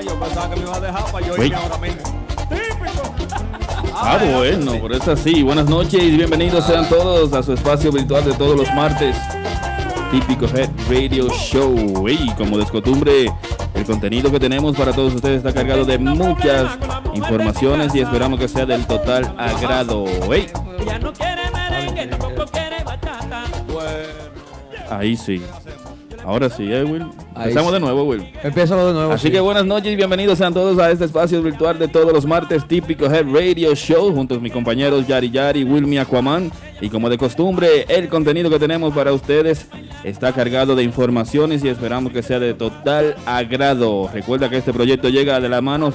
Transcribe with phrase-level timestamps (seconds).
[0.00, 2.00] Ah, yo pensaba que me iba a dejar para yo irme ahora mismo.
[3.94, 5.42] Ah, bueno, por eso así.
[5.42, 9.14] Buenas noches y bienvenidos sean todos a su espacio virtual de todos los martes.
[10.10, 12.08] Típico Head Radio Show.
[12.08, 13.30] Y como de costumbre,
[13.74, 16.78] el contenido que tenemos para todos ustedes está cargado de muchas
[17.12, 20.06] informaciones y esperamos que sea del total agrado.
[20.32, 20.46] Ey,
[20.86, 23.44] Ya no quiere merengue, tampoco quiere bachata.
[24.88, 25.42] ahí sí.
[26.24, 27.02] Ahora sí, ¿eh, Will?
[27.34, 27.74] Ahí Empezamos sí.
[27.74, 28.32] de nuevo, Will.
[28.42, 29.12] Empieza de nuevo.
[29.12, 29.32] Así sí.
[29.32, 32.66] que buenas noches y bienvenidos sean todos a este espacio virtual de todos los martes
[32.68, 37.18] típico Head Radio Show junto a mis compañeros Yari Yari, Wilmy Aquaman y como de
[37.18, 39.66] costumbre el contenido que tenemos para ustedes
[40.04, 44.10] está cargado de informaciones y esperamos que sea de total agrado.
[44.12, 45.92] Recuerda que este proyecto llega de la mano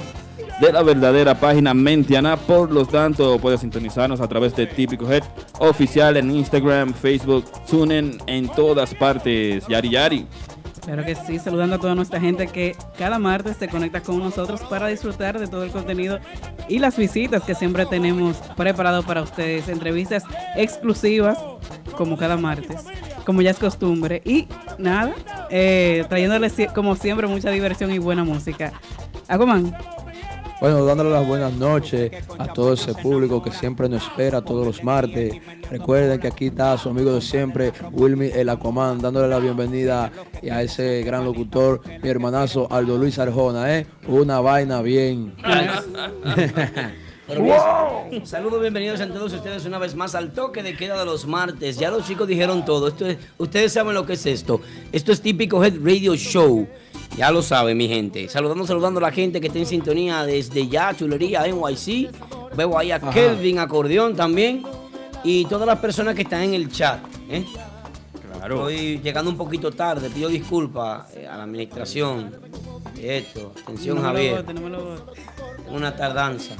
[0.60, 5.22] de la verdadera página Mentiana, por lo tanto puedes sintonizarnos a través de Típico Head
[5.58, 9.66] oficial en Instagram, Facebook, TuneIn, en todas partes.
[9.68, 10.26] Yari Yari.
[10.86, 14.60] Claro que sí, saludando a toda nuestra gente que cada martes se conecta con nosotros
[14.62, 16.20] para disfrutar de todo el contenido
[16.68, 20.22] y las visitas que siempre tenemos preparado para ustedes, entrevistas
[20.54, 21.38] exclusivas
[21.96, 22.84] como cada martes,
[23.24, 24.22] como ya es costumbre.
[24.24, 24.46] Y
[24.78, 25.12] nada,
[25.50, 28.72] eh, trayéndoles como siempre mucha diversión y buena música.
[29.26, 29.74] Aquaman,
[30.60, 34.82] Bueno, dándole las buenas noches a todo ese público que siempre nos espera todos los
[34.82, 35.34] martes.
[35.70, 40.10] Recuerden que aquí está su amigo de siempre, Wilmy el Aquaman, dándole la bienvenida
[40.50, 43.86] a ese gran locutor, mi hermanazo Aldo Luis Arjona, ¿eh?
[44.08, 45.34] Una vaina bien.
[47.28, 51.26] Bien, Saludos, bienvenidos a todos ustedes una vez más al toque de queda de los
[51.26, 51.76] martes.
[51.76, 52.86] Ya los chicos dijeron todo.
[52.86, 54.60] Esto es- ustedes saben lo que es esto.
[54.92, 56.68] Esto es típico Head Radio Show.
[57.16, 58.28] Ya lo saben, mi gente.
[58.28, 62.10] Saludando, saludando a la gente que está en sintonía desde ya, chulería, NYC.
[62.54, 63.10] Veo ahí a Ajá.
[63.10, 64.62] Kelvin, acordeón también.
[65.24, 67.00] Y todas las personas que están en el chat.
[67.30, 67.44] ¿eh?
[68.38, 68.68] Claro.
[68.68, 70.10] Estoy llegando un poquito tarde.
[70.10, 72.32] Pido disculpas eh, a la administración.
[73.00, 73.52] Esto.
[73.62, 74.42] Atención, no Javier.
[74.42, 74.96] bote, no
[75.70, 76.54] una tardanza.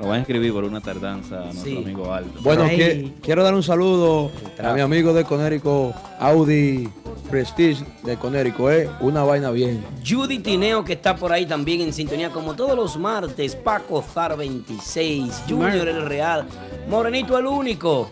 [0.00, 1.76] Lo van a escribir por una tardanza a nuestro Sí.
[1.76, 2.30] amigo Aldo.
[2.40, 2.76] Bueno, Ay.
[2.76, 4.30] que- quiero dar un saludo
[4.62, 6.88] a mi amigo de Conérico, Audi
[7.30, 8.88] Prestige de Conérico, ¿eh?
[9.00, 9.84] Una vaina bien.
[10.08, 13.54] Judy Tineo que está por ahí también en sintonía como todos los martes.
[13.54, 16.46] Paco Zar 26, Junior el Real,
[16.88, 18.08] Morenito el único.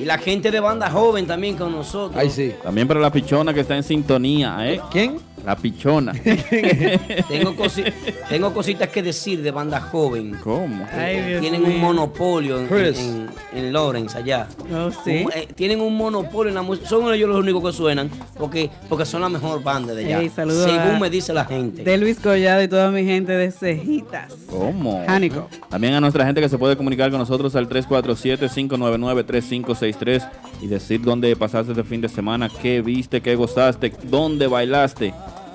[0.00, 2.18] Y la gente de banda joven también con nosotros.
[2.20, 2.52] Ahí sí.
[2.62, 4.80] También para la pichona que está en sintonía, ¿eh?
[4.90, 5.18] ¿Quién?
[5.44, 6.12] La pichona.
[7.28, 7.92] Tengo, cosi-
[8.28, 10.36] tengo cositas que decir de banda joven.
[10.42, 10.84] ¿Cómo?
[10.92, 14.46] Ay, Tienen un monopolio en, en- en Lawrence allá.
[14.72, 15.22] Oh, sí.
[15.24, 16.88] Un- eh, tienen un monopolio en la música.
[16.88, 20.20] Son ellos los únicos que suenan porque, porque son la mejor banda de allá.
[20.20, 21.82] Ey, saludos según a- me dice la gente.
[21.84, 24.32] De Luis Collado y toda mi gente de Cejitas.
[24.50, 25.02] ¿Cómo?
[25.06, 25.48] Jánico.
[25.68, 30.28] También a nuestra gente que se puede comunicar con nosotros al 347-599-3563
[30.62, 35.12] y decir dónde pasaste este fin de semana, qué viste, qué gozaste, dónde bailaste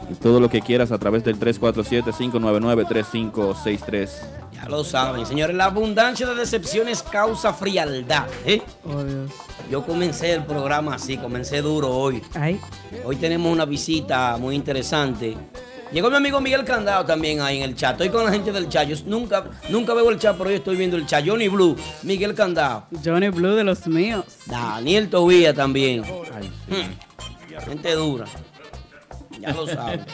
[0.09, 4.09] y todo lo que quieras a través del 347-599-3563.
[4.61, 5.55] Ya lo saben, señores.
[5.55, 8.27] La abundancia de decepciones causa frialdad.
[8.45, 8.61] ¿eh?
[8.85, 9.31] Oh, Dios.
[9.69, 12.21] Yo comencé el programa así, comencé duro hoy.
[12.33, 12.59] Ay,
[13.05, 15.35] Hoy tenemos una visita muy interesante.
[15.91, 17.93] Llegó mi amigo Miguel Candado también ahí en el chat.
[17.93, 18.87] Estoy con la gente del chat.
[18.87, 21.25] Yo nunca, nunca veo el chat, pero hoy estoy viendo el chat.
[21.27, 24.25] Johnny Blue, Miguel Candado, Johnny Blue de los míos.
[24.45, 26.01] Daniel Tobía también.
[26.01, 27.59] Hmm.
[27.65, 28.25] Gente dura.
[29.41, 30.05] Ya lo saben.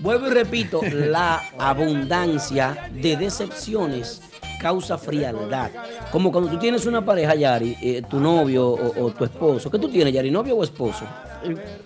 [0.00, 4.22] Vuelvo y repito, la abundancia de decepciones
[4.60, 5.70] causa frialdad.
[6.12, 9.70] Como cuando tú tienes una pareja, Yari, eh, tu novio o, o tu esposo.
[9.70, 10.30] ¿Qué tú tienes, Yari?
[10.30, 11.04] ¿Novio o esposo?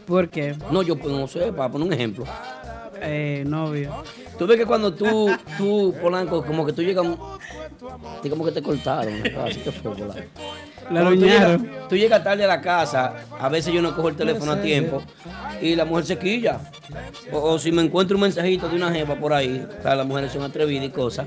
[0.06, 0.56] ¿Por qué?
[0.70, 2.24] No, yo pues, no sé, para poner un ejemplo.
[3.00, 3.92] Eh, novio.
[4.38, 7.06] Tú ves que cuando tú, tú, Polanco, como que tú llegas,
[8.22, 9.14] y como que te cortaron.
[9.44, 9.92] Así te fue.
[10.90, 14.08] La Cuando tú llegas, tú llegas tarde a la casa, a veces yo no cojo
[14.08, 15.02] el teléfono a tiempo
[15.60, 16.60] y la mujer se quilla.
[17.32, 20.06] O, o si me encuentro un mensajito de una jeva por ahí, o sea, las
[20.06, 21.26] mujeres son atrevidas y cosas,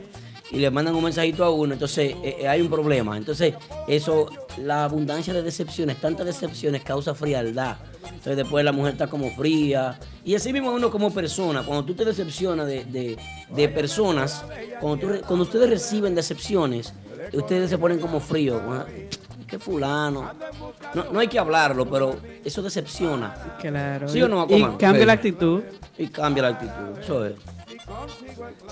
[0.52, 3.18] y le mandan un mensajito a uno, entonces eh, eh, hay un problema.
[3.18, 3.54] Entonces,
[3.88, 4.28] eso,
[4.58, 7.78] la abundancia de decepciones, tantas decepciones causa frialdad.
[8.04, 10.00] Entonces después la mujer está como fría.
[10.24, 13.18] Y así mismo uno como persona, cuando tú te decepcionas de, de-
[13.50, 14.44] de personas,
[14.80, 16.94] cuando, tú cuando ustedes reciben decepciones,
[17.34, 18.62] ustedes se ponen como fríos.
[18.64, 18.86] ¿no?
[19.46, 20.32] Que fulano.
[20.94, 23.34] No, no hay que hablarlo, pero eso decepciona.
[23.62, 24.08] Claro.
[24.10, 25.06] ¿Sí o no, y cambia Sí.
[25.06, 25.62] la actitud.
[25.98, 27.00] Y cambia la actitud.
[27.02, 27.34] Eso es.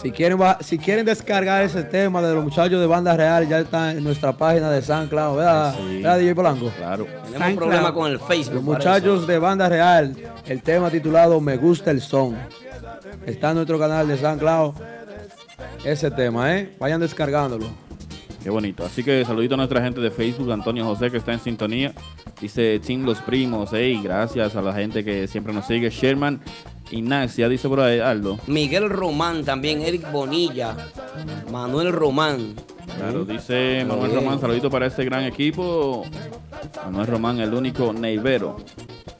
[0.01, 3.59] Si quieren, va- si quieren descargar ese tema de los muchachos de Banda Real, ya
[3.59, 5.75] está en nuestra página de San Cloud, ¿verdad?
[5.77, 5.95] Sí.
[6.01, 6.71] ¿Verdad, DJ Polanco?
[6.77, 7.07] Claro.
[7.25, 8.55] Tenemos un problema con el Facebook.
[8.55, 10.15] Los muchachos de Banda Real,
[10.45, 12.37] el tema titulado Me gusta el son.
[13.25, 14.73] Está en nuestro canal de San Cloud.
[15.83, 16.75] Ese tema, ¿eh?
[16.79, 17.67] Vayan descargándolo.
[18.43, 18.85] Qué bonito.
[18.85, 21.93] Así que saludito a nuestra gente de Facebook, Antonio José, que está en sintonía.
[22.39, 23.69] Dice Team Los Primos.
[23.71, 25.89] Hey, gracias a la gente que siempre nos sigue.
[25.89, 26.41] Sherman
[26.91, 28.39] Ignacia, dice por ahí Aldo.
[28.47, 30.75] Miguel Román también, Eric Bonilla,
[31.51, 32.53] Manuel Román.
[32.97, 34.23] Claro, dice Manuel bien.
[34.23, 36.05] Román, saludito para este gran equipo.
[36.85, 38.57] Manuel Román, el único neivero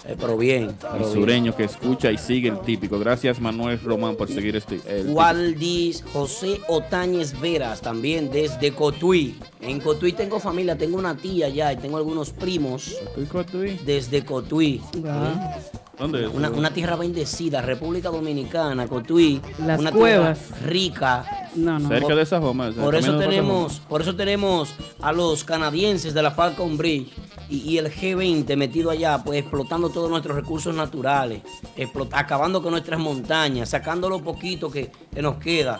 [0.07, 1.11] Eh, pero bien, y pero bien.
[1.11, 2.99] sureño que escucha y sigue el típico.
[2.99, 4.79] Gracias Manuel Román por seguir este.
[4.87, 5.07] el.
[5.09, 9.35] Waldis José Otañez Veras, también desde Cotuí.
[9.61, 13.79] En Cotuí tengo familia, tengo una tía ya y tengo algunos primos Cotuí, Cotuí.
[13.83, 14.79] desde Cotuí.
[15.07, 15.57] Ah.
[15.97, 16.29] ¿Dónde es?
[16.33, 19.41] Una, una tierra bendecida, República Dominicana, Cotuí.
[19.65, 20.39] Las una cuevas.
[20.39, 21.25] tierra rica.
[21.55, 21.87] No, no.
[21.87, 22.71] Cerca de esa Joma.
[22.71, 27.07] Por eso tenemos, por eso tenemos a los canadienses de la Falcon Bridge
[27.49, 31.43] y, y el G20 metido allá, pues explotando todos nuestros recursos naturales,
[31.77, 35.79] explot- acabando con nuestras montañas, sacando lo poquito que, que nos queda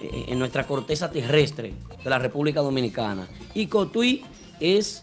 [0.00, 3.28] eh, en nuestra corteza terrestre de la República Dominicana.
[3.52, 4.24] Y Cotuí
[4.60, 5.02] es,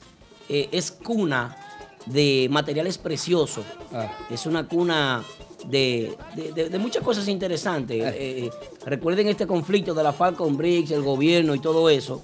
[0.50, 1.56] eh, es cuna
[2.06, 3.66] de materiales preciosos.
[3.94, 4.12] Ah.
[4.30, 5.24] Es una cuna
[5.68, 7.98] de, de- de- de muchas cosas interesantes.
[8.04, 8.50] Eh, eh,
[8.86, 12.22] recuerden este conflicto de la Falcon Briggs, el gobierno y todo eso,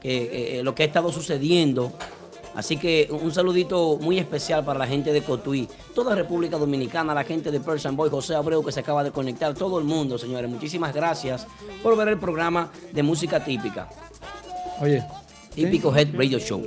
[0.00, 1.92] que, eh, lo que ha estado sucediendo.
[2.54, 7.22] Así que un saludito muy especial para la gente de Cotuí, toda República Dominicana, la
[7.24, 10.48] gente de Persian Boy, José Abreu que se acaba de conectar, todo el mundo, señores.
[10.50, 11.46] Muchísimas gracias
[11.82, 13.90] por ver el programa de música típica,
[14.80, 15.04] Oye,
[15.54, 16.62] típico Head Radio Show.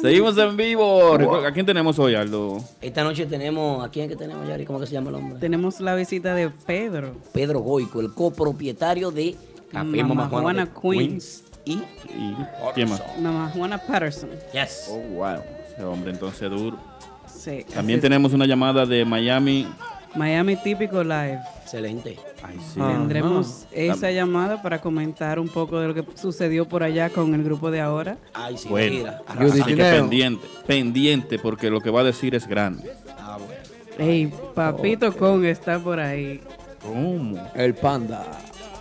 [0.00, 1.14] Seguimos en vivo.
[1.46, 2.58] ¿A quién tenemos hoy, Aldo?
[2.80, 4.64] Esta noche tenemos, ¿a quién que tenemos, Yari?
[4.64, 5.38] ¿Cómo que se llama el hombre?
[5.40, 7.14] Tenemos la visita de Pedro.
[7.32, 9.34] Pedro Goico, el copropietario de
[9.72, 11.44] Café Mamá Juana Juana de Queens.
[11.64, 12.34] Y ¿Y
[12.74, 13.02] quién más?
[13.20, 14.30] Mamá Juana Patterson.
[14.52, 14.88] yes.
[14.90, 15.40] Oh, wow.
[15.74, 16.76] Ese hombre entonces duro.
[17.26, 17.64] Sí.
[17.74, 19.66] También tenemos una llamada de Miami.
[20.14, 21.40] Miami Típico Live.
[21.62, 22.18] excelente.
[22.42, 22.78] Ay, sí.
[22.80, 22.92] Ah.
[22.96, 27.42] Tendremos esa llamada para comentar un poco de lo que sucedió por allá con el
[27.42, 28.16] grupo de ahora.
[28.34, 28.96] Ay, sí, Bueno.
[28.96, 29.22] mira.
[29.26, 32.90] Así que pendiente, pendiente, porque lo que va a decir es grande.
[33.18, 34.10] Ah, bueno.
[34.12, 36.40] Ey, Papito Kong está por ahí.
[36.82, 37.38] ¿Cómo?
[37.54, 38.24] el panda.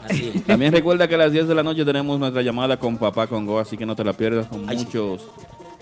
[0.05, 0.43] Así es.
[0.45, 3.59] También recuerda que a las 10 de la noche tenemos nuestra llamada con Papá Congo,
[3.59, 4.87] así que no te la pierdas con Ay, sí.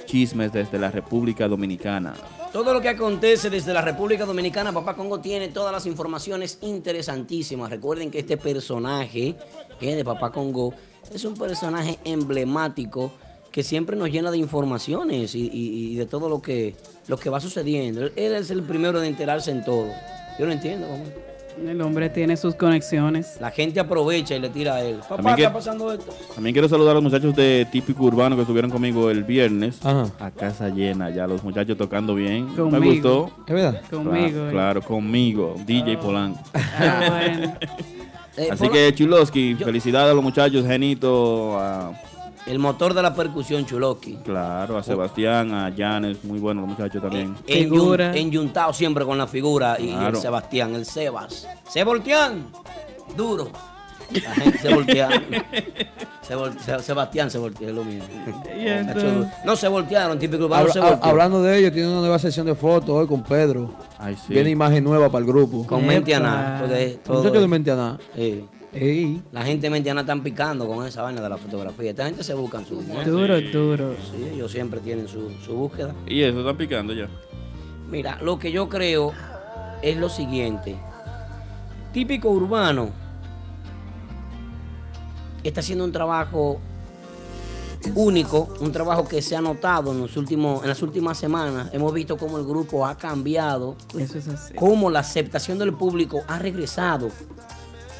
[0.06, 2.14] Chismes desde la República Dominicana.
[2.52, 7.70] Todo lo que acontece desde la República Dominicana, Papá Congo tiene todas las informaciones interesantísimas.
[7.70, 9.36] Recuerden que este personaje
[9.82, 10.74] eh, de Papá Congo
[11.14, 13.12] es un personaje emblemático
[13.52, 16.76] que siempre nos llena de informaciones y, de todo lo que,
[17.08, 18.06] lo que va sucediendo.
[18.16, 19.88] Él, es el primero de enterarse en todo.
[20.38, 21.35] Yo no entiendo cómo.
[21.64, 23.38] El hombre tiene sus conexiones.
[23.40, 24.98] La gente aprovecha y le tira a él.
[24.98, 26.14] Papá, También que- está pasando esto.
[26.34, 29.80] También quiero saludar a los muchachos de Típico Urbano que estuvieron conmigo el viernes.
[29.84, 30.08] Ajá.
[30.20, 32.50] A casa llena, ya los muchachos tocando bien.
[32.50, 32.94] Me Conmigo.
[32.94, 33.32] gustó.
[33.48, 33.82] ¿Es verdad?
[33.90, 34.30] Conmigo.
[34.30, 34.52] Claro, eh.
[34.52, 36.40] claro, conmigo, DJ Polanco.
[36.54, 37.54] Ah, bueno.
[38.38, 41.94] Eh, Así que Chuloski, Yo- felicidades a los muchachos, Genito, a,
[42.46, 44.18] El motor de la percusión, Chuloki.
[44.24, 47.36] claro, a Sebastián, a Janes, muy buenos los muchachos también.
[47.48, 48.16] En, Figura.
[48.16, 50.16] enyuntado siempre con la figura y Claro.
[50.16, 51.48] el Sebastián, el Sebas.
[51.68, 52.46] Sebastián,
[53.18, 53.50] duro.
[54.24, 55.24] La gente se voltearon.
[56.26, 58.04] Se vol- Se- Sebastián se volteó, es lo mismo.
[58.48, 59.28] Entonces-.
[59.46, 61.04] No se voltearon, típico Habla- se volteó.
[61.06, 63.72] hablando de ello, tiene una nueva sesión de fotos hoy con Pedro.
[64.00, 64.34] Ay, sí.
[64.34, 65.68] Viene imagen nueva para el grupo.
[65.68, 66.28] Con mente a Epa.
[66.28, 66.60] nada.
[66.62, 67.98] porque todo Muchachos de es- Mentiana.
[68.16, 68.46] Sí.
[68.76, 71.92] Ey, La gente Mentiana están picando con esa vaina de la fotografía.
[71.92, 73.10] Esta gente se buscan su dinero.
[73.10, 73.96] Duro, duro.
[74.12, 75.96] Sí, ellos siempre tienen su, su búsqueda.
[76.06, 77.08] Y eso, están picando ya.
[77.90, 79.14] Mira, lo que yo creo
[79.82, 80.76] es lo siguiente.
[81.94, 82.90] Típico urbano
[85.42, 86.60] está haciendo un trabajo
[87.94, 91.70] único, un trabajo que se ha notado en, los últimos, en las últimas semanas.
[91.72, 94.54] Hemos visto cómo el grupo ha cambiado, Eso es así.
[94.56, 97.10] cómo la aceptación del público ha regresado.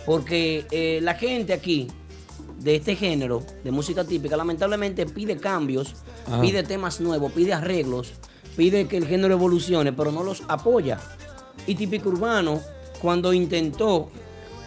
[0.06, 1.88] Porque eh, la gente aquí
[2.60, 5.96] de este género de música típica lamentablemente pide cambios,
[6.28, 6.42] Ajá.
[6.42, 8.14] pide temas nuevos, pide arreglos,
[8.56, 11.00] pide que el género evolucione, pero no los apoya.
[11.68, 12.62] Y Típico Urbano,
[13.02, 14.10] cuando intentó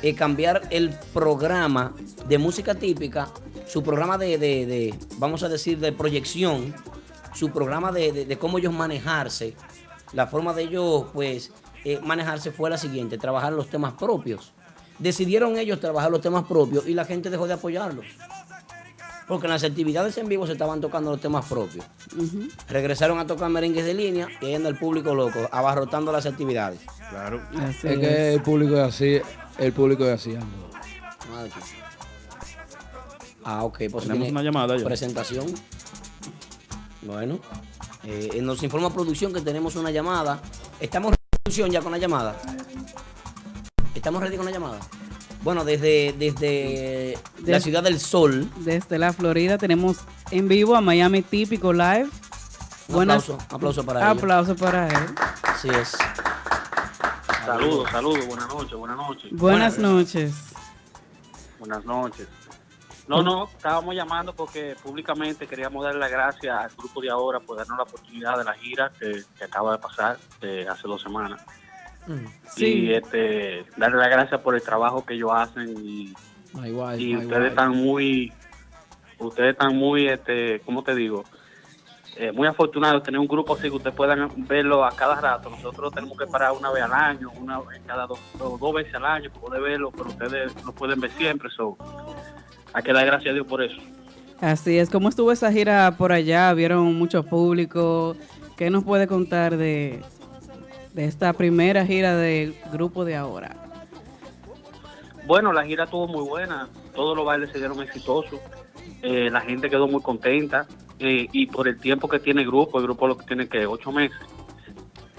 [0.02, 1.94] eh, cambiar el programa
[2.28, 3.28] de música típica,
[3.66, 6.74] su programa de, de- de, vamos a decir, de proyección,
[7.34, 9.54] su programa de, de- de cómo ellos manejarse,
[10.12, 11.52] la forma de ellos, pues,
[11.84, 14.52] eh, manejarse fue la siguiente, trabajar los temas propios.
[14.98, 18.04] Decidieron ellos trabajar los temas propios y la gente dejó de apoyarlos.
[19.28, 21.84] Porque en las actividades en vivo se estaban tocando los temas propios.
[22.68, 26.80] Regresaron a tocar merengues de línea y ahí anda el público loco, abarrotando las actividades.
[27.10, 27.42] Claro.
[27.58, 29.20] Así Es que el público es así,
[29.58, 30.30] el público es así.
[30.34, 30.70] amigo.
[33.44, 34.84] Ah, ok, pues Tenemos tiene una llamada ya.
[34.84, 35.46] presentación.
[37.02, 37.38] Bueno,
[38.04, 40.40] eh, nos informa producción que tenemos una llamada.
[40.80, 42.36] Estamos en producción ya con la llamada.
[43.98, 44.78] Estamos ready con la llamada.
[45.42, 48.48] Bueno, desde, desde la ciudad del sol.
[48.58, 49.98] Desde la Florida tenemos
[50.30, 52.08] en vivo a Miami Típico Live.
[52.86, 54.22] Un aplauso, aplauso para ellos.
[54.22, 55.14] Aplauso para él.
[55.42, 55.96] Así es.
[57.44, 59.30] Saludos, saludos, buenas noches, buenas noches.
[59.32, 60.34] Buenas noches.
[61.58, 62.28] Buenas noches.
[63.08, 67.56] No, no, estábamos llamando porque públicamente queríamos darle las gracias al grupo de ahora por
[67.56, 71.40] darnos la oportunidad de la gira que, que acaba de pasar eh, hace dos semanas.
[72.54, 72.66] Sí.
[72.66, 76.14] Y este, darle las gracias por el trabajo que ellos hacen y,
[76.54, 77.48] My wife, y my ustedes wife.
[77.48, 78.32] están muy,
[79.18, 81.24] ustedes están muy, este, ¿cómo te digo?
[82.16, 85.50] Eh, muy afortunados de tener un grupo así que ustedes puedan verlo a cada rato.
[85.50, 88.94] Nosotros tenemos que parar una vez al año, una vez cada dos, o dos veces
[88.94, 91.48] al año para poder verlo, pero ustedes lo pueden ver siempre.
[91.50, 91.76] So,
[92.72, 93.76] hay que dar gracias a Dios por eso.
[94.40, 94.90] Así es.
[94.90, 96.52] ¿Cómo estuvo esa gira por allá?
[96.54, 98.16] ¿Vieron mucho público?
[98.56, 100.02] ¿Qué nos puede contar de,
[100.98, 103.54] de esta primera gira del grupo de ahora?
[105.28, 108.40] Bueno, la gira estuvo muy buena, todos los bailes se dieron exitosos,
[109.02, 110.66] eh, la gente quedó muy contenta
[110.98, 113.64] eh, y por el tiempo que tiene el grupo, el grupo lo que tiene que
[113.64, 114.18] ocho meses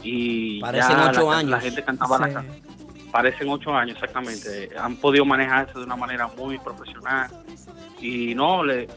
[0.03, 1.51] y Parecen ya ocho la, años.
[1.51, 2.45] la gente cantaba la ca-
[3.13, 7.29] parecen ocho años exactamente, han podido manejarse de una manera muy profesional
[8.01, 8.89] y no, le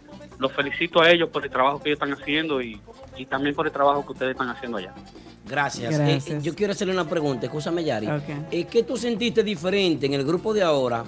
[0.43, 2.81] los felicito a ellos por el trabajo que ellos están haciendo y,
[3.17, 4.93] y también por el trabajo que ustedes están haciendo allá.
[5.49, 5.97] Gracias.
[5.97, 6.29] Gracias.
[6.29, 8.09] Eh, yo quiero hacerle una pregunta, escúchame Yari.
[8.09, 8.23] Ok.
[8.51, 11.05] Eh, ¿Qué tú sentiste diferente en el grupo de ahora?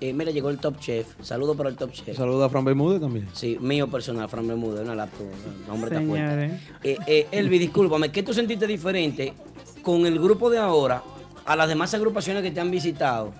[0.00, 1.06] Eh, mira, llegó el Top Chef.
[1.22, 2.16] Saludos para el Top Chef.
[2.16, 3.28] Saluda a Fran Bermúdez también.
[3.32, 5.26] Sí, mío personal, Fran Bermúdez, una laptop.
[5.68, 6.60] Hombre está fuerte.
[6.84, 9.34] Eh, eh, Elvi, discúlpame, ¿qué tú sentiste diferente
[9.82, 11.02] con el grupo de ahora
[11.44, 13.32] a las demás agrupaciones que te han visitado?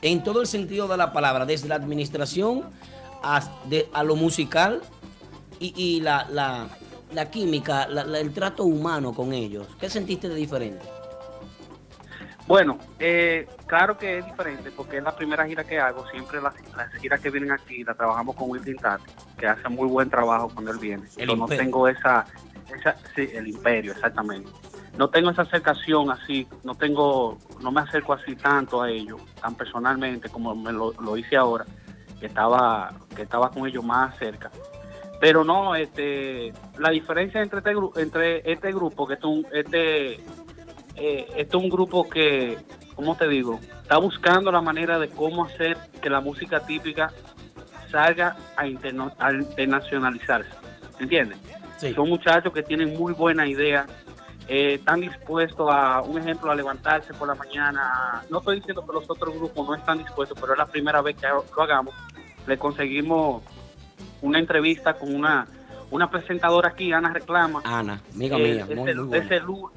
[0.00, 2.62] En todo el sentido de la palabra, desde la administración
[3.22, 4.82] a, de- a lo musical
[5.60, 6.66] y, y la, la-
[7.12, 9.66] la química, la- el trato humano con ellos.
[9.80, 10.84] ¿Qué sentiste de diferente?
[12.46, 16.08] Bueno, eh, claro que es diferente porque es la primera gira que hago.
[16.10, 19.04] Siempre las, las giras que vienen aquí las trabajamos con Will Tintati,
[19.36, 21.04] que hace muy buen trabajo cuando él viene.
[21.16, 22.24] El Yo no tengo esa,
[22.78, 24.48] esa, sí, el imperio, exactamente.
[24.96, 29.54] No tengo esa acercación así, no tengo, no me acerco así tanto a ellos, tan
[29.56, 31.66] personalmente como me lo, lo hice ahora,
[32.20, 34.50] que estaba, que estaba con ellos más cerca.
[35.20, 40.14] Pero no, este, la diferencia entre este, gru- entre este grupo, que es un, este,
[40.14, 42.58] eh, este es un grupo que,
[42.94, 43.58] ¿cómo te digo?
[43.82, 47.12] Está buscando la manera de cómo hacer que la música típica
[47.90, 50.50] salga a, interno- a internacionalizarse.
[50.98, 51.38] ¿Entiendes?
[51.94, 53.86] Son muchachos que tienen muy buena idea,
[54.48, 58.22] eh, están dispuestos a, un ejemplo, a levantarse por la mañana.
[58.30, 61.16] No estoy diciendo que los otros grupos no están dispuestos, pero es la primera vez
[61.16, 61.94] que lo hagamos.
[62.46, 63.42] Le conseguimos
[64.22, 65.46] una entrevista con una,
[65.90, 67.60] una presentadora aquí, Ana Reclama.
[67.64, 68.66] Ana, amiga Eh, mía,
[69.12, 69.70] ese, muy,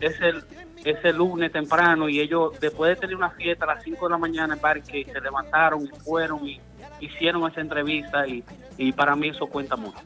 [0.83, 4.17] ese lunes temprano y ellos después de tener una fiesta a las 5 de la
[4.17, 6.61] mañana en Parque se levantaron y fueron y
[6.99, 8.43] hicieron esa entrevista y,
[8.77, 9.99] y para mí eso cuenta mucho.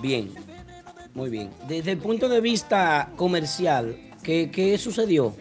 [0.00, 0.30] Bien,
[1.14, 1.50] muy bien.
[1.66, 5.34] Desde el punto de vista comercial, ¿qué, qué sucedió?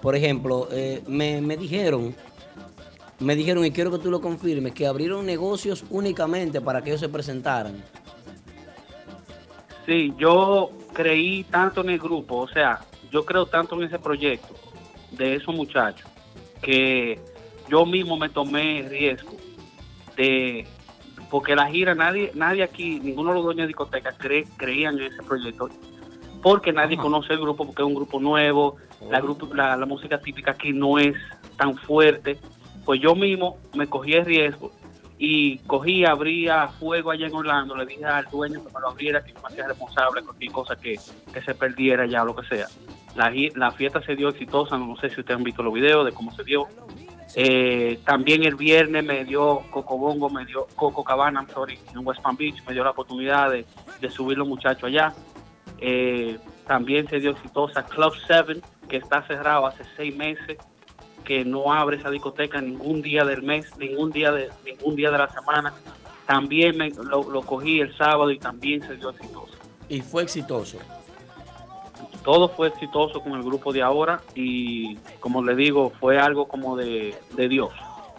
[0.00, 2.14] Por ejemplo, eh, me, me dijeron,
[3.18, 7.00] me dijeron, y quiero que tú lo confirmes, que abrieron negocios únicamente para que ellos
[7.00, 7.82] se presentaran.
[9.86, 12.80] Sí, yo creí tanto en el grupo, o sea,
[13.10, 14.54] yo creo tanto en ese proyecto
[15.12, 16.10] de esos muchachos
[16.60, 17.20] que
[17.68, 19.36] yo mismo me tomé el riesgo
[20.16, 20.66] de
[21.30, 25.12] porque la gira nadie nadie aquí ninguno de los dueños de discotecas cree, creían en
[25.12, 25.68] ese proyecto
[26.42, 28.76] porque nadie conoce el grupo porque es un grupo nuevo
[29.10, 31.14] la grupo la, la música típica aquí no es
[31.56, 32.38] tan fuerte
[32.84, 34.72] pues yo mismo me cogí el riesgo
[35.18, 39.24] y cogí, abría fuego allá en Orlando, le dije al dueño que me lo abriera,
[39.24, 40.96] que me hacía responsable cualquier cosa que,
[41.32, 42.66] que se perdiera ya, lo que sea.
[43.14, 46.12] La, la fiesta se dio exitosa, no sé si ustedes han visto los videos de
[46.12, 46.66] cómo se dio.
[47.34, 52.22] Eh, también el viernes me dio Coco Bongo, me dio Coco Cabana, sorry, en West
[52.22, 53.66] Palm Beach, me dio la oportunidad de,
[54.00, 55.12] de subir los muchachos allá.
[55.78, 60.58] Eh, también se dio exitosa Club 7, que está cerrado hace seis meses.
[61.24, 65.18] que no abre esa discoteca ningún día del mes, ningún día de ningún día de
[65.18, 65.74] la semana.
[66.24, 69.54] También me, lo, lo cogí el sábado y también se dio exitoso.
[69.88, 70.78] Y fue exitoso.
[72.26, 76.76] Todo fue exitoso con el grupo de ahora y como le digo, fue algo como
[76.76, 77.70] de, de Dios.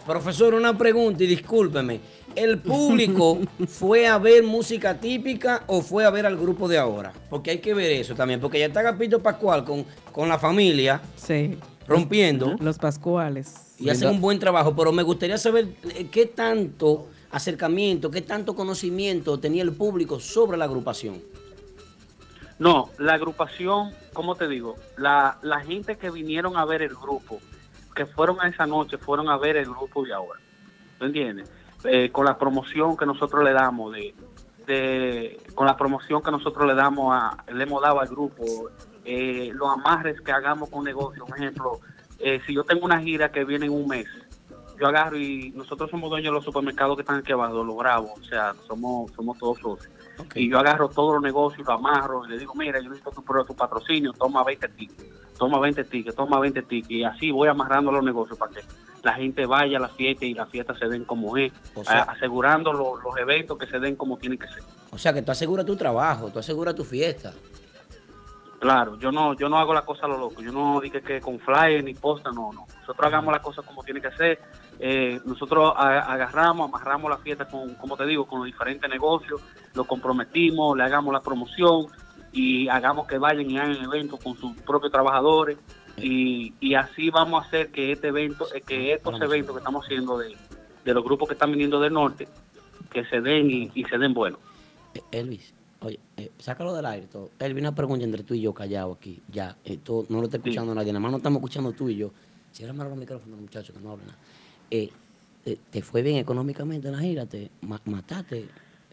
[0.06, 2.00] Profesor, una pregunta y discúlpeme.
[2.34, 3.38] ¿El público
[3.68, 7.12] fue a ver música típica o fue a ver al grupo de ahora?
[7.28, 11.02] Porque hay que ver eso también, porque ya está Gapito Pascual con, con la familia
[11.16, 11.58] Sí.
[11.86, 13.74] rompiendo Los Pascuales.
[13.78, 18.56] y hacen un buen trabajo, pero me gustaría saber eh, qué tanto acercamiento, qué tanto
[18.56, 21.20] conocimiento tenía el público sobre la agrupación.
[22.58, 24.76] No, la agrupación, ¿cómo te digo?
[24.96, 27.38] La, la gente que vinieron a ver el grupo,
[27.94, 30.40] que fueron a esa noche, fueron a ver el grupo de ahora.
[30.98, 31.48] ¿Tú entiendes?
[31.84, 34.14] Eh, con la promoción que nosotros le damos, de,
[34.66, 38.44] de, con la promoción que nosotros le damos a, le hemos dado al grupo,
[39.04, 41.24] eh, los amarres que hagamos con negocio.
[41.24, 41.78] Un ejemplo,
[42.18, 44.08] eh, si yo tengo una gira que viene en un mes,
[44.80, 48.12] yo agarro y nosotros somos dueños de los supermercados que están aquí abajo, los bravos,
[48.20, 49.92] o sea, somos, somos todos socios.
[50.34, 53.22] Y yo agarro todos los negocios, lo amarro y le digo, mira, yo necesito tu,
[53.44, 55.04] tu patrocinio, toma 20 tickets,
[55.38, 56.90] toma 20 tickets, toma 20 tickets.
[56.90, 58.60] Y así voy amarrando los negocios para que
[59.02, 62.02] la gente vaya a la fiesta y la fiesta se den como es, O sea-
[62.02, 64.62] asegurando lo- los eventos que se den como tienen que ser.
[64.90, 67.32] O sea, que tú aseguras tu trabajo, tú aseguras tu fiesta.
[68.58, 71.20] Claro, yo no yo no hago la cosa a lo loco, yo no dije que
[71.20, 72.66] con flyer ni posta, no, no.
[72.80, 74.40] Nosotros hagamos la cosa como tiene que ser.
[74.80, 79.40] Eh, nosotros agarramos, amarramos la fiesta con, como te digo, con los diferentes negocios,
[79.74, 81.86] lo comprometimos, le hagamos la promoción
[82.32, 85.56] y hagamos que vayan y hagan eventos con sus propios trabajadores
[85.96, 89.84] y, y así vamos a hacer que este evento, eh, que estos eventos que estamos
[89.84, 90.36] haciendo de,
[90.84, 92.28] de los grupos que están viniendo del norte,
[92.90, 94.40] que se den y, y se den buenos.
[95.12, 97.30] Elvis, oye, eh, sácalo del aire todo.
[97.38, 99.20] Elvis, una pregunta entre tú y yo callado aquí.
[99.30, 102.10] Ya, esto no lo está escuchando nadie, nada más no estamos escuchando tú y yo.
[102.52, 104.18] Cierra los micrófonos, muchachos, que no hablen nada.
[104.70, 104.90] Eh,
[105.44, 107.26] eh, ¿Te fue bien económicamente en la gira?
[107.26, 108.48] ¿Te ma- mataste?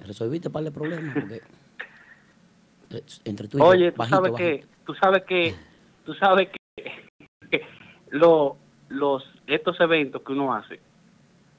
[0.06, 1.14] ¿Resolviste un par de problemas?
[1.14, 1.42] Porque
[2.92, 4.50] eh, entre tú y Oye, yo, tú bajito, sabes bajito.
[4.62, 5.56] que, tú sabes que,
[6.06, 6.50] tú sabes
[7.50, 7.62] que
[8.12, 8.58] lo-
[8.90, 10.80] los estos eventos que uno hace,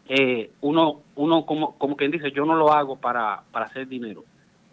[0.08, 4.24] eh, uno, uno como, como quien dice, yo no lo hago para, para hacer dinero.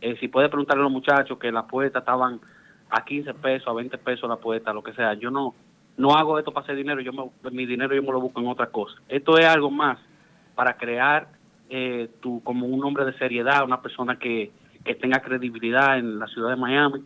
[0.06, 2.42] Eh, si puedes preguntarle a los muchachos que las puertas estaban
[2.90, 5.56] a 15 pesos, a 20 pesos la puerta, lo que sea, yo no,
[5.96, 8.48] no hago esto para hacer dinero, yo me- mi dinero yo me lo busco en
[8.48, 8.96] otra cosa.
[9.08, 9.98] Esto es algo más
[10.56, 11.30] para crear
[11.70, 14.52] eh, tu, como un hombre de seriedad, una persona que,
[14.84, 17.02] que tenga credibilidad en la ciudad de Miami.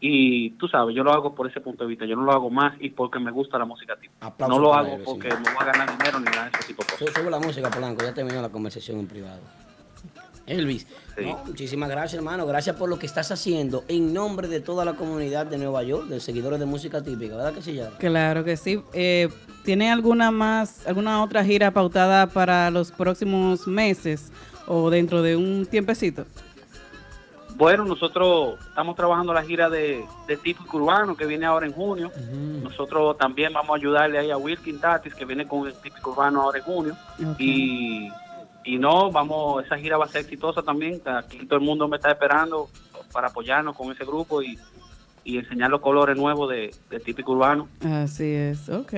[0.00, 2.50] Y tú sabes, yo lo hago por ese punto de vista, yo no lo hago
[2.50, 4.12] más y porque me gusta la música tipo.
[4.48, 5.46] No lo hago porque señor.
[5.46, 7.14] me voy a ganar dinero ni nada de ese tipo de cosas.
[7.14, 9.40] Sube la música, Polanco, ya terminó la conversación en privado.
[10.46, 11.24] Elvis, Sí.
[11.26, 12.46] no, muchísimas gracias, hermano.
[12.46, 16.06] Gracias por lo que estás haciendo en nombre de toda la comunidad de Nueva York,
[16.08, 17.90] de seguidores de música típica, ¿verdad que sí, ya?
[17.98, 18.82] Claro que sí.
[18.92, 19.28] Eh,
[19.64, 24.32] ¿Tiene alguna más, alguna otra gira pautada para los próximos meses
[24.66, 26.24] o dentro de un tiempecito?
[27.54, 32.10] Bueno, nosotros estamos trabajando la gira de, de típico urbano que viene ahora en junio.
[32.62, 36.40] Nosotros también vamos a ayudarle ahí a Wilkin Tatis que viene con el típico urbano
[36.42, 36.96] ahora en junio.
[37.38, 38.08] Y,
[38.64, 41.00] y no, vamos, esa gira va a ser exitosa también.
[41.04, 42.68] Aquí todo el mundo me está esperando
[43.12, 44.58] para apoyarnos con ese grupo y,
[45.24, 47.68] y enseñar los colores nuevos de, de típico urbano.
[47.84, 48.92] Así es, ok.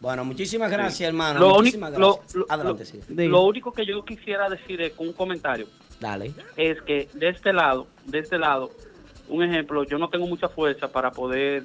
[0.00, 1.40] Bueno, muchísimas gracias, hermano.
[1.40, 2.34] Lo, muchísimas gracias.
[2.34, 3.28] lo- Adelante, lo- sí.
[3.28, 5.66] Lo único que yo quisiera decir es con un comentario.
[6.00, 6.32] Dale.
[6.56, 8.70] es que de este lado, de este lado,
[9.28, 11.64] un ejemplo, yo no tengo mucha fuerza para poder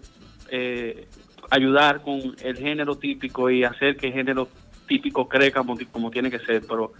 [0.49, 1.07] eh,
[1.49, 4.47] ayudar con el género típico y hacer que el género
[4.87, 6.93] típico crezca como, como tiene que ser, pero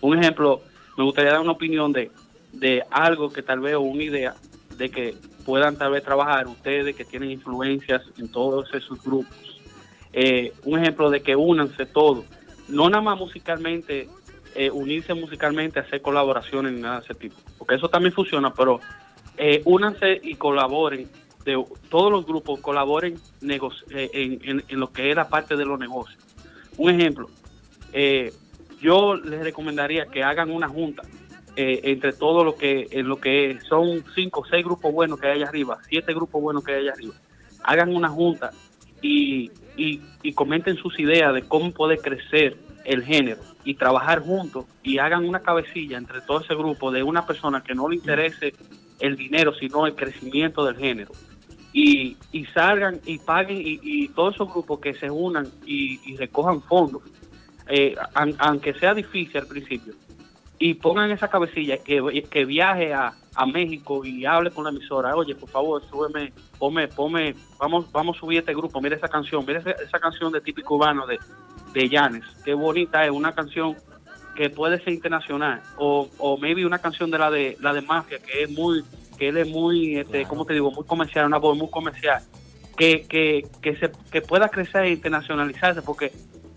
[0.00, 0.62] un ejemplo,
[0.96, 2.10] me gustaría dar una opinión de,
[2.52, 4.34] de algo que tal vez, o una idea
[4.76, 9.60] de que puedan tal vez trabajar ustedes que tienen influencias en todos esos grupos.
[10.12, 12.24] Eh, un ejemplo de que únanse todos,
[12.68, 14.08] no nada más musicalmente,
[14.54, 18.80] eh, unirse musicalmente, hacer colaboraciones ni nada de ese tipo, porque eso también funciona, pero
[19.36, 21.08] eh, únanse y colaboren,
[21.44, 25.64] de, todos los grupos colaboren eh, en, en- en lo que es la parte de
[25.64, 26.22] los negocios.
[26.78, 27.28] Un ejemplo,
[28.84, 31.02] yo les recomendaría que hagan una junta
[31.56, 35.26] eh, entre todo lo que en lo que son cinco o seis grupos buenos que
[35.26, 37.14] hay allá arriba, siete grupos buenos que hay allá arriba.
[37.62, 38.50] Hagan una junta
[39.00, 44.98] y, y, comenten sus ideas de cómo puede crecer el género y trabajar juntos y
[44.98, 48.52] hagan una cabecilla entre todo ese grupo de una persona que no le interese
[49.00, 51.12] el dinero, sino el crecimiento del género.
[51.72, 56.60] Y, y salgan y paguen y, y todos esos grupos que se unan y recojan
[56.62, 57.02] fondos,
[57.68, 59.94] eh, an- aunque sea difícil al principio,
[60.58, 65.14] y pongan esa cabecilla que, que viaje a, a México y hable con la emisora,
[65.16, 69.44] oye, por favor, súbeme, ponme, ponme, vamos, vamos a subir este grupo, mira esa canción,
[69.44, 71.18] mira esa, esa canción de típico urbano de,
[71.72, 72.24] de Yanes.
[72.44, 73.76] Qué bonita es una canción
[74.36, 78.18] que puede ser internacional o, o maybe una canción de la de la de Mafia
[78.18, 78.82] que es muy
[79.16, 82.20] que él es muy este cómo te digo muy comercial una voz muy comercial
[82.76, 86.10] que que, que se que pueda crecer e internacionalizarse porque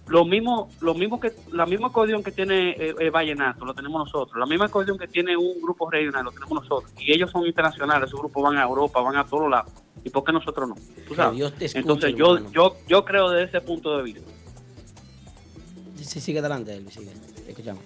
[0.08, 4.00] lo mismo lo mismo que la misma acordeón que tiene eh, eh, Vallenato lo tenemos
[4.06, 7.46] nosotros la misma acordeón que tiene un grupo regional lo tenemos nosotros y ellos son
[7.46, 9.72] internacionales esos grupos van a Europa van a todos lados
[10.04, 11.36] y por qué nosotros no ¿Tú Que sabes?
[11.36, 12.52] Dios te escuche, entonces yo hermano.
[12.54, 14.22] yo yo creo de ese punto de vista
[15.96, 17.12] Sí, sigue adelante, Elvis, sigue.
[17.48, 17.84] Escuchamos.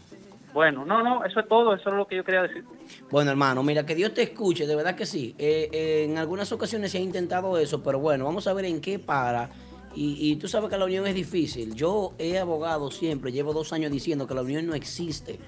[0.53, 2.63] bueno no no eso es todo eso es lo que yo quería decir
[3.09, 5.33] Bueno, hermano, mira, que Dios te escuche, de verdad que sí.
[5.39, 8.79] Eh, eh, en algunas ocasiones se ha intentado eso, pero bueno, vamos a ver en
[8.81, 9.49] qué para.
[9.95, 11.73] Y, y tú sabes que la unión es difícil.
[11.75, 15.39] Yo he abogado siempre, llevo dos años diciendo que la unión no existe.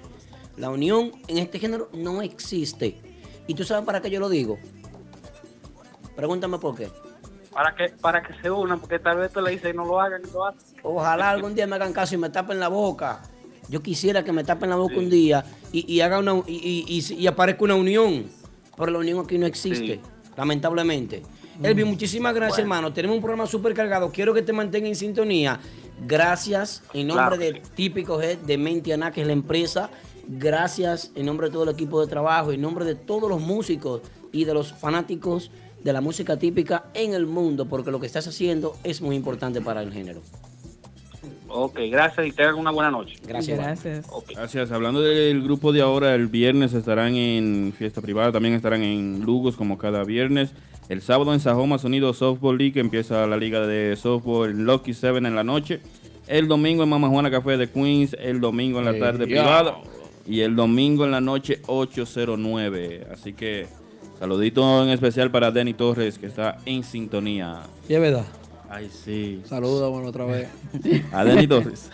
[0.56, 3.00] La unión en este género no existe.
[3.46, 4.58] ¿Y tú sabes para qué yo lo digo?
[6.16, 6.88] Pregúntame por qué.
[7.52, 10.00] para que para que se unan porque tal vez tú le dices y no lo
[10.00, 13.22] hagan y lo hacen Ojalá algún día me hagan caso y me tapen la boca.
[13.68, 16.84] Yo quisiera que me tapen la boca un día y, y haga una y, y-
[16.98, 18.26] y- y aparezca una unión.
[18.76, 20.00] Pero la unión aquí no existe, Sí.
[20.36, 21.22] lamentablemente.
[21.62, 22.92] Elvin, muchísimas gracias, hermano.
[22.92, 24.10] Tenemos un programa súper cargado.
[24.10, 25.60] Quiero que te mantenga en sintonía.
[26.06, 29.90] Gracias en nombre Claro de Típico Head, de Mentiana, que es la empresa.
[30.26, 34.00] Gracias en nombre de todo el equipo de trabajo, en nombre de todos los músicos
[34.32, 35.50] y de los fanáticos
[35.82, 39.60] de la música típica en el mundo, porque lo que estás haciendo es muy importante
[39.60, 40.22] para el género.
[41.56, 43.14] Ok, gracias y tengan una buena noche.
[43.24, 43.56] Gracias.
[43.56, 44.06] Gracias.
[44.28, 44.72] Gracias.
[44.72, 49.54] Hablando del grupo de ahora, el viernes estarán en fiesta privada, también estarán en Lugos
[49.54, 50.50] como cada viernes.
[50.88, 55.26] El sábado en Sajoma Sonido Softball League empieza la liga de softball en Lucky Seven
[55.26, 55.80] en la noche.
[56.26, 59.76] El domingo en Mama Juana Café de Queens, el domingo en la tarde privada
[60.26, 63.06] y el domingo en la noche 809.
[63.12, 63.68] Así que
[64.18, 67.60] saludito en especial para Denny Torres que está en sintonía.
[67.88, 68.26] Y es verdad.
[68.76, 69.40] Ay, sí.
[69.48, 70.48] Saluda, bueno, otra vez.
[71.12, 71.90] A Denny Torres.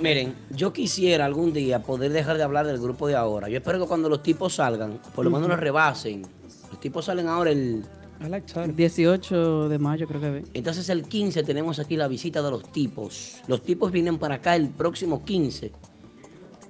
[0.00, 3.48] Miren, yo quisiera algún día poder dejar de hablar del grupo de ahora.
[3.48, 6.22] Yo espero que cuando los tipos salgan, por lo menos los rebasen.
[6.70, 7.84] Los tipos salen ahora el...
[8.24, 8.72] I like Charlie.
[8.74, 10.44] 18 de mayo creo que ve.
[10.54, 13.38] Entonces el 15 tenemos aquí la visita de los tipos.
[13.48, 15.72] Los tipos vienen para acá el próximo 15.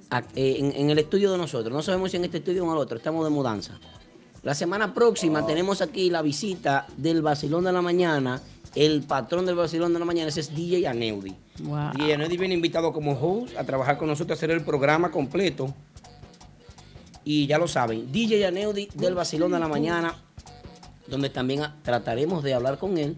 [0.09, 1.71] a- eh, en, en el estudio de nosotros.
[1.71, 2.97] No sabemos si en este estudio o en el otro.
[2.97, 3.79] Estamos de mudanza.
[4.41, 8.41] La semana próxima tenemos aquí la visita del Basilón de la Mañana.
[8.75, 11.33] El patrón del Basilón de la Mañana ese es DJ Aneudi.
[11.59, 11.91] Wow.
[11.93, 15.73] DJ Aneudi viene invitado como host a trabajar con nosotros, a hacer el programa completo.
[17.23, 20.15] Y ya lo saben, DJ Aneudi del Basilón de la Mañana,
[21.07, 23.15] donde también trataremos de hablar con él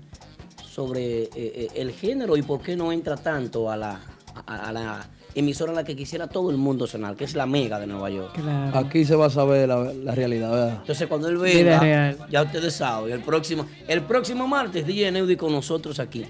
[0.70, 4.00] sobre eh, eh, el género y por qué no entra tanto a la,
[4.46, 7.46] a, a la emisora a la que quisiera todo el mundo sonar, que es la
[7.46, 8.34] Mega de Nueva York.
[8.34, 8.78] Claro.
[8.78, 10.78] Aquí se va a saber la, la realidad, ¿verdad?
[10.82, 15.52] Entonces cuando él venga, ya ustedes saben, el próximo, el próximo martes DJ Aneudi con
[15.52, 16.26] nosotros aquí.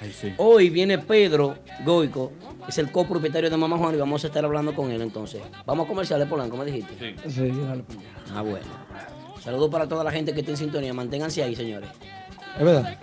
[0.00, 0.32] Ay, sí.
[0.36, 2.32] Hoy viene Pedro Goico,
[2.64, 5.40] que es el copropietario de Mamá Juan, y vamos a estar hablando con él entonces.
[5.64, 6.94] Vamos a comerciales, Polanco, me dijiste.
[6.98, 7.30] Sí.
[7.30, 7.98] Sí, dale pues.
[8.34, 8.66] Ah, bueno.
[9.42, 10.92] Saludos para toda la gente que está en sintonía.
[10.92, 11.90] Manténganse ahí, señores.
[12.58, 12.96] Es verdad.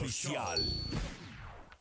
[0.00, 1.19] Oficial.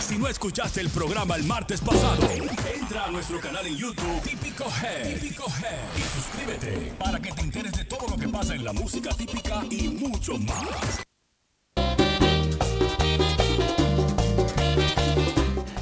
[0.00, 2.28] Si no escuchaste el programa el martes pasado,
[2.74, 7.42] entra a nuestro canal en YouTube Típico Head, Típico Head y suscríbete para que te
[7.42, 11.08] enteres de todo lo que pasa en la música típica y mucho más.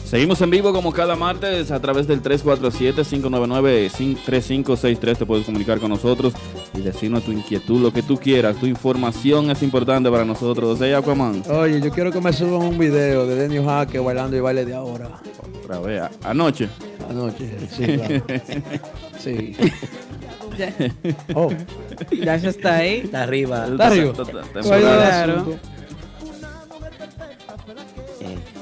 [0.06, 5.16] Seguimos en vivo como cada martes a través del 347-599-3563.
[5.18, 6.32] Te puedes comunicar con nosotros
[6.74, 8.54] y decirnos tu inquietud, lo que tú quieras.
[8.56, 10.80] Tu información es importante para nosotros.
[10.80, 11.42] ¿Eh, Aquaman?
[11.50, 14.74] Oye, yo quiero que me suban un video de Denio Jaque bailando y baile de
[14.76, 15.10] ahora.
[15.64, 16.68] Otra vez, anoche.
[17.10, 18.22] Anoche, sí, claro.
[19.18, 19.56] Sí.
[20.56, 20.72] Ya,
[21.34, 21.50] Oh,
[22.12, 23.00] ya se está ahí.
[23.04, 23.66] Está arriba.
[23.66, 24.12] está arriba.
[24.62, 25.32] Claro.
[25.32, 25.58] asunto.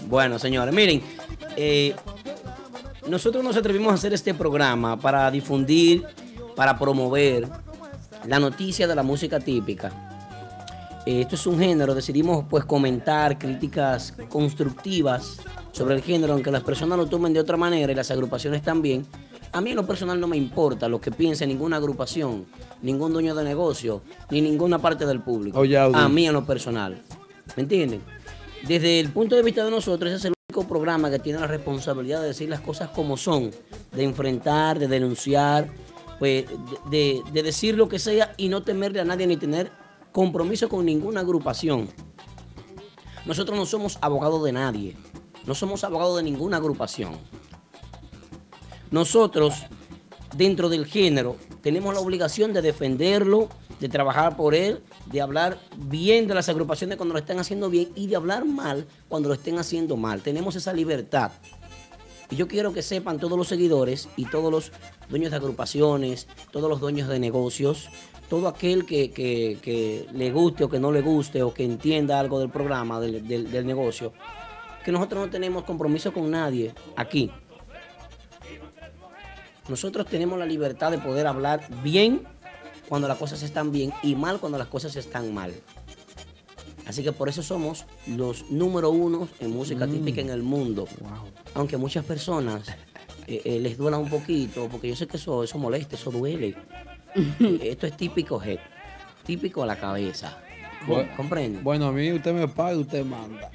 [0.09, 1.03] Bueno, señores, miren,
[1.57, 1.95] eh,
[3.09, 6.05] nosotros nos atrevimos a hacer este programa para difundir,
[6.57, 7.49] para promover
[8.27, 9.93] la noticia de la música típica.
[11.07, 15.39] Eh, esto es un género, decidimos pues comentar críticas constructivas
[15.73, 19.07] sobre el género, aunque las personas lo tomen de otra manera y las agrupaciones también.
[19.53, 22.47] A mí en lo personal no me importa lo que piense ninguna agrupación,
[22.83, 25.59] ningún dueño de negocio, ni ninguna parte del público.
[25.59, 27.01] Oye, a mí en lo personal.
[27.57, 28.01] ¿Me entienden?
[28.67, 32.21] Desde el punto de vista de nosotros, ese es el programa que tiene la responsabilidad
[32.21, 33.51] de decir las cosas como son,
[33.93, 35.69] de enfrentar, de denunciar,
[36.21, 36.55] pues, de,
[36.91, 39.73] de- de decir lo que sea y no temerle a nadie ni tener
[40.13, 41.89] compromiso con ninguna agrupación.
[43.27, 44.97] Nosotros no somos abogados de nadie,
[45.45, 47.19] no somos abogados de ninguna agrupación.
[48.91, 49.55] Nosotros,
[50.37, 53.49] dentro del género, tenemos la obligación de defenderlo,
[53.81, 57.89] de trabajar por él, de hablar bien de las agrupaciones cuando lo estén haciendo bien
[57.95, 60.21] y de hablar mal cuando lo estén haciendo mal.
[60.21, 61.33] Tenemos esa libertad.
[62.31, 64.73] Y yo quiero que sepan todos los seguidores y todos los
[65.09, 67.89] dueños de agrupaciones, todos los dueños de negocios,
[68.29, 72.51] todo aquel que, le guste o que no le guste o que entienda algo del
[72.51, 74.13] programa, del negocio,
[74.85, 77.31] que nosotros no tenemos compromiso con nadie aquí.
[79.69, 82.23] Nosotros tenemos la libertad de poder hablar bien
[82.89, 85.53] cuando las cosas están bien y mal cuando las cosas están mal.
[86.87, 89.91] Así que por eso somos los número uno en música Mm.
[89.91, 90.87] típica en el mundo.
[91.55, 92.69] Aunque muchas personas
[93.27, 96.55] eh, eh, les duela un poquito, porque yo sé que eso, eso molesta, eso duele.
[97.17, 98.59] Eh, Esto es típico G,
[99.25, 100.37] típico a la cabeza.
[100.87, 101.61] Bueno, ¿Comprende?
[101.63, 103.51] Bueno, a mí usted me paga y usted manda.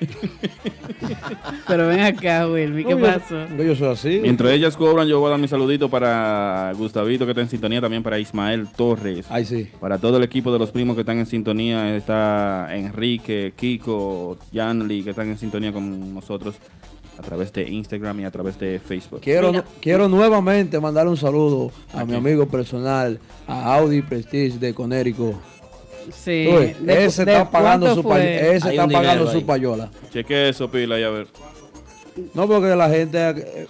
[1.68, 3.46] Pero ven acá, Wilmy, ¿qué No, yo- pasó?
[3.56, 4.18] Yo soy así.
[4.22, 7.80] Mientras ellas cobran, yo voy a dar mi saludito para Gustavito que está en sintonía,
[7.80, 9.26] también para Ismael Torres.
[9.30, 9.68] Ay, sí.
[9.80, 15.02] Para todo el equipo de los primos que están en sintonía, está Enrique, Kiko, Janly,
[15.02, 16.56] que están en sintonía con nosotros
[17.18, 19.20] a través de Instagram y a través de Facebook.
[19.22, 19.64] Quiero, Mira.
[19.80, 25.40] quiero nuevamente mandar un saludo a mi amigo personal, a Audi Prestige de Conérico.
[26.12, 26.48] Sí.
[26.48, 29.90] Uy, ¿De- ese de está pagando su ese está pagando payola.
[30.12, 31.26] Cheque eso, pila, y a ver.
[32.32, 33.66] No, porque la gente eh,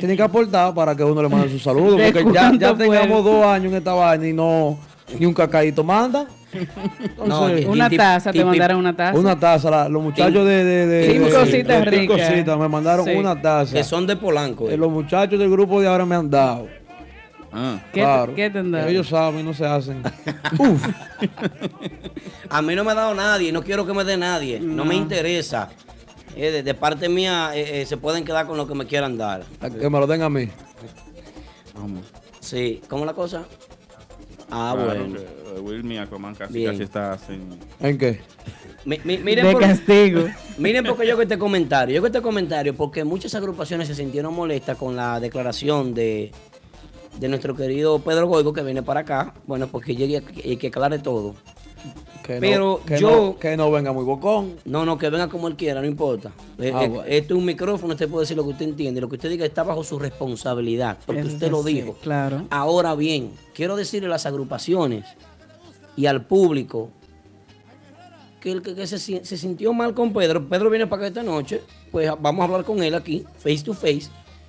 [0.00, 1.96] tiene que aportar para que uno le mande su saludo.
[1.96, 4.76] ¿De Porque ya, ya tengamos dos años en esta vaina y no
[5.18, 6.26] ni un cacaíto manda.
[7.18, 9.18] No, Entonces, Una Tip- taza, te tip- mandaron una taza.
[9.18, 12.28] una taza, la- los muchachos de, de, de- Cinco de- cositas cinco ricas.
[12.30, 13.12] cositas, me mandaron Sí.
[13.14, 13.72] una taza.
[13.74, 14.68] Que son de Polanco.
[14.68, 14.76] Eh, eh.
[14.76, 16.66] los muchachos del grupo de ahora me han dado.
[17.58, 18.34] Ah, ¿Qué, claro.
[18.34, 18.52] ¿Qué?
[18.88, 20.02] Ellos saben, no se hacen.
[22.50, 24.94] A mí no me ha dado nadie, no quiero que me dé nadie, no, me
[24.94, 25.70] interesa.
[26.36, 29.16] Eh, de, de parte mía eh, eh, se pueden quedar con lo que me quieran
[29.16, 29.42] dar.
[29.60, 30.48] A Que me lo den a mí.
[31.74, 32.04] vamos.
[32.40, 33.44] Sí, ¿cómo la cosa?
[34.50, 35.14] Ah, Claro bueno.
[35.16, 36.72] que, eh, Wilmy Aquaman casi, Bien.
[36.72, 37.58] casi está sin...
[37.80, 38.20] ¿En qué?
[38.84, 40.24] Mi- mi- miren, de por, castigo.
[40.58, 41.94] miren porque yo hago este comentario.
[41.94, 46.30] Yo hago este comentario porque muchas agrupaciones se sintieron molestas con la declaración de,
[47.18, 49.34] de nuestro querido Pedro Goico que viene para acá.
[49.46, 51.34] Bueno, porque llegue aquí y que aclare todo.
[52.24, 54.56] Que Pero no, que yo- no- que no venga muy bocón.
[54.64, 56.32] No, no, que venga como él quiera, no importa.
[56.58, 57.04] Eh, Ah, eh, bueno.
[57.06, 59.00] Esto es un micrófono, usted puede decir lo que usted entiende.
[59.00, 61.96] Lo que usted diga está bajo su responsabilidad, porque usted lo sí, dijo.
[62.02, 62.46] Claro.
[62.50, 65.04] Ahora bien, quiero decirle a las agrupaciones
[65.96, 66.90] y al público
[68.40, 71.22] que el que, que se, se sintió mal con Pedro, Pedro viene para acá esta
[71.22, 74.08] noche, pues vamos a hablar con él aquí, face to face,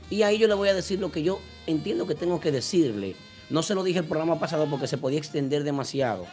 [0.09, 3.15] y ahí yo le voy a decir lo que yo entiendo que tengo que decirle.
[3.49, 6.25] No se lo dije el programa pasado porque se podía extender demasiado.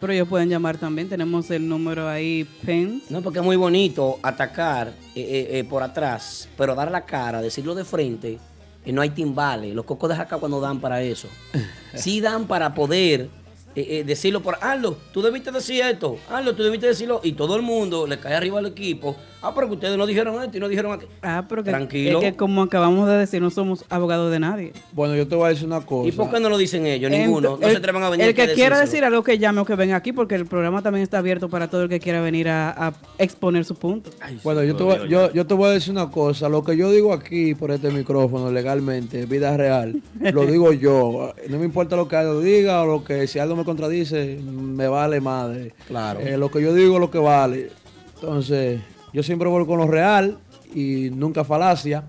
[0.00, 1.08] Pero ellos pueden llamar también.
[1.08, 3.10] Tenemos el número ahí, Pens.
[3.10, 7.40] No, porque es muy bonito atacar eh, eh, eh, por atrás, pero dar la cara,
[7.40, 8.38] decirlo de frente,
[8.84, 9.74] eh, no hay timbales.
[9.74, 11.28] Los cocos de cuando dan para eso.
[11.94, 13.30] Sí dan para poder
[13.76, 17.56] eh, eh, decirlo por Aldo, tú debiste decir esto, Aldo, tú debiste decirlo, y todo
[17.56, 19.16] el mundo le cae arriba al equipo.
[19.44, 21.10] Ah, pero que ustedes no dijeron esto y no dijeron aquello.
[21.20, 22.18] Ah, pero que, Tranquilo.
[22.18, 24.72] es que como acabamos de decir, no somos abogados de nadie.
[24.92, 26.08] Bueno, yo te voy a decir una cosa.
[26.08, 27.10] ¿Y por qué no lo dicen ellos?
[27.10, 27.58] Ninguno.
[27.60, 28.26] No el, se atrevan a venir.
[28.26, 31.02] El que quiera decir algo que llame o que venga aquí, porque el programa también
[31.02, 34.08] está abierto para todo el que quiera venir a, a exponer su punto.
[34.42, 36.48] Bueno, yo te, voy, yo, yo te voy a decir una cosa.
[36.48, 41.34] Lo que yo digo aquí por este micrófono legalmente, vida real, lo digo yo.
[41.48, 44.88] No me importa lo que Aldo diga o lo que si Aldo me contradice, me
[44.88, 45.74] vale madre.
[45.86, 46.20] Claro.
[46.20, 47.70] Eh, lo que yo digo es lo que vale.
[48.14, 48.80] Entonces,
[49.12, 50.38] yo siempre voy con lo real
[50.74, 52.04] y nunca falacia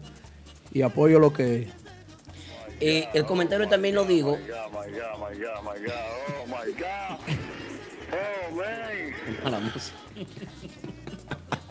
[0.71, 1.67] y apoyo lo que es.
[2.79, 4.37] Eh, el comentario también lo digo.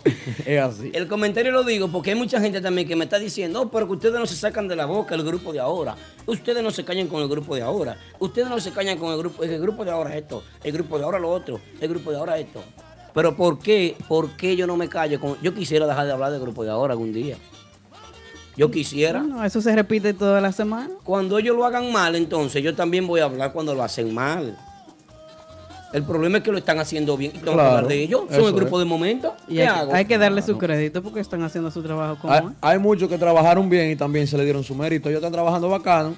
[0.46, 0.90] Es así.
[0.94, 3.86] El comentario lo digo porque hay mucha gente también que me está diciendo, "Oh, pero
[3.86, 5.96] que ustedes no se sacan de la boca el grupo de ahora.
[6.26, 7.96] Ustedes no se callan con el grupo de ahora.
[8.18, 11.04] Ustedes no se callan con el grupo, el grupo de ahora esto, el grupo de
[11.04, 12.62] ahora lo otro, el grupo de ahora esto.
[13.14, 13.96] Pero ¿por qué?
[14.08, 15.20] ¿Por qué yo no me callo?
[15.20, 17.36] Con- Yo quisiera dejar de hablar de grupo de ahora algún día.
[18.56, 19.20] Yo quisiera.
[19.22, 20.90] No, eso se repite toda la semana.
[21.02, 24.56] Cuando ellos lo hagan mal, entonces yo también voy a hablar cuando lo hacen mal.
[25.94, 28.22] El problema es que lo están haciendo bien y tengo que Claro, hablar de ellos.
[28.30, 28.84] Son el grupo es.
[28.84, 29.34] de momento.
[29.48, 29.94] Y ¿Qué hay, hago?
[29.94, 33.16] hay que darle su crédito porque están haciendo su trabajo como Hay, hay muchos que
[33.16, 35.08] trabajaron bien y también se le dieron su mérito.
[35.08, 36.16] Ellos están trabajando bacano.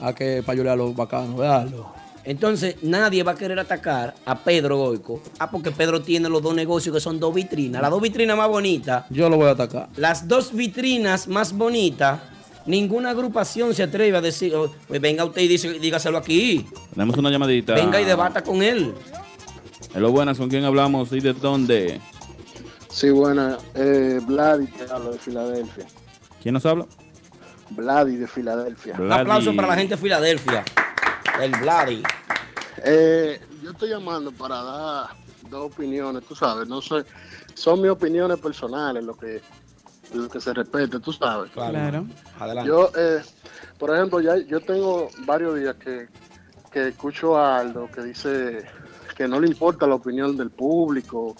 [0.00, 1.92] A que para a los bacanos, veanlo.
[2.24, 5.22] Entonces nadie va a querer atacar a Pedro Goico.
[5.38, 7.80] Ah, porque Pedro tiene los dos negocios que son dos vitrinas.
[7.80, 9.04] Las dos vitrinas más bonitas.
[9.10, 9.88] Yo lo voy a atacar.
[9.96, 12.20] Las dos vitrinas más bonitas.
[12.68, 16.66] Ninguna agrupación se atreve a decir, oh, pues venga usted y dice, dígaselo aquí.
[16.92, 17.72] Tenemos una llamadita.
[17.72, 18.92] Venga y debata con él.
[19.94, 21.98] Hello, buenas, ¿con quién hablamos y de dónde?
[22.90, 23.56] Sí, buena.
[23.74, 25.86] Eh, Vladi te hablo de Filadelfia.
[26.42, 26.84] ¿Quién nos habla?
[27.70, 28.96] Vladi de Filadelfia.
[28.98, 30.62] Un aplauso para la gente de Filadelfia.
[31.40, 32.02] El Vladi.
[32.84, 35.08] Eh, yo estoy llamando para dar
[35.48, 37.02] dos opiniones, tú sabes, no sé,
[37.54, 39.40] son mis opiniones personales, lo que,
[40.32, 41.50] que se respete, tú sabes.
[41.50, 42.04] Claro.
[42.38, 42.68] Adelante.
[42.68, 43.22] Yo, eh,
[43.78, 46.08] por ejemplo, ya yo tengo varios días que,
[46.70, 48.64] que escucho a Aldo que dice
[49.16, 51.36] que no le importa la opinión del público,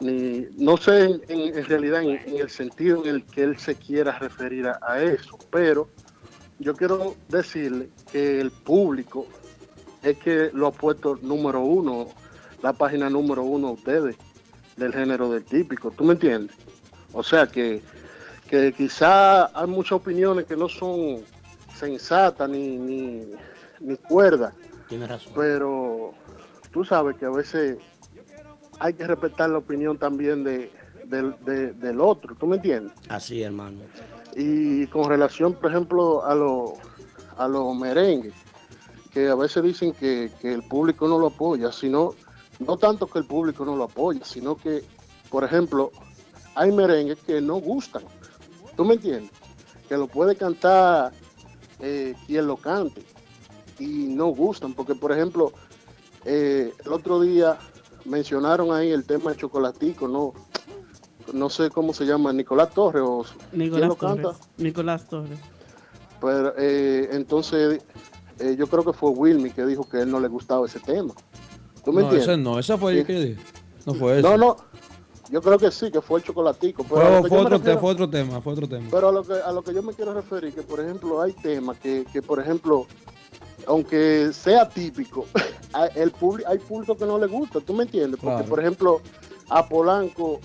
[0.00, 3.58] ni no sé en, en- en realidad en, en el sentido en el que él
[3.58, 5.88] se quiera referir a, a eso, pero
[6.58, 9.26] yo quiero decirle que el público
[10.02, 12.08] es que lo ha puesto número uno,
[12.62, 14.16] la página número uno a ustedes
[14.76, 16.56] del género del típico, ¿tú me entiendes?
[17.12, 17.80] O sea que,
[18.54, 21.22] que quizá hay muchas opiniones que no son
[21.76, 23.24] sensatas ni, ni,
[23.80, 24.54] ni cuerdas,
[25.08, 25.32] razón.
[25.34, 26.12] pero
[26.72, 27.78] tú sabes que a veces
[28.78, 30.70] hay que respetar la opinión también de,
[31.06, 32.92] del- de- del otro, ¿tú me entiendes?
[33.08, 33.80] Así, hermano.
[34.36, 36.72] Y con relación, por ejemplo, a los
[37.36, 38.32] a los merengues,
[39.12, 42.14] que a veces dicen que, que el público no lo apoya, sino,
[42.60, 44.84] no tanto que el público no lo apoya, sino que,
[45.28, 45.90] por ejemplo,
[46.54, 48.04] hay merengues que no gustan.
[48.76, 49.30] ¿Tú me entiendes?
[49.88, 51.12] Que lo puede cantar
[51.80, 53.02] eh, quien lo cante
[53.78, 55.52] y no gustan, porque, por ejemplo,
[56.24, 57.58] eh, el otro día
[58.04, 60.32] mencionaron ahí el tema de Chocolatico, no,
[61.32, 64.22] no sé cómo se llma, Nicolás Torres o ¿quién Nicolás lo canta?
[64.22, 64.40] Torres.
[64.58, 65.38] Nicolás Torres.
[66.20, 67.82] Pero eh, entonces
[68.38, 70.80] eh, yo creo que fue Wilmy que dijo que a él no le gustaba ese
[70.80, 71.12] tema.
[71.84, 72.28] ¿Tú me No, entiendes?
[72.28, 72.98] ese no, esa fue Sí.
[73.00, 73.42] el que dije.
[73.84, 74.30] No fue eso.
[74.30, 74.56] No, no.
[75.34, 76.84] Yo creo que sí, que fue el chocolatico.
[76.84, 78.86] Pero, Fue, otro, refiero- fue otro tema, fue otro tema.
[78.88, 81.32] pero a lo que a lo que yo me quiero referir, que por ejemplo hay
[81.32, 82.86] temas que, que por ejemplo,
[83.66, 85.26] aunque sea típico,
[85.72, 88.20] hay- el público, hay público que no le gusta, ¿tú me entiendes?
[88.20, 88.48] Porque Claro.
[88.48, 89.00] por ejemplo,
[89.50, 90.38] a Polanco,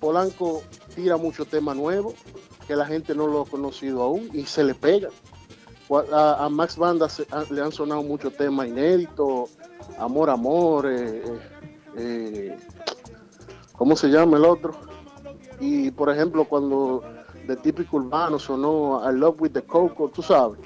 [0.00, 0.60] Polanco
[0.96, 2.12] tira mucho tema nuevo,
[2.66, 5.08] que la gente no lo ha conocido aún y se le pega.
[6.12, 9.50] A Max Banda se- a- le han sonado muchos temas inéditos,
[10.00, 11.38] Amor, Amor, eh, eh,
[11.96, 12.56] eh,
[13.76, 14.72] ¿cómo se llama el otro?
[15.60, 17.02] Y por ejemplo, cuando
[17.46, 20.58] de típico urbano sonó I Love with the Coco, tú sabes,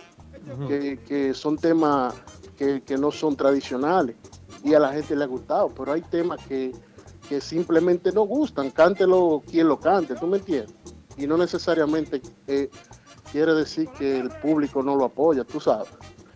[0.67, 2.15] que, que son temas
[2.57, 4.17] que, que no son tradicionales
[4.65, 6.73] y a la gente le ha gustado, pero hay temas que,
[7.29, 10.75] que simplemente no gustan, cántelo quien lo cante, ¿tú me entiendes?
[11.17, 12.71] Y no necesariamente eh,
[13.31, 15.91] quiere decir que el público no lo apoya, tú sabes.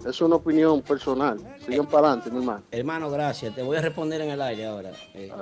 [0.07, 1.39] Es una opinión personal.
[1.67, 2.63] Sigan para adelante, mi hermano.
[2.71, 3.55] Hermano, gracias.
[3.55, 4.93] Te voy a responder en el aire ahora.
[5.15, 5.33] Eh,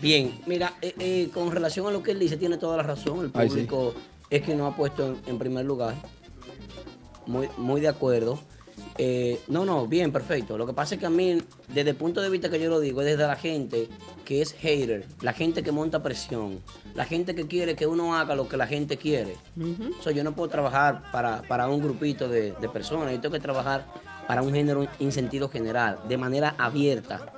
[0.00, 3.20] bien, mira, eh, eh, con relación a lo que él dice, tiene toda la razón.
[3.20, 3.54] El Ay, sí.
[3.54, 3.94] público
[4.30, 5.94] es que nos ha puesto en, en primer lugar.
[7.26, 8.38] Muy, muy de acuerdo.
[8.96, 10.56] Eh, no, no, bien, perfecto.
[10.56, 12.80] Lo que pasa es que a mí, desde el punto de vista que yo lo
[12.80, 13.88] digo, es desde la gente
[14.24, 16.60] que es hater, la gente que monta presión,
[16.94, 19.36] la gente que quiere que uno haga lo que la gente quiere.
[20.02, 23.40] Sea, yo no puedo trabajar para, para un grupito de, de personas, yo tengo que
[23.40, 23.86] trabajar
[24.26, 27.32] para un género en sentido general, de manera abierta.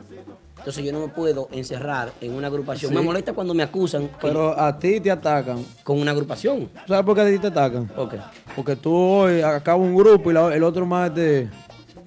[0.61, 2.91] Entonces yo no me puedo encerrar en una agrupación.
[2.91, 2.97] Sí.
[2.97, 5.65] Me molesta cuando me acusan Pero a ti te atacan.
[5.83, 6.69] con una agrupación.
[6.87, 7.91] ¿Sabes por qué a ti te atacan?
[7.97, 8.15] Ok.
[8.55, 11.49] Porque tú hoy acabas un grupo y la- el otro más de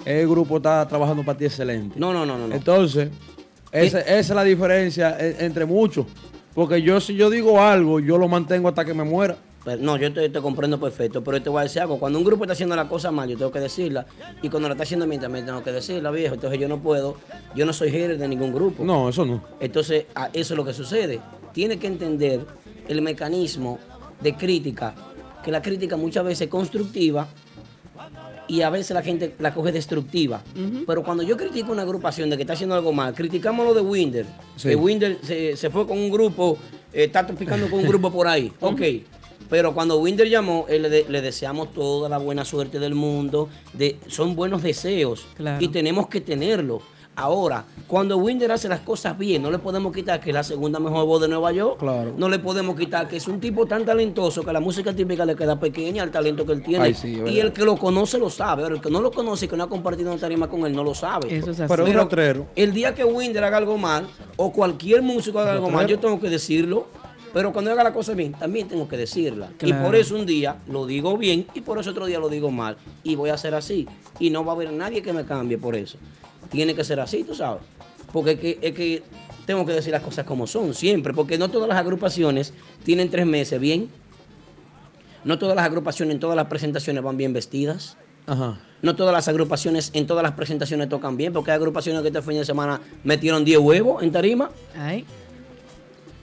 [0.05, 1.99] el grupo está trabajando para ti excelente.
[1.99, 2.47] No, no, no, no.
[2.47, 2.55] no.
[2.55, 3.09] Entonces,
[3.71, 6.05] esa, esa es la diferencia e- entre muchos.
[6.53, 9.35] Porque yo si yo digo algo, yo lo mantengo hasta que me muera.
[9.65, 11.97] Pero, no, yo te, te comprendo perfecto, pero te voy a decir algo.
[11.99, 14.05] Cuando un grupo está haciendo la cosa mal, yo tengo que decirla.
[14.41, 16.35] Y cuando la está haciendo bien, también tengo que decirla, viejo.
[16.35, 17.15] Entonces yo no puedo,
[17.55, 18.83] yo no soy hater de ningún grupo.
[18.83, 19.41] No, eso no.
[19.61, 21.21] Entonces, a- eso es lo que sucede.
[21.53, 22.45] Tiene que entender
[22.89, 23.79] el mecanismo
[24.21, 24.93] de crítica,
[25.45, 27.27] que la crítica muchas veces es constructiva
[28.47, 30.41] y a veces la gente la coge destructiva.
[30.85, 33.81] Pero cuando yo critico una agrupación de que está haciendo algo mal, criticamos lo de
[33.81, 34.25] Winder.
[34.57, 34.69] Sí.
[34.69, 36.57] Que Winder se, se fue con un grupo,
[36.91, 38.51] eh, está picando con un grupo por ahí.
[38.59, 38.81] Ok.
[39.53, 43.49] Pero cuando Winder llamó, eh, le, de- le deseamos toda la buena suerte del mundo.
[43.73, 45.63] De, son buenos deseos Claro.
[45.63, 46.81] y tenemos que tenerlo.
[47.15, 50.79] Ahora, cuando Winder hace las cosas bien, no le podemos quitar que es la segunda
[50.79, 51.77] mejor voz de Nueva York.
[51.77, 52.15] Claro.
[52.17, 55.35] No le podemos quitar que es un tipo tan talentoso que la música típica le
[55.35, 56.85] queda pequeña al talento que él tiene.
[56.85, 58.63] Ay, sí, es y el que lo conoce lo sabe.
[58.63, 60.73] Ahora, el que no lo conoce y que no ha compartido una tarima con él
[60.75, 61.27] no lo sabe.
[61.37, 61.71] Eso es así.
[61.71, 62.47] Pero rastrero.
[62.55, 66.19] El día que Winder haga algo mal, o cualquier músico haga algo mal, yo tengo
[66.19, 66.87] que decirlo.
[67.33, 69.49] Pero cuando haga la cosa bien, también tengo que decirla.
[69.61, 72.51] Y por eso un día lo digo bien y por eso otro día lo digo
[72.51, 72.77] mal.
[73.03, 73.87] Y voy a hacer así.
[74.19, 75.97] Y no va a haber nadie que me cambie por eso.
[76.51, 77.63] Tiene que ser así, tú sabes.
[78.11, 79.03] Porque es que, es que
[79.47, 81.11] tengo que decir las cosas como son, siempre.
[81.11, 82.53] Porque no todas las agrupaciones
[82.83, 83.89] tienen tres meses bien.
[85.23, 87.97] No todas las agrupaciones en todas las presentaciones van bien vestidas.
[88.27, 88.59] Ajá.
[88.83, 92.21] No todas las agrupaciones en todas las presentaciones tocan bien, porque hay agrupaciones que este
[92.21, 94.51] fin de semana metieron 10 huevos en tarima.
[94.77, 95.05] Ay,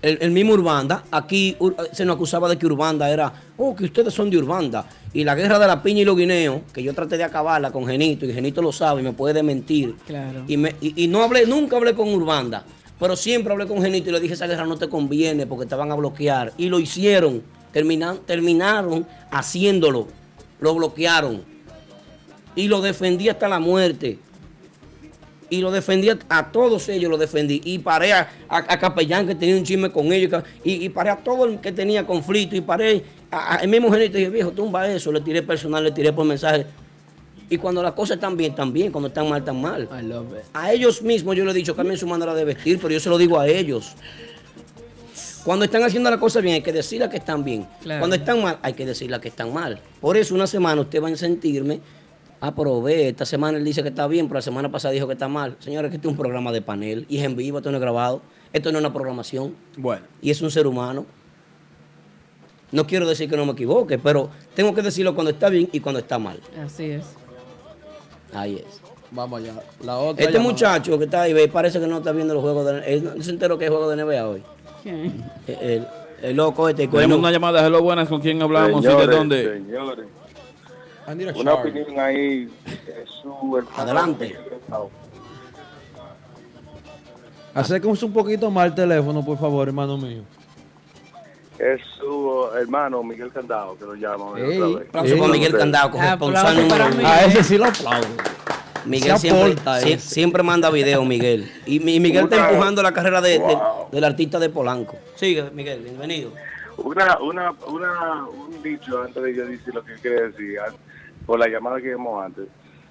[0.02, 1.56] El, el mismo Urbanda, aquí
[1.92, 4.86] se nos acusaba de que Urbanda era, oh, que ustedes son de Urbanda.
[5.12, 7.86] Y la guerra de la piña y los guineos, que yo traté de acabarla con
[7.86, 9.94] Genito, y Genito lo sabe y me puede mentir.
[10.06, 10.44] claro.
[10.48, 12.64] Y, me- y- y no hablé, nunca hablé con Urbanda,
[12.98, 15.74] pero siempre hablé con Genito y le dije, esa guerra no te conviene porque te
[15.74, 16.54] van a bloquear.
[16.56, 17.42] Y lo hicieron,
[17.72, 20.06] terminan- terminaron haciéndolo,
[20.60, 21.42] lo bloquearon.
[22.56, 24.18] Y lo defendí hasta la muerte.
[25.50, 27.60] Y lo defendí a, todos ellos, lo defendí.
[27.64, 30.42] Y paré a, a- a Capellán que tenía un chisme con ellos.
[30.64, 32.54] Y, y paré a todo el que tenía conflicto.
[32.56, 35.10] Y paré a, a- el mismo Genito y dije, viejo, tumba eso.
[35.10, 36.66] Le tiré personal, le tiré por mensaje.
[37.48, 38.92] Y cuando las cosas están bien, están bien.
[38.92, 39.88] Cuando están mal, están mal.
[40.00, 40.44] I love it.
[40.52, 43.08] A ellos mismos yo les he dicho, cambien su manera de vestir, pero yo se
[43.10, 43.96] lo digo a ellos.
[45.44, 47.66] Cuando están haciendo la cosa bien, hay que decirles que están bien.
[47.82, 48.00] Claro.
[48.00, 49.80] Cuando están mal, hay que decirles que están mal.
[50.00, 51.80] Por eso una semana usted va a sentirme,
[52.40, 55.06] ah, pero ve, esta semana él dice que está bien, pero la semana pasada dijo
[55.06, 55.56] que está mal.
[55.60, 57.80] Señores, que este es un programa de panel y es en vivo, esto no es
[57.80, 58.22] grabado.
[58.52, 60.02] Esto no es una programación Bueno.
[60.20, 61.06] y es un ser humano.
[62.72, 65.80] No quiero decir que no me equivoque, pero tengo que decirlo cuando está bien y
[65.80, 66.40] cuando está mal.
[66.64, 67.04] Así es.
[68.32, 68.80] Ahí es.
[69.10, 69.54] Vamos allá.
[69.84, 70.52] La otra Este llamada.
[70.52, 73.22] muchacho que está ahí, ve, parece que no está viendo los juegos de él no
[73.22, 74.42] se enteró que hay juego de NBA hoy.
[74.84, 75.24] ¿Quién?
[75.48, 75.86] El, el-
[76.22, 76.86] el loco este.
[76.86, 77.66] Tenemos una llamada.
[77.66, 78.06] Hello, buenas.
[78.08, 78.84] ¿Con quién hablamos?
[78.84, 79.52] ¿Y de dónde?
[79.64, 80.06] Señores,
[81.36, 82.48] una opinión ahí.
[82.86, 84.36] Jesús, el Adelante.
[87.54, 90.22] Acérquense un poquito más el teléfono, por favor, hermano mío.
[91.58, 94.38] Es su hermano Miguel Candado que lo llama.
[94.38, 94.58] Ey.
[94.58, 94.88] otra vez.
[94.88, 97.08] Aplauso para Miguel Candado, Aplauso corresponsal para número uno.
[97.08, 98.06] A ese sí lo aplaudo.
[98.86, 101.50] Miguel siempre, siempre manda video, Miguel.
[101.66, 103.58] Y, mi- Miguel está empujando la carrera de- de-
[103.92, 104.96] del artista de Polanco.
[105.16, 106.32] Sigue, Miguel, bienvenido.
[106.78, 110.58] Una, una, una, un dicho antes de yo decir lo que quiere decir,
[111.30, 112.48] por la llamada que hicimos antes.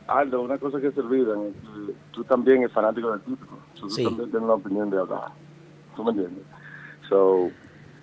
[0.08, 3.60] Aldo, una cosa que se olvidan, que tú también eres fanático del típico.
[3.74, 4.04] So, tú Sí.
[4.06, 5.26] también tienes una opinión de acá.
[5.94, 6.46] ¿Tú me entiendes?
[7.10, 7.52] So,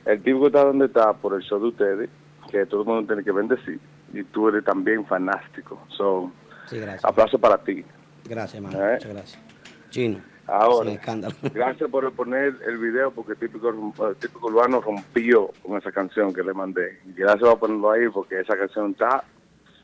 [0.04, 2.10] el típico está donde está por el show de ustedes,
[2.50, 3.80] que todo el mundo tiene que bendecir.
[4.12, 5.80] Y tú eres también fanático.
[5.88, 6.30] So,
[6.66, 7.02] Sí, gracias.
[7.06, 7.82] aplauso para ti.
[8.28, 8.78] Gracias, hermano.
[8.78, 8.92] Eh.
[8.96, 9.42] Muchas gracias.
[9.88, 10.18] Chino.
[10.46, 11.34] Ahora, escándalo.
[11.54, 16.42] gracias por poner el video porque típico, eh, típico urbano rompió con esa canción que
[16.42, 17.00] le mandé.
[17.06, 19.24] Y gracias por ponerlo ahí porque esa canción está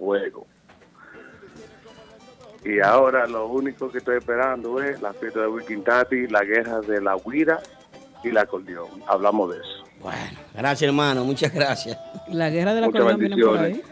[0.07, 0.47] fuego.
[2.65, 6.81] Y ahora lo único que estoy esperando es la fiesta de Wiking Tati, la guerra
[6.81, 7.61] de la guira
[8.23, 9.03] y la acordeón.
[9.07, 9.85] Hablamos de eso.
[10.01, 11.25] Bueno, gracias, hermano.
[11.25, 11.99] Muchas gracias.
[12.29, 13.83] La guerra de la Muchas acordeón viene por ahí.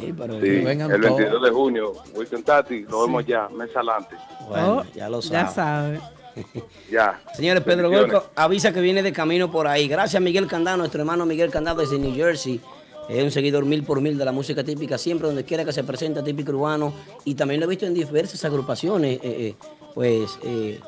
[0.00, 1.42] Sí, pero Sí, vengan el 22 todos.
[1.42, 4.16] de junio, Wiking Tati, lo vemos ya, mes adelante.
[4.48, 6.00] bueno, Oh, ya lo Ya sabes.
[6.00, 6.00] sabe.
[6.90, 7.18] Ya.
[7.34, 7.88] Señores, Pedro.
[7.90, 9.88] Golco avisa que viene de camino por ahí.
[9.88, 12.60] Gracias, Miguel Candado, nuestro hermano Miguel Candado desde New Jersey.
[13.08, 15.84] Es un seguidor mil por mil de la música típica, siempre donde quiera que se
[15.84, 16.92] presenta típico urbano.
[17.24, 19.54] Y también lo he visto en diversas agrupaciones, eh, eh,
[19.94, 20.80] pues eh,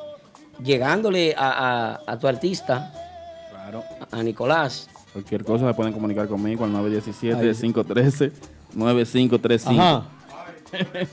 [0.63, 2.93] llegándole a, a- a tu artista,
[3.51, 3.83] Claro.
[4.11, 4.89] a, a Nicolás.
[5.13, 6.71] Cualquier cosa se pueden comunicar conmigo al
[8.75, 9.79] 917-513-9535.
[9.79, 10.03] Ajá.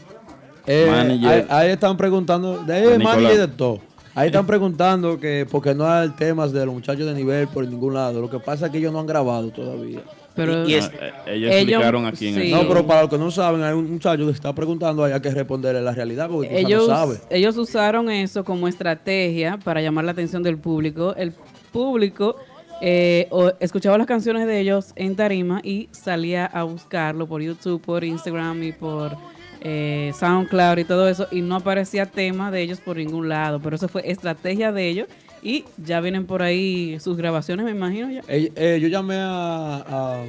[0.69, 1.29] Eh, Manager.
[1.31, 3.79] ahí, ahí están preguntando, de manager de todo.
[4.17, 7.95] Ahí están preguntando que porque no hay temas de los muchachos de nivel por ningún
[7.95, 8.21] lado.
[8.21, 10.01] Lo que pasa es que ellos no han grabado todavía.
[10.37, 12.41] Pero Y- y es- Eh, ellos Ellos- explicaron aquí en sí.
[12.43, 15.19] el No, pero para los que no saben, hay un muchacho que está preguntando, hay
[15.21, 17.17] que responderle la realidad porque ellos, no sabe.
[17.31, 21.15] ellos usaron eso como estrategia para llamar la atención del público.
[21.17, 21.33] El
[21.73, 22.37] público
[22.83, 23.29] eh,
[23.61, 28.63] escuchaba las canciones de ellos en tarima y salía a buscarlo por YouTube, por Instagram
[28.63, 29.17] y por
[29.63, 33.61] eh, SoundCloud y todo eso y no aparecía tema de ellos por ningún lado.
[33.61, 35.09] Pero eso fue estrategia de ellos
[35.43, 38.23] y ya vienen por ahí sus grabaciones, me imagino ya.
[38.29, 40.25] Eh, eh, yo llamé a, a,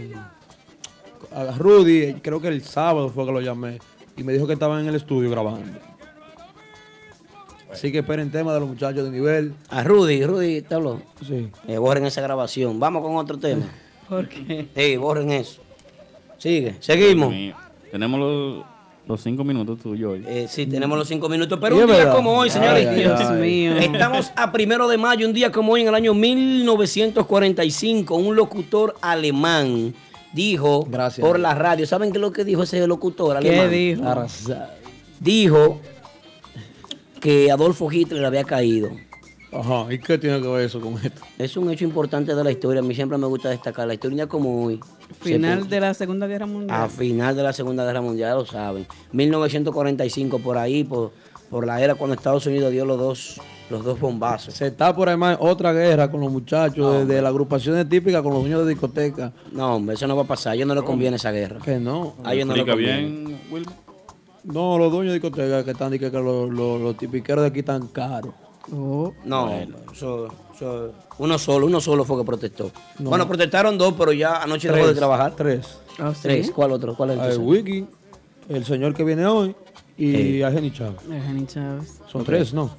[1.36, 3.80] a Rudy, creo que el sábado fue que lo llamé,
[4.16, 5.80] y me dijo que estaban en el estudio grabando.
[7.72, 9.53] Así que esperen tema de los muchachos de nivel.
[9.70, 11.01] A Rudy, Rudy te habló.
[11.28, 11.49] Sí.
[11.68, 12.80] Eh, borren esa grabación.
[12.80, 13.66] Vamos con otro tema.
[14.10, 15.62] Porque Sí, borren eso.
[16.38, 17.34] Sigue, seguimos.
[17.91, 18.66] Tenemos los
[19.08, 20.26] Los cinco minutos tuyos hoy.
[20.28, 22.16] Eh, sí, tenemos los cinco minutos, pero un día verdad.
[22.16, 22.88] como hoy, señores.
[22.88, 23.41] Ay, Dios ay.
[23.41, 23.78] mío.
[23.78, 28.95] Estamos a primero de mayo, un día como hoy, en el año 1945, un locutor
[29.01, 29.93] alemán
[30.34, 30.88] dijo
[31.22, 33.72] por la radio, ¿saben qué es lo que dijo ese locutor ¿Qué alemán?
[33.72, 34.03] dijo?
[35.20, 35.80] Dijo
[37.20, 38.89] que Adolfo Hitler había caído.
[39.51, 41.21] Ajá, ¿y qué tiene que ver eso con esto?
[41.37, 42.81] Es un hecho importante de la historia.
[42.81, 44.79] A mí siempre me gusta destacar la historia como hoy.
[45.21, 46.81] Final Se- de la Segunda Guerra Mundial.
[46.81, 48.85] a final de la Segunda Guerra Mundial, ya lo saben.
[49.11, 51.11] 1945, por ahí, por,
[51.49, 54.53] por la era cuando Estados Unidos dio los dos, los dos bombazos.
[54.53, 58.21] Se está por ahí más otra guerra con los muchachos de, de las agrupaciones típicas
[58.21, 59.31] con los dueños de discoteca.
[59.53, 60.51] No, hombre, eso no va a pasar.
[60.51, 61.59] A ellos no les conviene esa guerra.
[61.63, 62.15] Que no.
[62.23, 62.99] A ellos no les conviene.
[63.49, 63.65] bien.
[64.43, 67.59] No, los dueños de discoteca que están diciendo que los, los, los tipiqueros de aquí
[67.59, 68.33] están caros.
[68.72, 69.51] No,
[69.93, 72.72] eso- eso- uno solo, uno solo fue que protestó.
[72.99, 75.34] Bueno, protestaron dos, pero ya anoche dejó de trabajar.
[75.36, 75.80] Tres.
[75.99, 76.95] Ah, Tres, ¿cuál otro?
[76.95, 77.45] ¿Cuál es el El tercero?
[77.47, 77.86] Wiki,
[78.49, 79.55] el señor que viene hoy
[79.97, 80.45] y Eh.
[80.45, 80.99] Argeni Chávez.
[81.11, 81.99] Argeni Chávez.
[82.11, 82.70] Son tres, ¿no?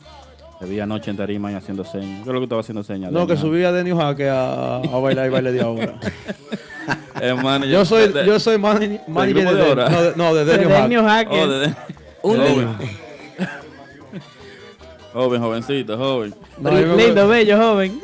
[0.60, 2.22] Te vi anoche en tarima y haciendo señas.
[2.24, 3.10] ¿Qué es lo que estaba haciendo señas?
[3.12, 5.94] No, que subí a Denio Jaque a, a bailar y baile de ahora.
[7.20, 10.34] Eh, manager yo soy, yo soy manager, ¿Del manager grupo de, de no, de, no,
[10.34, 11.40] de De Denio Denio Jaque.
[11.42, 11.74] Oh, de-
[12.22, 12.68] Un joven.
[15.18, 16.34] Joven, jovencito, joven.
[16.96, 18.00] Lindo, bello, joven.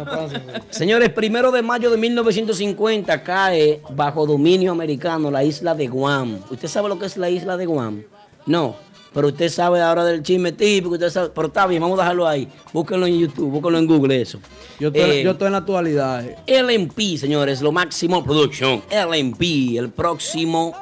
[0.70, 6.38] Señores, primero de mayo de 1950 cae bajo dominio americano la isla de Guam.
[6.50, 8.02] ¿Usted sabe lo que es la isla de Guam?
[8.46, 8.76] No,
[9.14, 12.26] pero usted sabe ahora del chisme típico, usted sabe, pero está bien, vamos a dejarlo
[12.26, 12.48] ahí.
[12.72, 14.38] Búsquenlo en YouTube, búsquenlo en Google eso.
[14.78, 16.24] Yo estoy, Eh, yo estoy en la actualidad.
[16.46, 16.62] eh.
[16.62, 18.82] LMP, señores, lo máximo production.
[18.90, 20.74] LMP, el próximo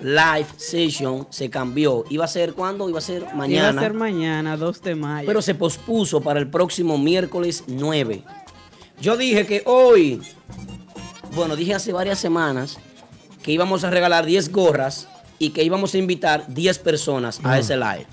[0.00, 2.04] live session se cambió.
[2.10, 2.88] ¿Iba a ser cuándo?
[2.88, 3.70] Iba a ser mañana.
[3.70, 5.26] Iba a ser mañana, 2 de mayo.
[5.26, 8.22] pero se pospuso para el próximo miércoles 9.
[9.00, 10.20] Yo dije que hoy,
[11.34, 12.78] bueno, dije hace varias semanas
[13.42, 17.58] que íbamos a regalar 10 gorras y que íbamos a invitar 10 personas a Ah.
[17.58, 18.06] ese live.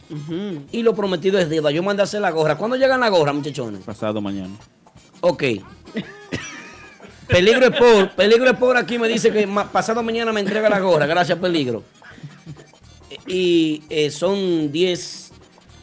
[0.72, 1.72] Y lo prometido es deuda.
[1.72, 2.58] Yo mandé a hacer la gorra.
[2.58, 3.82] ¿Cuándo llegan la gorra, muchachones?
[3.84, 4.54] Pasado mañana.
[5.22, 5.44] Ok.
[7.28, 11.06] Peligro Sport, Peligro Sport aquí me dice que ma- pasado mañana me entrega la gorra.
[11.06, 11.84] Gracias, Peligro.
[13.28, 15.32] Y eh, son 10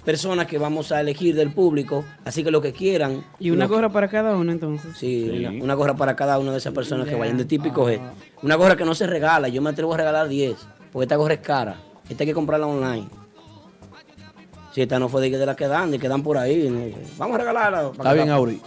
[0.04, 3.24] personas que vamos a elegir del público, así que lo que quieran.
[3.38, 4.96] Y una gorra para cada uno, entonces.
[4.96, 7.18] Sí, Una, una gorra para cada una de esas personas que Ya.
[7.18, 8.00] vayan de típico G.
[8.42, 10.56] Una gorra que no se regala, yo me atrevo a regalar 10,
[10.92, 11.76] porque esta gorra es cara.
[12.08, 13.08] Esta hay que comprarla online.
[14.74, 16.68] Si esta no fue de, de las que dan, de que dan por ahí.
[16.68, 16.80] ¿no?
[17.18, 17.78] Vamos a regalarla.
[17.92, 18.60] para Está bien, la- Auri.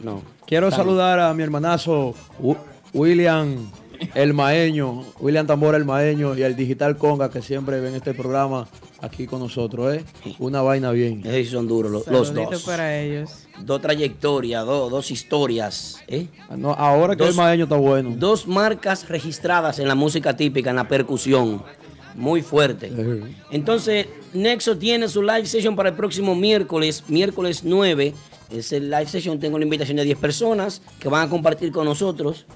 [0.00, 0.22] No.
[0.46, 2.56] Quiero saludar a mi hermanazo Wi-
[2.92, 3.70] William
[4.14, 8.68] El Maeño, William Tambora El Maeño y al Digital Conga que siempre ven este programa
[9.00, 10.04] aquí con nosotros, ¿eh?
[10.38, 11.22] Una vaina bien.
[11.24, 12.62] Esos son duros los, los dos.
[12.64, 13.46] para ellos.
[13.60, 16.02] Dos trayectorias, dos, dos historias.
[16.08, 16.26] ¿eh?
[16.56, 18.12] No, ahora que Dos- el Maeño está bueno.
[18.16, 21.62] Dos marcas registradas en la música típica, en la percusión.
[22.16, 22.92] Muy fuerte.
[23.50, 28.14] Entonces, Nexo tiene su live session para el próximo miércoles, miércoles 9.
[28.54, 32.46] Ese live session tengo la invitación de 10 personas que van a compartir con nosotros.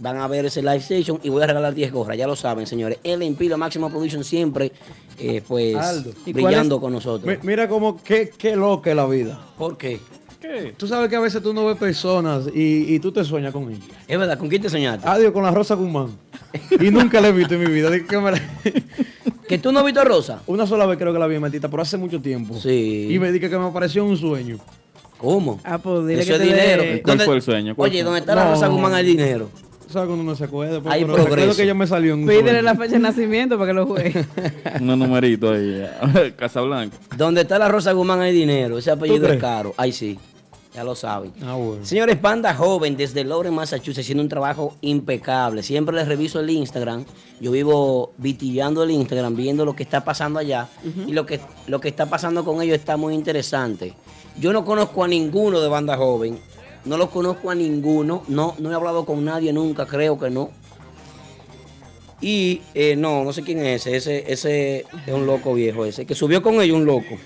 [0.00, 2.66] Van a ver ese live session y voy a regalar 10 gorras, ya lo saben,
[2.66, 2.98] señores.
[3.02, 4.70] LMP, la máxima production, siempre,
[5.18, 6.12] eh, pues, Aldo.
[6.26, 7.26] brillando con nosotros.
[7.42, 9.38] Mi- Mira como qué, qué loca es la vida.
[9.58, 9.98] ¿Por qué?
[10.76, 13.68] Tú sabes que a veces tú no ves personas y, y tú te sueñas con
[13.70, 13.82] ellas.
[14.06, 15.06] Es verdad, ¿con quién te soñaste?
[15.06, 16.16] Adiós con la Rosa Guzmán.
[16.80, 17.90] y nunca la he visto en mi vida.
[18.08, 18.42] Que, me la-
[19.48, 20.40] ¿Que tú no has visto a Rosa?
[20.46, 22.54] Una sola vez creo que la vi metita, pero hace mucho tiempo.
[22.54, 23.08] Sí.
[23.10, 24.58] Y me dije que me apareció un sueño.
[25.18, 25.60] ¿Cómo?
[25.64, 26.82] Ah, pues dile Eso que es te dinero.
[26.82, 27.74] dé- ¿Cuál ¿Dónde- fue el sueño?
[27.76, 28.02] ¿Cuál Oye?
[28.02, 28.50] ¿dónde está la No.
[28.52, 29.50] Rosa Guzmán hay dinero?
[29.90, 30.80] ¿Sabes cuando uno se acuerda?
[30.80, 31.56] Pero, Hay pero progreso.
[31.56, 34.26] que ella me salió en un Pídele la fecha de nacimiento para que lo juegue.
[34.80, 36.32] Unos numeritos ahí.
[36.36, 36.96] Casablanca.
[37.16, 38.76] Donde está la Rosa Guzmán hay dinero.
[38.78, 39.72] Ese apellido es caro.
[39.78, 40.18] Ahí sí.
[40.74, 41.32] Ya lo saben.
[41.42, 41.84] Ah, bueno.
[41.86, 45.62] Señores, Banda Joven desde Lawrence, Massachusetts, haciendo un trabajo impecable.
[45.62, 47.04] Siempre les reviso el Instagram.
[47.40, 50.68] Yo vivo vitillando el Instagram, viendo lo que está pasando allá.
[51.06, 53.94] Y lo que, lo que está pasando con ellos está muy interesante.
[54.40, 56.38] Yo no conozco a ninguno de Banda Joven.
[56.84, 58.22] No los conozco a ninguno.
[58.28, 60.50] No, no he hablado con nadie nunca, creo que no.
[62.20, 63.96] Y eh, no, no sé quién es ese.
[63.96, 64.32] ese.
[64.32, 66.04] Ese es un loco viejo ese.
[66.06, 67.16] Que subió con ellos un loco.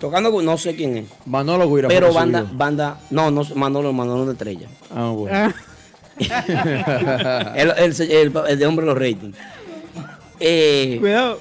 [0.00, 1.04] Tocando, con- no sé quién es.
[1.26, 1.88] Manolo Guira.
[1.88, 2.56] Pero banda, subió.
[2.56, 4.68] banda, no, no, Manolo, Manolo de Estrella.
[4.94, 5.36] Ah, bueno.
[5.36, 5.52] Ah,
[7.56, 9.36] el, el- el- el de hombre de los ratings.
[10.40, 11.38] Eh, cuidado.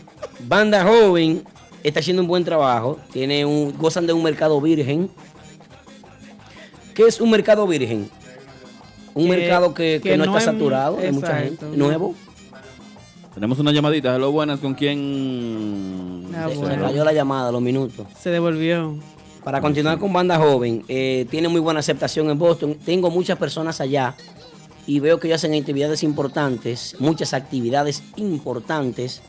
[0.47, 1.43] banda joven
[1.84, 3.00] está haciendo un buen trabajo.
[3.12, 5.10] Tiene un, gozan de un mercado virgen.
[6.94, 8.10] ¿Qué es un mercado virgen?
[9.14, 11.66] Un Que- mercado que, que que no, no está es- saturado, hay mucha gente.
[11.66, 11.88] no.
[11.88, 12.16] Nuevo.
[13.34, 14.14] Tenemos una llamadita.
[14.16, 14.60] Hello, buenas.
[14.60, 16.28] ¿Con quién?
[16.36, 16.84] Ah, Se- Se bueno.
[16.86, 18.06] cayó la llamada, los minutos.
[18.20, 18.98] Se devolvió.
[19.44, 22.76] Para continuar con Banda Joven, eh, tiene muy buena aceptación en Boston.
[22.86, 24.16] Tengo muchas personas allá
[24.86, 29.22] y veo que ellos hacen actividades importantes, muchas actividades importantes.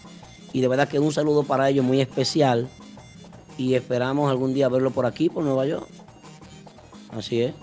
[0.53, 2.69] Y de verdad que un saludo para ellos muy especial
[3.59, 5.87] y esperamos algún día verlo por aquí, por Nueva York.
[7.11, 7.55] Así es.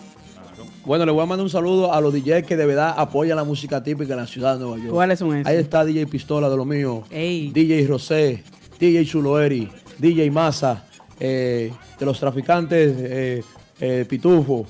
[0.86, 3.44] Bueno, le voy a mandar un saludo a los DJs que de verdad apoyan la
[3.44, 4.92] música típica en la ciudad de Nueva York.
[4.92, 5.48] ¿Cuáles son esos?
[5.48, 7.52] Ahí está DJ Pistola de lo mío, Ey.
[7.52, 8.44] DJ Rosé,
[8.80, 10.86] DJ Chuloeri, DJ Massa,
[11.20, 13.44] eh, de los traficantes eh,
[13.80, 14.66] eh, Pitufo,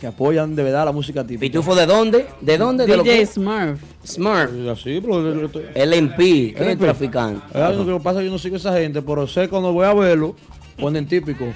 [0.00, 1.40] que apoyan de verdad la música típica.
[1.40, 2.26] ¿Pitufo de dónde?
[2.40, 2.86] ¿De dónde?
[2.86, 3.80] ¿De lo DJ que- Smurf.
[4.04, 4.50] Smurf.
[4.70, 5.20] Así, pero
[5.74, 6.78] LMP, ¿qué es LMP.
[6.84, 7.40] traficante?
[7.54, 9.86] Ah, Lo que pasa es que yo no sigo esa gente, pero sé cuando voy
[9.86, 10.36] a verlo,
[10.78, 11.46] ponen típico.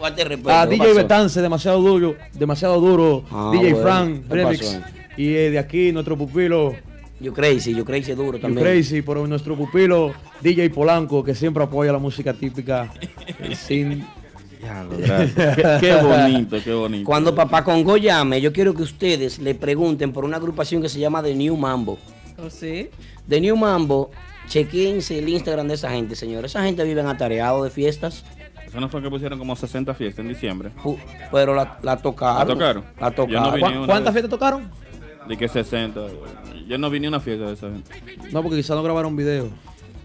[0.00, 0.94] Respeto, Ah, ¿qué DJ?
[0.94, 3.24] Betance, demasiado duro, demasiado duro.
[3.30, 4.78] Ah, DJ bueno, Frank, ¿qué Remix.
[5.16, 6.74] Y eh, de aquí, nuestro pupilo,
[7.20, 8.66] You Crazy, You Crazy duro You también.
[8.66, 12.90] Crazy, pero nuestro pupilo, DJ Polanco, que siempre apoya la música típica.
[13.40, 13.54] eh,
[14.60, 14.98] sin...
[15.06, 15.56] gracias.
[15.56, 17.04] Qué- qué bonito, qué bonito.
[17.06, 20.98] Cuando Papá Congo llame, yo quiero que ustedes le pregunten por una agrupación que se
[20.98, 21.98] llama The New Mambo.
[22.38, 22.88] ¿Oh, sí?
[23.28, 24.10] The New Mambo,
[24.48, 26.52] chequense el Instagram de esa gente, señores.
[26.52, 28.24] Esa gente vive atareado de fiestas,
[28.66, 30.70] Eso no fue que pusieron como 60 fiestas en diciembre.
[31.30, 32.38] pero la, la tocaron.
[32.38, 32.84] ¿La tocaron?
[33.00, 34.70] La no ¿Cuántas fiestas tocaron?
[35.28, 36.00] De que 60.
[36.66, 37.90] Yo no vi ni una fiesta de esa gente.
[38.32, 39.48] No, porque quizás no grabaron video.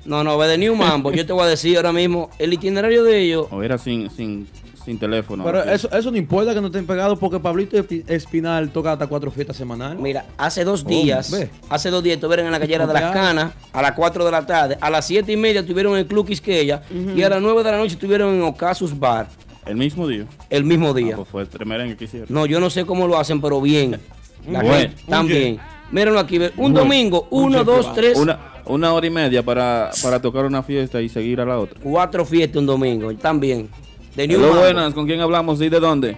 [0.06, 1.12] No, no, ve The New Mambo.
[1.12, 3.48] yo te voy a decir ahora mismo el itinerario de ellos.
[3.52, 4.48] O era sin, sin,
[4.86, 5.44] sin teléfono.
[5.44, 9.08] Pero eso, eso no importa que no estén pegados porque Pablito Espi- Espinal toca hasta
[9.08, 10.00] cuatro fiestas semanales.
[10.00, 11.50] Mira, hace dos Oh, días, ve.
[11.70, 14.46] hace dos días estuvieron en la gallera de las canas a las 4 de la
[14.46, 16.84] tarde, a las 7 y media estuvieron en el Club Quisqueya
[17.16, 19.28] y a las 9 de la noche estuvieron en Ocasus Bar
[19.66, 20.26] El mismo día.
[20.52, 21.14] el mismo día.
[21.14, 22.28] Ah, pues fue el merengue que hicieron.
[22.30, 24.00] No, yo no sé cómo lo hacen, pero bien.
[24.48, 24.76] La Bueno.
[24.78, 25.60] gente, también.
[25.92, 26.80] Mírenlo aquí, un Bueno.
[26.82, 31.10] domingo, uno, dos, tres, Una, una hora y media para, para tocar una fiesta y
[31.10, 31.80] seguir a la otra.
[31.84, 33.70] cuatro fiestas un domingo, también.
[34.16, 34.62] De New Hello, Mambo.
[34.64, 36.18] buenas, ¿con quién hablamos y de dónde?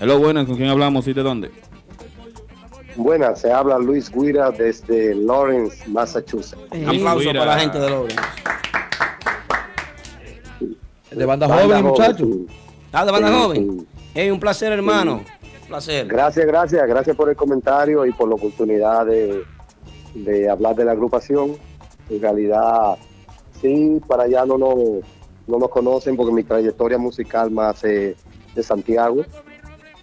[0.00, 1.50] Hello, buenas, ¿con quién hablamos y de dónde?
[2.96, 6.60] Buenas, se habla Luis Guira desde Lawrence, Massachusetts.
[6.70, 7.40] Un aplauso Mira.
[7.40, 8.16] para la gente de Lawrence.
[11.10, 12.28] De banda, Banda joven, joven, muchachos.
[12.28, 12.46] sí.
[12.92, 13.78] Ah, de banda Sí, joven.
[13.80, 13.86] sí.
[14.14, 15.22] Hey, un placer, hermano.
[15.62, 16.06] Un placer.
[16.06, 19.42] Gracias, gracias, gracias por el comentario y por la oportunidad de,
[20.14, 21.56] de hablar de la agrupación.
[22.10, 22.96] En realidad,
[23.60, 24.74] sí, para allá no nos,
[25.46, 28.16] no nos conocen porque mi trayectoria musical más es
[28.54, 29.22] de Santiago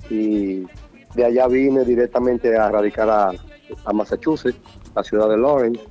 [0.09, 0.65] y
[1.15, 3.31] de allá vine directamente a radicar a,
[3.85, 4.59] a Massachusetts,
[4.95, 5.81] la ciudad de Lawrence,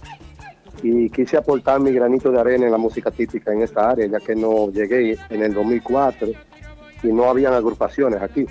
[0.83, 4.19] y quise aportar mi granito de arena en la música típica en esta área, ya
[4.19, 6.29] que no llegué en el 2004
[7.03, 8.47] y no habían agrupaciones aquí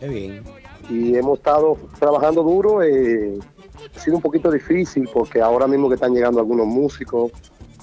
[0.00, 0.42] Qué bien.
[0.90, 2.82] y hemos estado trabajando duro.
[2.82, 3.38] eh,
[3.94, 7.32] ha sido un poquito difícil porque ahora mismo que están llegando algunos músicos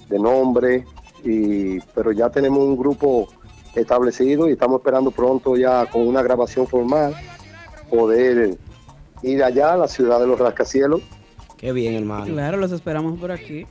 [0.10, 0.86] de nombre,
[1.24, 3.28] y, pero ya tenemos un grupo
[3.76, 7.16] establecido y estamos esperando pronto ya con una grabación formal
[7.90, 8.58] poder
[9.22, 11.02] ir allá a la ciudad de los rascacielos.
[11.58, 12.26] Qué bien, hermano.
[12.26, 13.66] Claro, los esperamos por aquí.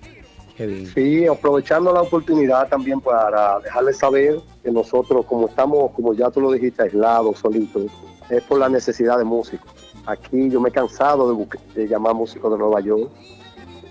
[0.56, 0.86] Qué bien.
[0.86, 6.40] Sí, aprovechando la oportunidad también para dejarles saber que nosotros, como estamos, como ya tú
[6.40, 7.90] lo dijiste, aislados, solitos,
[8.30, 9.70] es por la necesidad de músicos.
[10.06, 13.10] Aquí yo me he cansado de, llamar músicos de Nueva York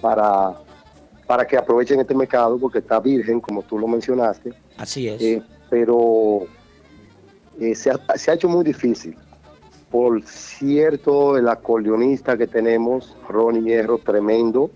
[0.01, 0.55] para,
[1.25, 4.53] para que aprovechen este mercado porque está virgen, como tú lo mencionaste.
[4.77, 5.21] Así es.
[5.21, 6.45] Eh, pero
[7.59, 9.17] eh, se, ha, se ha hecho muy difícil.
[9.89, 14.71] Por cierto, el acordeonista que tenemos, Ronnie Hierro, tremendo,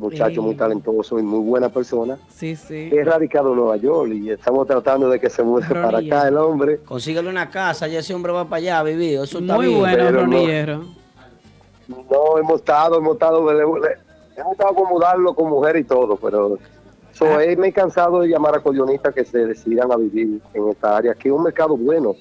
[0.00, 0.40] muchacho Sí.
[0.40, 2.88] muy talentoso y muy buena persona, Sí, sí.
[2.90, 6.36] es radicado en Nueva York y estamos tratando de que se mude para acá el
[6.38, 6.78] hombre.
[6.78, 9.20] Consíguele una casa, ya ese hombre va para allá a vivir.
[9.20, 9.78] Eso está Muy bien.
[9.80, 11.00] bueno, Ronnie no.
[11.88, 13.78] No, hemos estado, hemos estado, hemos
[14.52, 16.56] estado acomodarlo con mujer y todo, pero
[17.12, 17.44] so, Ah.
[17.44, 20.96] eh, me he cansado de llamar a acordeonistas que se decidan a vivir en esta
[20.96, 22.14] área, que es un mercado bueno.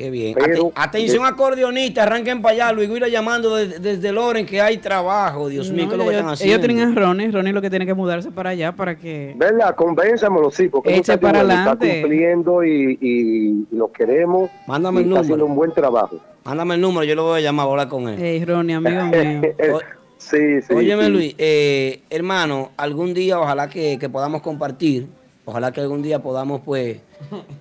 [0.00, 0.32] Qué bien.
[0.34, 2.72] Pero- Ate- atención, acordeonista, arranquen para allá.
[2.72, 5.50] Luis Guira llamando de- desde Loren que hay trabajo.
[5.50, 6.54] Dios mío, No, ¿qué es lo que están haciendo?
[6.54, 7.30] ellos tienen a Ronnie.
[7.30, 9.34] Ronnie lo que tiene que mudarse para allá para que.
[9.36, 9.74] ¿Verdad?
[9.76, 14.50] Convénzamelo, sí, porque Eche muchacho para está cumpliendo y, y- y lo queremos.
[14.66, 15.52] Mándame y el está haciendo número.
[15.52, 16.16] un buen trabajo.
[16.44, 18.16] Mándame el número, yo lo voy a llamar a hablar con él.
[18.18, 19.42] Hey, Ronnie, amigo mío.
[19.74, 19.80] O-
[20.16, 20.72] sí, sí.
[20.74, 21.10] Óyeme, sí.
[21.10, 25.08] Luis, eh, hermano, algún día ojalá que, que podamos compartir.
[25.44, 27.00] Ojalá que algún día podamos, pues,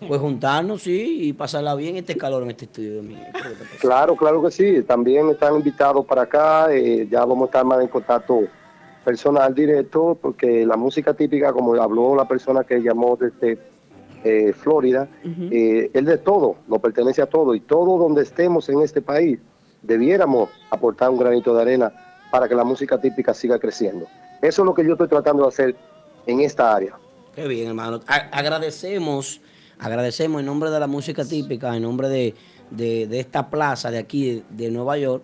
[0.08, 3.18] pues juntarnos, sí, y pasarla bien este calor en este estudio de mí.
[3.80, 4.82] Claro, claro que sí.
[4.84, 6.68] También están invitados para acá.
[6.74, 8.42] eh, ya vamos a estar más en contacto
[9.04, 13.58] personal directo, porque la música típica, como habló la persona que llamó desde
[14.24, 15.08] eh, Florida,
[15.52, 17.56] eh, es de todo, nos pertenece a todo.
[17.56, 19.40] Y todo donde estemos en este país,
[19.82, 21.92] debiéramos aportar un granito de arena
[22.32, 24.06] para que la música típica siga creciendo.
[24.42, 25.76] Eso es lo que yo estoy tratando de hacer
[26.28, 26.94] en esta área.
[27.34, 28.02] Qué bien, hermano.
[28.08, 29.42] A- agradecemos,
[29.80, 32.36] agradecemos en nombre de la música típica, en nombre de,
[32.70, 35.24] de- de esta plaza de aquí, de, de Nueva York,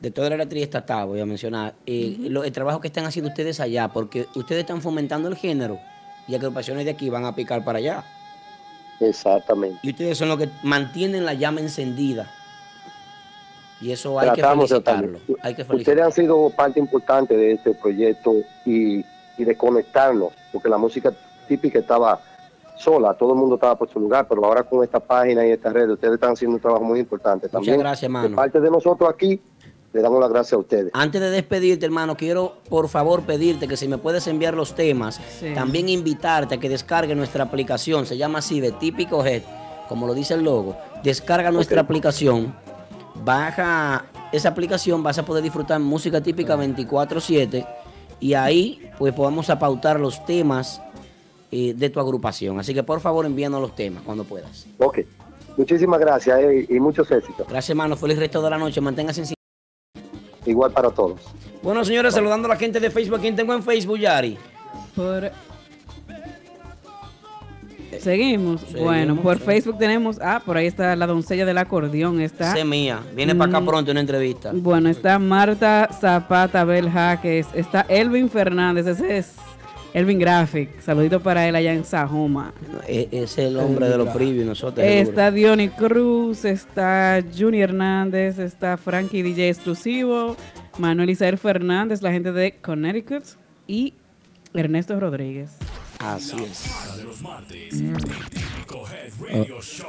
[0.00, 3.30] de toda la electricidad estatal, voy a mencionar, eh, lo- el trabajo que están haciendo
[3.30, 5.78] ustedes allá, porque ustedes están fomentando el género
[6.28, 8.04] y agrupaciones de aquí van a picar para allá.
[9.00, 9.78] Exactamente.
[9.82, 12.30] Y ustedes son los que mantienen la llama encendida.
[13.80, 15.18] Y eso hay Tratamos que felicitarlo.
[15.42, 16.04] Hay que Ustedes felicitarlo.
[16.04, 18.34] han sido parte importante de este proyecto
[18.64, 19.04] y,
[19.36, 21.12] y de conectarnos, porque la música
[21.46, 22.20] típica estaba
[22.76, 25.70] sola, todo el mundo estaba por su lugar, pero ahora con esta página y esta
[25.72, 27.48] red, ustedes están haciendo un trabajo muy importante.
[27.48, 28.36] También, gracias, De hermano.
[28.36, 29.40] parte de nosotros aquí,
[29.92, 30.90] le damos las gracias a ustedes.
[30.92, 35.20] Antes de despedirte, hermano, quiero por favor pedirte que si me puedes enviar los temas,
[35.40, 35.54] Sí.
[35.54, 38.04] también invitarte a que descargue nuestra aplicación.
[38.04, 39.42] Se llama así de Típico Head,
[39.88, 40.76] como lo dice el logo.
[41.02, 42.54] Descarga nuestra aplicación,
[43.24, 47.66] baja esa aplicación, vas a poder disfrutar música típica 24/7
[48.20, 50.82] y ahí pues podamos apautar los temas
[51.50, 52.58] eh, de tu agrupación.
[52.58, 54.66] Así que por favor envíanos los temas cuando puedas.
[54.78, 54.98] Ok.
[55.56, 57.46] Muchísimas gracias eh, y muchos éxitos.
[57.48, 57.96] Gracias, hermano.
[57.96, 58.80] Feliz resto de la noche.
[58.80, 59.26] Manténgase en
[60.44, 61.20] Igual para todos.
[61.62, 63.20] Bueno, señores, saludando a la gente de Facebook.
[63.20, 64.36] ¿Quién tengo en Facebook, Yari?
[64.94, 65.30] Por...
[67.98, 68.60] Seguimos.
[68.60, 69.44] Seguimos, Bueno, por sí.
[69.44, 70.18] Facebook tenemos.
[70.20, 72.20] Ah, por ahí está la doncella del acordeón.
[72.20, 72.50] Está.
[72.50, 73.00] Esa es mía.
[73.14, 73.66] Viene para acá Mm.
[73.66, 74.52] pronto una entrevista.
[74.54, 77.46] Bueno, está Marta Zapata Bel Jaques.
[77.54, 78.86] Está Elvin Fernández.
[78.86, 79.34] Ese es
[79.96, 80.80] Elvin Graphic.
[80.82, 82.52] Saludito para él allá en Sajoma.
[82.86, 84.86] E- Ese es el hombre de los previews, nosotros.
[84.86, 90.36] Está Diony Cruz, está Juni Hernández, está Frankie DJ exclusivo,
[90.78, 93.24] Manuel Isael Fernández, la gente de Connecticut
[93.66, 93.94] y
[94.52, 95.52] Ernesto Rodríguez.
[95.98, 96.96] Así es.
[96.98, 97.70] de los martes.
[97.70, 99.88] Típico Head Radio Show.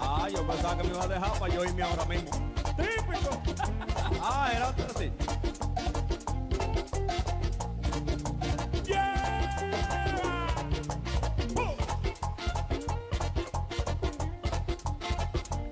[0.00, 2.51] Ah, yo pensaba que me iba a dejar para yo irme ahora mismo.
[2.76, 3.42] Típico.
[4.20, 5.12] Ah, era otro así.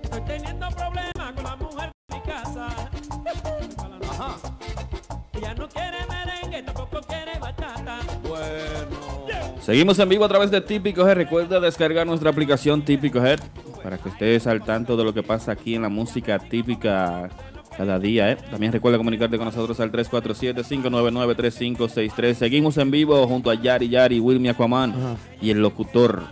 [0.03, 2.69] Estoy teniendo problemas con la mujer de mi casa.
[4.11, 4.37] Ajá.
[5.33, 8.01] Ella no quiere merengue, tampoco quiere bachata.
[8.23, 9.10] Bueno.
[9.61, 11.17] Seguimos en vivo a través de Típico Head.
[11.17, 13.41] Recuerda descargar nuestra aplicación Típico Head
[13.83, 17.29] para que estés al tanto de lo que pasa aquí en la música típica
[17.77, 18.33] cada día.
[18.33, 18.39] ¿eh?
[18.51, 22.35] También recuerda comunicarte con nosotros al 347-599-3563.
[22.35, 24.95] Seguimos en vivo junto a Yari Yari, Wilmy Aquaman
[25.43, 26.23] y el locutor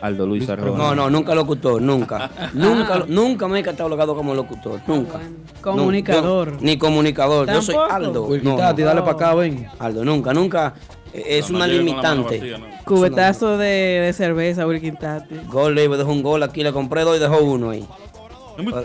[0.00, 0.76] Aldo Luis Arroyo.
[0.76, 2.30] No, no, nunca locutor, nunca.
[2.54, 5.20] nunca, nunca me he catalogado como locutor, nunca.
[5.60, 6.52] Comunicador.
[6.52, 7.76] No, ni comunicador, yo soy.
[7.90, 8.24] Aldo.
[8.24, 9.68] Wilkie Tati, dale pa' acá, ven.
[9.78, 10.74] Aldo, nunca, nunca.
[11.12, 12.38] Eh, Es una limitante.
[12.38, 12.66] vacía, ¿no?
[12.84, 15.34] Cubetazo de, de cerveza, Wilkin Tati.
[15.48, 17.86] Gol, le dejó un gol aquí, le compré dos y dejó uno ahí.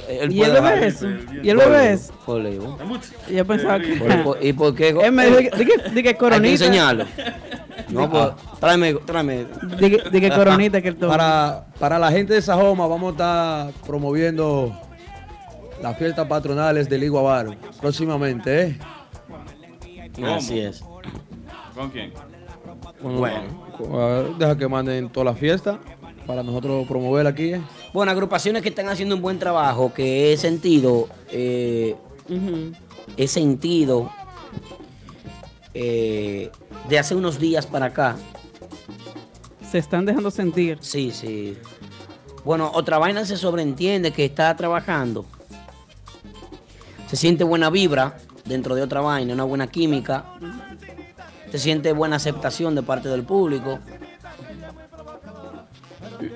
[0.08, 1.08] Él ¿Y él bebe eso?
[1.44, 2.14] ¿Y él bebe eso?
[3.30, 3.96] Yo pensaba que.
[3.96, 4.90] ¿Por- por- ¿Y por qué?
[4.90, 6.66] Él me dijo que- di que- di que Hay que coronita.
[6.66, 7.06] enseñarlo.
[7.90, 8.28] No, pues,
[8.62, 9.46] tráeme, tráeme.
[9.80, 11.12] Di que- di que coronita que él toma.
[11.18, 14.72] Para, para la gente de Sajoma vamos a estar promoviendo
[15.82, 17.48] las fiestas patronales del Iguabar
[17.82, 18.80] próximamente, ¿eh?
[20.26, 20.82] Así es.
[21.76, 22.14] ¿Con quién?
[23.02, 24.36] Bueno.
[24.40, 25.78] Deja que manden todas las fiestas
[26.26, 27.62] para nosotros promover aquí, ¿eh?
[27.94, 31.96] Bueno, agrupaciones que están haciendo un buen trabajo, que he sentido, eh,
[33.18, 34.12] he sentido
[35.74, 36.50] eh,
[36.90, 38.16] de hace unos días para acá.
[39.70, 40.78] Se están dejando sentir.
[40.82, 41.58] Sí, sí.
[42.46, 45.26] Bueno, otra vaina se sobreentiende que está trabajando.
[47.08, 50.26] Se siente buena vibra dentro de otra vaina, una buena química.
[51.52, 53.80] Se siente buena aceptación de parte del público.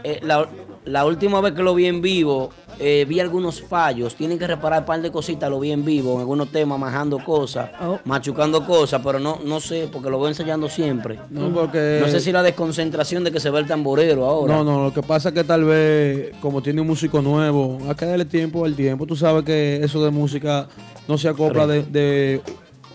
[0.04, 0.48] Eh, la,
[0.86, 4.16] la última vez que lo vi en vivo, eh, vi algunos fallos.
[4.16, 7.24] Tienen que reparar un par de cositas, lo vi en vivo, en algunos temas, majando
[7.24, 7.70] cosas,
[8.06, 11.20] machucando cosas, pero no, no sé, porque lo voy ensayando siempre.
[11.30, 14.54] No, porque- No sé si la desconcentración de que se ve el tamborero ahora.
[14.56, 17.96] No, no, lo que pasa es que tal vez, como tiene un músico nuevo, hay
[17.96, 19.06] que darle tiempo al tiempo.
[19.06, 20.68] Tú sabes que eso de música
[21.08, 22.42] no se acopla de, de-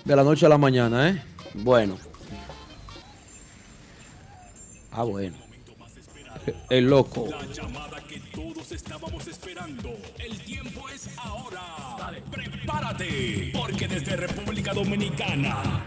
[0.04, 1.22] de la noche a la mañana, ¿eh?
[1.54, 1.96] Bueno.
[4.90, 5.36] Ah, bueno.
[6.68, 7.28] El loco.
[7.30, 9.96] La llamada que todos estábamos esperando.
[10.18, 11.62] El tiempo es ahora.
[11.98, 13.50] Dale, prepárate.
[13.54, 15.84] Porque desde República Dominicana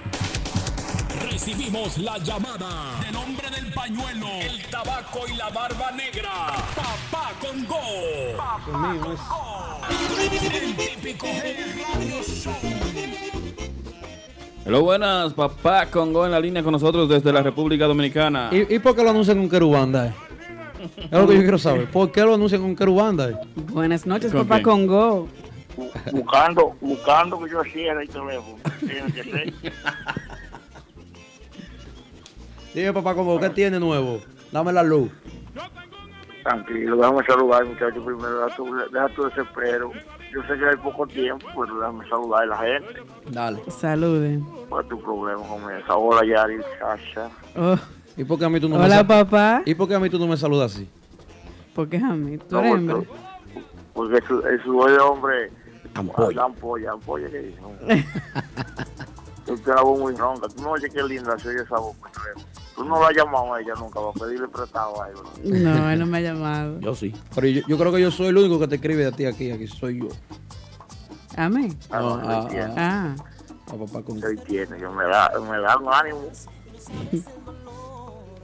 [1.29, 6.47] recibimos la llamada del hombre del pañuelo, el tabaco y la barba negra.
[6.75, 8.37] Papá Congo.
[8.37, 9.15] Papá Congo.
[10.19, 13.46] El típico radio show.
[14.67, 18.49] Hello, buenas, papá Congo en la línea con nosotros desde la República Dominicana.
[18.51, 20.07] ¿Y, y por qué lo anuncian con Querubanda?
[20.07, 20.13] eh?
[21.05, 21.89] Es lo que yo quiero saber.
[21.89, 23.29] ¿Por qué lo anuncian con Querubanda?
[23.29, 23.35] eh?
[23.55, 24.65] Buenas noches, ¿Con papá quién?
[24.87, 25.27] Congo.
[26.11, 28.57] buscando, buscando que yo hiciera el teléfono.
[28.79, 29.53] Tiene que ser.
[32.73, 34.19] Dime, papá, ¿cómo qué tiene nuevo?
[34.51, 35.09] Dame la luz.
[36.43, 38.43] Tranquilo, déjame saludar, muchachos, primero.
[38.45, 39.91] Deja tu, deja tu desespero.
[40.33, 43.01] Yo sé que hay poco tiempo, pero déjame saludar a la gente.
[43.31, 43.61] Dale.
[43.71, 44.45] Saluden.
[44.69, 45.95] ¿Cuál es tu problema con esa?
[45.95, 47.29] Hola, Yari, Sasha.
[47.55, 47.77] Oh,
[48.17, 49.61] ¿Y por qué a mí tú no Hola, me papá.
[49.65, 50.89] ¿Y por qué a mí tú no me saludas así?
[51.73, 52.37] ¿Por qué a mí?
[52.37, 53.09] ¿Tú No, eres porque-?
[53.93, 55.51] Porque su, es su de hombre.
[55.93, 56.43] Ampolla.
[56.43, 57.59] Ampolla, ampolla, que dice.
[59.47, 60.47] Tú tienes la voz muy ronca.
[60.49, 61.95] Tú no oyes qué linda se oye esa voz.
[62.11, 62.45] teléfono.
[62.75, 65.23] Tú no la has llamado a ella nunca para pedirle prestado algo.
[65.43, 66.79] No, él no me ha llamado.
[66.81, 67.15] Yo sí.
[67.33, 69.49] Pero yo, yo creo que yo soy el único que te escribe de ti aquí.
[69.49, 70.09] Aquí soy yo.
[71.37, 71.69] ¿A mí?
[71.89, 72.75] Ah, no, ah, entiendo.
[72.77, 73.15] Ah.
[73.67, 76.21] A papá con entiendo, yo me da, me da un ánimo.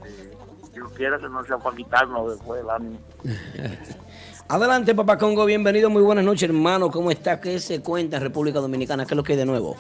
[0.06, 0.36] Eh,
[0.76, 2.98] Yo quiero que no sea para quitarnos después el ánimo.
[4.50, 6.92] Adelante, papá Congo, bienvenido, muy buenas noches, hermano.
[6.92, 7.40] ¿Cómo está?
[7.40, 9.06] ¿Qué se cuenta en República Dominicana?
[9.06, 9.78] ¿Qué es lo que hay de nuevo?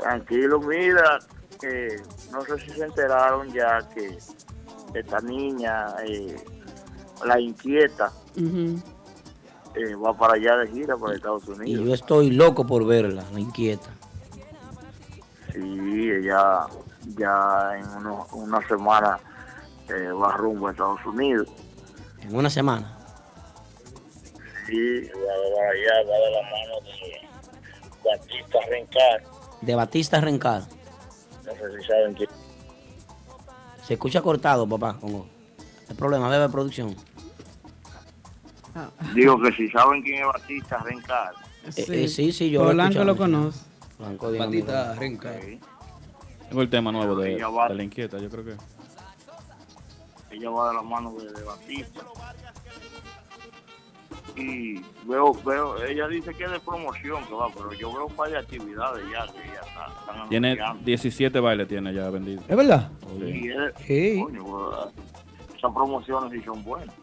[0.00, 1.18] Tranquilo, mira,
[1.60, 1.96] que
[2.32, 4.16] no sé si se enteraron ya que
[4.94, 6.36] esta niña, eh,
[7.24, 11.86] la inquieta, eh, va para allá de gira para Estados Y Unidos.
[11.86, 13.90] yo estoy loco por verla, la inquieta.
[15.52, 16.66] Sí, ella
[17.18, 19.18] ya en uno- una semana
[19.88, 21.48] eh, va rumbo a Estados Unidos.
[22.20, 22.96] En una semana.
[24.66, 27.28] Sí, va, va de la mano de
[28.08, 29.22] Batista Rencar.
[29.60, 30.62] De Batista Rencar.
[31.44, 32.28] No sé si saben quién.
[33.86, 35.26] Se escucha cortado, papá Congo.
[35.88, 36.94] El problema, bebe producción.
[39.14, 41.32] Digo que si saben quién es Batista Rencar.
[41.76, 43.04] Eh, eh, sí, sí, yo lo he Polanco escuchado.
[43.06, 43.60] lo conoce.
[43.98, 45.00] Blanco, Batista amigo.
[45.00, 45.32] Renca.
[46.48, 48.56] Tengo el tema nuevo de, de la inquieta, yo creo que.
[50.34, 52.00] ella va de la mano de, de Batista.
[54.40, 58.14] Y veo, veo, ella dice que es de promoción que va, pero yo veo un
[58.14, 60.84] par de actividades ya que ya está, están Tiene anunciando.
[60.84, 62.42] 17 bailes tiene ya vendido.
[62.48, 62.90] ¿Es verdad?
[63.20, 64.22] Y es- Sí.
[64.22, 64.70] coño,
[65.56, 66.94] esas promociones sí son buenas.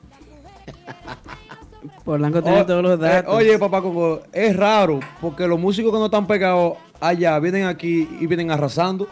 [2.04, 3.34] Polanco tiene O- todos los eh, datos.
[3.34, 8.10] oye, papá Congo, es raro porque los músicos que no están pegados allá vienen aquí
[8.20, 9.08] y vienen arrasando.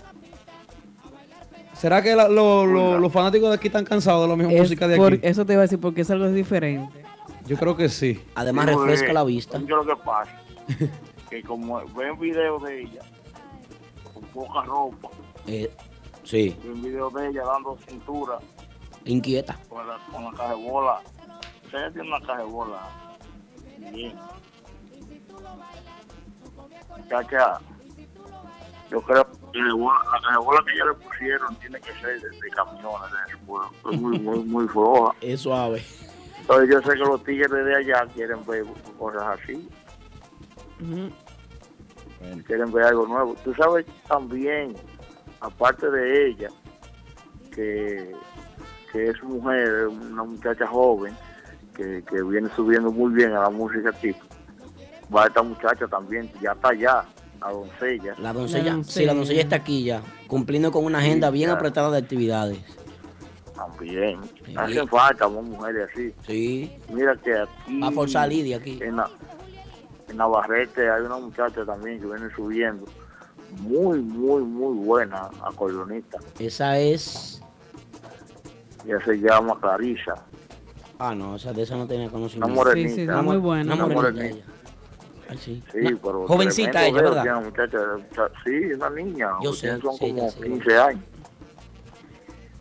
[1.74, 4.60] ¿Será que la- lo- lo- los fanáticos de aquí están cansados de la misma Es
[4.62, 5.22] música de por- aquí?
[5.28, 7.04] Eso te iba a decir porque es algo diferente.
[7.46, 8.24] Yo creo que sí.
[8.36, 9.58] Además, Sí, refresca la vista.
[9.60, 10.32] ¿qué es lo que pasa?
[11.30, 13.02] que como ven videos de ella
[14.14, 15.10] con poca ropa,
[15.48, 15.72] Eh,
[16.24, 18.40] sí, ven videos de ella dando cintura
[19.06, 19.58] inquieta.
[19.70, 21.02] con la, con la caja de bola.
[21.72, 22.80] Ella tiene una caja de bola
[23.92, 24.16] bien.
[27.10, 27.60] Chacha,
[28.90, 31.92] yo creo que la bola- la caja de bola que ella le pusieron tiene que
[31.94, 33.12] ser de, de camiones.
[33.92, 35.14] Es muy, muy, muy floja.
[35.22, 35.84] Es suave.
[36.48, 38.66] Entonces yo sé que los tigres de allá quieren ver
[39.00, 39.68] cosas así.
[42.46, 43.36] quieren ver algo nuevo.
[43.44, 44.76] Tú sabes también,
[45.40, 46.50] aparte de ella,
[47.52, 48.12] que,
[48.92, 51.16] que es mujer, una muchacha joven,
[51.76, 54.24] que, que viene subiendo muy bien a la música tipo.
[55.14, 57.06] Va esta muchacha también, ya está allá,
[57.42, 58.16] la doncella.
[58.20, 61.98] La doncella, sí, la doncella está aquí ya, cumpliendo con una agenda bien apretada de
[61.98, 62.60] actividades.
[63.56, 64.20] También.
[64.58, 66.14] Hacen falta más mujeres así.
[66.28, 66.72] Sí.
[66.90, 67.80] Mira que aquí.
[67.80, 68.80] Va a forzar Lidia aquí.
[68.82, 69.10] En, la-
[70.10, 72.86] en Navarrete hay una muchacha también que viene subiendo.
[73.62, 76.18] Muy, muy, muy buena acordeonista.
[76.40, 77.42] Esa es.
[78.86, 80.14] Ella se llama Clarisa.
[81.00, 82.48] Ah, no, o sea, de esa no tenía conocimiento.
[82.48, 82.90] Una morenita.
[82.90, 83.74] Sí, sí, Una muy buena.
[83.74, 84.26] Una morenita morenita.
[84.38, 84.46] ella.
[85.30, 85.64] Ay, sí.
[85.72, 86.28] Sí, Una- pero.
[86.28, 87.44] Jovencita ella, ¿verdad?
[87.44, 87.78] muchacha,
[88.46, 89.30] sí, una niña.
[89.42, 90.42] Yo sé, Son sí, como ya sé.
[90.42, 91.04] 15 años.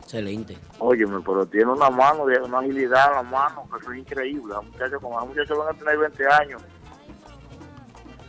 [0.05, 0.57] Excelente.
[0.79, 4.53] Óyeme, pero tiene una mano, de- una agilidad en la mano, que eso es increíble.
[4.55, 6.63] La muchacha, como la muchacha van a tener 20 años,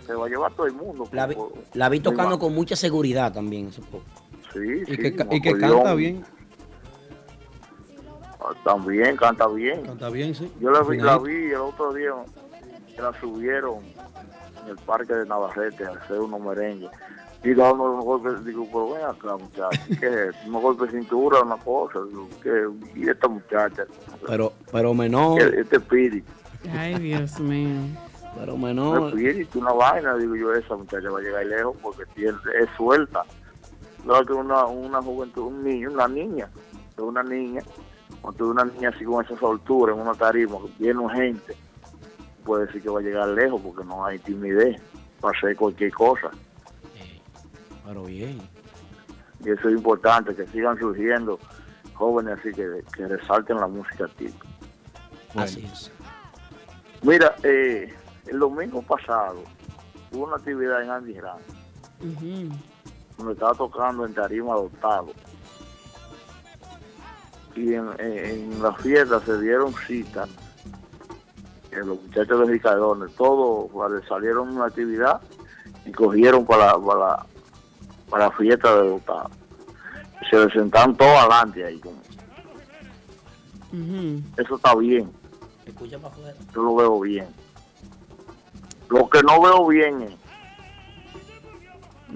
[0.05, 1.07] se va a llevar todo el mundo.
[1.11, 3.67] La vi, Por- la vi muy tocando con mucha seguridad también.
[3.67, 4.03] ese poco.
[4.53, 6.23] Sí, Y sí, que, y que canta bien.
[8.39, 9.81] Ah, También, canta bien.
[9.85, 10.51] Canta bien, sí.
[10.59, 12.11] Yo la vi, la vi el otro día,
[12.95, 13.79] que la subieron
[14.63, 16.89] en el parque de Navarrete a hacer unos merengues.
[17.43, 20.47] Y dando unos golpes, digo, pero ven acá, muchacho, ¿qué es esto?
[20.47, 22.67] Unos golpes de cintura, una cosa, digo, ¿qué?
[22.95, 23.85] Y esta muchacha,
[24.25, 25.37] Pero, pero menor.
[25.37, 26.27] ¿qué- este espíritu,
[26.75, 27.79] Ay, Dios mío.
[28.37, 29.09] Pero un menor.
[29.09, 33.23] espíritu, una vaina, digo yo, esa muchacha va a llegar lejos porque tiene, es suelta.
[34.03, 36.49] No que una, una juventud, un niño, una niña,
[36.97, 37.61] una niña,
[38.21, 41.55] cuando una niña así con esa soltura en una tarima, lleno gente,
[42.43, 44.81] puede decir que va a llegar lejos porque no hay timidez
[45.21, 46.29] para hacer cualquier cosa.
[47.85, 48.39] Pero bien.
[49.43, 51.39] Y eso es importante, que sigan surgiendo
[51.93, 54.47] jóvenes así que, que resalten la música típica.
[55.35, 55.91] Así es.
[57.03, 57.93] Mira, eh,
[58.27, 59.43] el domingo pasado
[60.11, 61.41] hubo una actividad en Andy Grant,
[62.01, 62.49] Ujú.
[63.17, 65.09] donde estaba tocando en Tarima Adoptado.
[67.55, 70.25] Y en, en- en la fiesta se dieron cita,
[71.71, 75.21] eh, los muchachos de Ricardones, todos vale, salieron a una actividad
[75.85, 77.25] y cogieron para, para, la-
[78.15, 79.29] para la fiesta de Adoptado.
[80.29, 81.77] Se le sentaron todos adelante ahí.
[81.81, 81.99] como-.
[84.37, 85.11] Eso está bien.
[85.65, 86.33] Escucha para afuera.
[86.53, 87.27] yo lo veo bien.
[88.87, 90.15] Lo que no veo bien es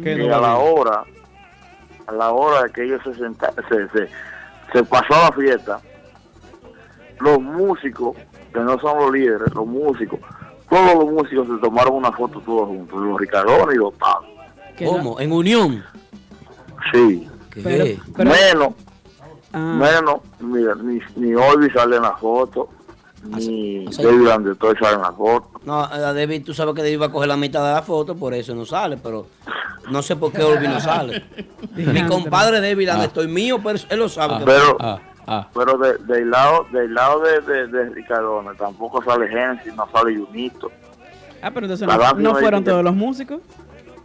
[0.02, 0.74] ¿Qué que no a la bien?
[0.74, 1.04] hora,
[2.08, 4.10] a la hora de que ellos se sentaron, se, se,
[4.72, 5.82] se pasó la fiesta,
[7.20, 8.16] los músicos,
[8.54, 10.18] que no son los líderes, los músicos,
[10.70, 13.94] todos los músicos se tomaron una foto todos juntos, los Ricardones y los.
[14.86, 15.20] No- ¿Cómo?
[15.20, 15.84] ¿En unión?
[16.94, 17.62] Sí, ¿Qué?
[17.62, 18.74] Pero- pero- menos,
[19.52, 22.70] Ah, menos, mira, ni, ni Olvi sale en la foto,
[23.24, 25.50] ni o sea- David Landetoy sale en la foto.
[25.66, 28.16] No, a David, tú sabes que David va a coger la mitad de la foto,
[28.16, 29.26] por eso no sale, pero
[29.90, 31.24] no sé por qué Olvi no sale.
[31.76, 34.46] Mi compadre David, donde estoy mío, pero él lo sabe.
[34.46, 35.48] Pero, Ah, ah.
[35.52, 40.16] pero de- del lado del lado de, de, de Ricardone tampoco sale Genesis, no sale
[40.16, 40.70] Junito.
[41.42, 43.40] ah, pero entonces no, fueron todos los músicos.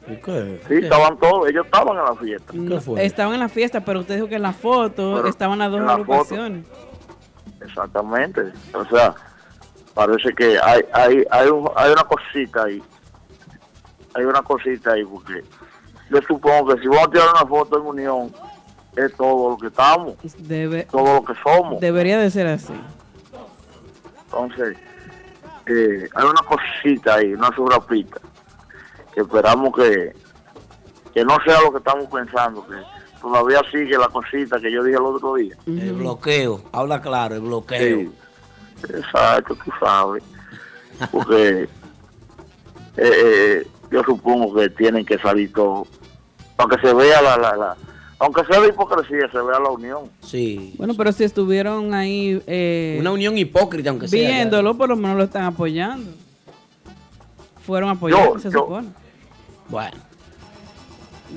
[0.06, 0.60] ¿Y qué?
[0.68, 2.52] Sí, estaban todos, ellos estaban en la fiesta.
[2.54, 5.70] No, estaban en la fiesta, pero usted dijo que en la foto Pero estaban las
[5.70, 6.66] dos en la foto- agrupaciones.
[7.60, 8.42] Exactamente.
[8.74, 9.14] O sea,
[9.94, 12.82] parece que hay hay hay, un- hay una cosita ahí.
[14.14, 15.42] Hay una cosita ahí porque
[16.10, 18.32] yo supongo que si vamos a tirar una foto en unión
[18.96, 21.80] es todo lo que estamos, Debe, todo lo que somos.
[21.80, 22.72] debería de ser así.
[24.26, 24.76] Entonces,
[25.66, 28.18] eh, hay una cosita ahí, una sobrapita,
[29.14, 30.12] que esperamos que,
[31.12, 32.74] que no sea lo que estamos pensando, que
[33.20, 35.56] todavía sigue la cosita que yo dije el otro día.
[35.66, 37.78] El bloqueo, habla claro, el bloqueo.
[37.78, 38.12] Sí,
[38.88, 40.22] exacto, tú sabes.
[41.10, 41.62] Porque
[42.96, 45.88] eh, eh, yo supongo que tienen que salir todos,
[46.56, 47.76] para que se vea la, la, la,
[48.18, 50.10] aunque sea de hipocresía, se vea la unión.
[50.22, 50.74] Sí.
[50.78, 54.28] Bueno, pero si estuvieron ahí eh, Una unión hipócrita, aunque sea.
[54.28, 56.10] viéndolo, por lo menos lo están apoyando.
[57.66, 58.88] Fueron apoyando, Yo- se yo- supone.
[59.68, 59.96] Bueno,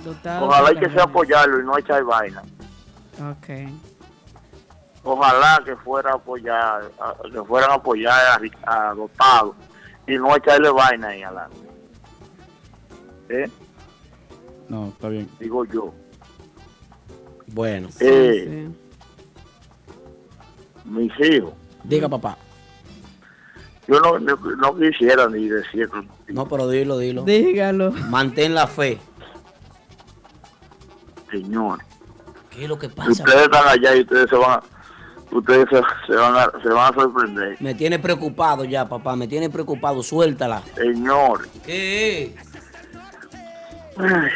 [0.03, 2.43] Dotado Ojalá hay que sea apoyarlo y no echar vaina.
[3.31, 3.49] Ok.
[5.03, 9.55] ojalá que fuera a apoyar, a- que fueran a apoyar a, a Dotado
[10.05, 11.57] y no echarle vaina ahí adelante.
[13.29, 13.49] ¿Eh?
[14.69, 15.29] No, está bien.
[15.39, 15.93] Digo yo.
[17.47, 17.89] bueno.
[17.91, 18.77] Sí, Eh, sí.
[20.85, 21.53] Mis hijos,
[21.83, 22.37] Diga, papá.
[23.87, 25.89] yo no, no, no quisiera ni decir,
[26.27, 27.23] No, pero dilo, dilo.
[27.23, 27.91] Dígalo.
[28.09, 28.99] Mantén la fe.
[31.31, 31.79] señor,
[32.49, 33.11] ¿Qué es lo que pasa?
[33.11, 34.63] ustedes están allá y ustedes se van a,
[35.35, 37.57] ustedes se, se van a, se van a sorprender.
[37.59, 39.15] Me tiene preocupado ya, papá.
[39.15, 40.01] Me tiene preocupado.
[40.03, 40.61] Suéltala.
[40.75, 42.35] Señor, ¿Qué?
[43.97, 44.29] ay,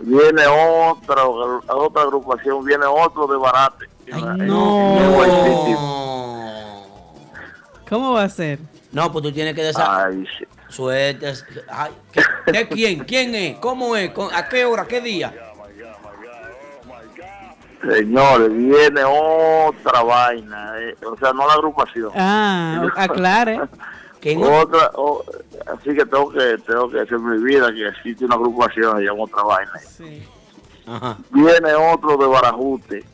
[0.00, 3.86] viene otra, otra agrupación, viene otro de barate.
[4.12, 4.98] Ay, no.
[7.88, 8.58] ¿Cómo va a ser?
[8.90, 9.70] No, pues tú tienes que.
[9.76, 10.44] Ay, sí.
[10.72, 11.32] Suerte.
[11.68, 12.98] Ay, ¿qué, qué quién?
[13.04, 13.58] ¿Quién es?
[13.58, 14.10] ¿Cómo es?
[14.10, 14.86] ¿Con- ¿A qué hora?
[14.86, 15.32] ¿Qué día?
[17.82, 22.10] Señores, viene otra vaina, eh, o sea, no la agrupación.
[22.14, 23.60] Ah, aclare.
[24.20, 24.40] ¿Quién?
[24.42, 25.24] Otra, o-
[25.66, 29.24] así que tengo que tengo que hacer mi vida que existe una agrupación se llama
[29.24, 29.72] otra vaina.
[29.80, 30.22] Sí.
[30.86, 31.16] Ajá.
[31.30, 33.04] Viene otro de Barajute,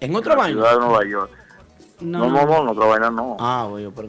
[0.00, 0.60] ¿En otra en la vaina?
[0.60, 1.30] ciudad de Nueva York.
[2.00, 3.36] No, No, no, no, en otra vaina no.
[3.40, 4.08] Ah, voy yo pero...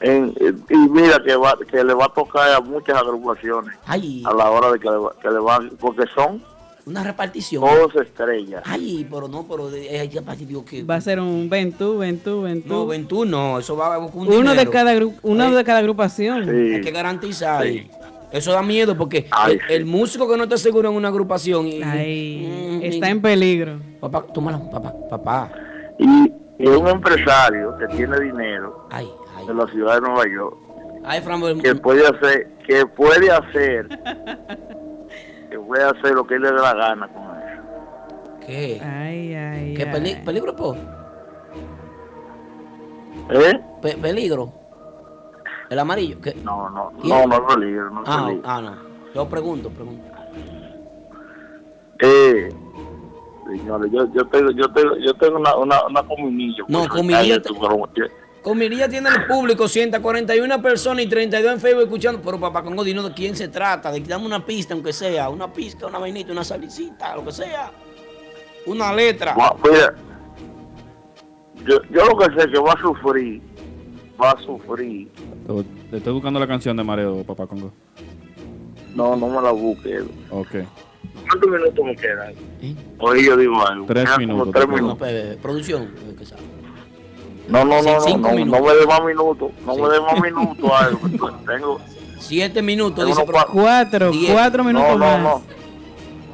[0.00, 0.34] En-
[0.70, 4.50] y mira que va, que le va a tocar a muchas agrupaciones Ay, a la
[4.50, 6.42] hora de que le, va- que le van, porque son
[6.86, 7.62] una repartición.
[7.64, 8.62] todos estrellas.
[8.66, 10.82] Ay, pero no, pero ay, ya digo que...
[10.84, 12.68] Va a ser un ven tú, ven tú, ven tú.
[12.68, 13.58] No, ven tú, no.
[13.58, 15.52] Eso va a buscar un uno de cada grupo, uno Ay.
[15.54, 16.44] de cada agrupación.
[16.44, 16.74] Sí.
[16.76, 17.62] Hay que garantizar.
[17.64, 17.90] Sí.
[18.30, 19.64] Eso da miedo porque Ay, el, sí.
[19.70, 21.66] el músico que no está seguro en una agrupación.
[21.66, 23.80] Y, Ay, Mm, está y- en peligro.
[24.00, 25.50] Papá, tómalo, papá, papá.
[25.98, 29.08] Y, y un empresario que tiene dinero Ay,
[29.48, 30.56] de la ciudad de Nueva York
[31.04, 33.88] Ay, Fran, que puede hacer que puede hacer
[35.50, 38.46] que voy a hacer lo que él le dé la gana con eso.
[38.46, 38.80] ¿Qué?
[38.84, 40.76] Ay, ay, ¿Qué peli- peligro, po?
[43.30, 43.60] ¿Eh?
[43.80, 44.52] Pe- peligro.
[45.70, 46.20] El amarillo.
[46.20, 46.34] ¿Qué?
[46.44, 47.08] No, no, ¿Quién?
[47.08, 48.48] no, no es peligro, no es Ah, peligro.
[48.48, 48.76] ah, no.
[49.14, 50.04] Yo pregunto, pregunto.
[52.00, 52.50] Eh,
[53.46, 56.64] señores, yo, yo tengo, yo tengo, yo tengo una, una, una comunilla.
[56.68, 57.40] No, pues, comunilla
[58.54, 62.20] te- Mirilla tiene el público 141 personas y 32 en Facebook escuchando.
[62.22, 63.90] Pero papá Congo, dinos de quién se trata.
[63.90, 65.28] De, dame una pista, aunque sea.
[65.28, 67.70] Una pista, una vainita, una salicita, lo que sea.
[68.66, 69.34] Una letra.
[69.34, 69.94] Va- mira,
[71.66, 73.42] yo, yo lo que sé es que va a sufrir,
[74.22, 75.08] va a sufrir.
[75.90, 77.72] Le estoy buscando la canción de Mareo, papá Congo.
[78.94, 80.00] No, no me la busque.
[80.30, 80.48] Ok.
[81.28, 82.34] ¿Cuántos minutos me quedan?
[82.98, 83.86] Oye, yo digo algo.
[83.86, 85.08] Tres minutos, tres te minutos.
[85.08, 85.82] Eh, producción.
[85.84, 86.42] eh, que sabe.
[87.48, 88.60] No, no, no, no, cinco no, minutos.
[88.60, 89.50] no me dé más minutos.
[89.64, 89.80] No Sí.
[89.82, 91.08] me dé más minutos algo.
[91.46, 91.80] Tengo,
[92.18, 93.32] Siete minutos, tengo dice.
[93.52, 95.22] Cuatro, cuatro minutos no, no, más.
[95.22, 95.42] no.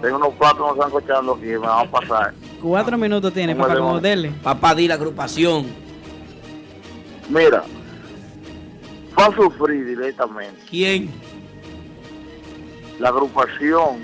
[0.03, 2.35] Tengo unos platos que me están cochando aquí, me van a pasar.
[2.61, 4.33] Cuatro minutos tiene, ¿Cómo papá, como dele.
[4.43, 5.67] Papá, di la agrupación.
[7.29, 7.65] Mira,
[9.19, 10.61] va a sufrir directamente.
[10.69, 11.11] ¿Quién?
[12.99, 13.99] La agrupación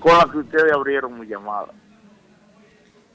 [0.00, 1.68] con la que ustedes abrieron mi llamada.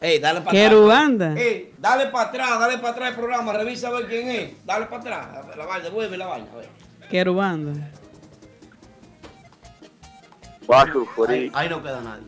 [0.01, 1.31] Ey, dale para Querubanda.
[1.31, 1.45] atrás.
[1.45, 3.53] Ey, dale para atrás, dale para atrás el programa.
[3.53, 4.65] Revisa a ver quién es.
[4.65, 5.57] Dale para atrás.
[5.57, 6.47] La vaina, devuelve la vaina.
[6.53, 6.69] A ver.
[7.09, 7.91] Querubanda.
[10.71, 10.85] A
[11.53, 12.27] Ahí, no queda nadie.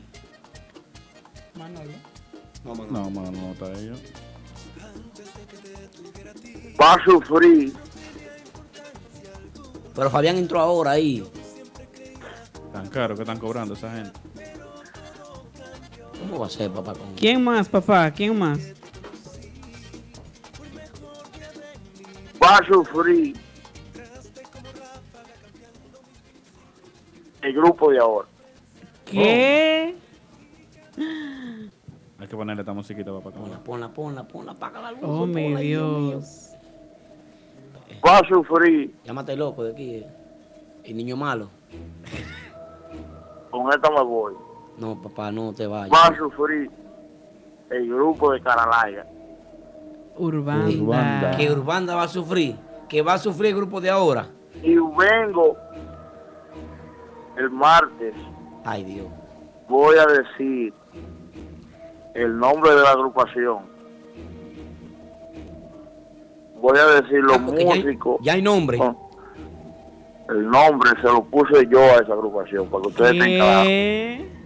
[2.63, 2.91] No, Manolo.
[2.91, 3.93] No, mano, no está ella.
[6.79, 7.73] Va a sufrir.
[9.95, 11.23] Pero Fabián entró ahora ahí.
[12.73, 14.19] Tan caro que están cobrando esa gente.
[16.21, 16.93] ¿Cómo va a ser, papá?
[16.93, 17.13] Con...
[17.15, 18.11] ¿Quién más, papá?
[18.11, 18.73] ¿Quién más?
[22.43, 23.35] Va a sufrir.
[27.41, 28.27] El grupo de ahora.
[29.05, 29.95] ¿Qué?
[32.19, 33.63] Hay que ponerle esta musiquita, papá Congo.
[33.63, 35.01] Ponla, ponla, ponla, apaga la luz.
[35.03, 36.51] Oh, mi ponla Dios.
[38.05, 38.95] Va a sufrir.
[39.03, 39.95] Llámate loco de aquí.
[39.95, 40.07] eh.
[40.83, 41.49] El niño malo.
[43.49, 44.33] Con esta me voy.
[44.81, 45.91] No, papá, no te vayas.
[45.91, 46.67] Va a sufrir.
[47.69, 49.05] El grupo de Caralaya.
[50.17, 51.37] Urbanda.
[51.37, 52.55] Que Urbanda va a sufrir.
[52.89, 54.25] Que va a sufrir el grupo de ahora.
[54.63, 55.55] Y vengo
[57.37, 58.15] el martes.
[58.65, 59.05] Ay, Dios.
[59.69, 60.73] Voy a decir
[62.15, 63.59] el nombre de la agrupación.
[66.59, 68.17] Voy a decir los Ah, porque ya hay- músicos.
[68.21, 68.79] Ya hay nombre.
[70.29, 73.67] El nombre se lo puse yo a esa agrupación, para que ustedes claros.
[73.67, 74.40] ¿Qué?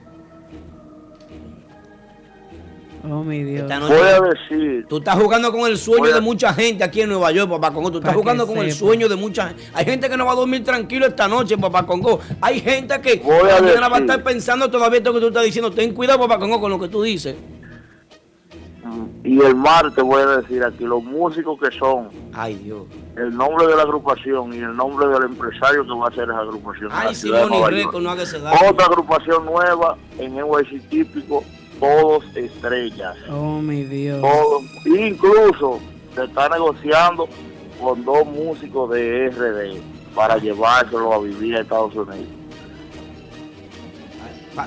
[3.10, 3.62] Oh, mi Dios.
[3.64, 6.84] Esta noche- Voy a decir, Tú estás jugando con el sueño a- de mucha gente
[6.84, 7.92] aquí en Nueva York, papá Congo.
[7.92, 9.64] Tú estás jugando con el sueño de mucha gente.
[9.74, 12.20] Hay gente que no va a dormir tranquilo esta noche, papá Congo.
[12.42, 13.22] Hay gente que
[13.62, 15.72] mañana va a estar pensando todavía esto que tú estás diciendo.
[15.72, 17.36] Ten cuidado, papá Congo, con lo que tú dices.
[19.24, 22.84] y el martes voy a decir aquí los músicos que son, Ay, Dios.
[23.18, 26.40] el nombre de la agrupación y el nombre del empresario que va a hacer esa
[26.40, 26.90] agrupación.
[26.94, 28.00] Ay, Reco, York.
[28.02, 28.58] no hagas ese daño.
[28.70, 31.44] Otra agrupación nueva en NYC típico,
[31.80, 33.16] todos estrellas.
[33.30, 34.22] Oh, mi Dios.
[34.22, 35.80] Todos, incluso
[36.16, 37.28] se está negociando
[37.82, 39.82] con dos músicos de RD
[40.16, 42.28] para llevárselo a vivir a Estados Unidos.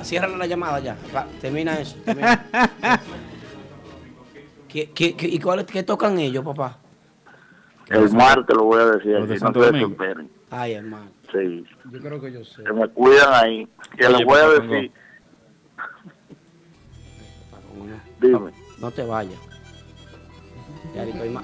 [0.02, 0.96] Ciérrale la llamada ya.
[1.40, 1.96] Termina eso.
[2.04, 2.44] termina.
[4.68, 6.76] ¿Qué, qué, qué- y cuál, qué tocan ellos, papá?
[7.88, 9.96] El martes lo voy a decir, Los de no Domingo.
[10.50, 11.10] Ay, hermano.
[11.32, 12.64] Sí, Yo creo que yo sé.
[12.64, 13.66] que me cuidan ahí.
[13.96, 14.92] Que Oye, les voy a decir,
[17.88, 18.00] no.
[18.38, 18.52] dime.
[18.78, 19.38] No te vayas.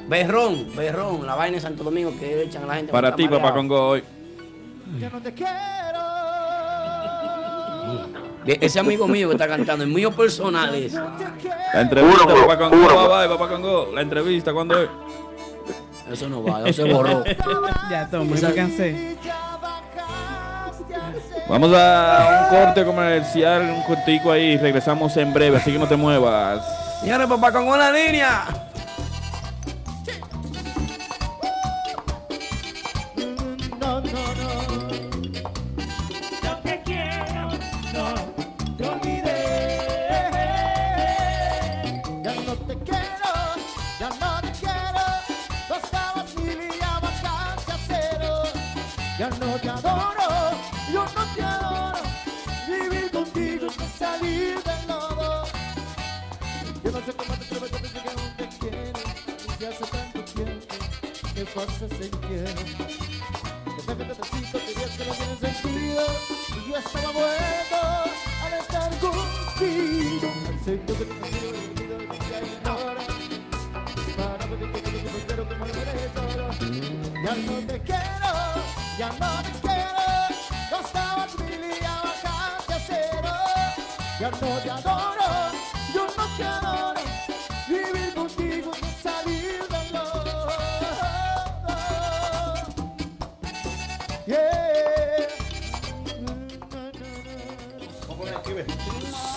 [0.08, 2.92] Berrón, berrón, la vaina de Santo Domingo que echan a la gente.
[2.92, 3.52] Para ti, papá.
[3.52, 4.02] Congo, hoy.
[8.44, 10.92] De- Ese amigo mío que está cantando, el mío personal es.
[10.92, 12.76] La entrevista, papá Congo.
[12.76, 13.08] juro.
[13.08, 13.90] Bye, bye, papá Congo.
[13.94, 14.88] La entrevista, ¿cuándo es?
[16.10, 17.24] Eso no va, eso se borró.
[17.90, 19.16] Ya, toma, me cansé.
[21.48, 24.56] Vamos a un corte comercial, un cortico ahí.
[24.56, 26.62] Regresamos en breve, así que no te muevas.
[27.00, 28.44] Señores, papá con una línea.
[61.54, 62.54] Desde tanto tiempo que en quiero.
[63.74, 66.04] que te que no sentido.
[66.48, 67.26] Y yo estaba
[68.42, 70.28] al estar contigo.
[70.64, 70.80] Que.
[77.22, 78.32] Ya no te quiero,
[78.98, 79.83] ya no te quiero.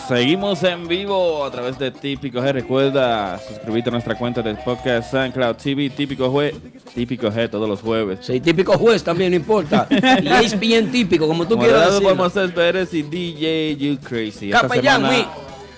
[0.08, 2.54] Seguimos en vivo a través de Típico G.
[2.54, 6.54] Recuerda suscribirte a nuestra cuenta de podcast SoundCloud TV, Típico G,
[6.96, 8.20] Típico G todos los jueves.
[8.22, 9.86] Sí, típico juez también, no importa.
[9.90, 12.10] Y es bien típico, como tú quieras decirlo.
[12.10, 14.52] por Moisés Pérez y DJ You Crazy.
[14.52, 15.28] Esta Capellán, semana,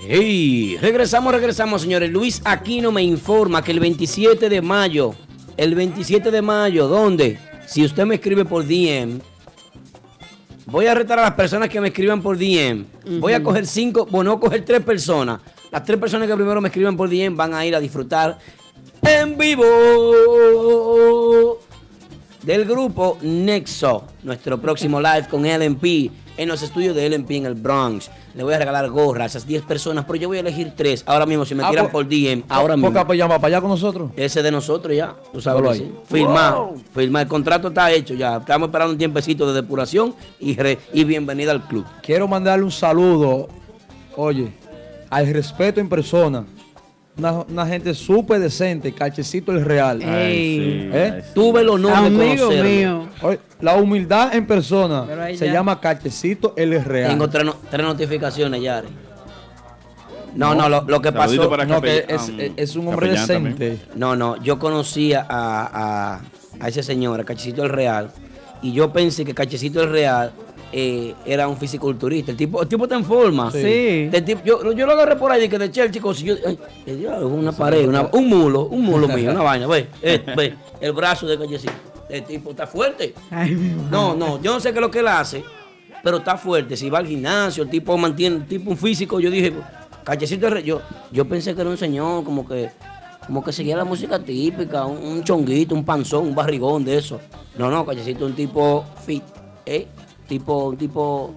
[0.08, 2.10] Hey, regresamos, regresamos, señores.
[2.10, 5.16] Luis Aquino me informa que el 27 de mayo,
[5.58, 7.38] el 27 de mayo, ¿dónde?
[7.68, 9.22] Si usted me escribe por DM,
[10.66, 12.86] voy a retar a las personas que me escriban por DM.
[13.20, 15.42] Voy a coger cinco, bueno, voy a coger tres personas.
[15.72, 18.38] Las tres personas que primero me escriban por DM van a ir a disfrutar
[19.02, 19.64] en vivo
[22.44, 27.56] del grupo Nexo, nuestro próximo live con LMP en los estudios de LMP en el
[27.56, 28.10] Bronx.
[28.34, 31.03] Le voy a regalar gorras a esas 10 personas, pero yo voy a elegir tres
[31.06, 31.44] ahora mismo.
[31.45, 32.90] Si me Ah, tiran pues- por DM, ahora mismo.
[32.91, 33.06] ¿Por va
[33.40, 34.12] para allá con nosotros?
[34.16, 35.70] Ese de nosotros ya, tú sabes.
[35.72, 35.80] Ahí.
[35.80, 35.91] sí.
[36.06, 36.82] Firmar, Wow.
[36.94, 37.24] firmar.
[37.24, 38.38] El contrato está hecho ya.
[38.38, 41.86] Estamos esperando un tiempecito de depuración y, re- y bienvenida al club.
[42.02, 43.48] Quiero mandarle un saludo,
[44.16, 44.53] oye,
[45.10, 46.45] al respeto en persona.
[47.22, 50.02] Una, una gente súper decente, Cachecito el Real.
[50.03, 51.11] Ay, sí, ¿Eh?
[51.18, 51.27] ay, sí.
[51.35, 52.64] Tuve el honor de Amigo conocerlo.
[52.69, 53.07] mío.
[53.22, 55.06] Oye, la humildad en persona
[55.38, 57.11] se ya- llama Cachecito el Real.
[57.11, 58.88] Tengo tres, no- tres notificaciones, Yari.
[60.34, 61.48] No, no, lo, lo que pasó.
[61.48, 63.34] para No, que capellán- es- es- es un hombre decente.
[63.34, 63.81] también.
[63.93, 66.22] No, no, yo conocía a, a,
[66.60, 68.10] a ese señor, a Cachecito el Real,
[68.64, 70.31] y yo pensé que Cachecito el Real
[70.72, 72.31] eh, era un fisiculturista.
[72.31, 73.52] El tipo, el tipo está en forma.
[73.52, 74.10] Sí.
[74.11, 77.52] El tipo- yo, yo lo agarré por ahí de que de Chelsea, yo, ay, una
[77.52, 81.38] pared, una- un mulo, un mulo mío, una vaina, ve, eh, ve, el brazo de
[81.38, 81.73] Cachecito.
[82.10, 83.14] El tipo está fuerte.
[83.89, 85.43] No, no, yo no sé qué es lo que él hace,
[86.03, 86.76] pero está fuerte.
[86.76, 89.53] Si va al gimnasio, el tipo mantiene el tipo un físico, yo dije,
[90.49, 90.81] re- yo,
[91.11, 92.69] yo pensé que era un señor como que,
[93.26, 97.19] como que seguía la música típica, un, un chonguito, un panzón, un barrigón de eso.
[97.57, 99.23] No, no, cachecito un tipo fit,
[99.65, 99.88] ¿eh?
[100.32, 101.36] Tipo, un tipo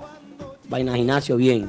[0.69, 1.69] vaina gimnasio bien.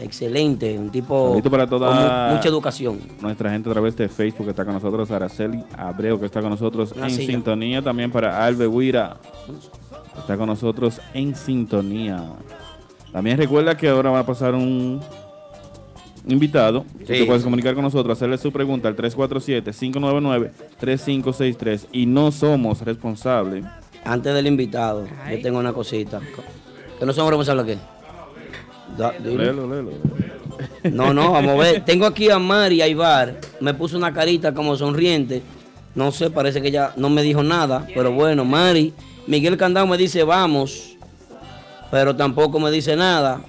[0.00, 2.98] Excelente, un tipo Saludito para con toda mu- mucha educación.
[3.20, 6.50] Nuestra gente a través de Facebook que está con nosotros, Araceli Abreu que está con
[6.50, 7.34] nosotros Una en silla.
[7.34, 9.52] sintonía, también para Albe Huira que
[10.20, 12.20] está con nosotros en sintonía.
[13.12, 15.00] También recuerda que ahora va a pasar un
[16.26, 16.84] invitado.
[16.98, 17.04] Sí.
[17.06, 23.64] Te puedes comunicar con nosotros, hacerle su pregunta al 347-599-3563 y no somos responsables.
[24.04, 26.20] Antes del invitado, yo tengo una cosita.
[26.98, 27.78] ¿Que no somos qué?
[28.96, 29.42] Da- dilo.
[29.44, 29.90] Léelo, léelo.
[30.84, 31.84] No, no, vamos a ver.
[31.84, 33.38] Tengo aquí a Mari Aibar.
[33.60, 35.42] Me puso una carita como sonriente.
[35.94, 37.86] No sé, parece que ella no me dijo nada.
[37.94, 38.92] Pero bueno, Mari.
[39.26, 40.96] Miguel Candado me dice vamos.
[41.90, 43.42] Pero tampoco me dice nada.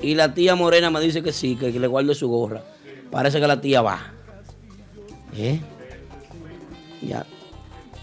[0.00, 2.62] Y la tía Morena me dice que sí, que, que le guarde su gorra.
[3.10, 3.98] Parece que la tía va.
[5.36, 5.60] ¿Eh?
[7.02, 7.26] Ya.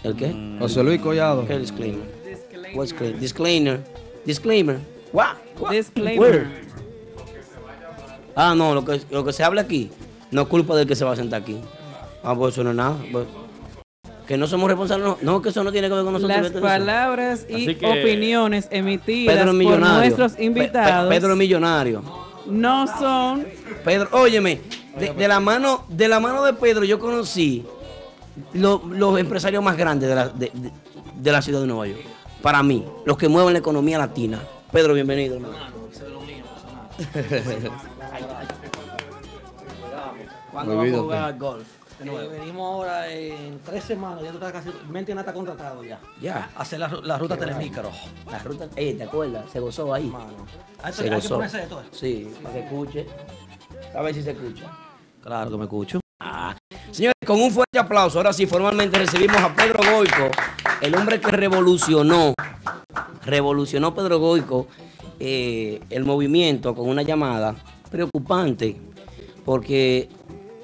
[0.04, 0.34] ¿El qué?
[0.58, 1.46] José Luis Collado.
[1.46, 2.00] ¿Qué disclaimer?
[2.74, 3.18] What's clear?
[3.18, 3.80] Disclaimer.
[4.24, 4.78] Disclaimer.
[5.12, 5.36] What?
[5.58, 5.70] What?
[5.72, 6.18] Disclaimer.
[6.20, 6.46] Where?
[8.36, 9.90] Ah, no, lo que, lo que se habla aquí
[10.30, 11.58] no es culpa del que se va a sentar aquí.
[12.22, 12.96] Ah, pues eso no es nada.
[13.12, 13.26] pues.
[14.26, 16.52] Que no somos responsables, no, no, que eso no tiene que ver con nosotros.
[16.52, 22.02] Las palabras y que- opiniones emitidas Pedro por nuestros Pe- pe- invitados Pedro millonario.
[22.46, 23.44] no son
[23.84, 24.60] Pedro, óyeme,
[25.00, 27.66] de, de la mano, de la mano de Pedro yo conocí
[28.54, 30.72] lo- los empresarios más grandes de la, de, de-
[31.16, 32.00] de la ciudad de Nueva York.
[32.42, 34.40] Para mí, los que mueven la economía latina.
[34.72, 35.56] Pedro, bienvenido, hermano.
[40.52, 41.66] ¿Cuándo vamos a jugar golf?
[42.00, 46.00] venimos ahora en tres semanas, ya tú estás casi, mente está contratado ya.
[46.20, 46.48] Ya.
[46.56, 47.90] Hacer la, la ruta telemícaro.
[48.30, 49.44] La ruta, ey, ¿te acuerdas?
[49.52, 50.10] Se gozó ahí.
[50.82, 51.34] Hay, Se hay que gozó.
[51.34, 51.82] ponerse de todo.
[51.92, 53.06] Sí, para que escuche.
[53.94, 54.64] A ver si se escucha.
[55.22, 55.99] Claro que me escucho.
[56.90, 60.28] Señores, con un fuerte aplauso, ahora sí, formalmente recibimos a Pedro Goico,
[60.80, 62.34] el hombre que revolucionó,
[63.24, 64.66] revolucionó Pedro Goico
[65.20, 67.54] eh, el movimiento con una llamada
[67.90, 68.76] preocupante,
[69.44, 70.08] porque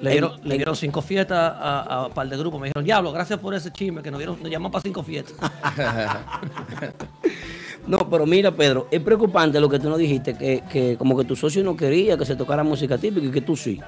[0.01, 2.61] Le dieron, le en- dieron cinco fiestas a, a par de grupos.
[2.61, 5.35] Me dijeron, diablo, gracias por ese chisme que nos dieron, nos llaman para cinco fiestas.
[7.87, 11.23] No, pero mira, Pedro, es preocupante lo que tú nos dijiste, que, que como que
[11.25, 13.81] tu socio no quería que se tocara música típica y que tú sí.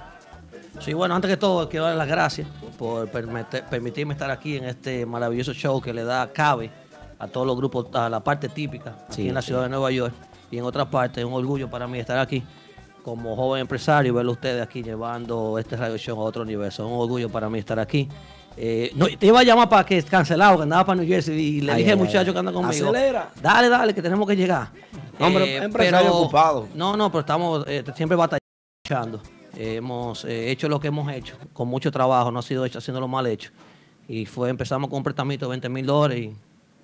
[0.80, 2.48] Sí, bueno, antes que todo, quiero dar las gracias
[2.78, 6.70] por permitirme estar aquí en este maravilloso show que le da cabe
[7.18, 9.48] a todos los grupos, a la parte típica aquí Sí, en la sí.
[9.48, 10.14] ciudad de Nueva York
[10.50, 11.18] y en otras partes.
[11.18, 12.42] Es un orgullo para mí estar aquí
[13.02, 16.84] como joven empresario y verlo a ustedes aquí llevando este radio show a otro universo.
[16.86, 18.08] Es un orgullo para mí estar aquí.
[18.56, 21.60] Eh, no, te iba a llamar para que cancelado, que andaba para New Jersey y
[21.60, 22.32] le Ay, dije al muchacho ay.
[22.32, 22.88] que anda conmigo.
[22.90, 23.30] Acelera.
[23.42, 24.68] Dale, dale, que tenemos que llegar.
[25.18, 26.68] Hombre, empresario ocupado.
[26.74, 29.20] No, no, pero estamos eh, siempre batallando.
[29.60, 33.08] Hemos eh, hecho lo que hemos hecho, con mucho trabajo, no ha sido hecho haciéndolo
[33.08, 33.50] mal hecho.
[34.06, 36.30] Y fue, empezamos con un prestamito de 20 mil dólares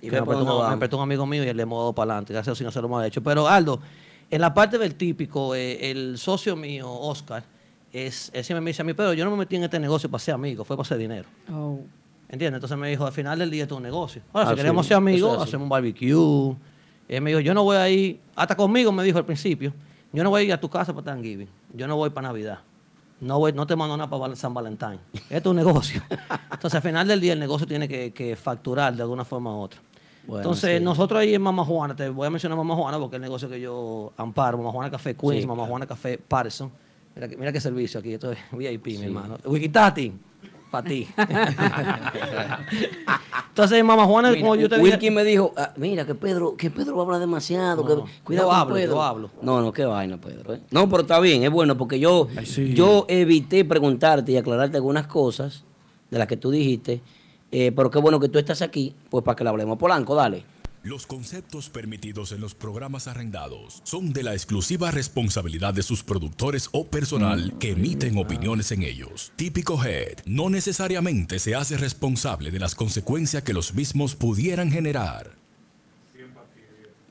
[0.02, 0.70] y, me, prestó, un- vamos.
[0.70, 2.66] me prestó un amigo mío y le hemos dado para adelante, gracias a Dios sin
[2.66, 3.22] hacerlo mal hecho.
[3.22, 3.80] Pero Aldo,
[4.30, 7.44] en la parte del típico, eh, el socio mío, Oscar,
[7.92, 10.10] es, él siempre me dice a mí, pero yo no me metí en este negocio
[10.10, 11.28] para ser amigo, fue para hacer dinero.
[11.52, 11.78] Oh.
[12.28, 12.56] ¿Entiendes?
[12.58, 14.20] Entonces me dijo, al final del día es un negocio.
[14.32, 16.56] Ahora, Ah, si sí, queremos ser amigos, es hacemos un barbecue.
[17.08, 19.72] Él me dijo, yo no voy a ir, hasta conmigo me dijo al principio,
[20.14, 22.60] yo no voy a ir a tu casa para Thanksgiving, yo no voy para Navidad.
[23.20, 24.98] No, voy, no te mando nada para San Valentín.
[25.14, 26.02] Esto es un negocio.
[26.52, 29.60] Entonces, al final del día, el negocio tiene que, que facturar de alguna forma u
[29.60, 29.80] otra.
[30.26, 30.84] Bueno, Entonces, sí.
[30.84, 33.48] nosotros ahí en Mama Juana, te voy a mencionar Mama Juana porque es el negocio
[33.48, 35.46] que yo amparo, Mama Juana Café Queens, Sí.
[35.46, 36.70] Mama Juana Café Patterson.
[37.14, 39.38] Mira, que- mira qué servicio aquí, esto es VIP, mi hermano.
[39.44, 40.12] Wikitati,
[40.74, 41.06] para ti.
[43.48, 44.90] Entonces, Mama Juana, Mira, como yo te dije...
[44.90, 47.82] Wilkin me dijo, ah, mira, que Pedro, que Pedro habla demasiado.
[47.82, 48.04] No, que, no.
[48.24, 48.92] cuidado Yo con hablo, Pedro.
[48.94, 49.30] yo hablo.
[49.42, 50.54] No, no, qué vaina, Pedro.
[50.54, 50.60] ¿eh?
[50.72, 52.26] No, pero está bien, es bueno, porque yo,
[52.74, 55.62] yo evité preguntarte y aclararte algunas cosas
[56.10, 57.00] de las que tú dijiste.
[57.52, 59.78] eh, pero qué bueno que tú estás aquí, pues para que le hablemos.
[59.78, 60.44] Polanco, dale.
[60.84, 66.68] Los conceptos permitidos en los programas arrendados son de la exclusiva responsabilidad de sus productores
[66.72, 69.32] o personal que emiten opiniones en ellos.
[69.34, 75.43] Típico Head no necesariamente se hace responsable de las consecuencias que los mismos pudieran generar.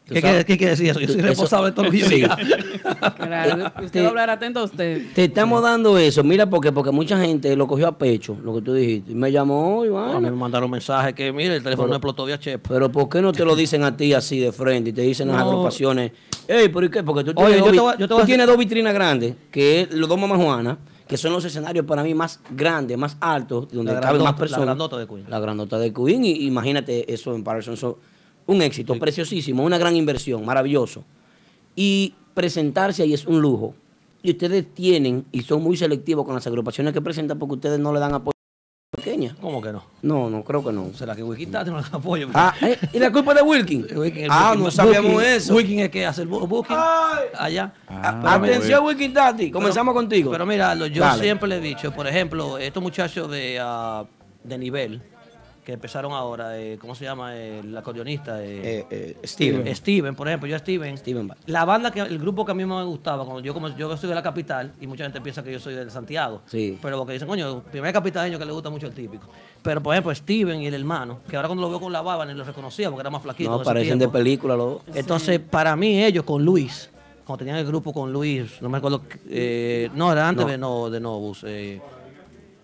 [0.05, 0.99] ¿Qué, quiere- qué quiere decir eso?
[0.99, 2.15] Yo soy Eso- responsable de todo lo que yo sí.
[2.15, 2.37] diga.
[3.17, 5.13] Claro, usted va a hablar atento a usted.
[5.15, 8.61] Te estamos dando eso, mira, porque porque mucha gente lo cogió a pecho, lo que
[8.61, 9.11] tú dijiste.
[9.11, 11.95] Y me llamó, y A mí me mandaron mensajes que, mire, el teléfono Pero- me
[11.97, 12.69] explotó vía chepa.
[12.69, 15.27] Pero ¿por qué no te lo dicen a ti así de frente y te dicen
[15.29, 15.49] las No.
[15.51, 16.11] agrupaciones?
[16.47, 17.01] Ey, ¿por qué?
[17.03, 18.57] Porque tú Oye, tienes, yo dos, te vi- voy a- yo te tú tienes dos
[18.57, 20.77] vitrinas grandes, que es los dos Mamá Juana,
[21.07, 24.39] que son los escenarios para mí más grandes, más altos, donde La caben más grandota-
[24.39, 24.59] personas.
[24.59, 25.25] la grandota de Queen.
[25.29, 26.25] La grandota de Queen.
[26.25, 27.77] Y imagínate eso en Patterson.
[27.77, 27.95] son
[28.45, 31.03] un éxito preciosísimo, una gran inversión, maravilloso.
[31.75, 33.75] Y presentarse ahí es un lujo.
[34.21, 37.91] Y ustedes tienen, y son muy selectivos con las agrupaciones que presentan porque ustedes no
[37.93, 38.31] le dan apoyo
[38.93, 39.35] a pequeñas.
[39.41, 39.83] ¿Cómo que no?
[40.01, 40.93] No, no, creo que no.
[40.93, 42.29] ¿Será que Wikitati no le da apoyo?
[42.33, 42.77] Ah, ¿eh?
[42.93, 43.85] ¿y la culpa de Wilkin?
[43.97, 45.53] Wilkin, ah, no sabíamos eso.
[45.53, 46.77] Booking es que hace el booking
[47.37, 47.73] allá.
[47.89, 49.51] Ah, Atención, Wilkin Tati.
[49.51, 50.31] Comenzamos pero- contigo.
[50.31, 51.21] Pero mira, yo Dale.
[51.21, 54.05] siempre le he dicho, por ejemplo, estos muchachos de, ah,
[54.43, 55.01] de nivel
[55.63, 57.35] que empezaron ahora, eh, ¿cómo se llama?
[57.35, 58.43] El acordeonista.
[58.43, 59.73] eh, Eh, eh, Steven.
[59.75, 60.97] Steven, por ejemplo, yo Steven.
[60.97, 63.95] Steven La banda, que el grupo que a mí me gustaba, cuando yo como yo
[63.95, 66.41] soy de la capital y mucha gente piensa que yo soy de Santiago.
[66.47, 66.77] Sí.
[66.81, 69.27] Pero porque dicen, coño, primer capitaleño que le gusta mucho el típico.
[69.61, 72.25] Pero por ejemplo, Steven y el hermano, que ahora cuando lo veo con la barba
[72.25, 73.49] ni lo reconocía porque era más flaquito.
[73.49, 74.95] No, parecen de película los dos.
[74.95, 76.89] Entonces, para mí, ellos con Luis,
[77.25, 80.51] cuando tenían el grupo con Luis, no me acuerdo, eh, no, era antes No.
[80.51, 81.45] de, no, de Novus.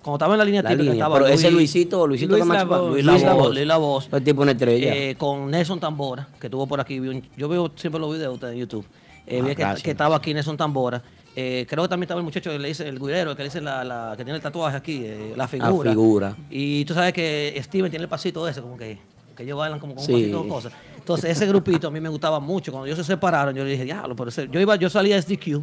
[0.02, 2.48] Cuando estaba en la línea La típica, línea, estaba pero Luis, ese Luisito, Luisito Luis
[2.48, 3.54] La Voz, Luis Luis La La Voz.
[3.54, 4.10] Luis La Voz.
[4.12, 4.96] Es tipo una estrella.
[4.96, 7.00] Eh, con Nelson Tambora, que estuvo por aquí.
[7.38, 8.86] yo veo siempre los videos de ustedes en YouTube.
[9.28, 11.02] Eh, Ah, vi que, estaba aquí Nelson Tambora.
[11.36, 13.62] Eh, creo que también estaba el muchacho que le dice, el guirero, que le dice
[13.62, 15.06] la, la- que tiene el tatuaje aquí,
[15.36, 15.92] la figura.
[15.92, 16.36] figura.
[16.50, 18.98] Y tú sabes que Steven tiene el pasito ese, como que,
[19.38, 20.12] que ellos bailan como con Sí.
[20.14, 20.74] un pasito de cosas.
[20.98, 22.72] Entonces, ese grupito a mí me gustaba mucho.
[22.72, 25.22] Cuando ellos se separaron, yo le dije, diablo, pero ese- yo, iba, yo salía de
[25.22, 25.62] SDQ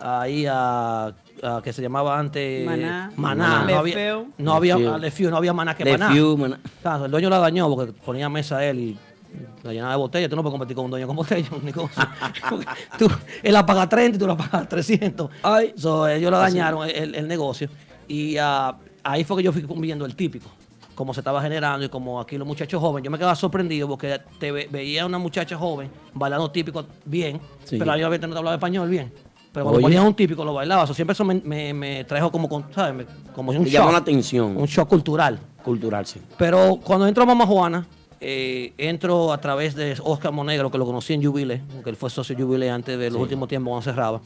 [0.00, 1.06] ahí a,
[1.42, 3.12] a que se llamaba antes Maná.
[3.16, 3.64] Maná.
[3.64, 3.94] No había,
[4.38, 4.94] no había, Le Feu.
[4.94, 6.08] a Le Feu, no había Maná que Le Maná.
[6.82, 8.98] Claro, el dueño la dañó porque ponía mesa él y
[9.62, 10.28] la llenaba de botella.
[10.28, 12.02] Tú no puedes competir con un dueño con botella, un negocio.
[12.48, 12.66] Porque
[12.98, 13.08] tú,
[13.42, 15.30] él la paga 30 y tú la pagas 300.
[15.76, 17.68] So, ellos la dañaron el, el negocio.
[18.08, 20.50] Y ah, ahí fue que yo fui viendo el típico,
[20.96, 23.04] cómo se estaba generando y como aquí los muchachos jóvenes.
[23.04, 27.76] Yo me quedaba sorprendido porque te ve- veía una muchacha joven bailando típico bien, Sí.
[27.78, 29.12] pero ahí obviamente no te hablaba español bien.
[29.52, 29.82] Pero cuando Oye.
[29.82, 30.86] ponían un típico lo bailaba.
[30.86, 32.94] So, siempre eso me, me, me trajo como, con- ¿sabes?
[32.94, 33.92] Me- como un Te llamó shock.
[33.92, 34.56] la atención.
[34.56, 35.40] Un shock cultural.
[35.64, 36.20] Cultural, sí.
[36.38, 37.86] Pero cuando entro a Mama Juana,
[38.20, 42.10] eh, entro a través de Oscar Monegro, que lo conocí en Jubilé, porque él fue
[42.10, 43.22] socio de Jubilé antes de los Sí.
[43.22, 44.20] últimos tiempos cuando cerraba.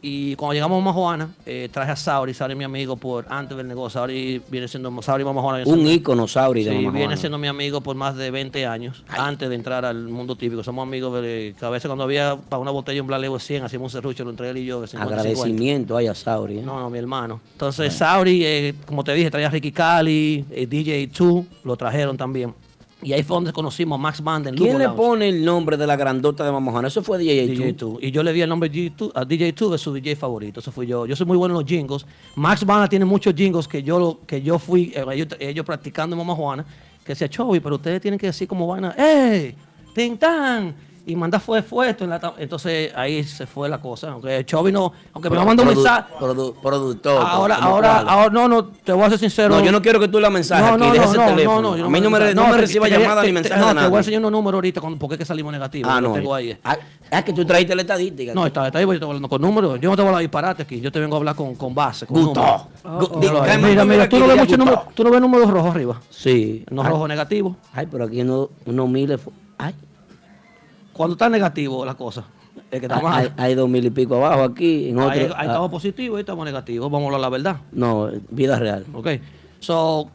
[0.00, 3.56] Y cuando llegamos a Mama Juana, eh, traje a Sauri, Sauri mi amigo por antes
[3.56, 4.00] del negocio.
[4.00, 5.64] Sauri viene siendo Sauri Mama Juana.
[5.66, 9.48] Un ícono, Sauri, de Sí, viene siendo mi amigo por más de 20 años, antes
[9.48, 10.62] de entrar al mundo típico.
[10.62, 13.64] Somos amigos de, que a veces cuando había para una botella un Black Label 100,
[13.64, 16.58] hacíamos un serrucho, lo entre él y yo de 50 Agradecimiento ahí a Sauri.
[16.58, 16.62] ¿eh?
[16.64, 17.40] no, no, mi hermano.
[17.52, 22.54] Entonces, Sauri, eh, como te dije, traía a Ricky Cali, DJ 2, lo trajeron también.
[23.02, 24.96] Y ahí fue donde conocimos a Max Band en ¿Quién Lugo le Lounge.
[24.96, 26.88] pone el nombre de la grandota de Mama Juana?
[26.88, 27.98] Eso fue DJ, DJ 2.
[28.00, 30.60] Y yo le di el nombre G2 a DJ 2 de su DJ favorito.
[30.60, 31.04] Eso fui yo.
[31.06, 32.06] Yo soy muy bueno en los jingles.
[32.36, 36.18] Max Banda tiene muchos jingles que yo, que yo fui, eh, ellos, ellos practicando en
[36.18, 36.64] Mama Juana,
[37.04, 39.54] que decía, Chovy, pero ustedes tienen que decir como vaina, ¡Ey!
[39.94, 40.74] ¡Tin tan!
[41.04, 42.04] Y manda fue fuerte.
[42.04, 44.10] En la entonces ahí se fue la cosa.
[44.12, 46.12] Aunque Chovy no, aunque me va a mandar un mensaje.
[46.20, 47.26] produ- productor.
[47.26, 49.48] Ahora, ahora, ahora, no, no, te voy a ser sincero.
[49.56, 51.26] No, yo no quiero que tú la mensajes No, aquí, no, deja no, ese no,
[51.26, 51.62] teléfono.
[51.62, 53.40] no, no, A mí no me, re- no me reciba te- llamada te- ni te-
[53.40, 55.52] mensaje No, de te voy a enseñar unos números ahorita con, porque es que salimos
[55.52, 55.90] negativos.
[55.92, 56.12] Ah, no.
[56.12, 56.56] tengo ahí.
[56.62, 56.76] Ah,
[57.10, 58.32] ah, que tú trajiste la estadística.
[58.32, 59.80] No, está, está ahí, yo voy hablando con números.
[59.80, 60.80] Yo no te voy a hablar disparate aquí.
[60.80, 62.06] Yo te vengo a hablar con, con base.
[62.06, 62.40] Con Gusto.
[62.40, 62.58] ahí.
[62.84, 66.00] cállame, Mira, mira tú no ves muchos números, tú no ves números rojos arriba.
[66.10, 66.64] Sí.
[66.70, 67.56] No Ay, rojo negativo.
[67.72, 69.20] Ay, pero aquí uno, unos miles.
[69.58, 69.74] Ay,
[70.92, 72.24] Cuando está negativo la cosa,
[72.70, 74.90] es que está hay, hay- hay dos mil y pico abajo aquí.
[74.90, 76.90] En Ahí, otro, ahí ah, estamos positivos y estamos negativos.
[76.90, 77.56] Vamos a hablar la verdad.
[77.72, 78.84] no, vida real.
[78.94, 79.08] Ok.
[79.60, 80.08] So,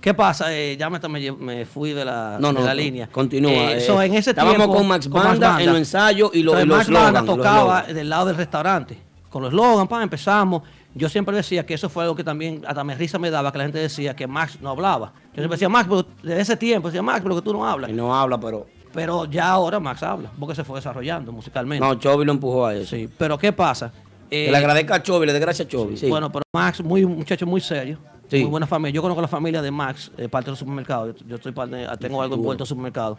[0.00, 0.52] ¿qué pasa?
[0.54, 0.98] Eh, ya me,
[1.38, 3.08] me, fui de la, No, no, de la línea.
[3.10, 3.50] Continúa.
[3.52, 6.42] Eh, eh, so, en ese estábamos tiempo, con Max con Banda, en los ensayos y,
[6.42, 8.98] lo- y Entonces, los Max Banda los tocaba del lado del restaurante.
[9.30, 10.62] Con los slogans, pa, empezamos.
[10.92, 13.58] Yo siempre decía que eso fue algo que también hasta me risa me daba, que
[13.58, 15.12] la gente decía que Max no hablaba.
[15.28, 17.90] Yo siempre decía, Max, pero desde ese tiempo, decía, Max, pero que tú no hablas.
[17.90, 18.66] Y no habla, pero.
[18.92, 21.86] Pero ya ahora Max habla, porque se fue desarrollando musicalmente.
[21.86, 22.96] No, Chovy lo empujó a eso.
[22.96, 23.92] Sí, pero ¿qué pasa?
[24.28, 25.96] Que Eh, le agradezca a Chovy, le dé gracias a Chovy.
[25.96, 26.08] Sí.
[26.08, 27.98] bueno, pero Max, muy, un muchacho muy serio.
[28.28, 28.40] Sí.
[28.42, 28.94] Muy buena familia.
[28.94, 31.06] Yo conozco la familia de Max, eh, parte del supermercado.
[31.12, 33.18] Yo, yo estoy parte- tengo algo envuelto en el supermercado.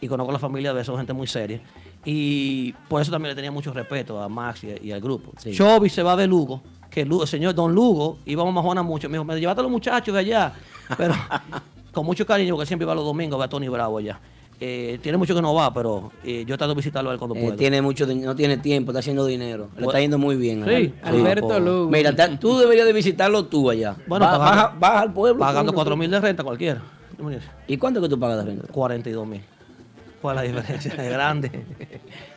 [0.00, 1.60] Y conozco la familia de eso, gente muy seria.
[2.04, 5.32] Y por eso también le tenía mucho respeto a Max y, y al grupo.
[5.52, 9.08] Chovy se va de Lugo, que Lugo- el señor Don Lugo, íbamos a Juana mucho.
[9.08, 10.52] Me dijo, me llevaste a los muchachos de allá.
[10.96, 11.14] Pero
[11.92, 14.18] con mucho cariño, porque siempre iba los domingos a ver a Tony Bravo allá.
[14.64, 17.34] Eh, tiene mucho que no va, pero eh, yo trato de visitarlo a él cuando
[17.34, 17.56] Eh, puedo.
[17.56, 19.68] tiene mucho, no tiene tiempo, está haciendo dinero.
[19.76, 20.64] Le está yendo muy bien.
[20.64, 20.94] Sí.
[21.02, 21.90] Alberto Lugo.
[21.90, 23.96] Mira, ta- tú deberías de visitarlo tú allá.
[24.06, 25.40] Bueno, Va- pagando- baja, baja al pueblo.
[25.40, 25.98] Pagando tú, 4 tú.
[25.98, 26.80] mil de renta cualquiera.
[27.66, 28.68] ¿Y cuánto que tú pagas de renta?
[28.72, 29.40] 42 mil.
[30.20, 30.92] ¿Cuál es la diferencia?
[30.94, 31.64] Es grande.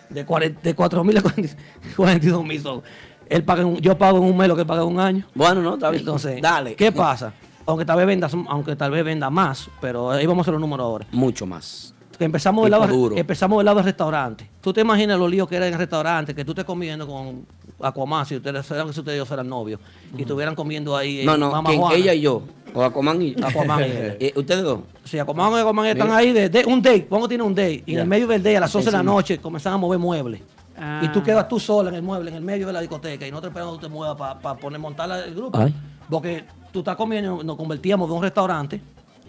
[0.09, 1.55] De, 40 de 4 mil a 40
[1.95, 2.81] 42 mil son.
[3.29, 5.25] Él paga en un- yo pago en un mes lo que paga en un año.
[5.35, 5.99] Bueno, no, está bien.
[6.01, 6.75] Entonces, Dale.
[6.75, 7.33] ¿qué pasa?
[7.67, 10.61] Aunque tal vez venda, aunque tal vez venda más, pero ahí vamos a hacer los
[10.61, 11.07] números ahora.
[11.11, 11.94] Mucho más.
[12.19, 14.49] Empezamos del, lado, empezamos del lado del restaurante.
[14.61, 17.45] Tú te imaginas los líos que era en el restaurante, que tú estés comiendo con
[17.81, 19.79] Aquaman, si ustedes, si ustedes dos eran novios,
[20.17, 22.41] y estuvieran comiendo ahí en No, no, Mama ella y yo.
[22.73, 24.15] O Aquaman y Aquaman y ella.
[24.19, 24.79] Eh, ¿Ustedes dos?
[25.03, 27.93] Sí, Aquaman y Aquaman están ahí de, de- un date, pongo tiene un date, y
[27.93, 30.41] en el medio del date, a las 11 de la noche, comenzan a mover muebles.
[30.77, 31.01] Ah.
[31.03, 33.31] Y tú quedas tú sola en el mueble, en el medio de la discoteca, y
[33.31, 35.57] nosotros esperando que tú te muevas para poner montar el grupo.
[35.57, 35.73] Ay.
[36.09, 38.81] Porque tú estás comiendo, nos convertíamos de un restaurante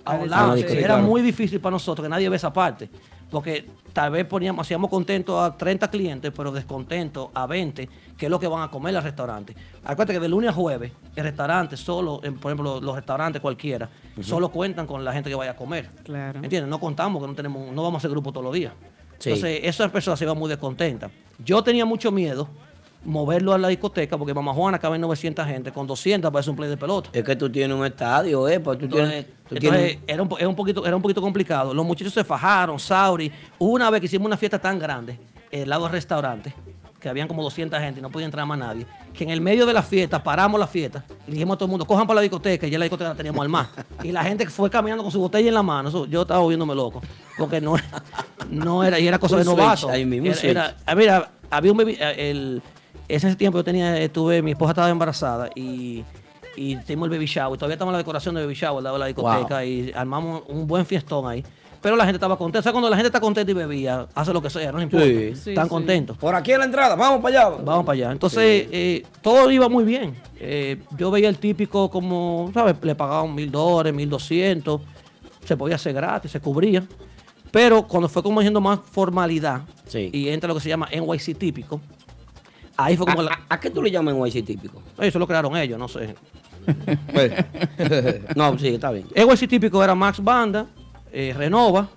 [0.06, 1.02] a un era claro.
[1.02, 2.88] muy difícil para nosotros, que nadie ve esa parte.
[3.30, 8.30] Porque tal vez poníamos, hacíamos contentos a 30 clientes, pero descontentos a 20, que es
[8.30, 9.54] lo que van a comer al restaurante.
[9.82, 13.88] Acuérdate que de lunes a jueves, el restaurante solo, en- por ejemplo, los restaurantes cualquiera,
[14.22, 15.88] solo cuentan con la gente que vaya a comer.
[16.04, 16.38] Claro.
[16.40, 16.68] ¿Entiendes?
[16.70, 18.72] No contamos que no tenemos, no vamos a hacer grupo todos los días.
[19.18, 19.30] Sí.
[19.30, 21.10] Entonces, esas personas se iban muy descontentas.
[21.44, 22.48] Yo tenía mucho miedo
[23.06, 26.68] moverlo a la discoteca porque Mamá Juana cabe 900 gente, con 200 parece un play
[26.68, 27.08] de pelota.
[27.12, 28.60] Es que tú tienes un estadio, ¿eh?
[28.60, 31.22] Pues tú Entonces, tienes, tú entonces, tienes- era, un, era un poquito, era un poquito
[31.22, 31.72] complicado.
[31.72, 33.30] Los muchachos se fajaron, Sauri.
[33.58, 35.18] Hubo una vez que hicimos una fiesta tan grande,
[35.50, 36.52] el lado del restaurante,
[37.00, 38.84] que habían como 200 gente y no podía entrar más nadie,
[39.14, 41.70] que en el medio de la fiesta paramos la fiesta y dijimos a todo el
[41.70, 43.68] mundo, cojan para la discoteca, y ya la discoteca la teníamos al mar.
[44.02, 45.88] Y la gente fue caminando con su botella en la mano.
[45.90, 47.00] Eso, yo estaba volviéndome loco,
[47.38, 47.76] porque no,
[48.50, 49.76] no era, y era cosa Un de novato.
[49.82, 50.82] switch, ahí mismo, un Era- era- switch.
[50.86, 52.62] ah, mira, había un eh, el,
[53.08, 56.04] ese tiempo yo tenía, estuve, mi esposa estaba embarazada y,
[56.56, 57.58] y hicimos el baby shower.
[57.58, 59.64] Todavía estamos en la decoración de baby shower al lado de la discoteca Wow.
[59.64, 61.44] y armamos un buen fiestón ahí.
[61.82, 62.60] Pero la gente estaba contenta.
[62.60, 64.84] O sea, cuando la gente está contenta y bebía, hace lo que sea, no le
[64.84, 65.06] importa.
[65.06, 65.34] Sí.
[65.36, 65.70] Sí, Están sí.
[65.70, 66.16] contentos.
[66.16, 67.56] Por aquí en la entrada, vamos para allá.
[67.62, 68.12] Vamos para allá.
[68.12, 70.16] Entonces, eh, todo iba muy bien.
[70.40, 72.74] Eh, yo veía el típico como, ¿sabes?
[72.82, 74.80] Le pagaban mil dólares, mil doscientos.
[75.44, 76.82] Se podía hacer gratis, se cubría.
[77.52, 79.62] Pero cuando fue como yendo más formalidad
[79.94, 81.80] y entra lo que se llama NYC típico,
[82.76, 83.40] ahí fue como ¿A, la...
[83.48, 84.82] a- qué tú le llamas NYC típico?
[84.98, 86.14] Eso lo crearon ellos, no sé.
[88.34, 89.06] no, sí, está bien.
[89.14, 90.66] NYC típico era Max Banda,
[91.12, 91.88] eh, Renova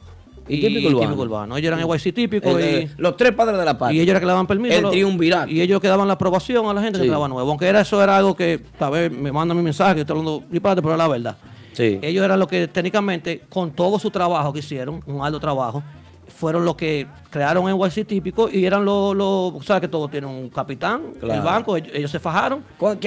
[0.47, 1.57] Y Típico Urbano.
[1.57, 2.91] Ellos eran NYC típico El y...
[2.97, 3.97] los tres padres de la patria.
[3.97, 4.75] Y ellos eran que le daban permiso.
[4.75, 5.51] El triunvirato.
[5.51, 7.03] Y ellos que daban la aprobación a la gente Sí.
[7.03, 7.49] que quedaba nuevo.
[7.49, 10.43] Aunque era eso era algo que, tal vez me mandan mi mensaje, yo estoy hablando
[10.49, 11.37] disparate, pero era la verdad.
[11.73, 11.99] Sí.
[12.01, 15.83] Ellos eran los que técnicamente, con todo su trabajo que hicieron, un alto trabajo,
[16.29, 20.49] fueron los que crearon NYC típico y eran los, los sabes que todos tienen un
[20.49, 21.43] capitán, el Claro.
[21.43, 22.63] banco, ellos, ellos se fajaron.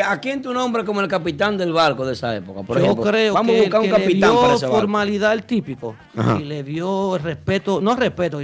[0.07, 2.63] ¿A quién tu nombre como el capitán del barco de esa época?
[2.63, 4.67] Por Yo ejemplo, creo vamos que, a buscar el un que le dio para ese
[4.67, 4.81] barco.
[4.81, 6.39] formalidad al típico Ajá.
[6.41, 8.39] y le dio el respeto, no respeto,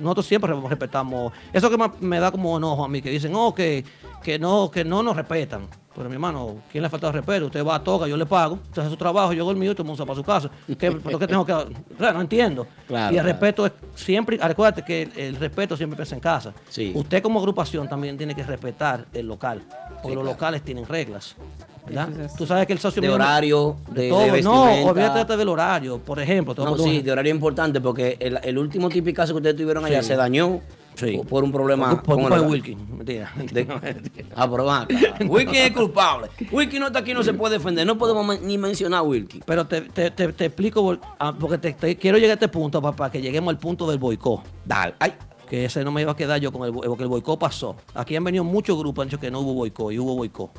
[0.00, 3.84] nosotros siempre respetamos, eso que me da como enojo a mí, que dicen, oh, que,
[4.22, 5.66] que no, que no nos respetan.
[5.94, 7.46] Pero mi hermano, ¿quién le falta el respeto?
[7.46, 9.72] Usted va a toca, yo le pago, usted hace su trabajo, yo hago el mío,
[9.74, 10.50] todo el mundo se va para su casa.
[10.78, 11.52] ¿Qué, ¿Por qué tengo que.?
[11.52, 11.66] O
[11.98, 12.66] sea, no entiendo.
[12.86, 13.28] Claro, y el claro.
[13.28, 14.38] respeto es siempre.
[14.40, 16.52] Acuérdate que el, el respeto siempre empieza en casa.
[16.68, 16.92] Sí.
[16.94, 19.62] Usted, como agrupación, también tiene que respetar el local.
[20.00, 21.34] Porque los locales tienen reglas.
[21.86, 22.08] ¿verdad?
[22.38, 24.26] Tú sabes que el socio De mío- horario, de- de todo.
[24.26, 24.32] no,
[24.66, 24.90] vestimenta.
[24.90, 25.98] olvídate del horario.
[25.98, 29.56] Por ejemplo, te No, sí, de horario importante porque el, el último tipicazo que ustedes
[29.56, 30.08] tuvieron allá Sí.
[30.08, 30.60] se dañó
[31.18, 32.40] por, por un problema Por- con el.
[32.40, 32.78] Wilkin.
[32.98, 33.32] Mentira.
[34.36, 34.96] Ah, pero van acá.
[35.28, 36.28] Wilkin es culpable.
[36.50, 37.86] Wilkin no está aquí, no se puede defender.
[37.86, 39.42] No podemos ni mencionar a Wilkin.
[39.46, 43.10] Pero te, te, te, te explico, ah, porque te, quiero llegar a este punto para
[43.10, 44.42] que lleguemos al punto del boicot.
[44.64, 45.14] Dale, ay.
[45.48, 47.74] Que ese no me iba a quedar yo con el bo- porque el boicot pasó.
[47.94, 50.50] Aquí han venido muchos grupos, han dicho que no hubo boicot y hubo boicot.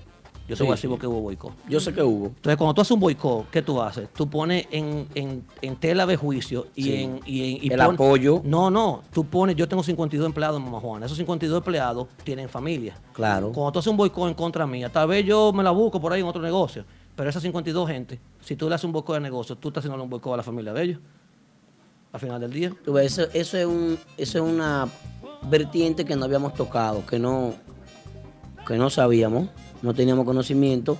[0.51, 0.63] Yo te Sí.
[0.63, 1.53] voy a decir por qué hubo boicot.
[1.69, 2.25] Yo sé que hubo.
[2.27, 4.09] Entonces, cuando tú haces un boicot, ¿qué tú haces?
[4.13, 6.93] Tú pones en, en, en tela de juicio y Sí.
[6.95, 7.19] en...
[7.25, 8.41] Y en- y El pon- apoyo.
[8.43, 9.01] No, no.
[9.13, 9.55] Tú pones...
[9.55, 11.05] Yo tengo 52 empleados en Mamá Juana.
[11.05, 12.97] Esos 52 empleados tienen familia.
[13.13, 13.53] Claro.
[13.53, 16.11] Cuando tú haces un boicot en contra mía, tal vez yo me la busco por
[16.11, 16.83] ahí en otro negocio.
[17.15, 20.03] Pero esas 52 gente, si tú le haces un boicot de negocio, tú estás haciendo
[20.03, 20.99] un boicot a la familia de ellos.
[22.11, 22.73] Al final del día.
[23.01, 24.89] Eso, eso es un, eso es una
[25.49, 27.53] vertiente que no habíamos tocado, que no,
[28.67, 29.47] que no sabíamos,
[29.81, 30.97] no teníamos conocimiento.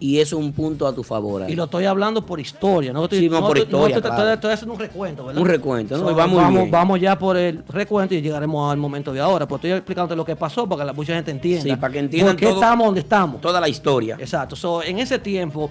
[0.00, 1.42] Y eso es un punto a tu favor.
[1.44, 1.52] ahí.
[1.52, 4.32] Y lo estoy hablando por historia, no estoy, Sí, no, por historia, estoy- claro.
[4.32, 5.40] estoy haciendo un recuento, ¿verdad?
[5.40, 6.08] Un recuento, ¿no?
[6.08, 6.70] So, vamos, bien.
[6.70, 9.46] vamos ya por el recuento y llegaremos al momento de ahora.
[9.46, 11.62] Pero estoy explicándote lo que pasó para que la mucha gente entienda.
[11.62, 13.40] Sí, para que entiendan por qué todo- estamos donde estamos.
[13.40, 14.16] Toda la historia.
[14.18, 14.56] Exacto.
[14.56, 15.70] So, en ese tiempo,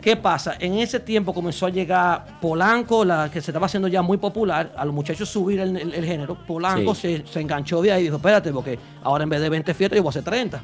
[0.00, 0.54] ¿qué pasa?
[0.58, 4.72] En ese tiempo comenzó a llegar Polanco, la que se estaba haciendo ya muy popular,
[4.76, 6.36] a los muchachos subir el, el- el género.
[6.46, 9.74] Polanco se, se enganchó de ahí y dijo, espérate, porque ahora en vez de 20
[9.74, 10.62] fiestas yo voy a hacer 30.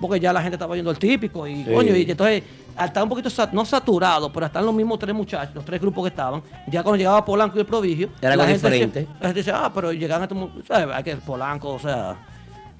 [0.00, 1.70] Porque ya la gente estaba yendo al típico y, Sí.
[1.72, 2.42] coño, y entonces,
[2.76, 6.02] al estar un poquito, no saturado, pero están los mismos tres muchachos, los tres grupos
[6.04, 9.00] que estaban, ya cuando llegaba Polanco y el prodigio, Era la algo gente diferente.
[9.00, 10.94] decía- la gente dice, ah, pero este mu- ¿sabes?
[10.96, 12.16] Hay que Polanco, o sea,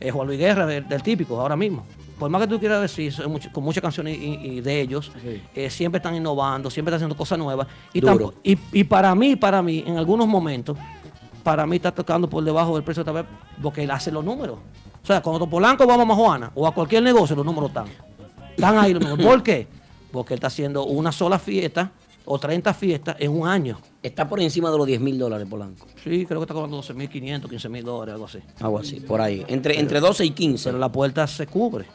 [0.01, 1.85] es Juan Luis Guerra del, del típico ahora mismo.
[2.18, 3.14] Por más que tú quieras decir,
[3.52, 5.12] con muchas canciones y, y de ellos,
[5.55, 7.66] eh, siempre están innovando, siempre están haciendo cosas nuevas.
[7.93, 10.76] Y, para mí, para mí, en algunos momentos,
[11.43, 13.24] para mí está tocando por debajo del precio tal vez,
[13.60, 14.59] porque él hace los números.
[15.02, 17.86] O sea, cuando Polanco va a Juana o a cualquier negocio, los números están.
[18.51, 19.26] Están ahí los números.
[19.26, 19.66] ¿Por qué?
[20.12, 21.90] Porque él está haciendo una sola fiesta
[22.24, 23.78] o 30 fiestas en un año.
[24.02, 25.86] Está por encima de los 10 mil dólares Polanco.
[26.02, 28.39] Sí, creo que está cobrando 12.500, 15.000 dólares, algo así.
[28.60, 29.44] Algo así, por ahí.
[29.48, 30.68] Entre, entre 12 y 15.
[30.68, 31.86] Pero la puerta se cubre.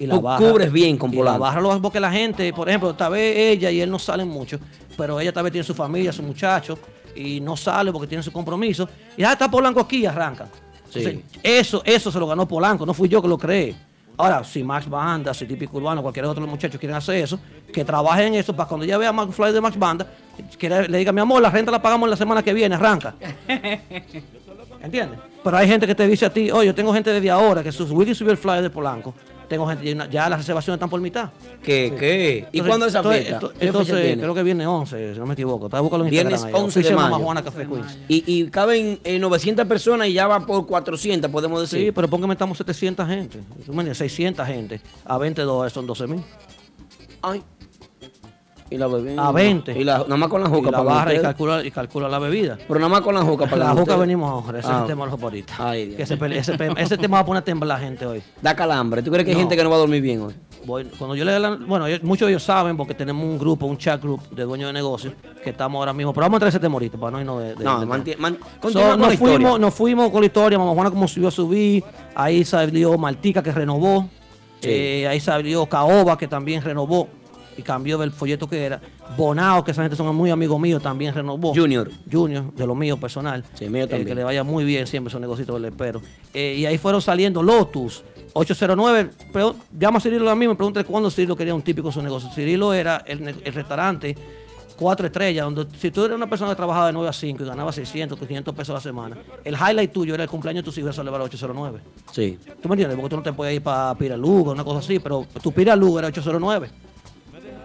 [0.00, 1.40] Y la Tú barra, cubres bien con y la Polanco.
[1.40, 4.26] barra lo hace porque la gente, por ejemplo, tal vez ella y él no salen
[4.28, 4.58] mucho,
[4.96, 6.78] pero ella tal vez tiene su familia, su muchacho,
[7.14, 8.88] y no sale porque tiene su compromiso.
[9.16, 10.48] Y ya está Polanco aquí y arranca.
[10.90, 11.00] Sí.
[11.00, 13.74] Entonces, eso, eso se lo ganó Polanco, no fui yo que lo creé.
[14.16, 17.38] Ahora, si Max Banda, si Típico Urbano, cualquier otro de los muchachos quieren hacer eso,
[17.72, 20.06] que trabajen en eso para cuando ya vea Max Fly de Max Banda,
[20.58, 23.14] que le diga, mi amor, la renta la pagamos la semana que viene, arranca.
[24.82, 25.18] ¿Entiendes?
[25.42, 27.72] Pero hay gente que te dice a ti, oye, yo tengo gente desde ahora que
[27.72, 29.14] sus Wiki subió el flyer de Polanco.
[29.50, 31.28] Tengo gente, ya- las reservaciones están por mitad.
[31.60, 31.92] ¿Qué?
[31.98, 32.46] ¿Qué?
[32.52, 33.34] ¿Y cuándo es esa entonces- fiesta?
[33.36, 34.22] entonces- ¿Qué fecha entonces, tiene?
[34.22, 35.66] creo que viene 11, si no me equivoco.
[35.66, 36.64] Estaba buscando en Viernes Instagram ahí.
[36.64, 37.18] 11 de mayo.
[37.18, 37.98] Juana Café Queens.
[38.06, 41.86] Y, y caben eh, 900 personas y ya va por 400, podemos decir.
[41.86, 43.38] Sí, pero póngame, estamos 700 gente.
[43.66, 44.80] Tú me entiendes, 600 gente.
[45.04, 46.22] A 20 dólares son 12 mil.
[47.20, 47.42] Ay.
[48.70, 49.26] Y la bebida.
[49.26, 49.78] A 20.
[49.78, 52.08] Y la, nada más con la Y juca la pagan barra y calcula, y calcula
[52.08, 52.56] la bebida.
[52.68, 54.80] Pero nada más con la juca La pagan juca venimos ahora, ese es Ah.
[54.82, 55.56] el tema de los favoritos.
[55.58, 55.96] Ay, Dios.
[55.96, 58.22] Que ese, ese, ese tema va a poner a temblar gente hoy.
[58.40, 59.02] Da calambre.
[59.02, 59.40] ¿Tú crees que hay No.
[59.40, 60.34] gente que no va a dormir bien hoy?
[60.64, 63.76] Voy- cuando yo le la- bueno, muchos de ellos saben porque tenemos un grupo, un
[63.78, 66.12] chat group de dueños de negocios que estamos ahora mismo.
[66.12, 68.38] Pero vamos a entrar ese temorito para no irnos de, de- No, de- manti- man-
[68.38, 71.28] So, continúa con nos, la fuimos, nos fuimos con la historia, Mamá Juana como subió
[71.28, 71.82] a subir,
[72.14, 74.08] ahí salió Martica que renovó,
[74.60, 74.68] Sí.
[74.70, 77.08] eh, ahí salió Caoba que también renovó.
[77.60, 78.80] Y cambió del folleto que era.
[79.16, 81.54] Bonao, que esa gente son muy amigos míos, también renovó.
[81.54, 81.90] Junior.
[82.10, 83.44] Junior, de lo mío personal.
[83.54, 84.08] Sí, mío Eh, también.
[84.08, 86.00] que le vaya muy bien siempre esos negocios, le espero.
[86.34, 89.10] Eh, y ahí fueron saliendo Lotus, 809.
[89.32, 92.02] Pero llama a Cirilo a mí, me pregunta cuándo Cirilo quería un típico de su
[92.02, 92.30] negocio.
[92.34, 94.16] Cirilo era el, el restaurante
[94.78, 97.46] cuatro estrellas, donde si tú eres una persona que trabajaba de 9 a 5 y
[97.46, 99.14] ganaba 600, 500 pesos a la semana,
[99.44, 101.80] el highlight tuyo era el cumpleaños de tus hijos, le vale 809.
[102.12, 102.38] Sí.
[102.62, 102.96] ¿Tú me entiendes?
[102.96, 106.08] Porque tú no te puedes ir para Piraluga, una cosa así, pero tu Piraluga era
[106.08, 106.70] 809.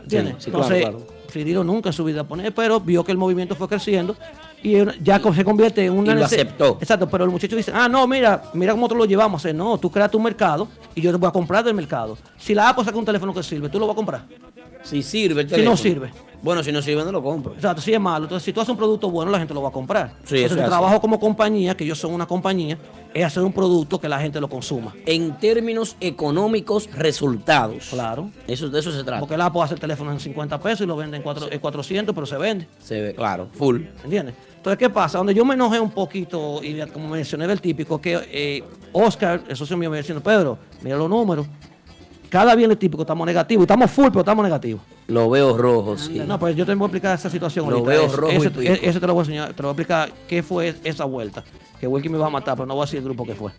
[0.05, 0.35] ¿Entiendes?
[0.39, 1.07] Sí, sí, claro, Entonces, claro.
[1.31, 4.15] Cirilo nunca en su vida pone, pero vio que el movimiento fue creciendo
[4.63, 6.77] y ya se convierte en una Y lo aceptó.
[6.79, 9.41] Exacto, pero el muchacho dice, ah, no, mira, mira cómo nosotros lo llevamos.
[9.41, 12.17] Sea, no, tú creas tu mercado y yo te voy a comprar del mercado.
[12.37, 14.23] Si la Apple saca un teléfono que sirve, tú lo vas a comprar.
[14.83, 15.71] Si sirve el Si teléfono.
[15.71, 16.11] no sirve.
[16.45, 17.53] Bueno, si no sirve, no lo compro.
[17.55, 18.25] Exacto, si es malo.
[18.25, 20.11] Entonces, si tú haces un producto bueno, la gente lo va a comprar.
[20.25, 20.69] Sí, Entonces, así.
[20.69, 22.77] trabajo como compañía, que ellos son una compañía,
[23.15, 24.93] es hacer un producto que la gente lo consuma.
[25.07, 27.87] En términos económicos, resultados.
[27.89, 28.29] Claro.
[28.45, 29.21] Eso, de eso se trata.
[29.21, 31.59] Porque la Apple hace el teléfono en 50 pesos y lo vende en, cuatro- en
[31.59, 32.67] 400, pero se vende.
[32.79, 33.81] Se ve, claro, full.
[34.03, 34.35] ¿Entiendes?
[34.57, 35.17] Entonces, ¿qué pasa?
[35.17, 38.63] Donde yo me enojé un poquito, y como mencioné del típico, que eh,
[38.93, 41.47] Oscar, el socio mío, me diciendo, Pedro, mira los números.
[42.29, 43.61] Cada viernes típico estamos negativos.
[43.61, 44.81] Y estamos full, pero estamos negativos.
[45.07, 46.21] Lo veo rojo, sí.
[46.25, 47.89] No, pues yo te voy a explicar esa situación Lo ahorita.
[47.89, 48.73] veo Ese- rojo y ese, pico.
[48.81, 49.53] ese te lo voy a enseñar.
[49.53, 51.43] Te lo voy a explicar qué fue esa vuelta.
[51.79, 53.51] Que Wilkie me va a matar, pero no voy a decir el grupo que fue.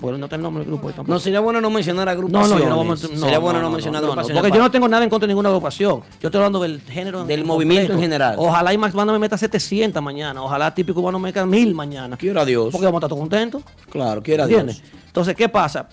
[0.00, 0.88] Porque no tengo el nombre del grupo.
[0.88, 1.10] tampoco.
[1.12, 2.50] No, sería bueno no mencionar No, agrupaciones.
[2.50, 3.18] no, yo no voy a mencionar.
[3.20, 4.42] Sería bueno no, mencionar no, no, agrupaciones.
[4.42, 6.00] Porque yo no tengo nada en contra de ninguna agrupación.
[6.20, 7.24] Yo estoy hablando del género.
[7.24, 7.94] Del en movimiento completo.
[7.94, 8.34] en general.
[8.38, 10.42] Ojalá y Max Banda me meta 700 mañana.
[10.42, 12.16] Ojalá típico cubano me meta 1000 mañana.
[12.18, 12.70] Quiera Dios.
[12.72, 13.62] Porque vamos a estar todos contentos.
[13.88, 14.82] Claro, quiera ¿Entiendes?
[14.82, 14.92] Dios.
[15.06, 15.88] Entonces, ¿qué pasa?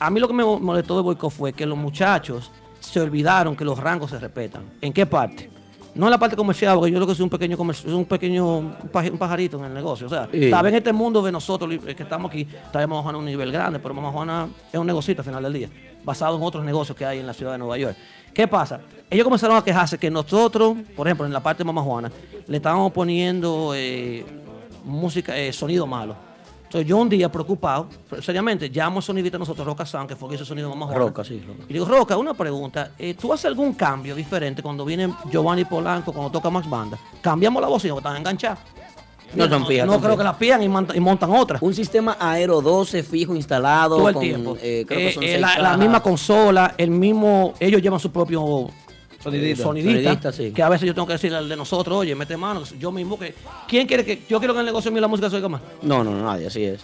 [0.00, 2.50] A mí lo que me molestó de Boicot fue que los muchachos
[2.80, 4.62] se olvidaron que los rangos se respetan.
[4.80, 5.50] ¿En qué parte?
[5.94, 8.46] No en la parte comercial, porque yo creo que soy un pequeño soy un pequeño
[8.58, 10.06] un pajarito en el negocio.
[10.06, 10.48] O sea, Sí.
[10.50, 13.18] tal vez en este mundo de nosotros li- que estamos aquí, tal vez Mamá Juana
[13.18, 15.68] es un nivel grande, pero Mamá Juana es un negocito al final del día,
[16.04, 17.96] basado en otros negocios que hay en la ciudad de Nueva York.
[18.32, 18.80] ¿Qué pasa?
[19.10, 22.12] Ellos comenzaron a quejarse que nosotros, por ejemplo, en la parte de Mamá Juana,
[22.46, 24.24] le estábamos poniendo eh,
[24.84, 26.14] música, eh, sonido malo.
[26.68, 27.88] Entonces yo un día preocupado,
[28.20, 30.94] seriamente, llamo a sonidista nosotros, Roca Sound, que fue que hizo sonido Juana.
[30.94, 31.64] Roca, sí, Roca.
[31.66, 32.90] Y digo, Roca, una pregunta.
[32.98, 36.98] eh, ¿Tú haces algún cambio diferente cuando viene Giovanni Polanco, cuando toca Max Banda?
[37.22, 38.58] ¿Cambiamos la bocina o están enganchados?
[39.34, 40.16] No son fijas, No son creo fijas.
[40.18, 41.58] que la pidan y, monta- y montan otra.
[41.62, 43.96] Un sistema Aero 12 fijo instalado.
[43.96, 44.56] Todo el con, tiempo.
[44.60, 47.54] eh, creo que Eh, son eh, seis la, misma consola, el mismo.
[47.60, 48.68] Ellos llevan su propio
[49.22, 49.62] Sonidista.
[49.64, 50.52] sonidista, sí.
[50.52, 53.18] que a veces yo tengo que decirle al de nosotros, oye, mete mano, yo mismo
[53.18, 53.34] que.
[53.66, 54.22] ¿Quién quiere que.?
[54.28, 55.60] Yo quiero que el negocio mío la música se oiga más.
[55.82, 56.80] No, no, no, nadie, así es.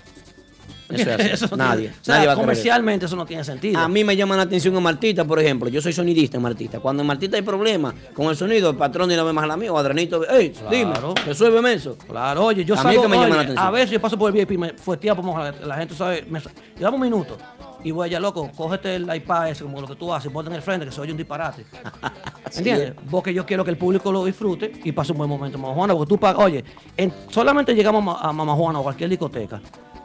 [0.89, 1.29] Eso es así.
[1.33, 1.81] Eso no nadie.
[1.89, 3.79] tiene- o sea, nadie va a querer comercialmente eso no tiene sentido.
[3.79, 5.69] A mí me llama la atención en Martita, por ejemplo.
[5.69, 6.81] Yo soy sonidista en Martita.
[6.81, 9.47] Cuando en Martita hay problemas con el sonido, el patrón ni la ve más a
[9.47, 10.93] la mía, o Adrenito, hey, dime,
[11.25, 11.97] resuélveme eso.
[12.07, 13.67] Claro, oye, yo a mí que me llama oye, la atención.
[13.67, 16.27] a veces yo paso por el VIP y me fuetea por la, la gente sabe,
[16.29, 16.41] me,
[16.77, 17.39] llevamos un minuto
[17.85, 20.57] y voy allá, loco, cógete el iPad ese, como lo que tú haces, ponte en
[20.57, 21.65] el frente que se oye un disparate.
[22.57, 22.95] ¿Entiendes?
[23.11, 25.75] Porque yo quiero que el público lo disfrute y pase un buen momento en Mamá
[25.75, 26.65] Juana, porque tú pagas, oye,
[26.97, 29.61] en- solamente llegamos a a Mamá Juana o cualquier discoteca,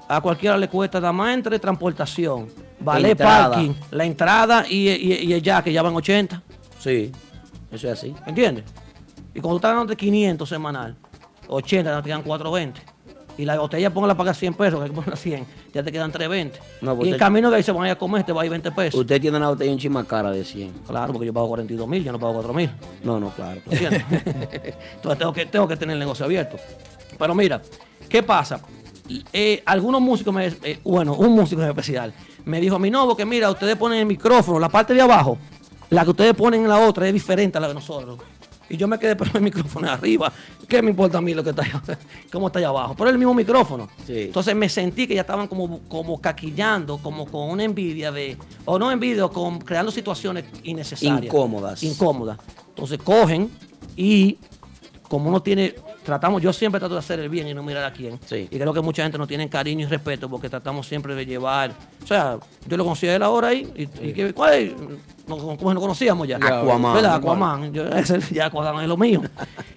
[0.07, 2.47] a cualquiera le cuesta nada más entre transportación,
[2.80, 3.51] vale Entrada.
[3.51, 6.41] parking, la entrada y, y, y el ya que ya van 80.
[6.80, 7.11] Sí,
[7.72, 8.14] eso es así.
[8.26, 8.65] ¿Entiendes?
[9.34, 10.95] Y cuando tú estás ganando 500 semanal,
[11.47, 12.81] 80 ya te quedan 420.
[13.40, 15.94] Y la botella ponla a pagar 100 pesos, que hay que ponerla 100, ya te
[15.94, 16.60] quedan 320.
[16.82, 18.41] No, y en usted- camino de ahí se van a ir a comer, te va
[18.41, 18.99] a ir 20 pesos.
[18.99, 20.74] Usted tiene una botella un chima cara de 100.
[20.86, 22.70] Claro, porque yo pago 42 mil, yo no pago 4 mil.
[23.02, 23.61] No, no, claro.
[23.72, 26.57] Entonces tengo que, tengo que tener el negocio abierto.
[27.18, 27.61] Pero mira,
[28.10, 28.60] ¿qué pasa?
[29.32, 32.14] Eh, algunos músicos, me, eh, bueno, un músico en especial,
[32.44, 35.38] me dijo a mí, no, porque mira, ustedes ponen el micrófono, la parte de abajo,
[35.90, 38.20] la que ustedes ponen en la otra es diferente a la de nosotros.
[38.70, 40.32] Y yo me quedé pero el micrófono arriba.
[40.68, 41.82] ¿Qué me importa a mí lo que está allá,
[42.32, 42.96] cómo está allá abajo?
[42.98, 43.90] Pero el mismo micrófono.
[44.06, 44.24] Sí.
[44.24, 48.78] Entonces me sentí que ya estaban como, como caquillando, como con una envidia de, o
[48.78, 51.26] no envidia, con creando situaciones innecesarias.
[51.26, 51.84] Incómodas.
[51.84, 52.38] Incómodas.
[52.70, 53.50] Entonces cogen
[53.96, 54.38] y
[55.10, 55.76] como uno tiene,
[56.10, 58.19] tratamos, yo siempre trato de hacer el bien y no mirar a quién.
[58.31, 61.72] Y creo que mucha gente no tiene cariño y respeto porque tratamos siempre de llevar,
[62.03, 62.38] o sea,
[62.68, 64.73] yo lo conocí a él ahora ahí, y, y que, ¿cuál es?
[65.27, 66.38] No, nos conocíamos ya.
[66.38, 66.94] Aquaman.
[66.95, 67.15] ¿Verdad?
[67.15, 67.72] Aquaman.
[67.72, 69.22] Yo, ese, ya Aquaman es lo mío.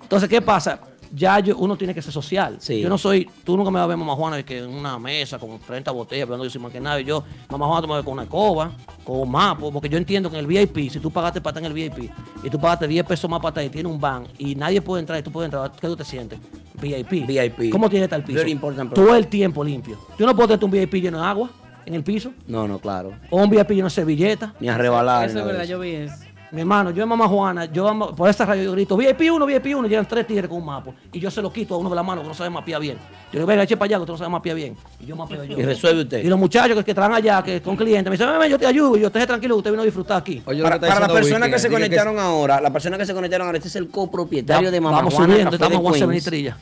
[0.00, 0.80] Entonces, ¿qué pasa?
[1.14, 2.59] Ya yo- uno tiene que ser social.
[2.66, 5.39] Yo no soy, tú nunca me vas a ver mamá Juana que en una mesa
[5.39, 6.98] con 30 botellas, hablando yo soy más que nada.
[7.01, 8.72] Y yo, mamá Juana, tú me ves con una escoba,
[9.05, 11.70] con un mapa, porque yo entiendo que en el VIP, si tú pagaste para estar
[11.70, 12.10] en el VIP
[12.43, 15.01] y tú pagaste 10 pesos más para estar y tiene un van y nadie puede
[15.01, 16.39] entrar y tú puedes entrar, ¿qué tú te sientes?
[16.80, 17.26] VIP.
[17.26, 17.70] VIP.
[17.70, 18.39] ¿Cómo tiene que estar el piso?
[18.39, 19.98] Very important Todo el tiempo limpio.
[20.18, 21.51] Yo no puedo tener un VIP lleno de agua
[21.84, 23.12] en el piso No, no, claro.
[23.30, 24.52] o un VIP lleno de servilletas.
[24.60, 25.28] Ni a rebalar.
[25.28, 26.14] Eso es verdad, yo vi eso.
[26.52, 29.46] Mi hermano, yo en Mamá Juana, yo amo- por esa radio yo grito, VIP 1,
[29.46, 30.90] VIP 1, llegan tres tigres con un mapa.
[31.10, 32.96] Y yo se lo quito a uno de la mano que no sabe mapear bien.
[32.98, 34.76] Yo le digo, venga, eche para allá que tú no sabes mapear bien.
[35.00, 35.58] Y yo mapeo yo.
[35.58, 36.22] Y resuelve usted.
[36.22, 38.66] Y los muchachos que, que traen allá, que con clientes, me dicen, ven, yo te
[38.66, 38.98] ayudo.
[38.98, 40.40] Y yo, esté tranquilo, usted vino a disfrutar aquí.
[40.40, 43.68] Para, para las personas que se conectaron ahora, las personas que se conectaron ahora, este
[43.68, 46.56] es el copropietario Ya, de Mamá vamos Juana subiendo, Café estamos de Trilla.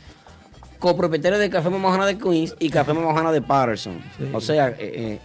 [0.79, 4.01] copropietario de Café Mamá Juana de Queens y Café Mamá Juana de Patterson.
[4.33, 5.21] O sea, eh, eh,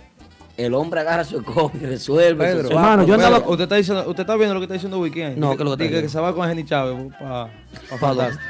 [0.58, 2.46] el hombre agarra su coge y resuelve.
[2.46, 3.06] Pedro, su swap.
[3.06, 5.36] Pedro, usted, está diciendo, usted está viendo lo que está diciendo Wiki ahí?
[5.36, 7.46] No, que, lo que está que, se va con Jenny Chávez para
[7.90, 8.44] pa, Fantástico.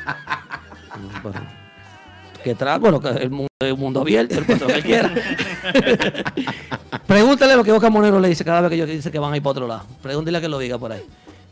[2.43, 5.11] que trae, bueno, que el mundo, el mundo abierto, el patrón que quiera.
[7.07, 9.37] Pregúntale lo que Oscar Monero le dice cada vez que ellos dice que van a
[9.37, 9.83] ir para otro lado.
[10.01, 11.01] Pregúntale que lo diga por ahí.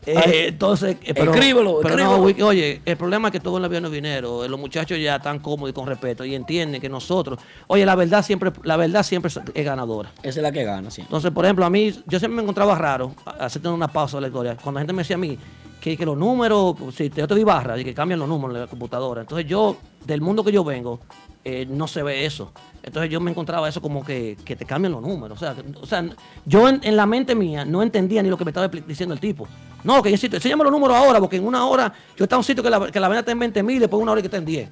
[0.05, 2.17] Eh, Ay, entonces, eh, pero, escríbelo, pero no.
[2.17, 4.43] Wiki, oye, el problema es que todo en la vida no es dinero.
[4.43, 7.95] eh, Los muchachos ya están cómodos y con respeto y entienden que nosotros, oye, la
[7.95, 10.11] verdad siempre, la verdad siempre es- ganadora.
[10.23, 11.01] Esa es la que gana, sí.
[11.01, 14.27] Entonces, por ejemplo, a mí, yo siempre me encontraba raro, haciendo una pausa de la
[14.27, 15.37] historia, cuando la gente me decía a mí
[15.79, 18.61] que, que los números, si yo te doy barra, y que cambian los números en
[18.61, 19.21] la computadora.
[19.21, 20.99] Entonces, yo, del mundo que yo vengo,
[21.45, 22.51] eh, no se ve eso.
[22.83, 25.37] Entonces, yo me encontraba eso como que, que te cambian los números.
[25.37, 26.05] O sea, que- o sea
[26.45, 29.19] yo en, en la mente mía no entendía ni lo que me estaba diciendo el
[29.21, 29.47] tipo.
[29.83, 32.41] No, que yo insisto, enséñame los números ahora, porque en una hora yo estaba en
[32.41, 34.21] un sitio que la, que la venta está en 20 mil y después una hora
[34.21, 34.69] que está en 10.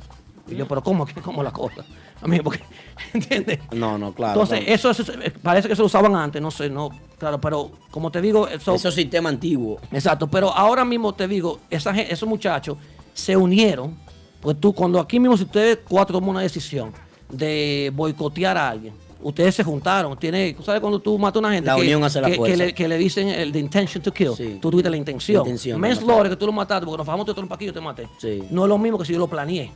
[0.47, 1.05] Y yo, pero ¿cómo?
[1.05, 1.83] ¿Qué- ¿Cómo la cosa?
[2.21, 2.59] A mí, porque,
[3.13, 3.59] ¿entiendes?
[3.71, 4.33] No, no, claro.
[4.41, 4.75] Entonces, claro.
[4.75, 8.11] eso, eso- eh, parece que eso lo usaban antes, no sé, no, claro, pero como
[8.11, 9.81] te digo, eso, Esos sistemas antiguos.
[9.91, 12.77] Exacto, pero ahora mismo te digo, esa, esos muchachos
[13.13, 13.97] se unieron,
[14.41, 16.91] pues tú, cuando aquí mismo, si ustedes cuatro toman una decisión
[17.29, 21.67] de boicotear a alguien, ustedes se juntaron, tiene, sabes cuando tú matas a una gente
[21.67, 24.11] La que, unión hace la que- que le, que le dicen el the intention to
[24.11, 25.43] kill, tú tuviste la intención.
[25.43, 27.81] La intención de Manslaughter, que tú lo mataste porque nos fajamos todo un yo te
[27.81, 28.07] maté.
[28.17, 28.43] Sí.
[28.49, 29.71] No es lo mismo que si yo lo planeé.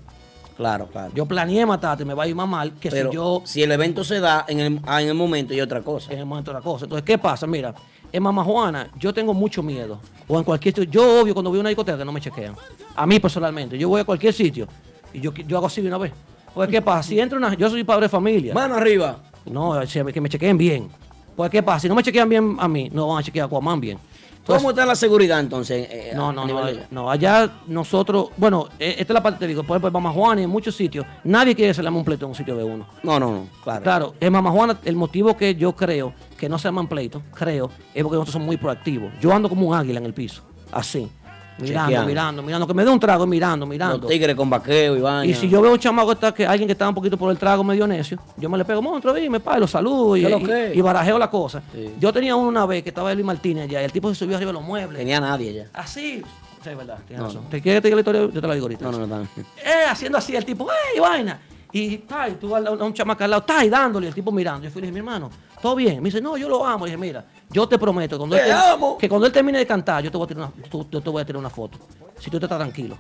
[0.56, 1.12] Claro, claro.
[1.14, 3.72] Yo planeé matarte, me va a ir más mal que Pero si yo si el
[3.72, 6.14] evento se da en el, ah, en el momento y otra cosa.
[6.14, 6.86] en el momento la cosa.
[6.86, 7.46] Entonces, ¿qué pasa?
[7.46, 7.74] Mira,
[8.12, 10.00] en Mamá Juana, yo tengo mucho miedo.
[10.28, 10.90] O en cualquier sitio.
[10.90, 12.56] Yo, obvio, cuando voy a una discoteca no me chequean.
[12.96, 13.78] A mí personalmente.
[13.78, 14.68] Yo voy a cualquier sitio
[15.14, 16.14] y yo, yo hago así de una vez.
[16.54, 17.10] Pues, ¿qué pasa?
[17.10, 17.54] Si entra una.
[17.56, 18.54] Yo soy padre de familia.
[18.54, 19.20] Mano arriba.
[19.46, 19.74] No,
[20.14, 20.90] que me chequeen bien.
[21.36, 21.82] Pues, ¿qué pasa?
[21.82, 24.00] Si no me chequean bien a mí, no van a chequear a Aquaman bien.
[24.46, 25.88] ¿Cómo está la seguridad entonces?
[25.90, 27.10] eh, No, no, no, de- no.
[27.10, 30.12] Allá nosotros, bueno, eh, esta es la parte que te digo, por ejemplo, en Mamá
[30.12, 32.36] Juana y en muchos sitios, nadie quiere que se le llame un pleito en un
[32.36, 32.86] sitio de uno.
[33.04, 33.84] No, no, no, claro.
[33.84, 37.72] Claro, en Mamá Juana, el motivo que yo creo que no se llaman pleito, creo,
[37.94, 39.12] es porque nosotros somos muy proactivos.
[39.20, 41.10] Yo ando como un águila en el piso, así.
[41.58, 42.08] Mirando, Chequeando.
[42.08, 42.68] mirando, mirando.
[42.68, 43.98] Que me dé un trago mirando, mirando.
[44.00, 45.26] Los tigres con vaqueo y vaina.
[45.26, 47.32] Y si yo veo un chamaco que, está, que alguien que está un poquito por
[47.32, 50.24] el trago medio necio, yo me le pego monstruo y me pago, lo saludo y,
[50.24, 51.62] ¿Qué lo y- barajeo la cosa.
[51.74, 51.94] Sí.
[52.00, 54.36] Yo tenía uno una vez que estaba Luis Martínez allá y el tipo se subió
[54.36, 54.98] arriba de los muebles.
[55.00, 55.66] Tenía nadie ya.
[55.74, 56.22] Así.
[56.64, 57.44] Sí, es verdad, tienes No, razón.
[57.44, 57.50] no.
[57.50, 58.22] ¿Te quieres que te diga la historia?
[58.34, 58.86] Yo te la digo ahorita.
[58.86, 59.20] No, no, no.
[59.20, 59.24] no.
[59.64, 61.40] Eh, haciendo así, el tipo, ¡ey, vaina!
[61.72, 64.64] Y ta, y tú a un chamaco al lado, está y dándole, el tipo mirando.
[64.64, 65.30] Yo fui y le dije, mi hermano,
[65.62, 66.02] ¿todo bien?
[66.02, 66.86] Me dice, no, yo lo amo.
[66.88, 68.98] Y dije, mira, yo te prometo cuando ¡Te él te- amo!
[68.98, 71.10] que cuando él termine de cantar, yo te voy a tirar una, tú- yo te
[71.10, 71.78] voy a tirar una foto.
[72.20, 72.98] Si tú te estás tranquilo.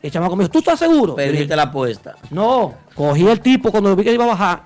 [0.00, 1.14] El chamaco me dijo, ¿tú estás seguro?
[1.16, 2.14] Perdiste la apuesta.
[2.30, 4.62] No, cogí el tipo cuando vi que iba a bajar,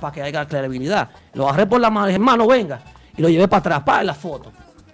[0.00, 1.08] para que haya credibilidad.
[1.34, 2.80] Lo agarré por la mano dije, hermano, venga.
[3.16, 4.50] Y lo llevé para atrás, para la foto.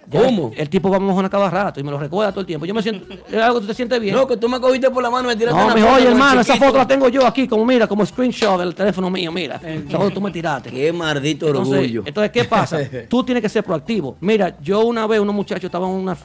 [0.09, 0.51] Ya ¿Cómo?
[0.55, 2.65] El, tipo va a mojar cada rato y me lo recuerda todo el tiempo.
[2.65, 4.15] Yo me siento, es algo que tú te sientes bien.
[4.15, 6.07] No, que tú me cogiste por la mano y me tiraste No, una me oye,
[6.07, 9.59] hermano, esa foto la tengo yo aquí, como mira, como screenshot del teléfono mío, mira.
[9.63, 10.69] Esa foto tú me tiraste.
[10.71, 12.03] Qué maldito Entonces, orgullo.
[12.05, 12.79] entonces, ¿qué pasa?
[13.09, 14.15] Tú tienes que ser proactivo.
[14.21, 16.15] Mira, yo una vez, unos muchachos estaban en un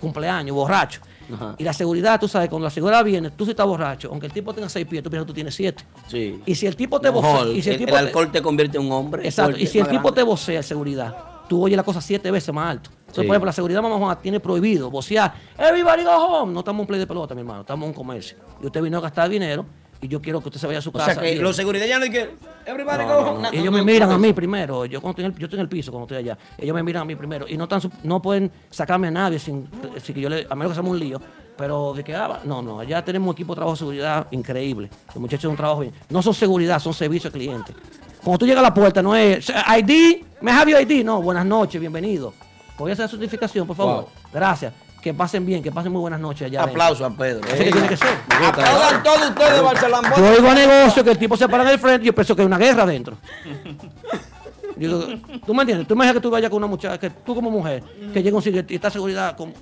[0.00, 1.00] cumpleaños, borracho.
[1.34, 1.54] Ajá.
[1.58, 4.32] Y la seguridad, tú sabes, cuando la seguridad viene, tú si estás borracho, aunque el
[4.32, 5.84] tipo tenga seis pies, tú piensas que tú tienes siete.
[6.08, 6.40] Sí.
[6.46, 8.78] Y si el tipo te y si el, el, tipo el te- alcohol te convierte
[8.78, 9.24] en un hombre.
[9.26, 10.20] Exacto, y si el tipo grande.
[10.20, 11.16] te vocea seguridad,
[11.48, 12.90] tú oyes la cosa siete veces más alto.
[13.12, 13.26] Entonces, Sí.
[13.28, 16.52] por ejemplo, la seguridad mamá tiene prohibido vocear, everybody go home.
[16.54, 18.38] No estamos en un play de pelota, mi hermano, estamos en un comercio.
[18.62, 19.66] Y usted vino a gastar dinero
[20.00, 21.12] y yo quiero que usted se vaya a su O casa.
[21.12, 21.42] sea que bien.
[21.42, 22.30] los seguridad ya no hay que.
[22.64, 23.42] Everybody No, go home.
[23.42, 23.52] no.
[23.52, 24.86] Ellos me miran a mí primero.
[24.86, 26.38] Yo, cuando estoy en el, yo estoy en el piso cuando estoy allá.
[26.56, 27.46] Ellos me miran a mí primero.
[27.46, 29.68] Y no, tan, no pueden sacarme a nadie sin,
[30.02, 31.20] sin que yo le, a menos que sea un lío.
[31.58, 34.88] Pero de que, ah, no, no, allá tenemos un equipo de trabajo de seguridad increíble.
[35.08, 35.92] Los muchachos hacen un trabajo bien.
[36.08, 37.74] No son seguridad, son servicio al cliente.
[38.24, 41.04] Cuando tú llegas a la puerta, no es ID, me have your ID.
[41.04, 42.32] No, buenas noches, bienvenido.
[42.82, 43.94] Voy a hacer certificación, por favor.
[43.94, 44.08] Wow.
[44.32, 44.72] Gracias.
[45.00, 46.62] Que pasen bien, que pasen muy buenas noches allá.
[46.62, 47.40] Aplauso a Pedro.
[47.46, 48.08] Así que tiene que ser.
[48.28, 50.12] Aplaudan todos ustedes, Barcelona.
[50.16, 52.36] Yo oigo a negocio que el tipo se para en el frente y yo pienso
[52.36, 53.16] que hay una guerra adentro.
[54.76, 55.86] Yo digo, ¿Tú me entiendes?
[55.86, 57.82] Tú imaginas que tú vayas con una muchacha, que tú como mujer,
[58.12, 59.52] que llega un sitio y está seguridad con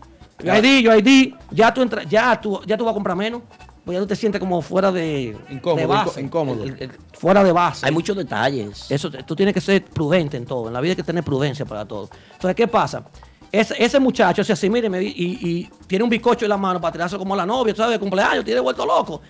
[0.43, 3.43] yo ID, yo ID, ya tú entras, ya tú, ya tú vas a comprar menos,
[3.91, 6.21] pues ya tú te sientes como fuera de, Incómodo, de base.
[6.21, 6.63] inco- incómodo.
[6.65, 7.85] El- el- fuera de base.
[7.87, 8.91] Hay muchos detalles.
[8.91, 10.69] Eso, tú tienes que ser prudente en todo.
[10.69, 12.09] En la vida hay que tener prudencia para todo.
[12.33, 13.05] Entonces, ¿qué pasa?
[13.53, 16.57] Ese, ese muchacho se así, mire, me di- y, y tiene un bizcocho en la
[16.57, 17.95] mano para tirarse como a la novia, tú ¿sabes?
[17.95, 19.21] De cumpleaños, tiene vuelto loco.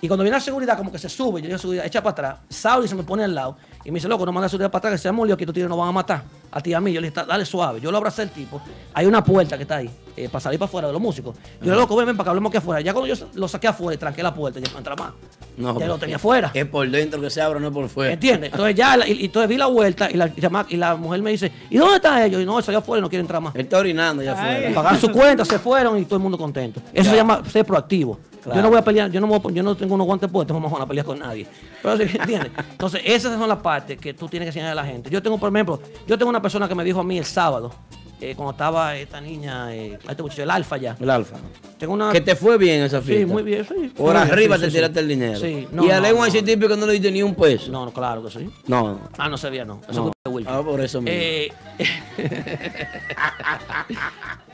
[0.00, 2.38] Y cuando viene la seguridad, como que se sube, yo digo seguridad, echa para atrás.
[2.48, 3.56] Saudi se me pone al lado
[3.86, 5.68] y me dice, loco, no manda seguridad para atrás, que se molió, aquí estos tigres
[5.70, 6.24] nos van a matar.
[6.50, 6.92] A ti y a mí.
[6.92, 7.80] Yo le dije, dale suave.
[7.80, 8.60] Yo lo abracé al tipo.
[8.94, 11.36] Hay una puerta que está ahí, eh, para salir para afuera de los músicos.
[11.62, 12.80] Yo le loco, ven, ven para que hablemos aquí afuera.
[12.80, 15.12] Ya cuando yo lo saqué afuera y tranqué la puerta, ya no entra más.
[15.56, 16.50] No, Ya lo tenía afuera.
[16.52, 18.12] Es por dentro que se abra, no por fuera.
[18.14, 18.50] ¿Entiendes?
[18.52, 20.32] Entonces ya, y, y entonces vi la vuelta y la,
[20.68, 22.42] y la mujer me dice, ¿y dónde está ellos?
[22.42, 23.54] Y no, allá afuera y no quiere entrar más.
[23.54, 24.74] Él está orinando allá afuera.
[24.74, 26.80] Pagar su cuenta, se fueron y todo el mundo contento.
[26.92, 27.10] Eso Ya.
[27.10, 28.18] se llama ser proactivo.
[28.46, 28.56] Claro.
[28.60, 30.30] Yo no voy a pelear, yo no, me voy a- yo no tengo unos guantes
[30.30, 31.46] puestos, vamos a pelear con nadie.
[31.82, 32.52] Pero ¿sí ¿entiendes?
[32.70, 35.10] Entonces, esas son las partes que tú tienes que enseñar a la gente.
[35.10, 37.72] Yo tengo, por ejemplo, yo tengo una persona que me dijo a mí el sábado,
[38.20, 40.96] eh, cuando estaba esta niña, eh, este muchacho, el alfa ya.
[40.98, 41.36] El alfa.
[41.78, 42.10] Tengo una...
[42.12, 43.32] Que te fue bien esa Sí, fiesta.
[43.32, 43.92] muy bien, sí.
[43.96, 44.76] Por Muy bien, arriba sí, te sí, sí.
[44.78, 45.38] tiraste el dinero.
[45.40, 46.26] Sí, y a no, Lengua no.
[46.26, 47.70] ese típico no le diste ni un peso.
[47.70, 48.50] No, no, claro que sí.
[48.66, 49.00] No.
[49.18, 49.80] Ah, no sabía, no.
[49.88, 50.12] Eso No.
[50.32, 50.50] Wilkie.
[50.52, 51.16] Ah, por eso mismo.
[51.18, 51.52] Eh,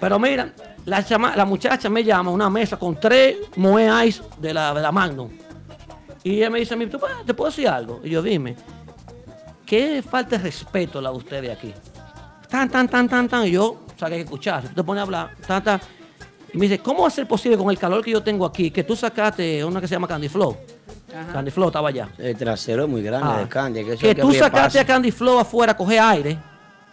[0.01, 0.53] pero mira,
[0.85, 4.75] la, chama- la muchacha me llama a una mesa con tres Moe Ice de la,
[4.75, 5.31] de la Magnum.
[6.25, 8.01] Y ella me dice a mí, ¿Tú ¿te puedo decir algo?
[8.05, 8.55] Y yo, dime,
[9.67, 11.73] ¿qué falta de respeto la de ustedes aquí?
[12.53, 13.47] Tan, tan, tan, tan, tan.
[13.47, 14.61] Y yo, o sea, que hay que escuchar.
[14.63, 15.81] Si tú te pones a hablar, tan, tan.
[16.53, 18.71] Y me dice, ¿cómo va a ser posible con el calor que yo tengo aquí
[18.71, 20.55] que tú sacaste una que se llama Candy Flow?
[21.33, 22.09] Candy Flow estaba allá.
[22.19, 23.39] El trasero es muy grande Ah.
[23.41, 23.85] de Candy.
[23.85, 26.39] Que, eso Que es tú sacaste a Candy Flow afuera a coger aire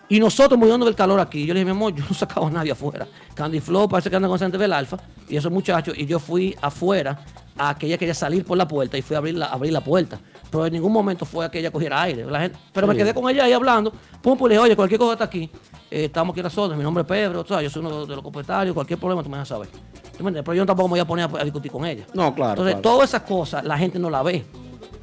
[0.08, 1.46] y nosotros muriendo del calor aquí.
[1.46, 3.06] Yo le dije, mi amor, yo no sacaba a nadie afuera.
[3.36, 5.94] Candy Flow parece que anda con gente del alfa y esos muchachos.
[5.98, 7.20] Y yo fui afuera
[7.58, 9.82] a que ella quería salir por la puerta y fui a abrir la, abrir la
[9.82, 10.18] puerta.
[10.52, 12.26] Pero en ningún momento fue a que ella cogiera aire.
[12.26, 13.92] La gente, pero me quedé con ella ahí hablando.
[14.22, 15.50] Pum, pues le dije, oye, cualquier cosa está aquí.
[15.92, 16.78] Eh, estamos aquí órdenes.
[16.78, 17.46] Mi nombre es Pedro.
[17.48, 17.66] ¿sabes?
[17.66, 18.74] Yo soy uno de los propietarios.
[18.74, 19.68] Cualquier problema tú me dejas saber.
[19.70, 20.44] ¿Tú me entiendes?
[20.44, 22.06] Pero yo tampoco me voy a poner a, a discutir con ella.
[22.14, 22.52] No, claro.
[22.54, 22.82] Entonces, claro.
[22.82, 24.44] todas esas cosas la gente no la ve.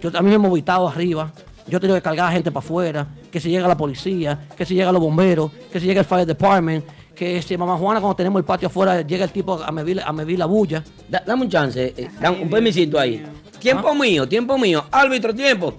[0.00, 1.32] Yo, a mí me he movitado arriba.
[1.68, 3.06] Yo he tenido que cargar a gente para afuera.
[3.30, 6.26] Que si llega la policía, que si llega los bomberos, que si llega el fire
[6.26, 10.00] department, que si mamá Juana cuando tenemos el patio afuera llega el tipo a medir,
[10.04, 10.82] a medir la bulla.
[11.08, 13.24] Da- dame un chance, eh, dame un permisito ahí.
[13.58, 14.84] Tiempo mío, tiempo mío.
[14.90, 15.74] Árbitro, tiempo.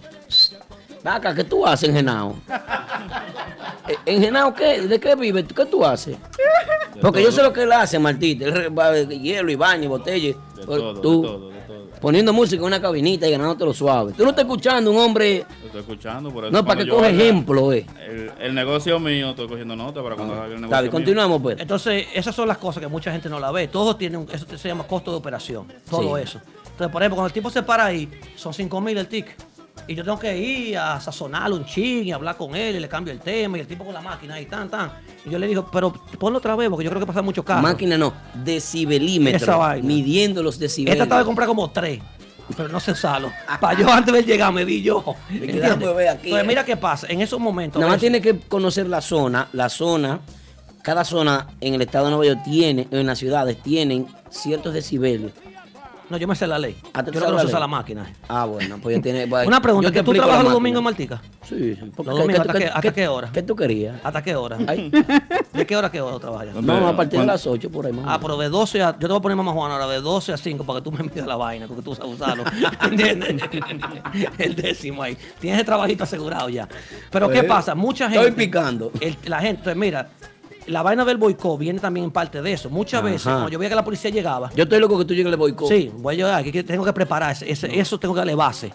[1.04, 2.36] Vaca, ¿qué tú haces en Genao?
[3.88, 4.82] Eh, ¿En Genao qué?
[4.82, 5.46] ¿De qué vive?
[5.46, 6.18] ¿Qué tú haces?
[7.02, 8.44] Porque yo sé lo que él hace, Martita.
[8.44, 10.36] Él re- va de hielo y baño, y botella.
[10.66, 11.90] todo, de tú todo, de todo.
[12.02, 14.12] poniendo música en una cabinita y ganándote lo suave.
[14.12, 15.46] Tú no estás escuchando un hombre.
[15.62, 16.52] Lo estoy escuchando, por eso.
[16.52, 17.86] No, para que coge ejemplo, eh.
[18.10, 20.82] El, el negocio mío, estoy cogiendo nota para cuando haga el negocio.
[20.82, 20.92] Mío.
[20.92, 21.58] continuamos, pues.
[21.58, 23.70] Entonces, esas son las cosas que mucha gente no la ve.
[23.70, 25.66] Todo tiene un, eso se llama costo de operación.
[25.90, 26.24] Todo Sí.
[26.24, 26.42] eso.
[26.78, 29.36] Entonces, por ejemplo, cuando el tipo se para ahí, son 5 mil el ticket.
[29.88, 32.88] Y yo tengo que ir a sazonarlo un ching y hablar con él y le
[32.88, 34.92] cambio el tema y el tipo con la máquina y tan, tan.
[35.26, 37.64] Y yo le digo, pero ponlo otra vez porque yo creo que pasa mucho carro.
[37.64, 38.14] Máquina no,
[38.44, 39.38] decibelímetro.
[39.38, 39.88] Esa vaina.
[39.88, 40.94] Midiendo los decibelios.
[40.94, 42.00] Esta estaba de comprar como tres,
[42.56, 43.32] pero no se usarlo.
[43.60, 45.04] Para yo antes de él llegar me di yo.
[45.32, 46.44] Me ver aquí, Entonces, eh.
[46.48, 47.08] mira qué pasa.
[47.10, 47.80] En esos momentos.
[47.80, 49.48] Nada más eso- tiene que conocer la zona.
[49.54, 50.20] La zona,
[50.84, 55.32] cada zona en el estado de Nueva York tiene, en las ciudades, tienen ciertos decibelios.
[56.10, 56.78] No, yo me sé la ley.
[56.94, 58.10] Ah, ¿tú yo no usar la máquina.
[58.30, 59.26] Ah, bueno, pues ya tiene.
[59.46, 61.22] Una pregunta, yo ¿que tú trabajas los domingos en Maltica?
[61.44, 61.78] Sí.
[61.96, 63.30] porque- Los domingos, ¿qué- ¿hasta qué- qué, hasta qué- qué hora?
[63.34, 63.96] ¿Qué tú querías?
[64.04, 64.58] ¿Hasta qué hora?
[64.68, 64.90] Ay.
[65.54, 66.56] ¿De qué hora a qué hora trabajas?
[66.56, 67.92] No, a partir de las 8 por ahí.
[67.92, 68.92] más Ah, pero de 12 a...
[68.94, 70.92] Yo te voy a poner mamá Juana ahora de 12 a 5 para que tú
[70.92, 72.44] me envíes la vaina, porque tú sabes usarlo.
[72.84, 73.36] ¿Entiendes?
[74.38, 75.18] El décimo ahí.
[75.40, 76.68] Tienes el trabajito asegurado ya.
[77.12, 77.76] Pero ¿qué Pues, pasa?
[77.76, 78.28] Mucha gente...
[78.28, 78.92] estoy picando.
[79.02, 80.10] el- la gente, mira,
[80.68, 82.70] la vaina del boicot viene también en parte de eso.
[82.70, 84.52] Muchas veces, cuando yo veía que la policía llegaba...
[84.56, 85.68] Yo estoy loco que tú llegues al boicot.
[85.70, 88.72] Sí, voy a llegar, que tengo que preparar, ese- eso tengo que darle base.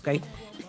[0.00, 0.20] ¿ok?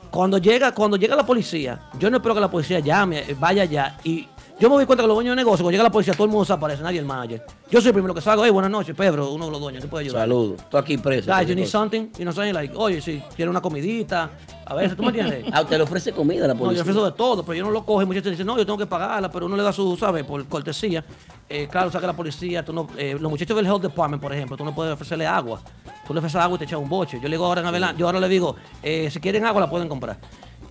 [0.10, 3.98] Cuando llega, cuando llega la policía, yo no espero que la policía llame, vaya allá
[4.04, 4.28] y
[4.62, 6.30] yo me doy cuenta que los dueños de negocio, cuando llega la policía, todo el
[6.30, 7.44] mundo desaparece, nadie el manager.
[7.70, 9.88] Yo soy el primero que salgo, hey, buenas noches, Pedro, uno de los dueños, ¿te
[9.90, 10.22] puede ayudar?
[10.22, 10.62] Saludos.
[10.62, 11.34] Estoy aquí preso.
[11.36, 14.30] Guys, you need something, you know something, like, oye, si quiere una comidita,
[14.66, 15.46] a veces, ¿tú me entiendes?
[15.52, 16.82] Ah, usted le ofrece comida a la No, yo policía.
[16.84, 18.06] ofrezco de todo, pero yo no lo coge.
[18.06, 20.24] Muchas veces dicen, no, yo tengo que pagarla, pero uno le da su, ¿sabes?
[20.24, 21.04] Por cortesía.
[21.50, 22.64] Eh, claro, saca la policía.
[22.64, 25.60] Tú no, eh, los muchachos del Health Department, por ejemplo, tú no puedes ofrecerle agua.
[26.08, 27.18] Tú le ofreces agua y te echas un boche.
[27.18, 29.70] Yo le digo ahora en adelante, yo ahora le digo, eh, si quieren agua la
[29.70, 30.18] pueden comprar.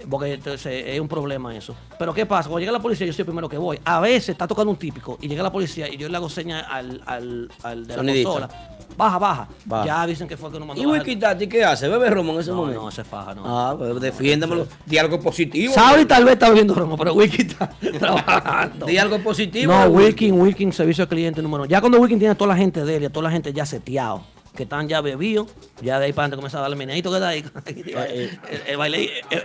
[0.08, 1.74] Porque entonces, es un problema eso.
[1.98, 2.48] Pero ¿qué pasa?
[2.48, 3.78] Cuando llega la policía, yo soy el primero que voy.
[3.84, 6.64] A veces está tocando un típico y llega la policía y yo le hago señas
[6.68, 8.48] al, al, al de la consola.
[8.96, 9.86] Baja, baja, Baja.
[9.86, 10.82] Ya dicen que fue el que nos mandó.
[10.82, 10.86] ¿Y.
[10.86, 11.88] Wikitati qué hace?
[11.88, 12.82] ¿Bebe romo en ese No, momento?
[12.82, 13.42] no, se faja, no.
[13.46, 14.66] Ah, pues defiéndamelo.
[14.84, 15.72] Di algo positivo.
[15.72, 17.68] Sauri tal vez está bebiendo romo, pero Wiki está
[17.98, 18.86] trabajando.
[18.86, 19.72] Di algo positivo.
[19.72, 19.86] No.
[19.86, 21.70] Wilkin, Wilkin, servicio al cliente número uno.
[21.70, 23.52] Ya cuando Wilkin tiene a toda la gente de él y a toda la gente
[23.52, 24.22] ya seteado,
[24.56, 25.46] que están ya bebidos,
[25.80, 27.44] ya de ahí para adelante comienza a darle meneadito que da ahí.
[27.66, 29.04] el, el baile.
[29.30, 29.44] eh,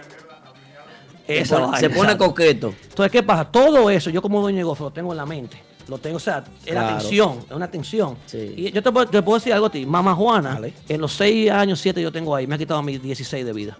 [1.27, 2.73] esa Se pone- se pone coqueto.
[2.89, 3.45] Entonces, ¿qué pasa?
[3.45, 5.61] Todo eso, yo como dueño de negocio lo tengo en la mente.
[5.87, 8.17] Lo tengo, o sea, es la tensión, es una tensión.
[8.25, 8.53] Sí.
[8.57, 9.85] Y yo te, puedo- te puedo decir algo a ti.
[9.85, 13.45] Mamá Juana, en los seis años, siete yo tengo ahí, me ha quitado mis 16
[13.45, 13.77] de vida.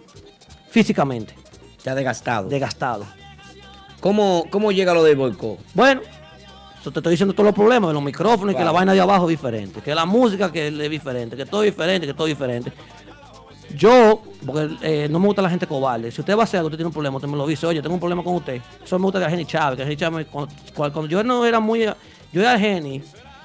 [0.70, 1.34] Físicamente.
[1.84, 2.48] Te ha desgastado.
[2.50, 3.06] Desgastado.
[4.00, 5.58] ¿Cómo, ¿Cómo llega lo del boicot?
[5.74, 6.02] Bueno,
[6.80, 9.02] eso te estoy diciendo todos los problemas de los micrófonos y que la vaina de
[9.02, 12.28] abajo es diferente, que la música que es diferente, que todo es diferente, que todo
[12.28, 12.72] es diferente.
[13.78, 16.12] Yo, porque eh, no me gusta la gente cobarde.
[16.12, 17.82] Si usted va a hacer algo, usted tiene un problema, usted me lo dice, oye,
[17.82, 18.62] tengo un problema con usted.
[18.84, 21.82] Eso me gusta de Geni Chávez, que Geni Chávez, cuando, cuando- yo no era muy,
[22.34, 23.02] yo era Geni,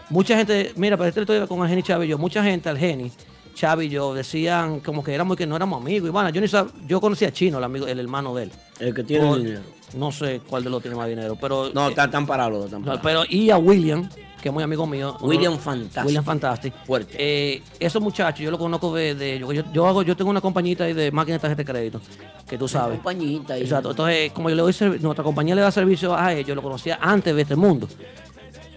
[0.08, 2.78] mucha gente, mira, para esta historia con el Geni Chávez y yo, mucha gente al
[2.78, 3.10] Geni,
[3.54, 6.08] Chávez y yo, decían como que éramos que no éramos amigos.
[6.08, 8.52] Y bueno, yo ni sab- yo conocía a Chino, el amigo, el hermano de él.
[8.78, 9.60] El que tiene O- dinero.
[9.94, 11.70] No sé cuál de los tiene más dinero, pero...
[11.74, 13.00] No, eh, están tan parados, están parados.
[13.02, 14.08] pero y a William,
[14.40, 15.16] que es muy amigo mío.
[15.20, 16.04] William Fantastic.
[16.06, 16.74] William Fantastic.
[16.86, 17.14] Fuerte.
[17.18, 20.40] Eh, esos muchachos, yo lo conozco de, de- yo, yo, yo hago, yo tengo una
[20.40, 22.00] compañita ahí de máquinas de tarjeta de crédito,
[22.48, 22.96] que tú sabes.
[22.96, 23.62] compañita ahí.
[23.62, 23.90] Exacto.
[23.90, 26.98] Entonces, como yo le doy nuestra compañía le da servicio a ellos, yo lo conocía
[27.00, 27.88] antes de este mundo.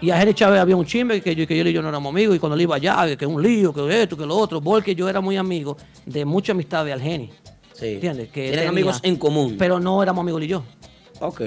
[0.01, 2.11] Y a Jerry Chávez había un chimbe que yo, que yo y yo no éramos
[2.11, 4.93] amigos, y cuando él iba allá, que un lío, que esto, que lo otro, porque
[4.93, 7.29] yo era muy amigo de mucha amistad de Algeni.
[7.73, 7.85] Sí.
[7.95, 8.29] ¿Entiendes?
[8.29, 9.55] Que tenía- amigos en común.
[9.57, 10.63] Pero no éramos amigos él y yo.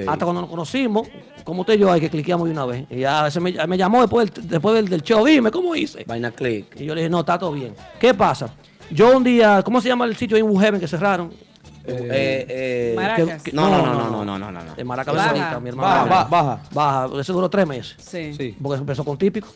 [0.08, 1.08] Hasta cuando nos conocimos,
[1.44, 2.86] como usted y yo, hay que cliqueamos de una vez.
[2.90, 6.04] Y ya se me, me llamó después, del, después del, del show, dime, ¿cómo hice?
[6.06, 6.80] Vaina click.
[6.80, 7.74] Y yo le dije, no, está todo bien.
[8.00, 8.50] ¿Qué pasa?
[8.90, 11.32] Yo un día, ¿cómo se llama el sitio en Woodhaven que cerraron?
[11.88, 13.42] Eh, eh, Maracas.
[13.44, 14.74] que- No, no, no, no, no, no, no, no.
[14.74, 15.60] De Maracas Baja.
[15.60, 15.88] Mi hermano.
[15.88, 16.28] Baja, baja,
[16.72, 17.04] baja.
[17.06, 17.94] Baja, eso duró tres meses.
[17.98, 18.36] Sí, sí.
[18.36, 18.56] Sí.
[18.60, 19.46] Porque empezó con típico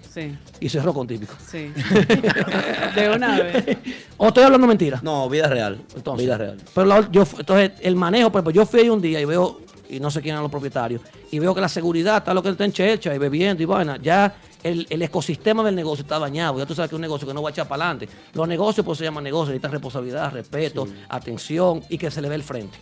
[0.60, 1.34] y cerró con típico.
[2.94, 3.78] De una vez.
[4.16, 5.00] ¿O estoy hablando mentira?
[5.02, 5.80] No, vida real.
[5.96, 6.58] Entonces, vida real.
[6.74, 9.60] Pero la- yo, entonces, el manejo, por ejemplo, yo fui ahí un día y veo,
[9.90, 12.50] y no sé quién eran los propietarios, y veo que la seguridad está lo que
[12.50, 13.98] está en checha y bebiendo y vaina.
[14.00, 16.58] Ya el, el ecosistema del negocio está dañado.
[16.58, 18.08] Ya tú sabes que es un negocio que no va a echar para adelante.
[18.34, 22.34] Los negocios, pues se llaman negocios, necesitan responsabilidad, respeto, atención y que se le ve
[22.36, 22.78] el frente.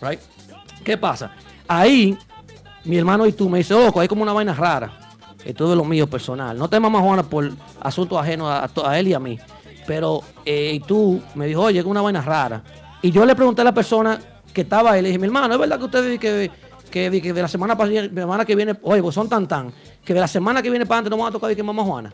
[0.00, 0.20] Right?
[0.84, 1.32] ¿Qué pasa?
[1.68, 2.16] Ahí,
[2.84, 4.98] mi hermano y tú me dice, ojo, hay como una vaina rara.
[5.44, 6.56] Esto es lo mío personal.
[6.56, 9.38] No te mamas Juana por asuntos ajenos a él y a mí.
[9.86, 12.62] Pero eh, y tú me dijo, oye, es una vaina rara.
[13.00, 14.20] Y yo le pregunté a la persona
[14.52, 16.50] que estaba ahí, le dije, mi hermano, ¿es verdad que usted que,
[16.90, 19.72] que, que de la semana, de la semana que viene, oye, pues son tan tan,
[20.04, 21.82] que de la semana que viene para adelante no van a tocar de que mamá
[21.82, 22.12] Juana?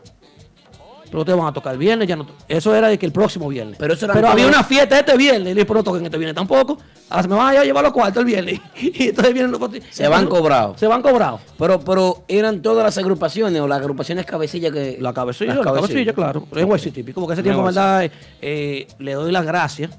[1.09, 2.27] Pero ustedes van a tocar el viernes, ya no.
[2.47, 3.77] Eso era de que el próximo viernes.
[3.79, 5.41] Pero eso era había una fiesta este viernes.
[5.41, 6.77] Y le dije, pero no toquen este viernes tampoco.
[7.09, 8.59] Ahora se me van a llevar los cuartos el viernes.
[8.79, 9.59] Y entonces vienen los
[9.89, 10.79] Se van cobrados.
[10.79, 11.41] Se van cobrados.
[11.57, 14.97] Pero, pero eran todas las agrupaciones o las agrupaciones cabecilla que.
[14.99, 15.87] La cabecilla, la cabecillas.
[15.87, 16.47] cabecilla, claro.
[16.55, 17.63] Es hueso típico, porque ese tiempo.
[17.63, 18.09] ¿verdad?
[18.41, 19.89] Eh, le doy las gracias.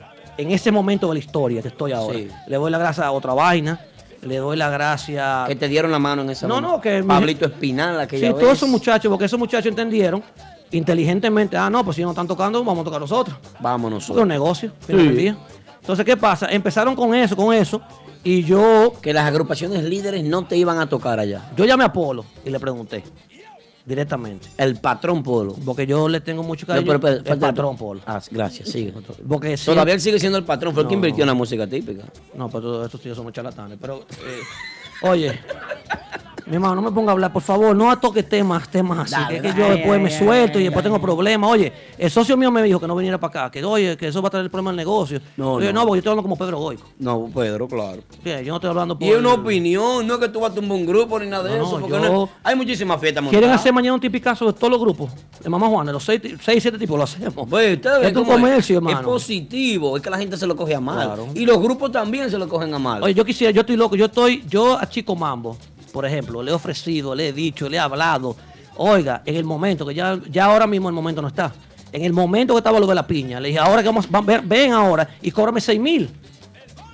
[0.40, 2.18] En ese momento de la historia que estoy ahora.
[2.18, 2.28] Sí.
[2.46, 3.80] Le doy las gracias a otra vaina.
[4.22, 5.48] Le doy las gracias.
[5.48, 8.32] Que te dieron la mano en esa No, no, que mi- Pablito Espinal, aquella Sí,
[8.32, 8.40] vez.
[8.42, 10.22] todos esos muchachos, porque esos muchachos entendieron
[10.72, 13.36] inteligentemente, ah, no, pues si no están tocando, vamos a tocar nosotros.
[13.60, 14.06] Vámonos.
[14.06, 15.36] Porque es un negocio, día.
[15.80, 16.46] Entonces, ¿qué pasa?
[16.50, 17.80] Empezaron con eso, con eso,
[18.22, 18.92] y yo...
[19.00, 21.50] Que las agrupaciones líderes no te iban a tocar allá.
[21.56, 23.02] Yo llamé a Polo y le pregunté
[23.84, 24.48] directamente.
[24.56, 25.54] El patrón Polo.
[25.64, 26.92] Porque yo le tengo mucho cariño.
[26.92, 28.00] No, pero, pero, el falta- patrón Polo.
[28.06, 28.92] Ah, gracias, sigue.
[29.28, 31.32] Porque Todavía él sigue siendo el patrón, fue el que No, invirtió no.
[31.32, 32.04] en la música típica.
[32.34, 33.78] No, pero todos estos tíos somos charlatanes.
[33.80, 34.40] Pero, eh,
[35.02, 35.38] oye,
[36.50, 39.12] mi hermano, no me ponga a hablar, por favor, no toque temas, temas así.
[39.12, 39.72] Dale, que, es que dale.
[39.74, 41.50] yo después me suelto y después tengo problemas.
[41.50, 44.20] Oye, el socio mío me dijo que no viniera para acá, que oye, que eso
[44.20, 45.20] va a traer el problema al negocio.
[45.36, 45.80] No, Oye, no.
[45.80, 46.82] no, porque yo estoy hablando como Pedro Goico.
[46.98, 48.02] No, Pedro, claro.
[48.24, 49.06] Yo no estoy hablando por.
[49.08, 51.44] Y es una opinión, no es que tú vas a tumbar un grupo ni nada
[51.44, 51.78] de No, eso.
[51.80, 53.40] no, Porque yo- no- hay muchísimas fiestas montadas.
[53.40, 55.10] ¿Quieren hacer mañana un tipicazo de todos los grupos?
[55.42, 57.48] De Mamá Juana, los seis, seis siete tipos lo hacemos.
[57.48, 59.02] Pues, es un comercio, Es hermano.
[59.08, 61.06] positivo, es que la gente se lo coge a mal.
[61.06, 61.26] Claro.
[61.34, 63.02] Y los grupos también se lo cogen a mal.
[63.02, 65.56] Oye, yo quisiera, yo estoy loco, yo estoy, yo a Chico Mambo,
[65.92, 68.36] por ejemplo, le he ofrecido, le he dicho, le he hablado.
[68.76, 71.52] Oiga, en el momento, que ya, ya ahora mismo el momento no está.
[71.92, 74.20] En el momento que estaba lo de la piña, le dije, ahora que vamos, va-
[74.20, 76.08] ven, ven ahora y cóbrame 6 mil.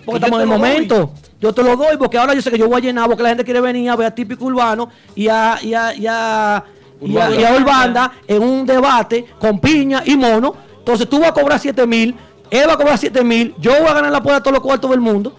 [0.05, 0.59] Porque estamos en el doy.
[0.59, 1.13] momento.
[1.41, 3.29] Yo te lo doy porque ahora yo sé que yo voy a llenar porque la
[3.29, 6.65] gente quiere venir a ver a típico urbano y a, y a, y a,
[7.03, 10.55] y a, y a Urbanda en un debate con piña y mono.
[10.79, 12.15] Entonces tú vas a cobrar 7 mil,
[12.51, 14.63] él va a cobrar 7 mil, yo voy a ganar la puerta de todos los
[14.63, 15.37] cuartos del mundo.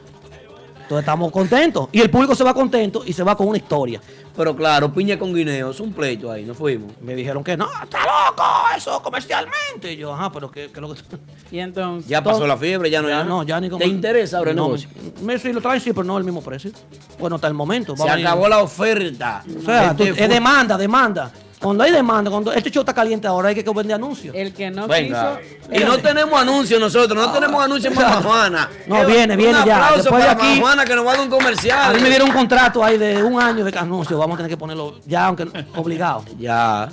[0.88, 1.90] Entonces estamos contentos.
[1.92, 4.00] Y el público se va contento y se va con una historia.
[4.38, 6.94] Pero claro, piña con guineo, es un pleito ahí, no fuimos.
[7.02, 8.44] Me dijeron que no, está loco,
[8.78, 9.92] eso comercialmente.
[9.92, 11.02] Y yo, ajá, pero ¿qué, qué es lo que.?
[11.52, 12.10] Y entonces.
[12.10, 13.24] Ya pasó la fiebre, ya no Ya ya.
[13.26, 13.80] no, ya ni como.
[13.80, 14.90] ¿Te interesa ahora el no, negocio?
[15.24, 16.72] Me, sí, lo traen, sí, pero no el mismo precio.
[17.20, 17.94] Bueno, hasta el momento.
[17.94, 19.44] va Se a acabó la oferta.
[19.60, 21.32] O sea, tú- es demanda, demanda.
[21.60, 24.36] Cuando hay demanda, cuando este show está caliente ahora, hay que vender anuncios.
[24.36, 25.40] El que no Venga.
[25.40, 25.74] quiso.
[25.76, 28.70] Y no tenemos anuncios nosotros, no tenemos anuncios en Mamá Juana.
[28.86, 29.78] No, Eh, viene, viene un ya.
[29.78, 31.90] aplauso Después de para aquí- Juana que nos va a dar un comercial.
[31.92, 34.20] A mí me dieron un contrato ahí de un año de anuncios.
[34.20, 36.24] Vamos a tener que ponerlo ya, aunque obligado.
[36.38, 36.84] Ya.
[36.84, 36.90] Ah,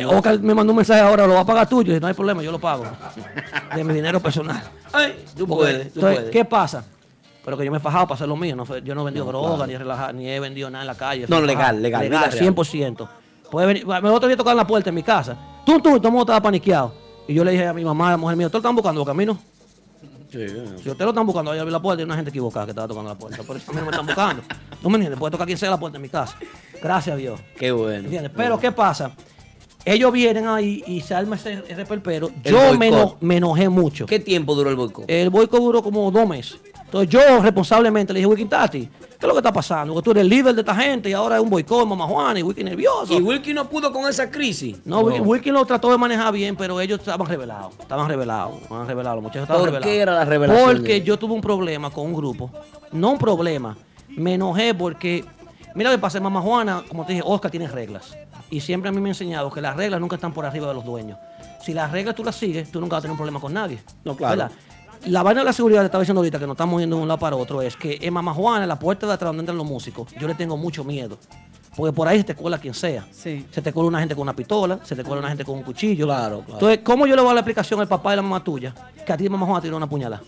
[0.00, 0.10] no.
[0.10, 1.82] Oscar me mandó un mensaje ahora, lo va a pagar tú.
[1.84, 2.86] Yo dije, no hay problema, yo lo pago.
[3.76, 4.62] De mi dinero personal.
[4.92, 6.30] Ay, tú Porque, puedes, tú entonces, puedes.
[6.32, 6.84] ¿qué pasa?
[7.44, 8.56] Pero que yo me he fajado para hacer lo mío.
[8.56, 10.96] No yo no he vendido droga, ni, he relajado, ni he vendido nada en la
[10.96, 11.26] calle.
[11.28, 12.54] No, legal, legal, Legal, real.
[12.54, 13.08] 100%.
[13.50, 13.86] Puede venir.
[13.86, 15.36] Me otro día tocar en la puerta en mi casa.
[15.64, 16.92] Tú, tú, todo el mundo estaba paniqueado.
[17.26, 19.00] Y yo le dije a mi mamá, a la mujer mía, ¿ustedes lo están buscando?
[19.00, 19.38] Porque a mí no.
[20.30, 20.46] Sí,
[20.82, 22.72] Si ustedes lo están buscando, ahí abrí la puerta y hay una gente equivocada que
[22.72, 23.42] estaba tocando la puerta.
[23.42, 24.42] Por eso a mí no me están buscando.
[24.82, 25.18] ¿No me entiendes?
[25.18, 26.36] Puede tocar quien sea la puerta en mi casa.
[26.82, 27.40] Gracias a Dios.
[27.58, 28.04] Qué bueno.
[28.04, 28.30] ¿Entiendes?
[28.36, 29.10] Pero ¿qué pasa?
[29.92, 32.30] Ellos vienen ahí y se arma ese, ese perpero.
[32.44, 33.08] El Yo me, boicot.
[33.10, 34.06] eno- me enojé mucho.
[34.06, 35.04] ¿Qué tiempo duró el boicot?
[35.08, 36.58] El boicot duró como dos meses.
[36.84, 40.00] Entonces yo responsablemente le dije, Wilkin Tati, ¿qué es lo que está pasando?
[40.00, 42.42] Tú eres el líder de esta gente y ahora es un boicot, mamá Juana, y
[42.42, 43.12] Wilkin nervioso.
[43.12, 44.78] ¿Y Wilkie no pudo con esa crisis?
[44.86, 47.74] No, Wilkin, Wilkin lo trató de manejar bien, pero ellos estaban revelados.
[47.78, 48.62] Estaban revelados.
[48.62, 49.16] Estaban revelados.
[49.16, 49.92] Los muchachos estaban ¿Por revelados.
[49.94, 51.06] qué era la revelación de Porque ellos?
[51.06, 52.50] yo tuve un problema con un grupo.
[52.92, 53.76] No un problema.
[54.16, 55.24] Me enojé porque.
[55.74, 58.16] Mira lo que pasa, mamá Juana, como te dije, Oscar tiene reglas.
[58.50, 60.74] Y siempre a mí me ha enseñado que las reglas nunca están por arriba de
[60.74, 61.18] los dueños.
[61.62, 63.78] Si las reglas tú las sigues, tú nunca vas a tener un problema con nadie.
[64.04, 64.36] No, claro.
[64.36, 64.52] ¿Verdad?
[65.06, 67.08] La vaina de la seguridad, te estaba diciendo ahorita que nos estamos yendo de un
[67.08, 69.56] lado para otro, es que en Mamá Juana, en la puerta de atrás donde entran
[69.56, 71.18] los músicos, yo le tengo mucho miedo.
[71.76, 73.06] Porque por ahí se te cuela quien sea.
[73.12, 75.62] Se te cuela una gente con una pistola, se te cuela una gente con un
[75.62, 76.06] cuchillo.
[76.06, 76.54] Claro, claro.
[76.54, 78.74] Entonces, ¿cómo yo le voy a dar la explicación al papá y la mamá tuya
[79.06, 80.20] que a ti mamá Juana te dio una puñalada?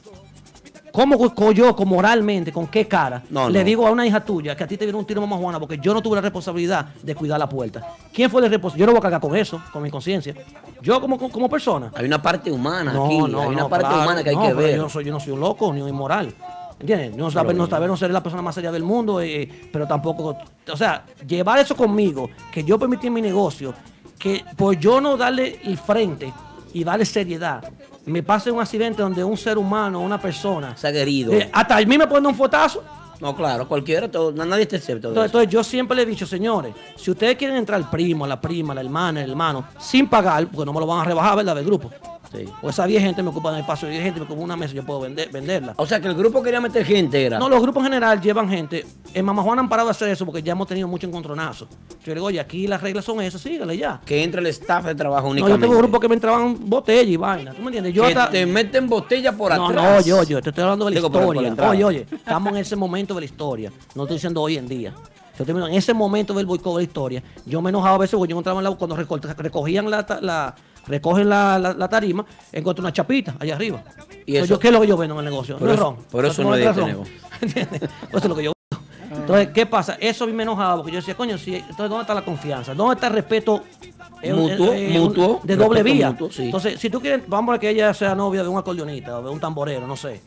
[0.93, 3.65] ¿Cómo yo, con moralmente, con qué cara, No, le no.
[3.65, 5.79] digo a una hija tuya que a ti te dieron un tiro mamá Juana porque
[5.79, 7.95] yo no tuve la responsabilidad de cuidar la puerta?
[8.12, 8.81] ¿Quién fue el responsable?
[8.81, 10.35] Yo no voy a cargar con eso, con mi conciencia.
[10.83, 11.91] Yo como, como persona.
[11.95, 14.55] Hay una parte humana No, aquí, no, hay una parte claro, humana que hay que
[14.55, 14.77] ver.
[14.77, 16.35] Yo no, soy, yo no soy un loco ni un inmoral.
[16.81, 17.11] ¿Entiendes?
[17.11, 20.39] No, Pero saber, no, no ser la persona más seria del mundo, eh, pero tampoco.
[20.73, 23.75] O sea, llevar eso conmigo, que yo permití en mi negocio,
[24.19, 26.33] que por yo no darle el frente
[26.73, 27.62] y darle seriedad,
[28.11, 30.77] me pase un accidente donde un ser humano, una persona.
[30.77, 31.32] Se ha querido.
[31.32, 32.82] eh, hasta a mí me ponen un fotazo.
[33.20, 34.93] No, claro, cualquiera, todo, nadie acepta.
[34.93, 38.27] de Entonces, entonces yo siempre le he dicho, señores, si ustedes quieren entrar al primo,
[38.27, 41.37] la prima, la hermana, el hermano, sin pagar, porque no me lo van a rebajar,
[41.37, 41.55] ¿verdad?
[41.57, 41.91] Del grupo.
[42.32, 42.44] Sí.
[42.62, 44.73] O esa 10 gente me ocupa el espacio de 10 gente, me ocupa una mesa,
[44.73, 45.74] yo puedo vender, venderla.
[45.77, 47.40] O sea que el grupo quería meter gente, era.
[47.40, 48.86] No, los grupos en general llevan gente.
[49.12, 51.66] En Mamá Juana han parado de hacer eso porque ya hemos tenido mucho encontronazo.
[52.05, 54.01] Yo le digo, oye, aquí las reglas son esas, sígale ya.
[54.05, 55.61] Que entre el staff de trabajo No, únicamente.
[55.61, 57.52] yo tengo grupos que me entraban botella y vaina.
[57.52, 57.94] ¿Tú me entiendes?
[57.94, 59.85] Yo que hasta- te meten botella por no, atrás.
[59.85, 61.69] no, oye, oye, te estoy hablando de la Digo, historia.
[61.69, 63.73] oye, oye, estamos en ese momento de la historia.
[63.97, 64.94] No estoy diciendo hoy en día.
[65.44, 68.31] Yo en ese momento del boicot de la historia, yo me enojaba a veces porque
[68.31, 70.55] yo encontraba en la, cuando recogían la-
[70.86, 73.82] recogen la, la- la tarima, encuentro una chapita allá arriba.
[74.27, 75.57] Y Entonces, eso- yo, ¿Qué es lo que yo vendo en el negocio?
[75.59, 75.97] Por no es eso- ron.
[76.11, 76.90] por eso no es ron.
[77.40, 78.86] Eso es lo que yo vendo.
[79.23, 79.97] Entonces, ¿qué pasa?
[80.01, 82.74] Eso a mí me enojaba porque yo decía, coño, si, entonces, ¿dónde está la confianza?
[82.74, 83.62] ¿Dónde está el respeto
[84.23, 86.11] Mutuo, eh, mutuo, de doble vía?
[86.11, 86.44] mutuo, sí.
[86.44, 89.31] Entonces, si tú quieres, vamos a que ella sea novia de un acordeonista o de
[89.31, 90.20] un tamborero, no sé.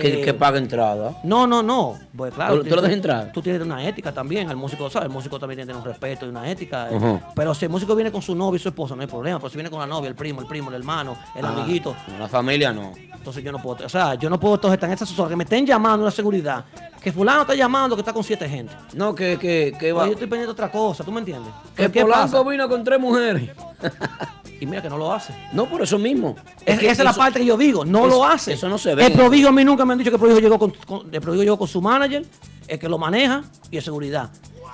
[0.00, 1.16] Que, Eh, que paga entrada.
[1.24, 1.98] no, no, no.
[2.16, 2.56] Pues claro.
[2.62, 3.32] ¿Tú- tú lo dejas entrar?
[3.32, 4.48] Tú tienes una ética también.
[4.50, 5.06] El músico, ¿sabes?
[5.08, 6.88] El músico también tiene un respeto y una ética.
[6.90, 7.20] eh.
[7.34, 9.38] Pero si el músico viene con su novio y su esposa, no hay problema.
[9.38, 11.94] Pero si viene con la novia, el primo, el primo, el hermano, el Ah, amiguito.
[12.18, 12.92] La familia no.
[13.14, 15.44] Entonces yo no puedo, o sea, yo no puedo estar en esa zozobra, que me
[15.44, 16.64] estén llamando la seguridad,
[17.00, 18.74] que fulano está llamando que está con siete gente.
[18.94, 20.02] No, que, que, que va.
[20.02, 21.50] Oye, yo estoy pendiente de otra cosa, ¿tú me entiendes?
[21.74, 22.48] Que ¿Qué Polanco pasa?
[22.50, 23.50] vino con tres mujeres.
[24.60, 25.34] Y mira que no lo hace.
[25.52, 26.36] No, por eso mismo.
[26.64, 28.52] Es que esa es la parte que yo digo, no eso- lo hace.
[28.52, 29.06] Eso no se ve.
[29.06, 31.20] El prodigio a mí nunca me han dicho que el prodigio llegó con, con- el
[31.20, 32.24] prodigio llegó con su manager,
[32.68, 34.30] el que lo maneja y el seguridad.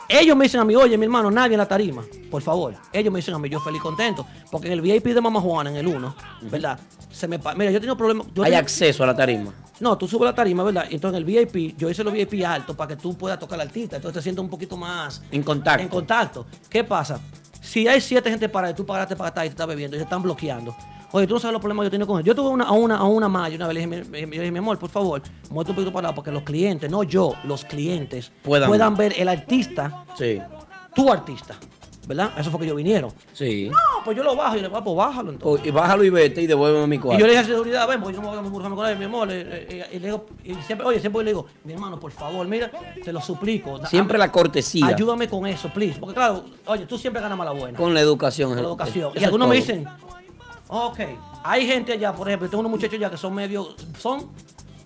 [0.09, 2.74] Ellos me dicen a mí, oye, mi hermano, nadie en la tarima, por favor.
[2.93, 4.27] Ellos me dicen a mí, yo feliz contento.
[4.51, 6.15] Porque en el VIP de Mamá Juana, en el 1,
[6.51, 6.81] ¿verdad?
[7.12, 8.27] Se me Mira, yo he tenido problemas.
[8.35, 9.53] yo Hay tengo- acceso a la tarima.
[9.78, 10.87] No, tú subes la tarima, ¿verdad?
[10.91, 13.66] Entonces en el VIP, yo hice los VIP altos para que tú puedas tocar al
[13.69, 13.97] artista.
[13.97, 15.82] Entonces te sientes un poquito más En contacto.
[15.82, 16.47] en contacto.
[16.69, 17.20] ¿Qué pasa?
[17.62, 20.01] Si hay siete gente para y tú pagaste para estar y te estás bebiendo y
[20.01, 20.74] te están bloqueando.
[21.12, 22.24] Oye, tú no sabes los problemas que yo tengo con él.
[22.24, 24.53] Yo tuve una, a una, a una malla una vez, le dije, mi, yo dije,
[24.53, 25.20] mi amor, por favor,
[25.51, 30.05] muévete un poquito para porque los clientes, no yo, los clientes Puedan- ver el artista,
[30.16, 30.41] Sí.
[30.95, 31.57] tu artista,
[32.07, 32.31] ¿verdad?
[32.39, 33.11] Eso fue que ellos vinieron.
[33.32, 33.69] Sí.
[33.70, 35.66] No, pues yo lo bajo y le digo, ah, pues bájalo entonces.
[35.66, 37.19] Y bájalo y vete y devuélveme mi Y cuarto.
[37.20, 38.97] yo le dije a seguridad, ven, porque yo no me voy a burlarme con él,
[38.99, 39.28] mi amor.
[39.32, 42.47] eh, eh, y le digo, y siempre, oye, siempre le digo, mi hermano, por favor,
[42.47, 42.70] mira,
[43.05, 43.85] te lo suplico.
[43.87, 44.87] Siempre la cortesía.
[44.87, 45.99] Ayúdame con eso, please.
[45.99, 47.77] Porque claro, oye, tú siempre ganas mala buena.
[47.77, 48.51] Con la educación.
[48.51, 49.09] Con la educación.
[49.11, 49.87] eso Y es algunos me dicen,
[50.71, 51.01] ok,
[51.43, 54.29] hay gente allá, por ejemplo, tengo unos muchachos ya que son medio, son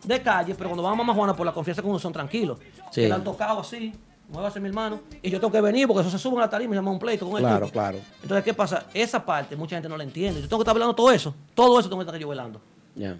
[0.04, 2.58] de calle, pero cuando van a Mamá Juana por la confianza con uno son tranquilos.
[2.90, 3.02] Sí.
[3.02, 3.92] Que le han tocado así,
[4.28, 6.70] muévase mi hermano, y yo tengo que venir porque eso se sube a la tarima
[6.70, 7.72] y se llama un pleito con el Claro, tipo.
[7.72, 7.98] claro.
[8.22, 8.86] Entonces, ¿qué pasa?
[8.94, 10.40] Esa parte mucha gente no la entiende.
[10.40, 11.34] Yo tengo que estar hablando todo eso.
[11.54, 12.60] Todo eso tengo que estar yo velando.
[12.94, 13.16] Ya.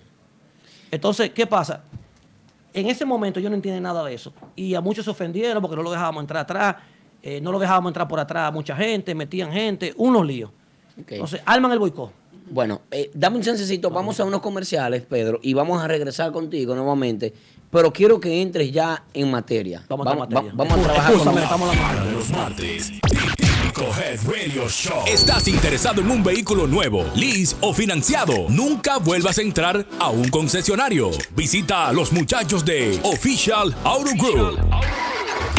[0.90, 1.82] Entonces, ¿qué pasa?
[2.72, 4.32] En ese momento yo no entiendo nada de eso.
[4.56, 6.76] Y a muchos se ofendieron porque no lo dejábamos entrar atrás,
[7.22, 10.50] eh, no lo dejábamos entrar por atrás a mucha gente, metían gente, unos líos.
[10.96, 12.10] Entonces, arman el boicot.
[12.50, 16.74] Bueno, eh, dame un chancecito, vamos a unos comerciales, Pedro, y vamos a regresar contigo
[16.74, 17.32] nuevamente.
[17.70, 19.82] Pero quiero que entres ya en materia.
[19.88, 20.52] Vamos a entrar en materia.
[20.52, 22.92] va- vamos a trabajar Excúsame, con- estamos Para los martes.
[23.76, 25.02] Head Radio Show.
[25.08, 28.46] ¿Estás interesado en un vehículo nuevo, lease o financiado?
[28.48, 31.10] Nunca vuelvas a entrar a un concesionario.
[31.34, 34.60] Visita a los muchachos de Official Auto Group.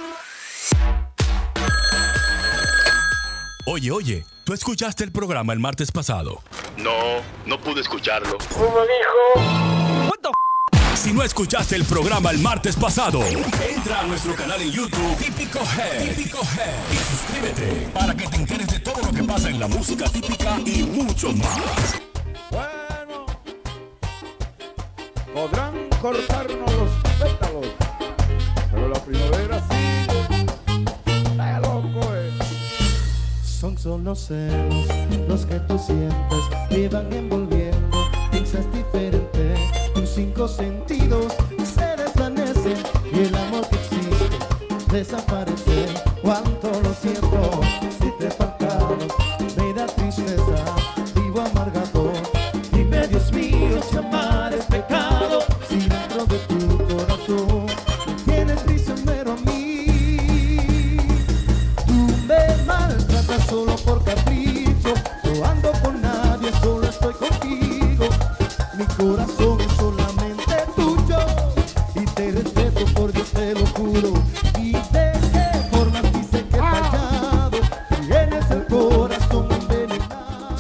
[3.66, 6.44] Oye, oye, ¿tú escuchaste el programa el martes pasado?
[6.78, 6.92] No,
[7.48, 8.38] no pude escucharlo.
[8.56, 9.64] ¿Cómo dijo?
[10.96, 15.60] Si no escuchaste el programa el martes pasado, entra a nuestro canal en YouTube Típico
[15.60, 16.16] Head.
[16.16, 16.92] Típico Head.
[16.92, 20.58] Y suscríbete para que te enteres de todo lo que pasa en la música típica
[20.66, 22.02] y mucho más.
[22.52, 23.26] Bueno,
[25.34, 26.90] podrán cortarnos los
[27.20, 27.68] pétalos,
[28.72, 30.46] pero la primavera sigue.
[31.06, 32.32] Está loco, eh.
[33.44, 34.88] Son solo celos
[35.28, 37.73] los que tú sientes, te van envolviendo,
[40.14, 41.34] cinco sentidos
[41.66, 42.78] se desvanecen
[43.12, 44.30] y el amor que existe
[44.92, 46.13] desaparece.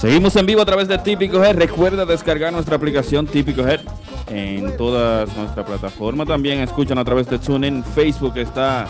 [0.04, 1.56] Seguimos en vivo a través de Típico Head.
[1.56, 3.80] Recuerda descargar nuestra aplicación Típico Head
[4.28, 6.28] en todas nuestras plataformas.
[6.28, 7.86] También escuchan a través de TuneIn.
[7.86, 8.86] Facebook está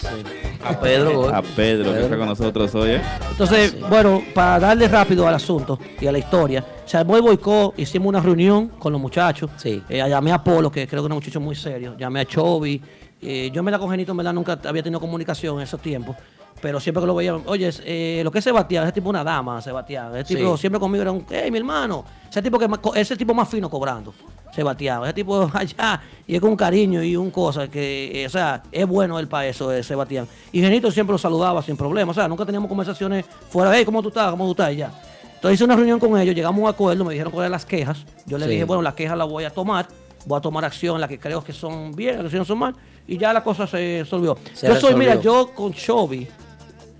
[0.68, 1.32] A Pedro, hoy.
[1.32, 2.90] a Pedro, que está con nosotros hoy.
[2.92, 3.02] ¿eh?
[3.30, 7.78] Entonces, bueno, para darle rápido al asunto y a la historia, se armó el boicot,
[7.78, 9.50] hicimos una reunión con los muchachos.
[9.64, 11.94] Eh, llamé a Polo, que creo que es un muchacho muy serio.
[11.98, 12.80] Llamé a Chovy.
[13.22, 16.16] Eh, yo me la congenito, en verdad, nunca había tenido comunicación en esos tiempos.
[16.60, 19.60] Pero siempre que lo veía, oye, eh, lo que es Sebastián, ese tipo una dama,
[19.60, 20.14] Sebastián.
[20.16, 20.62] Ese tipo Sí.
[20.62, 22.02] siempre conmigo era un, hey, mi hermano.
[22.30, 22.68] Ese tipo, que
[23.00, 24.14] ese tipo más fino cobrando,
[24.54, 25.02] Sebastián.
[25.04, 28.86] Ese tipo allá, y es con cariño y un cosa que, eh, o sea, es
[28.86, 30.26] bueno él para eso, eh, Sebastián.
[30.52, 32.10] Y Genito siempre lo saludaba sin problema.
[32.10, 34.30] O sea, nunca teníamos conversaciones fuera hey, ¿cómo tú estás?
[34.30, 34.72] ¿Cómo tú estás?
[34.72, 34.90] Y ya.
[35.34, 37.66] Entonces hice una reunión con ellos, llegamos a un acuerdo, me dijeron cuáles eran las
[37.66, 38.04] quejas.
[38.24, 38.46] Yo Sí.
[38.46, 39.86] dije, bueno, las quejas las voy a tomar,
[40.24, 42.74] voy a tomar acción, las que creo que son bien, las que no son mal,
[43.06, 44.38] y ya la cosa se resolvió.
[44.54, 46.26] Se yo soy, mira, yo con Chovy,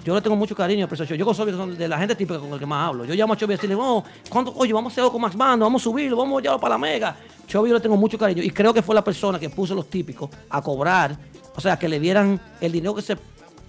[0.07, 1.19] yo le tengo mucho cariño y apreciación.
[1.19, 3.05] Yo con Chovy son de la gente típica con el que más hablo.
[3.05, 5.37] Yo llamo a Chovy y decirle, oh, ¿cuánto, oye, vamos a hacer algo con Max
[5.37, 7.17] Bando, vamos a subirlo, vamos a llevarlo para la mega.
[7.49, 9.91] Chovy yo le tengo mucho cariño y creo que fue la persona que puso los
[9.91, 11.19] típicos a cobrar,
[11.57, 13.17] o sea, que le dieran el dinero que se...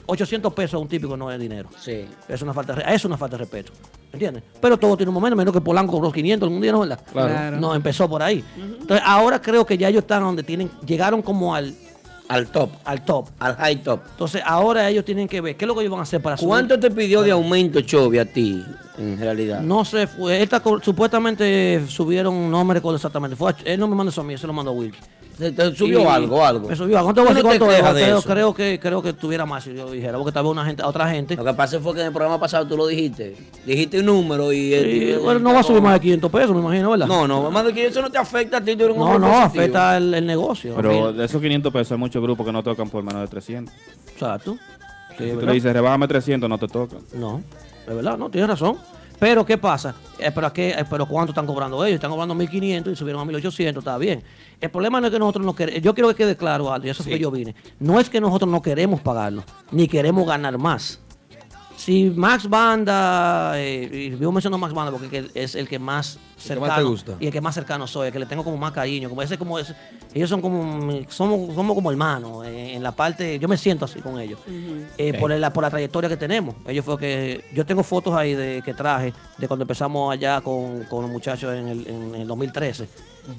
[0.09, 1.69] 800 pesos a un típico no es dinero.
[1.77, 2.05] Sí.
[2.29, 3.73] Es una falta es una falta de respeto.
[4.13, 4.43] ¿Entiendes?
[4.61, 7.01] Pero todo tiene un momento, menos que Polanco cobró 500 algún día, ¿no verdad?
[7.11, 7.27] Claro.
[7.27, 7.57] Claro.
[7.59, 8.41] No, empezó por ahí.
[8.55, 11.75] Entonces, ahora creo que ya ellos están donde tienen, llegaron como al...
[12.27, 12.71] Al top.
[12.83, 13.29] Al top.
[13.39, 14.01] Al high top.
[14.11, 16.37] Entonces, ahora ellos tienen que ver qué es lo que ellos van a hacer para
[16.37, 16.49] subir.
[16.49, 18.65] ¿Cuánto te pidió de aumento Chovy a ti,
[18.97, 19.61] en realidad?
[19.61, 23.35] No sé, fue, esta supuestamente subieron, no me recuerdo exactamente.
[23.35, 24.99] Fue, él no me mandó eso a mí, se lo mandó a Wilkie.
[25.37, 26.67] ¿Te, te subió algo, algo?
[26.67, 27.09] Me subió algo.
[27.09, 28.27] No te voy a ¿Tú decir no te cuánto de creo, eso?
[28.29, 31.35] creo que, creo que tuviera más si yo dijera, porque estaba una gente, otra gente.
[31.35, 33.35] Lo que pasa fue que en el programa pasado tú lo dijiste.
[33.65, 34.71] Dijiste un número y...
[34.73, 37.05] Sí, bueno, no va a subir más de 500 pesos, me imagino, ¿verdad?
[37.05, 39.27] No, no, más de 500 no te afecta a ti, tú eres un No, no,
[39.27, 39.45] positivo.
[39.45, 40.73] afecta el, el negocio.
[40.75, 43.73] Pero de esos 500 pesos hay muchos grupos que no tocan por menos de 300.
[44.13, 44.57] Exacto.
[45.17, 46.99] Sí, si tú le dices, rebájame 300, no te tocan.
[47.13, 47.41] No,
[47.87, 48.77] de verdad, no, tienes razón.
[49.19, 49.95] Pero, ¿qué pasa?
[50.19, 51.95] Eh, pero, ¿a qué- eh, pero ¿cuánto están cobrando ellos?
[51.95, 54.21] Están cobrando 1.500 y subieron a 1.800, está bien.
[54.59, 56.89] El problema no es que nosotros no queremos, yo quiero que quede claro, Aldo, y
[56.89, 57.53] eso fue que yo vine.
[57.79, 60.99] No es que nosotros no queremos pagarlo, ni queremos ganar más.
[61.75, 66.15] Si Max Banda, eh, y yo menciono Max Banda porque es el- es que más
[66.15, 67.15] que más cercano te gusta.
[67.19, 69.37] y el que más cercano soy, el que le tengo como más cariño, como ese
[69.37, 69.75] como ese,
[70.11, 73.99] ellos son como somos, somos como hermanos eh, en la parte, yo me siento así
[74.01, 74.39] con ellos
[74.97, 76.55] eh, por, la, por la trayectoria que tenemos.
[76.67, 77.45] Ellos fue que.
[77.53, 81.53] Yo tengo fotos ahí de que traje de cuando empezamos allá con, con los muchachos
[81.55, 82.89] en el, en el 2013.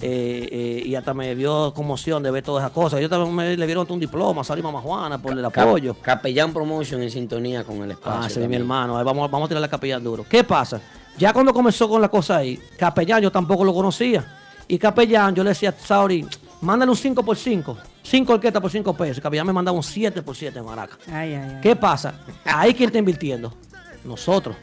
[0.02, 2.98] Eh, eh, y hasta me dio conmoción de ver todas esas cosas.
[2.98, 5.94] Ellos también me, le dieron un diploma, Sari Mamá Juana, por el Cap- apoyo.
[6.02, 8.20] Capellán Promotion en sintonía con el espacio.
[8.22, 8.98] Ah, ese es mi hermano.
[8.98, 10.26] Ahí vamos, vamos a tirar la capellán duro.
[10.28, 10.80] ¿Qué pasa?
[11.16, 14.24] Ya cuando comenzó con la cosa ahí, Capellán yo tampoco lo conocía.
[14.68, 16.26] Y Capellán, yo le decía, Sauri,
[16.60, 17.76] mándale un 5 por 5.
[18.02, 19.20] 5 orquestas por 5 pesos.
[19.22, 20.98] Capellán me mandaba un 7 por 7 en Maraca.
[21.06, 21.60] Ay, ay, ay.
[21.62, 22.14] ¿Qué pasa?
[22.44, 23.52] Ahí quién está invirtiendo.
[24.04, 24.54] Nosotros.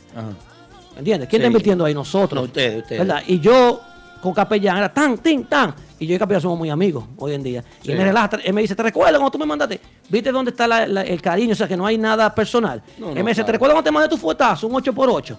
[0.97, 1.27] ¿Entiendes?
[1.27, 1.43] ¿Quién Sí.
[1.43, 1.93] está invirtiendo ahí?
[1.93, 2.39] Nosotros.
[2.39, 2.99] No, ustedes, ustedes.
[3.05, 3.23] ¿Verdad?
[3.27, 3.81] Y yo
[4.25, 5.73] con capellán era tan, tin, tan.
[5.97, 7.63] Y yo y Capilla somos muy amigos hoy en día.
[7.81, 7.91] Sí.
[7.91, 9.79] Y me relaja, él me dice, ¿te recuerdas cuando tú me mandaste?
[10.09, 11.53] ¿Viste dónde está la- la- el cariño?
[11.53, 12.83] O sea, que no hay nada personal.
[12.97, 14.67] No, él no, me dice, ¿te recuerdas cuando te mandé tu fuetazo?
[14.67, 15.37] Un 8x8.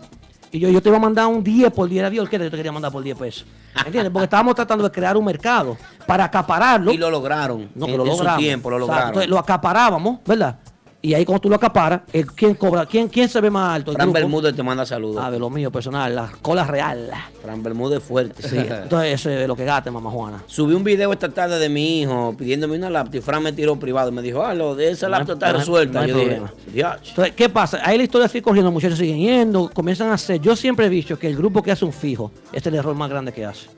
[0.53, 1.99] Y yo, yo te iba a mandar un 10 por 10.
[2.01, 3.47] Era Dios, ¿qué te quería mandar por 10 pesos?
[3.85, 4.11] ¿Entiendes?
[4.11, 5.77] Porque estábamos tratando de crear un mercado
[6.07, 6.91] para acapararlo.
[6.93, 7.69] Y lo lograron.
[7.75, 8.39] No, en, que lo en su logramos.
[8.41, 9.09] tiempo lo lograron.
[9.09, 10.59] Entonces lo acaparábamos, ¿verdad?
[11.07, 12.85] Y ahí cuando tú lo acaparas, el- ¿quién cobra?
[12.85, 13.93] ¿Quién, quién se ve más alto?
[13.93, 14.13] ¿El Fran?
[14.13, 15.23] Bermúdez te manda saludos.
[15.25, 17.11] Ah, de lo mío personal, la cola real.
[17.41, 18.43] Fran Bermúdez fuerte.
[18.43, 20.43] Sí, entonces eso es lo que gasta mamá Juana.
[20.47, 23.77] Subí un video esta tarde de mi hijo pidiéndome una laptop y Fran me tiró
[23.79, 26.01] privado y me dijo, ah, lo de esa No laptop está no resuelta.
[26.01, 26.41] no Yo dije.
[26.75, 27.79] Entonces, ¿qué pasa?
[27.85, 30.41] Ahí la historia sigue corriendo, los muchachos siguen yendo, comienzan a hacer.
[30.41, 33.09] Yo siempre he dicho que el grupo que hace un fijo es el error más
[33.09, 33.69] grande que hace.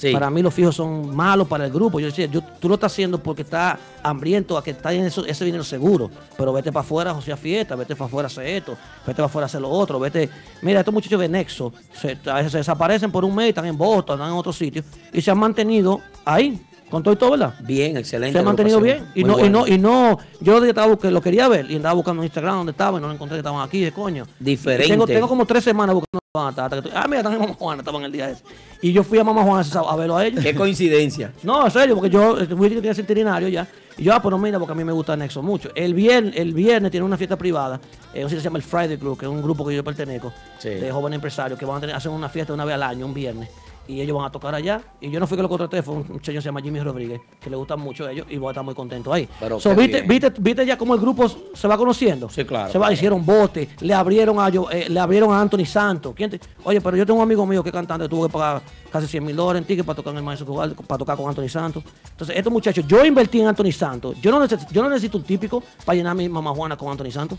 [0.00, 0.12] Sí.
[0.12, 2.00] Para mí los fijos son malos para el grupo.
[2.00, 5.26] Yo decía, yo- tú lo estás haciendo porque estás hambriento a que está en eso-
[5.26, 6.10] ese dinero seguro.
[6.38, 9.26] Pero vete para afuera a José fiesta, vete para afuera a hacer esto, vete para
[9.26, 10.30] afuera a hacer lo otro, vete.
[10.62, 13.76] Mira, estos muchachos de Nexo se, a veces se desaparecen por un mes, están en
[13.76, 14.82] Boston, están en otro sitio
[15.12, 16.58] y se han mantenido ahí,
[16.90, 17.54] con todo y todo, ¿verdad?
[17.60, 18.32] Bien, excelente.
[18.32, 19.06] Se han mantenido bien.
[19.14, 22.22] Y no, y no, y no, yo estaba buscando, lo quería ver y andaba buscando
[22.22, 24.24] en Instagram donde estaba y no lo encontré que estaban aquí, de coño.
[24.38, 24.88] Diferente.
[24.88, 28.42] Tengo, tengo como tres semanas buscando ah, mira, están en Juana, estaban el día ese.
[28.82, 30.42] Y yo fui a Mamá ese sábado a verlo a ellos.
[30.42, 31.32] Qué coincidencia.
[31.42, 33.66] No, en serio, porque yo eh, fui que tenía veterinario ya.
[33.98, 35.70] Y yo, ah, pero mira, porque a mí me gusta Nexo mucho.
[35.74, 37.78] El viernes, el viernes tiene una fiesta privada,
[38.14, 40.70] eh, se llama el Friday Club, que es un grupo que yo pertenezco, Sí.
[40.70, 43.12] de jóvenes empresarios, que van a tener, hacen una fiesta una vez al año, un
[43.12, 43.50] viernes.
[43.88, 44.80] Y ellos van a tocar allá.
[45.00, 47.20] Y yo no fui que lo contraté, fue un muchacho que se llama Jimmy Rodríguez,
[47.40, 49.28] que le gustan mucho a ellos y voy a estar muy contento ahí.
[49.40, 52.28] Pero So, qué ¿viste, viste, ¿Viste ya cómo el grupo se va conociendo?
[52.28, 52.70] Sí, claro.
[52.70, 56.12] Se va, hicieron bote, le abrieron a yo, eh, le abrieron a Anthony Santos.
[56.14, 58.62] ¿Quién te- Oye, pero yo tengo un amigo mío que es cantante, tuvo que pagar
[58.92, 61.48] casi 100 mil dólares en ticket para tocar en el Maestro para tocar con Anthony
[61.48, 61.82] Santos.
[62.12, 64.16] Entonces, estos muchachos, yo invertí en Anthony Santos.
[64.20, 67.10] Yo no, necesito, yo no necesito un típico para llenar mi mamá Juana con Anthony
[67.10, 67.38] Santos.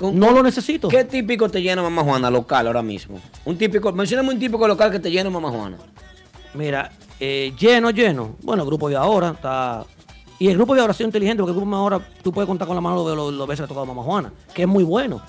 [0.00, 0.88] No lo necesito.
[0.88, 3.20] ¿Qué típico te llena Mamá Juana local ahora mismo?
[3.44, 5.76] Un típico, mencioname un típico local que te llene Mamá Juana.
[6.54, 6.90] Mira,
[7.20, 8.36] eh, lleno, lleno.
[8.42, 9.84] Bueno, el grupo de ahora está.
[10.38, 12.48] Y el grupo de ahora ha sido inteligente porque el grupo de ahora tú puedes
[12.48, 14.68] contar con la mano los, los, los veces que ha tocado Mamá Juana, que es
[14.68, 15.22] muy bueno.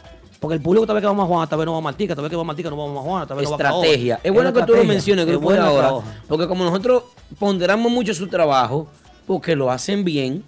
[0.44, 2.16] Porque el público tal vez que va a Juana, tal vez no va a Martica,
[2.16, 3.70] tal vez que va a Martica no va a Juana, tal vez no va a.
[3.70, 4.20] Estrategia.
[4.22, 7.04] Es bueno que tú lo menciones, de buena ahora, porque como nosotros
[7.40, 8.88] ponderamos mucho su trabajo,
[9.26, 10.44] porque lo hacen bien,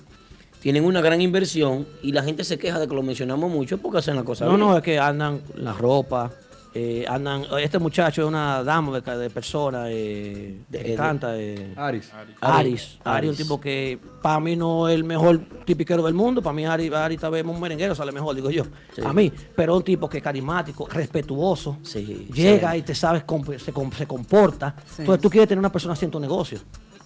[0.65, 3.99] tienen una gran inversión y la gente se queja de que lo mencionamos mucho porque
[3.99, 4.61] hacen la cosa No, bien.
[4.61, 6.31] no, es que andan la ropa,
[6.73, 7.43] eh, andan.
[7.61, 11.37] Este muchacho es una dama de, de persona eh, que de- canta.
[11.37, 12.11] eh, Aris.
[12.11, 12.35] Aris.
[12.41, 13.29] Aris, Aris.
[13.29, 16.41] un tipo que para mí no es el mejor tipiquero del mundo.
[16.41, 18.63] Para mí, Aris, Aris tal vez un merenguero sale mejor, digo yo.
[18.95, 19.03] Sí.
[19.05, 19.31] A mí.
[19.55, 21.77] Pero un tipo que es carismático, respetuoso.
[21.83, 22.79] Sí, llega sí.
[22.79, 24.75] y te sabes, comp- se, com- se comporta.
[24.87, 24.95] Sí.
[25.03, 26.57] Entonces tú quieres tener una persona así en tu negocio.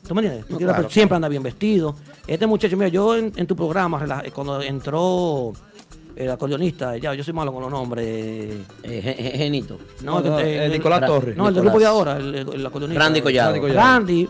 [0.07, 0.49] ¿Tú me entiendes?
[0.49, 1.95] No, claro, siempre anda bien vestido.
[2.25, 5.53] Este muchacho, mira, yo en, en tu programa, eh, cuando entró
[6.15, 8.05] el acordeonista, ya, yo soy malo con los nombres.
[8.07, 9.77] Eh, Ge- Ge- Genito.
[10.03, 11.37] No, No, que- eh, el- Nicolás Torres.
[11.37, 13.03] No, el del grupo de ahora, el, el, el acordeonista.
[13.03, 13.51] Randy Collado.
[13.53, 13.79] Randy Collado.
[13.87, 14.29] Randy,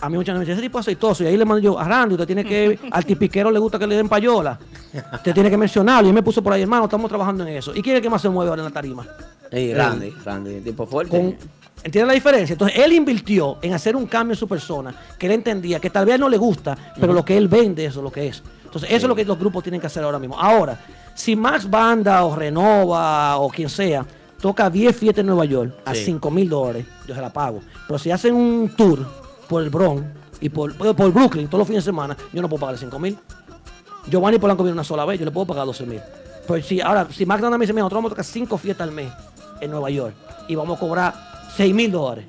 [0.00, 1.24] a mí muchas veces me dice, ese tipo es aceitoso.
[1.24, 3.86] Y ahí le mando yo, a Randy, usted tiene que, al tipiquero le gusta que
[3.86, 4.58] le den payola.
[5.14, 6.06] Usted tiene que mencionarlo.
[6.06, 7.72] Y él me puso por ahí, hermano, estamos trabajando en eso.
[7.74, 9.06] ¿Y quién es el que más se mueve ahora en la tarima?
[9.50, 11.16] Sí, Randy, Randy, tipo fuerte.
[11.16, 11.36] Con,
[11.84, 12.52] ¿Entiendes la diferencia?
[12.54, 16.06] Entonces, él invirtió en hacer un cambio en su persona, que él entendía que tal
[16.06, 18.42] vez no le gusta, pero lo que él vende, eso es lo que es.
[18.64, 20.38] Entonces, eso es lo que los grupos tienen que hacer ahora mismo.
[20.38, 20.78] Ahora,
[21.14, 24.04] si Max Banda o Renova o quien sea
[24.40, 26.04] toca 10 fiestas en Nueva York a Sí.
[26.06, 27.60] 5 mil dólares, yo se la pago.
[27.86, 29.06] Pero si hacen un tour
[29.48, 30.04] por el Bronx
[30.40, 33.16] y por, por Brooklyn todos los fines de semana, yo no puedo pagar 5 mil.
[34.08, 36.00] Giovanni Polanco viene una sola vez, yo le puedo pagar 12 mil.
[36.46, 38.86] Pues si ahora, si Max Banda me dice, mira, nosotros vamos a tocar 5 fiestas
[38.88, 39.10] al mes
[39.60, 40.14] en Nueva York
[40.46, 41.14] y vamos a cobrar
[41.58, 42.24] 6 mil dólares.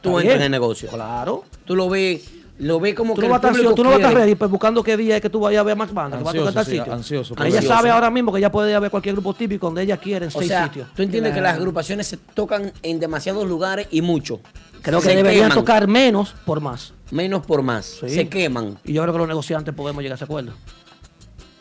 [0.00, 0.88] Tú entras en el negocio.
[0.90, 1.44] Claro.
[1.64, 3.40] Tú lo ves, lo ves como Tú que no, vas
[3.74, 5.62] tú no vas a estar ready pues, buscando qué día es que tú vayas a
[5.62, 6.92] ver a Max Banda, que va a tocar tal sí, sitio.
[6.92, 9.82] ansioso Ella sabe ahora mismo que ella puede ir a ver cualquier grupo típico donde
[9.82, 10.88] ella quiere en O seis sea, sitios.
[10.94, 14.40] tú entiendes que las agrupaciones se tocan en demasiados lugares y mucho.
[14.82, 15.58] Creo que Se deberían queman.
[15.58, 16.92] tocar menos por más.
[17.10, 17.86] Menos por más.
[18.00, 18.10] Sí.
[18.10, 18.76] Se queman.
[18.84, 20.52] Y yo creo que los negociantes podemos llegar a ese acuerdo.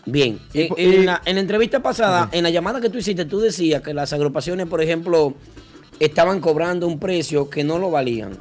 [0.05, 0.37] Bien.
[0.53, 3.81] En, en la, en la entrevista pasada, en la llamada que tú hiciste, tú decías
[3.81, 5.33] que las agrupaciones, por ejemplo,
[6.05, 8.37] estaban cobrando un precio que no lo valían.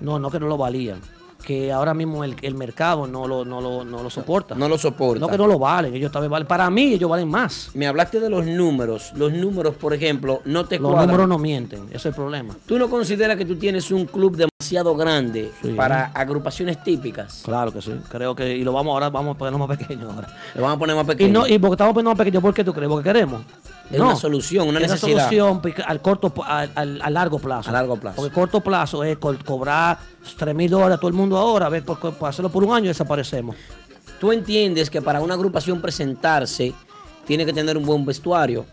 [0.00, 1.00] No, no que no lo valían.
[1.44, 4.54] Que ahora mismo el, el mercado no lo, no, lo, no lo soporta.
[4.54, 5.20] No lo soporta.
[5.20, 6.46] No que no lo valen, ellos también valen.
[6.46, 7.70] Para mí ellos valen más.
[7.74, 9.12] Me hablaste de los números.
[9.16, 11.06] Los números, por ejemplo, no te Los cuadran.
[11.08, 12.54] números no mienten, ese es el problema.
[12.66, 15.70] ¿Tú no consideras que tú tienes un club demasiado grande Sí.
[15.70, 17.42] para agrupaciones típicas?
[17.44, 17.92] Claro que sí.
[18.10, 20.28] Creo que, y lo vamos ahora, vamos a ponerlo más pequeño ahora.
[20.54, 21.40] Le van a poner más Y pequeño.
[21.40, 22.88] no, y porque estamos poniendo más pequeño, ¿por qué tú crees?
[22.88, 23.42] Porque queremos.
[23.90, 25.24] Es una solución, una es necesidad.
[25.24, 27.70] solución pica- al corto, al, al- largo plazo.
[27.70, 28.16] A largo plazo.
[28.16, 29.98] Porque corto plazo es co- cobrar
[30.36, 32.72] 3 mil dólares a todo el mundo ahora, a ver, por, por hacerlo por un
[32.74, 33.56] año desaparecemos.
[34.20, 36.72] ¿Tú entiendes que para una agrupación presentarse
[37.26, 38.66] tiene que tener un buen vestuario?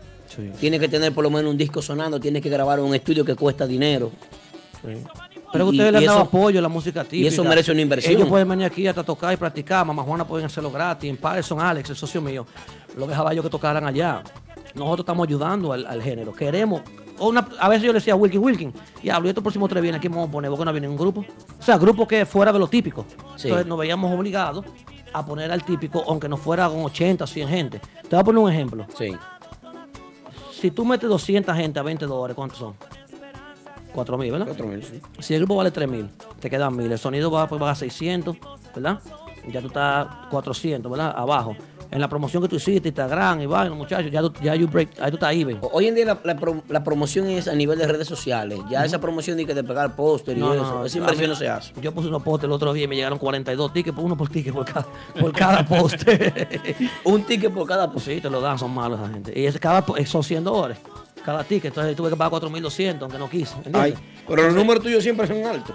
[0.60, 3.24] Tiene que tener por lo menos un disco sonando, tiene que grabar en un estudio
[3.24, 4.10] que cuesta dinero.
[5.50, 7.24] Pero Y- ustedes le han dado apoyo a la música típica.
[7.24, 8.14] y eso merece una inversión.
[8.14, 9.84] Ellos pueden venir aquí hasta tocar y practicar.
[9.86, 11.08] Mamá Juana pueden hacerlo gratis.
[11.08, 12.46] En Patterson, Alex, el socio mío,
[12.96, 14.22] lo dejaba yo que tocaran allá.
[14.74, 16.32] Nosotros estamos ayudando al, al género.
[16.34, 16.82] Queremos.
[17.18, 18.72] O una- a veces yo le decía a Wilkin, Wilkin,
[19.02, 21.24] y hablo, estos próximos tres vienen aquí, vamos a poner, porque no viene un grupo.
[21.58, 23.04] O sea, grupo que fuera de lo típico.
[23.36, 23.48] Sí.
[23.48, 24.64] Entonces nos veíamos obligados
[25.12, 27.80] a poner al típico, aunque no fuera con 80 o 100 gente.
[27.80, 28.86] Te voy a poner un ejemplo.
[28.96, 29.10] Sí.
[30.52, 32.74] Si tú metes 200 gente a 20 dólares, ¿cuántos son?
[33.94, 34.46] 4 mil, ¿verdad?
[34.46, 35.00] 4 mil, sí.
[35.20, 36.08] Si el grupo vale 3 mil,
[36.40, 36.90] te quedan mil.
[36.90, 38.36] El sonido va, pues, va a 600,
[38.74, 39.00] ¿verdad?
[39.50, 41.14] Ya tú estás 400, ¿verdad?
[41.16, 41.56] Abajo.
[41.90, 45.10] En la promoción que tú hiciste, Instagram y vaina, muchachos, ya, ya you break, ahí
[45.10, 45.58] tú estás even.
[45.72, 48.58] Hoy en día la, la pro- la promoción es a nivel de redes sociales.
[48.70, 51.28] Ya esa promoción de que de pegar póster y No, eso, no, esa inversión mí-
[51.32, 51.72] no se hace.
[51.80, 54.28] Yo puse unos postes el otro día y me llegaron 42 tickets, por uno por
[54.28, 54.86] ticket por cada,
[55.18, 56.58] por cada poste.
[57.04, 58.16] Un ticket por cada poste.
[58.16, 59.32] Sí, te lo dan, son malos esa gente.
[59.40, 60.78] Y ese, cada, son 100 dólares.
[61.24, 63.54] Cada ticket, entonces tuve que pagar 4.200, aunque no quise.
[63.56, 63.82] ¿entiendes?
[63.82, 63.94] Ay,
[64.26, 65.74] pero los números tuyos siempre son altos.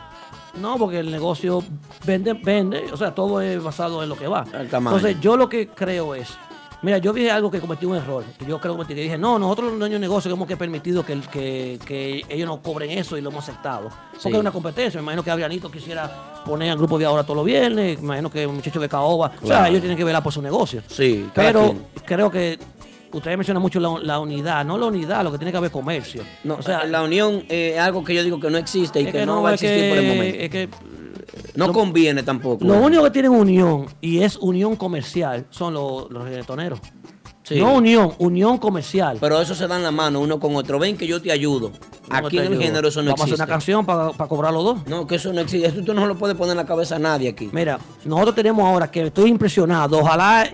[0.59, 1.63] No, porque el negocio
[2.05, 4.43] vende, vende, o sea, todo es basado en lo que va.
[4.69, 4.97] tamaño.
[4.97, 6.37] Entonces, yo lo que creo es,
[6.83, 9.17] mira, yo vi algo que cometí un error, que yo creo que cometí, que dije,
[9.17, 12.91] no, nosotros los dueños de negocio hemos que permitido que, que, que ellos no cobren
[12.91, 13.89] eso y lo hemos aceptado.
[13.89, 14.29] Porque Sí.
[14.29, 17.45] es una competencia, me imagino que Adrianito quisiera poner al grupo de ahora todos los
[17.45, 20.31] viernes, me imagino que el muchacho de Caoba, o sea, ellos tienen que velar por
[20.33, 20.83] su negocio.
[20.87, 21.85] Sí, Pero quien.
[22.05, 22.59] creo que
[23.17, 26.23] ustedes mencionan mucho la, la unidad, no la unidad, lo que tiene que haber comercio.
[26.43, 29.11] No, o sea, la unión es algo que yo digo que no existe y que,
[29.11, 30.37] que no, no, va a existir por el momento.
[30.39, 30.69] es que
[31.55, 32.65] no lo- conviene tampoco.
[32.65, 36.79] Lo único que tienen unión, y es unión comercial, son los, los reggaetoneros.
[37.43, 37.59] Sí.
[37.59, 39.17] No unión, unión comercial.
[39.19, 40.79] Pero eso se dan la mano uno con otro.
[40.79, 41.73] Ven que yo te ayudo.
[42.09, 43.43] Aquí en el género eso no Vamos a hacer existe.
[43.43, 44.87] una canción para cobrar los dos.
[44.87, 45.67] No, que eso no existe.
[45.67, 47.49] Eso tú no lo puedes poner en la cabeza a nadie aquí.
[47.51, 49.99] Mira, nosotros tenemos ahora que estoy impresionado.
[49.99, 50.49] Ojalá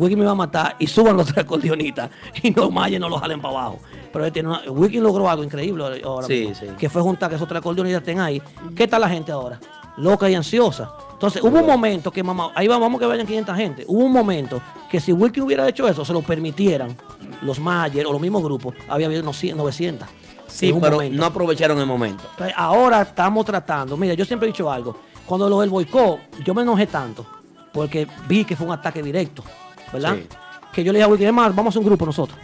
[0.00, 2.10] Wiki me va a matar y suban los tres acordeonistas
[2.42, 3.78] y no Maya no los jalen para abajo.
[4.12, 6.66] Pero él tiene una- Wiki logró algo increíble ahora Sí, mismo, sí.
[6.78, 8.42] que fue juntar que esos tres acordeonistas estén ahí.
[8.74, 9.60] ¿Qué tal la gente ahora?
[9.96, 10.90] Loca y ansiosa.
[11.12, 13.84] Entonces, hubo un momento que, mamá, ahí va- vamos que vayan 500 gente.
[13.86, 14.60] Hubo un momento
[14.90, 16.96] que si Wiki hubiera hecho eso, se lo permitieran
[17.42, 20.08] los Mayer o los mismos grupos, había habido unos 100, 900.
[20.46, 21.16] Sí, pero momento.
[21.18, 22.24] no aprovecharon el momento.
[22.32, 23.96] Entonces, ahora estamos tratando.
[23.96, 24.96] Mira, yo siempre he dicho algo.
[25.26, 27.24] Cuando lo del boicot, yo me enojé tanto
[27.72, 29.44] porque vi que fue un ataque directo,
[29.92, 30.16] ¿verdad?
[30.16, 30.26] Sí.
[30.72, 32.38] Que yo le dije a Wiki, es más, vamos a hacer un grupo nosotros.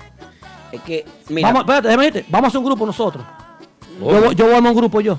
[0.72, 3.24] Es que, mira, Vamos, espérate, déjame decirte, vamos a hacer un grupo nosotros.
[4.00, 5.18] Yo, voy- yo voy a armar un grupo yo.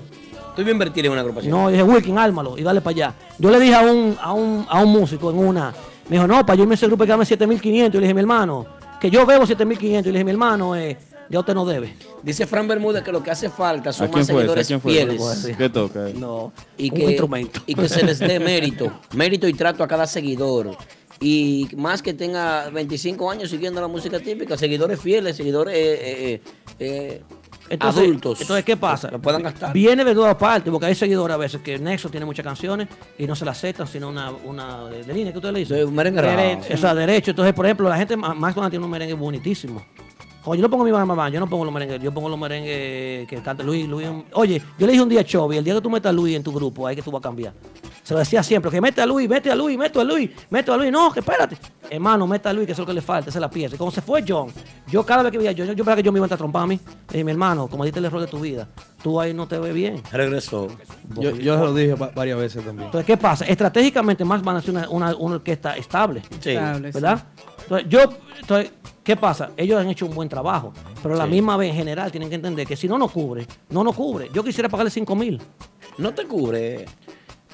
[0.56, 1.52] tú ibas a invertir en una agrupación.
[1.52, 3.14] No, dije, Wilkin, ármalo y dale para allá.
[3.40, 5.74] Yo le dije a un, a un, a un músico en una,
[6.10, 7.96] me dijo, no, para yo irme a ese grupo que dame 7500.
[7.96, 8.66] Y le dije, mi hermano,
[9.00, 10.10] que yo bebo 7500.
[10.10, 10.98] Y le dije, mi hermano, eh,
[11.30, 11.96] ya usted no debe.
[12.24, 14.52] Dice Fran Bermúdez que lo que hace falta ¿A son quién más fue ese?
[14.52, 14.92] ¿A seguidores quién fue?
[14.94, 15.58] fieles.
[15.58, 16.08] ¿Qué toca?
[16.16, 17.62] No, y un que, instrumento.
[17.68, 20.76] y que se les dé mérito, mérito y trato a cada seguidor.
[21.20, 26.42] Y más que tenga 25 años siguiendo la música típica, seguidores fieles, seguidores eh, eh,
[26.80, 27.22] eh,
[27.70, 28.42] Entonces, adultos.
[28.42, 29.10] Entonces, ¿qué pasa?
[29.10, 29.74] Lo puedan gastar.
[29.74, 32.88] Viene de todas partes, porque hay seguidores a veces que Nexo tiene muchas canciones
[33.18, 35.74] y no se las aceptan, sino una, una de, de línea que usted le dice.
[35.74, 36.22] De un merengue.
[36.22, 36.74] Derecho.
[36.74, 37.32] O sea, derecho.
[37.32, 39.84] Entonces, por ejemplo, la gente más más cuando tiene un merengue bonitísimo.
[40.50, 43.28] Oye, yo no pongo mi mamá, yo no pongo los merengues, yo pongo los merengues
[43.28, 44.08] que canta Luis, Luis.
[44.34, 46.36] Oye, yo le dije un día a Chovy, el día que tú metas a Luis
[46.36, 47.54] en tu grupo, ahí que tú vas a cambiar.
[48.02, 50.72] Se lo decía siempre, que mete a Luis, mete a Luis, mete a Luis, mete
[50.72, 50.90] a Luis.
[50.90, 51.58] No, que espérate.
[51.90, 53.76] Hermano, meta a Luis, que eso es lo que le falta, esa es la pieza.
[53.76, 54.48] Y como se fue John,
[54.90, 56.38] yo cada vez que veía a John, yo, yo pensaba que John me iba a
[56.38, 56.80] trompando a mí.
[56.86, 58.66] Le dije, mi hermano, como diste el error de tu vida,
[59.04, 60.02] tú ahí no te ves bien.
[60.14, 60.70] Regresó.
[61.20, 62.86] Yo, yo se lo dije va- varias veces también.
[62.86, 63.44] Entonces, ¿qué pasa?
[63.44, 66.22] Estratégicamente más van a ser una, una, una orquesta estable.
[66.40, 66.52] Sí.
[66.52, 67.00] Estable, sí.
[67.02, 67.24] ¿Verdad?
[67.64, 68.00] Entonces, yo,
[68.40, 68.72] entonces,
[69.08, 69.52] ¿qué pasa?
[69.56, 71.32] Ellos han hecho un buen trabajo, pero a la Sí.
[71.32, 74.30] misma vez en general tienen que entender que si no nos cubre, no nos cubre.
[74.34, 75.42] Yo quisiera pagarle 5 mil.
[75.98, 76.86] No te cubre.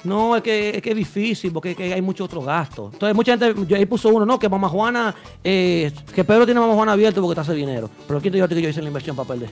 [0.02, 2.92] No, es que, es que es difícil porque es que hay muchos otros gastos.
[2.92, 5.14] Entonces, mucha gente, yo ahí puso uno, no, que Mamá Juana,
[5.44, 7.88] eh, que Pedro tiene Mamá Juana abierto porque está hace dinero.
[8.08, 9.48] Pero ¿quién te dijo que yo hice la inversión para perder?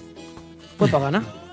[0.77, 1.23] Fue para ganar.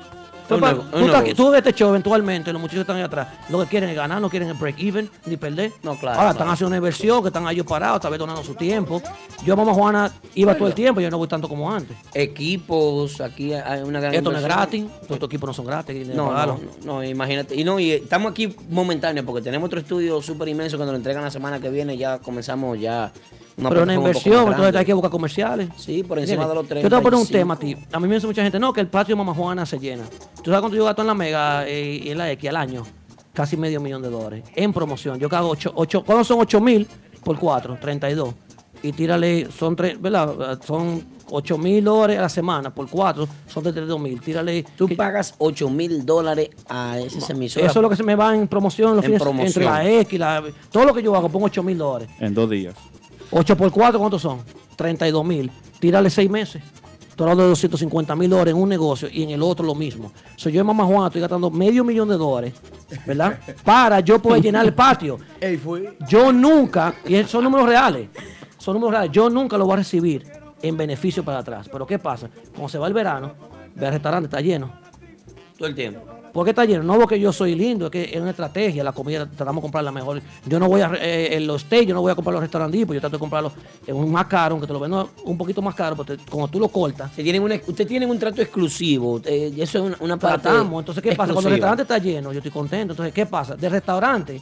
[0.50, 1.36] Tú, estás aquí- negocio.
[1.36, 3.28] tú ves este show eventualmente, los muchachos están ahí atrás.
[3.50, 5.72] Lo que quieren es ganar, no quieren el break even ni perder.
[5.84, 9.02] No, claro, Ahora están haciendo una inversión, que están ellos parados, vez donando su tiempo.
[9.46, 11.96] Yo, Mamá Juana, iba todo el tiempo, yo no voy tanto como antes.
[12.14, 16.08] Equipos, aquí hay una gran Esto no es gratis, todos estos equipos no son gratis.
[16.10, 17.56] No, no, no, imagínate.
[17.56, 20.98] Y no, y estamos aquí momentáneos porque tenemos otro estudio súper inmenso que nos lo
[20.98, 21.98] entregan la semana que viene.
[21.98, 23.12] Ya comenzamos ya
[23.60, 25.70] una pero una un inversión, entonces hay que buscar comerciales.
[25.78, 27.32] Sí, por encima de los Yo te voy a poner un 35.
[27.32, 27.76] tema a ti.
[27.92, 30.04] A mí me dice mucha gente, no, que el patio de Mamá Juana se llena.
[30.44, 32.84] ¿Tú sabes cuánto yo gasto en la Mega eh, y en la X al año?
[33.34, 34.44] Casi medio millón de dólares.
[34.56, 35.20] En promoción.
[35.20, 36.88] Yo cago 8, 8 ¿cuándo son 8 mil
[37.24, 37.78] por 4?
[37.80, 38.34] 32.
[38.82, 40.60] Y tírale, son, tres, ¿verdad?
[40.66, 44.22] Son 8 mil dólares a la semana por 4, son 32 mil.
[44.22, 44.66] Tírale.
[44.78, 47.66] Tú pagas 8 mil dólares a esa emisora.
[47.66, 49.48] Eso es lo que se me va en promoción los En fines promoción.
[49.48, 50.44] entre la X y la.
[50.72, 52.10] Todo lo que yo hago, pongo 8 mil dólares.
[52.20, 52.76] En dos días.
[53.32, 54.40] 8 por 4, ¿cuántos son?
[54.76, 55.52] 32 mil.
[55.80, 56.64] Tírale 6 meses.
[57.20, 60.14] Estoy hablando de 250 mil dólares en un negocio y en el otro lo mismo.
[60.38, 62.54] So, yo en Mamá Juana estoy gastando medio millón de dólares,
[63.06, 63.38] ¿verdad?
[63.66, 65.18] Para yo poder llenar el patio.
[66.08, 68.08] Yo nunca, y son números reales,
[68.58, 70.26] son números reales, yo nunca lo voy a recibir
[70.62, 71.68] en beneficio para atrás.
[71.70, 72.30] Pero ¿qué pasa?
[72.52, 73.34] Cuando se va el verano,
[73.76, 74.72] ve al restaurante, está lleno.
[75.58, 76.19] Todo el tiempo.
[76.34, 76.84] ¿Por qué está lleno?
[76.84, 79.84] No porque yo soy lindo, es que es una estrategia, la comida tratamos de comprar
[79.84, 80.22] la mejor.
[80.46, 82.86] Yo no voy a, eh, en los steaks, yo no voy a comprar los restaurantes,
[82.86, 83.54] pues yo trato de comprarlos
[83.88, 86.60] en un más caro, aunque te lo vendo un poquito más caro, porque como tú
[86.60, 87.12] lo cortas.
[87.16, 89.22] Se tienen una- usted tiene un trato exclusivo.
[89.26, 90.44] eh, y eso es una, una parte.
[90.44, 90.82] Tratamos.
[90.82, 91.34] Entonces, ¿qué pasa?
[91.34, 92.94] Cuando el restaurante está lleno, yo estoy contento.
[92.94, 93.56] Entonces, ¿qué pasa?
[93.56, 94.42] Del restaurante,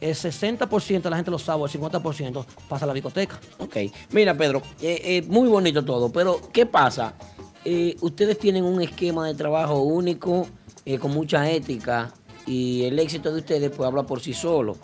[0.00, 3.38] el 60% de la gente lo sabe, el 50% pasa a la discoteca.
[3.58, 3.76] Ok.
[4.10, 7.14] Mira, Pedro, eh, eh, muy bonito todo, pero ¿qué pasa?
[7.64, 10.46] Eh, ustedes tienen un esquema de trabajo único,
[10.86, 12.12] eh, con mucha ética,
[12.46, 14.76] y el éxito de ustedes pues habla por sí solo.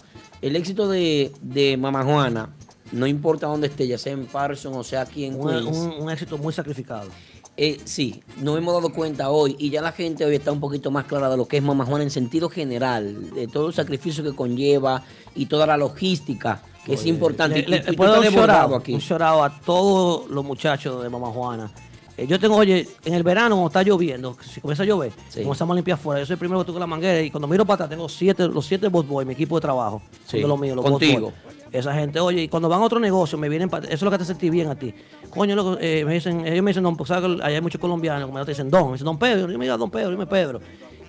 [0.43, 2.51] El éxito de, de Mama Juana,
[2.91, 5.77] no importa dónde esté, ya sea en Parson o sea aquí en Un, Queens.
[5.79, 7.09] un- un éxito muy sacrificado.
[7.57, 10.91] Eh, sí, nos hemos dado cuenta hoy y ya la gente hoy está un poquito
[10.91, 14.24] más clara de lo que es Mamá Juana en sentido general, de todo el sacrificio
[14.24, 15.05] que conlleva
[15.35, 17.57] y toda la logística que es importante.
[17.61, 18.95] Le, Y- le- y le tú puedo un aquí.
[18.95, 19.01] un
[19.45, 21.70] a todos los muchachos de Mamá Juana.
[22.16, 25.12] Eh, yo tengo, oye, en el verano cuando está lloviendo, si comienza a llover,
[25.43, 26.20] comenzamos a limpiar afuera.
[26.20, 28.47] Yo soy el primero que toco la manguera y cuando miro para atrás tengo siete,
[28.48, 30.02] los siete boss boys, mi equipo de trabajo.
[30.26, 31.32] Sí, Son de los míos, los contigo.
[31.72, 34.10] Esa gente, oye, y cuando van a otro negocio me vienen, pa- eso es lo
[34.10, 34.93] que te sentí bien a ti.
[35.30, 37.80] Coño, loco, eh, me dicen, ellos me dicen, don, pues, ¿sabes que allá hay muchos
[37.80, 40.26] colombianos, como te dicen, don, me dicen, don Pedro, yo me digo, don Pedro, dime
[40.26, 40.60] Pedro.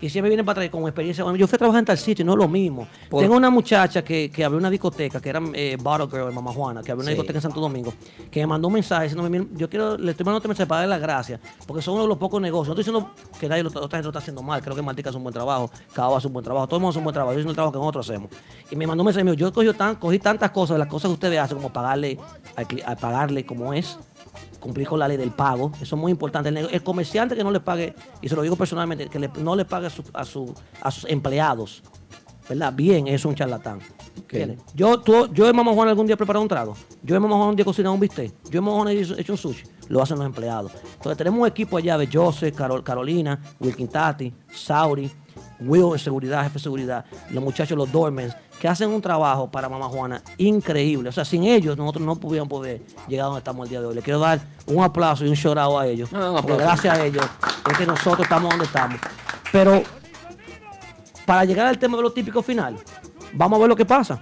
[0.03, 1.23] Y siempre vienen para atrás con experiencia.
[1.23, 2.85] Bueno, yo fui a trabajar en tal sitio y no es lo mismo.
[3.09, 6.35] Por- Tengo una muchacha que, que abrió una discoteca, que era eh, Bottle Girl en
[6.35, 7.15] Mamá Juana, que abrió una Sí.
[7.15, 7.93] discoteca en Santo Domingo,
[8.29, 10.81] que me mandó un mensaje diciendo, "Mira, yo quiero, le estoy mandando este mensaje para
[10.81, 12.75] darle las gracias, porque son uno de los pocos negocios.
[12.75, 15.09] No estoy diciendo que nadie lo, otra gente lo está haciendo mal, creo que Martica
[15.09, 17.13] hace un buen trabajo, Cabo hace un buen trabajo, todo el mundo hace un buen
[17.13, 18.29] trabajo, yo hice el trabajo que nosotros hacemos.
[18.71, 21.39] Y me mandó un mensaje, yo tan, cogí tantas cosas de las cosas que ustedes
[21.39, 22.17] hacen, como pagarle,
[22.57, 23.97] al pagarle como es,
[24.63, 25.71] cumplir con la ley del pago.
[25.81, 26.49] Eso es muy importante.
[26.49, 29.65] El, comerciante que no le pague, y se lo digo personalmente, que le- no le
[29.65, 31.83] pague a, su- a, su- a sus empleados,
[32.49, 32.73] ¿verdad?
[32.73, 33.79] Bien, es un charlatán.
[34.73, 36.75] Yo, tú- yo en Mamá Juana algún día he preparado un trago.
[37.03, 38.33] Yo en Mamá un día he cocinado un bistec.
[38.49, 39.63] Yo en Mamá he hecho, he hecho un sushi.
[39.89, 40.71] Lo hacen los empleados.
[40.95, 45.11] Entonces tenemos un equipo allá de Joseph, Carol, Carolina, Wilkin Tati, Sauri,
[45.59, 49.67] Will en seguridad, jefe de seguridad, los muchachos, los dormens, que hacen un trabajo para
[49.67, 51.09] Mamá Juana increíble.
[51.09, 53.87] O sea, sin ellos nosotros no pudiéramos poder llegar a donde estamos el día de
[53.87, 53.95] hoy.
[53.95, 56.09] Le quiero dar un aplauso y un shout out a ellos.
[56.09, 56.57] Porque aplauso.
[56.57, 57.25] gracias a ellos
[57.69, 58.99] es que nosotros estamos donde estamos.
[59.51, 59.83] Pero
[61.25, 62.77] para llegar al tema de lo típico final,
[63.33, 64.19] vamos a ver lo que pasa.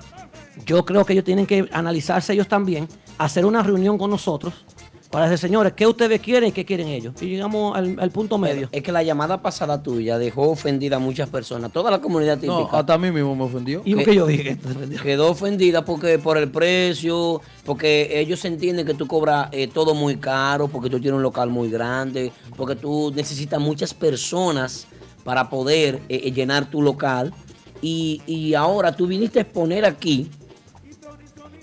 [0.65, 2.87] Yo creo que ellos tienen que analizarse ellos también,
[3.17, 4.65] hacer una reunión con nosotros
[5.11, 7.13] para decir, señores, ¿qué ustedes quieren y qué quieren ellos?
[7.21, 8.69] Y llegamos al, al punto medio.
[8.71, 12.53] Es que la llamada pasada tuya dejó ofendida a muchas personas, toda la comunidad típica.
[12.53, 13.81] No, hasta a mí mismo me ofendió.
[13.83, 14.57] ¿Y qué yo dije?
[15.03, 20.15] Quedó ofendida porque por el precio, porque ellos entienden que tú cobras eh, todo muy
[20.15, 24.87] caro, porque tú tienes un local muy grande, porque tú necesitas muchas personas
[25.25, 27.33] para poder eh, eh, llenar tu local.
[27.81, 30.29] Y, y ahora tú viniste a exponer aquí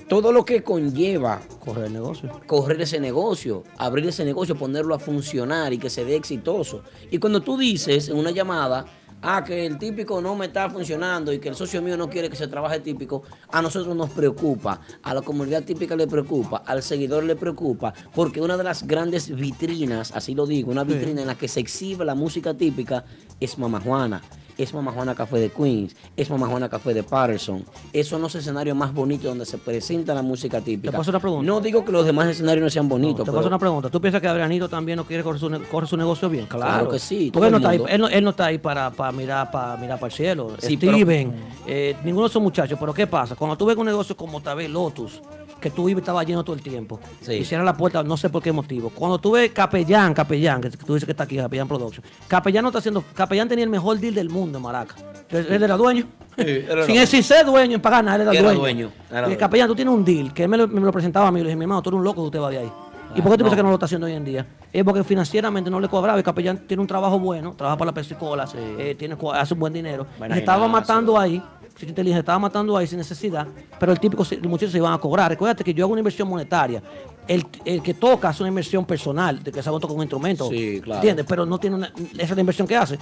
[0.09, 2.41] todo lo que conlleva correr el negocio.
[2.47, 6.83] correr ese negocio, abrir ese negocio, ponerlo a funcionar y que se dé exitoso.
[7.11, 8.87] Y cuando tú dices en una llamada,
[9.21, 12.31] ah, que el típico no me está funcionando y que el socio mío no quiere
[12.31, 13.23] que se trabaje típico,
[13.53, 18.41] a nosotros nos preocupa, a la comunidad típica le preocupa, al seguidor le preocupa, porque
[18.41, 22.05] una de las grandes vitrinas, así lo digo, una vitrina en la que se exhibe
[22.07, 23.05] la música típica
[23.41, 24.23] es Mama Juana.
[24.59, 27.65] Es Mama Juana Café de Queens, es Mama Juana Café de Patterson.
[27.93, 30.91] Esos son los escenarios más bonitos donde se presenta la música típica.
[30.91, 31.47] Te paso una pregunta.
[31.47, 33.89] No digo que los demás escenarios no sean bonitos, Te pero paso una pregunta.
[33.89, 36.47] ¿Tú piensas que Adrianito también no quiere correr su, correr su negocio bien?
[36.47, 38.59] Claro, Claro que sí, Porque él no, está ahí, él, no, él no está ahí
[38.59, 40.51] para, para mirar para mirar para el cielo.
[40.59, 41.33] Sí, pero- Steven,
[41.67, 42.77] eh, ninguno de esos muchachos.
[42.81, 43.37] Pero ¿qué pasa?
[43.37, 45.23] Cuando tú ves un negocio como tal vez Lotus,
[45.61, 48.31] que tú ibas y estaba lleno todo el tiempo, y cierra la puerta, no sé
[48.31, 48.91] por qué motivo.
[48.91, 52.69] Cuando tú ves Capellán, Capellán, que tú dices que está aquí, Capellán Production, Capellán no
[52.69, 54.95] está haciendo, Capellán tenía el mejor deal del mundo en Maraca.
[55.31, 56.07] Él, era dueño.
[56.37, 58.61] era sin, ser dueño en pagar nada, él era, Era dueño.
[58.61, 59.39] dueño, era Y, dueño.
[59.39, 61.43] Capellán, tú tienes un deal, que él me lo, me lo presentaba a mí, y
[61.43, 62.73] le dije, mi hermano, tú eres un loco, usted va de ahí.
[63.15, 63.51] ¿Y por qué tú no.
[63.51, 64.47] piensas que no lo está haciendo hoy en día?
[64.73, 66.19] Es porque financieramente no le cobraba.
[66.19, 69.73] El capellán tiene un trabajo bueno, trabaja para la Pepsi-Cola, eh, tiene, hace un buen
[69.73, 70.07] dinero.
[70.19, 71.43] Buena Se estaba matando ahí,
[71.79, 73.47] si te inteligente, estaba matando ahí sin necesidad,
[73.79, 75.31] pero el típico, se- los muchachos se iban a cobrar.
[75.31, 76.83] Recuérdate que yo hago una inversión monetaria.
[77.27, 80.49] El, el que toca hace una inversión personal, de que sabe tocar un instrumento.
[80.49, 80.97] Sí, claro.
[81.01, 81.27] ¿Entiendes?
[81.29, 82.99] Pero no tiene una, esa es la inversión que hace.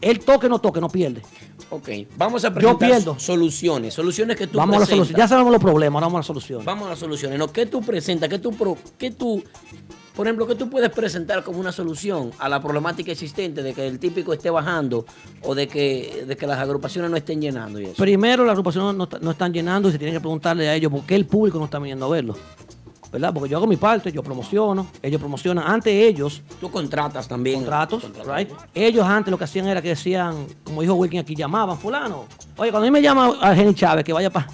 [0.00, 1.22] Él toque no toque, no pierde.
[1.70, 3.18] Ok, vamos a Yo presentar pierdo.
[3.18, 5.06] soluciones, soluciones que tú Vamos a la presentas.
[5.08, 5.18] solución.
[5.18, 6.64] Ya sabemos los problemas, ahora vamos a la solución.
[6.64, 7.52] Vamos a las soluciones, ¿no?
[7.52, 8.28] ¿Qué tú presentas?
[8.28, 9.42] ¿Qué tú, pro- qué tú,
[10.18, 13.86] por ejemplo, qué tú puedes presentar como una solución a la problemática existente de que
[13.86, 15.06] el típico esté bajando
[15.44, 18.02] o de que, de que las agrupaciones no estén llenando y eso?
[18.02, 21.04] Primero, las agrupaciones no, no están llenando y se tienen que preguntarle a ellos por
[21.04, 22.34] qué el público no está viniendo a verlo.
[23.12, 23.32] ¿verdad?
[23.32, 25.62] Porque yo hago mi parte, yo promociono, ellos promocionan.
[25.64, 26.42] Antes ellos...
[26.60, 27.60] Tú contratas también.
[27.60, 28.50] Contratos, right?
[28.74, 32.24] Ellos antes lo que hacían era que decían, como dijo Wilkin aquí, llamaban, fulano.
[32.56, 34.48] Oye, cuando a mí me llama a Jenny Chávez que vaya para...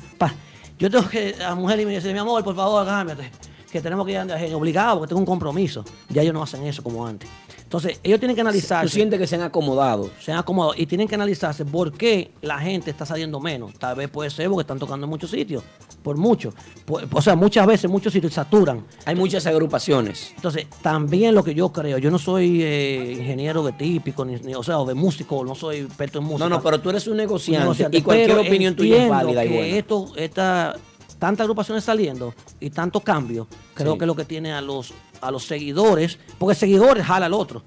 [0.78, 3.30] yo tengo que, a la mujer y me dice, mi amor, por favor, cámbiate,
[3.74, 5.84] que tenemos que ir a Jenny, obligado, porque tengo un compromiso.
[6.08, 7.28] Ya ellos no hacen eso como antes.
[7.64, 8.86] Entonces, ellos tienen que analizarse.
[8.86, 10.08] Tú sientes que se han acomodado.
[10.20, 13.74] Se han acomodado y tienen que analizarse por qué la gente está saliendo menos.
[13.74, 15.64] Tal vez puede ser porque están tocando en muchos sitios,
[16.04, 16.54] por mucho.
[16.84, 18.84] Por- o sea, muchas veces muchos sitios saturan.
[19.06, 20.32] Hay muchas agrupaciones.
[20.36, 24.54] Entonces, también lo que yo creo, yo no soy eh, ingeniero de típico, ni, ni-
[24.54, 26.48] o sea, o de músico, no soy experto en música.
[26.48, 29.48] No, no, pero tú eres un negociante, negociante, y cualquier opinión tuya es válida y
[29.48, 29.76] buena.
[29.78, 30.76] esto, esta,
[31.24, 33.98] tantas agrupaciones saliendo y tantos cambios, creo Sí.
[33.98, 34.92] que es lo que tiene a los,
[35.22, 37.62] a los seguidores, porque el seguidor jala al otro.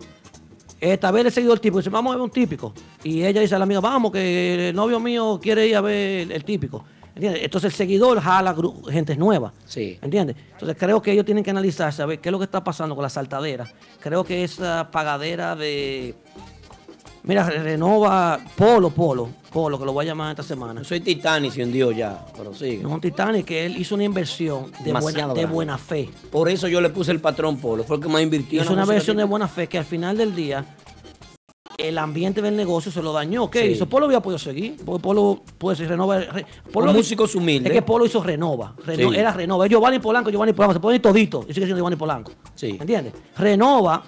[0.79, 2.71] Esta vez el seguidor típico dice, vamos a ver un típico.
[3.03, 6.19] Y ella dice a la amiga, vamos, que el novio mío quiere ir a ver
[6.21, 6.83] el, el típico.
[7.15, 7.41] ¿Entiendes?
[7.45, 8.55] Entonces el seguidor jala
[8.91, 9.51] gente nueva.
[9.65, 9.97] Sí.
[10.03, 10.35] ¿Entiendes?
[10.51, 12.93] Entonces creo que ellos tienen que analizarse, a ver qué es lo que está pasando
[12.93, 13.65] con la saltadera.
[13.99, 16.13] Creo que esa pagadera de...
[17.27, 20.83] Mira, re- renova Polo, Polo, Polo, que lo voy a llamar esta semana.
[20.83, 22.85] Soy Titanic, se hundió ya, pero sigue.
[22.85, 26.09] Un Titanic que él hizo una inversión de, buena, de buena fe.
[26.31, 28.59] Por eso yo le puse el patrón Polo, fue el que más invirtió.
[28.61, 30.63] en Hizo la una música versión de buena fe que al final del día
[31.77, 33.51] el ambiente del negocio se lo dañó.
[33.51, 33.67] ¿Qué Sí.
[33.73, 33.87] hizo?
[33.87, 34.77] Polo había podido seguir.
[34.83, 36.17] Porque Polo puede ser Renova.
[36.19, 37.69] re- Polo, músicos humildes.
[37.71, 38.73] Es que Polo hizo Renova.
[38.85, 39.17] Reno- Sí.
[39.17, 39.67] Era Renova.
[39.67, 40.73] Giovanni Polanco, Giovanni Polanco.
[40.73, 41.41] Se pueden ir todito.
[41.41, 42.31] Y sigue siendo Giovanni Polanco.
[42.55, 42.77] Sí.
[42.79, 43.13] ¿Entiendes?
[43.37, 44.01] Renova,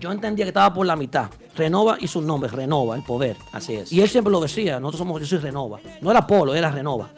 [0.00, 1.28] yo entendía que estaba por la mitad.
[1.56, 3.36] Renova y su nombre, Renova, el poder.
[3.52, 3.92] Así es.
[3.92, 5.80] Y él siempre lo decía, nosotros somos, yo soy Renova.
[6.00, 7.08] No era Polo, era Renova.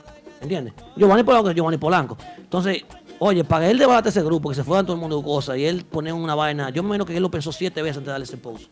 [0.41, 0.75] ¿Entiendes?
[0.97, 2.17] Giovanni Polanco es Giovanni Polanco.
[2.37, 2.85] Entonces,
[3.19, 5.65] oye, para él debatir ese grupo, que se fueran todo el mundo de cosas, y
[5.65, 8.13] él poner una vaina, yo me imagino que él lo pensó siete veces antes de
[8.13, 8.65] darle ese post.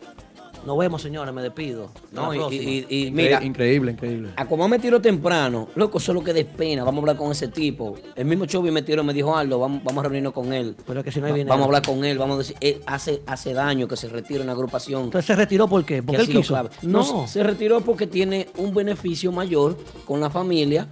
[0.66, 1.90] Nos vemos, señores, me despido.
[2.12, 4.30] No, y- y- y- y mira, Increíble, increíble.
[4.36, 6.84] A como me tiró temprano, loco, eso es lo que despena.
[6.84, 7.96] Vamos a hablar con ese tipo.
[8.16, 10.74] El mismo Chovy me tiró, me dijo Aldo, vamos, vamos a reunirnos con él.
[10.86, 11.50] Pero es que si no hay dinero.
[11.50, 14.40] Vamos a hablar con él, vamos a decir, él hace, hace daño que se retire
[14.40, 15.04] en la agrupación.
[15.04, 15.96] Entonces se retiró ¿por qué?
[15.96, 16.68] que Porque él quiso.
[16.82, 17.26] No.
[17.26, 19.76] se retiró porque tiene un beneficio mayor
[20.06, 20.88] con la familia,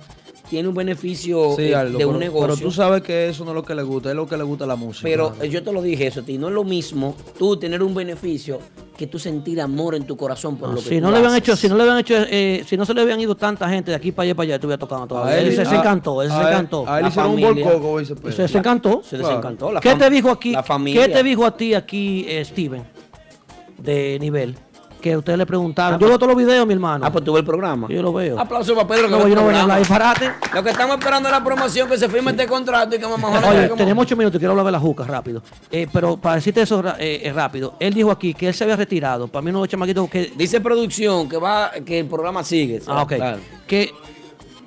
[0.52, 2.46] tiene un beneficio Sí, eh, Aldo, de un pero, negocio.
[2.48, 4.42] pero tú sabes que eso no es lo que le gusta, es lo que le
[4.42, 5.04] gusta la música.
[5.04, 7.82] Pero eh, yo te lo dije eso a ti, no es lo mismo tú tener
[7.82, 8.58] un beneficio
[8.94, 11.16] que tú sentir amor en tu corazón por No, lo que si tú no le
[11.16, 13.66] habían hecho, si no le habían hecho, eh, si no se le habían ido tanta
[13.70, 15.32] gente de aquí para allá para allá, estuviera tocando todavía.
[15.32, 16.84] A él- él se, encantó, él se encantó.
[16.86, 17.36] a él hicieron un
[17.98, 18.32] dice Pedro.
[18.32, 19.02] Se, se encantó.
[19.02, 19.70] Se desencantó.
[19.80, 20.52] ¿Qué te dijo aquí?
[20.52, 21.06] La familia.
[21.06, 22.84] ¿Qué te dijo a ti aquí, eh, Steven,
[23.78, 24.54] de nivel?
[25.02, 25.96] Que ustedes le preguntaron.
[25.96, 27.04] Ah, yo veo todos los videos, mi hermano.
[27.04, 27.88] Ah, pues tuve el programa.
[27.88, 28.38] Yo lo veo.
[28.38, 29.08] Aplauso para Pedro.
[29.08, 30.30] que No, yo no voy a hablar disparate.
[30.54, 33.34] Lo que estamos esperando es la promoción, que se firme este contrato y que vamos
[33.34, 35.42] a Oye, tenemos ocho minutos, quiero hablar de la juca rápido.
[35.70, 38.76] Eh, pero para decirte eso eh, eh, rápido, él dijo aquí que él se había
[38.76, 39.26] retirado.
[39.26, 40.32] Para mí los chamaquitos que...
[40.36, 42.80] Dice producción que va que el programa sigue.
[42.86, 43.14] Ah, ok.
[43.14, 43.38] Claro.
[43.66, 43.92] Que,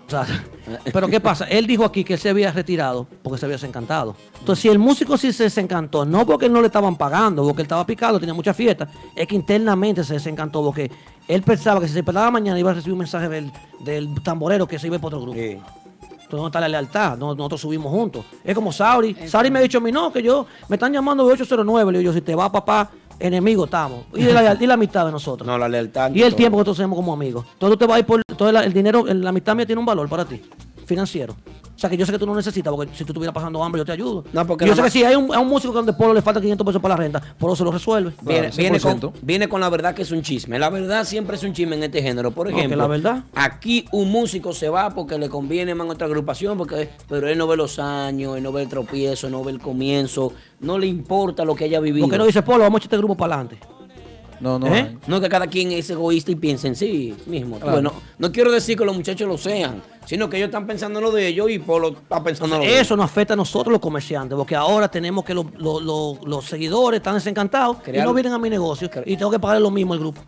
[0.07, 0.25] o sea,
[0.93, 1.45] pero ¿qué pasa?
[1.45, 4.15] Él dijo aquí que él se había retirado porque se había desencantado.
[4.39, 7.65] Entonces, si el músico sí se desencantó, no porque no le estaban pagando, porque él
[7.65, 10.91] estaba picado, tenía mucha fiesta, es que internamente se desencantó porque
[11.27, 14.67] él pensaba que si se despertaba mañana iba a recibir un mensaje del, del tamborero
[14.67, 15.39] que se iba para otro grupo.
[15.39, 17.17] Entonces, ¿dónde está la lealtad?
[17.17, 18.25] No- Nosotros subimos juntos.
[18.43, 19.15] Es como Sauri.
[19.27, 21.91] Sauri me ha dicho a mí, no, que yo, me están llamando de 809.
[21.91, 24.05] Le digo, yo, si te va papá, enemigo estamos.
[24.13, 25.45] Y la, y la mitad de nosotros.
[25.47, 26.11] No, la lealtad.
[26.13, 27.45] Y el tiempo que nosotros tenemos como amigos.
[27.57, 28.21] Todo te va a ir por.
[28.37, 30.41] Todo el, el dinero, la mitad mía tiene un valor para ti.
[30.85, 31.35] Financiero.
[31.75, 33.79] O sea que yo sé que tú no necesitas, porque si tú estuvieras pasando hambre,
[33.81, 34.23] yo te ayudo.
[34.31, 36.39] No, porque yo sé que si hay un, a un músico donde Polo le falta
[36.39, 38.13] 500 pesos para la renta, Polo se lo resuelve.
[38.21, 40.57] Viene, viene con, viene con la verdad que es un chisme.
[40.57, 42.31] La verdad siempre es un chisme en este género.
[42.31, 43.23] Por No, que ejemplo, la verdad.
[43.35, 47.37] aquí un músico se va porque le conviene más a otra agrupación, porque, pero él
[47.37, 50.31] no ve los años, él no ve el tropiezo, no ve el comienzo,
[50.61, 52.05] no le importa lo que haya vivido.
[52.05, 53.59] Porque no dice Polo, vamos a echar este grupo para adelante.
[54.39, 54.67] No, no.
[54.75, 54.97] ¿Eh?
[55.07, 57.57] No que cada quien es egoísta y piensa en sí mismo.
[57.57, 57.71] Claro.
[57.73, 61.05] Bueno, no quiero decir que los muchachos lo sean, sino que ellos están pensando en
[61.05, 63.71] lo de ellos y Polo está pensando en lo de Eso nos afecta a nosotros
[63.71, 68.13] los comerciantes, porque ahora tenemos que los, los- los- los seguidores están desencantados y no
[68.13, 70.21] vienen a mi negocio y tengo que pagarle lo mismo al grupo.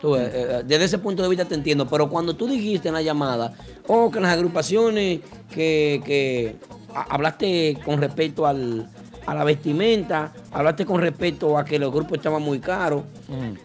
[0.00, 2.94] Tú, eh, eh, desde ese punto de vista te entiendo, pero cuando tú dijiste en
[2.94, 3.52] la llamada,
[3.86, 5.20] oh, que las agrupaciones,
[5.50, 6.56] que, que
[7.08, 8.88] hablaste con respecto al,
[9.26, 13.04] a la vestimenta, hablaste con respecto a que los grupos estaban muy caros,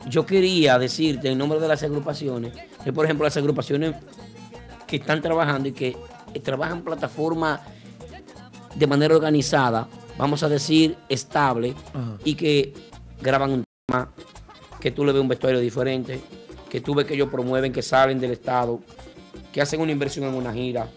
[0.07, 2.53] yo quería decirte en nombre de las agrupaciones,
[2.83, 3.95] que por ejemplo las agrupaciones
[4.85, 5.97] que están trabajando y que
[6.33, 7.61] eh, trabajan plataforma
[8.75, 11.73] de manera organizada, vamos a decir estable,
[12.23, 12.73] y que
[13.21, 14.11] graban un tema,
[14.79, 16.21] que tú le ves un vestuario diferente,
[16.69, 18.79] que tú ves que ellos promueven, que salen del Estado,
[19.51, 20.89] que hacen una inversión en una gira,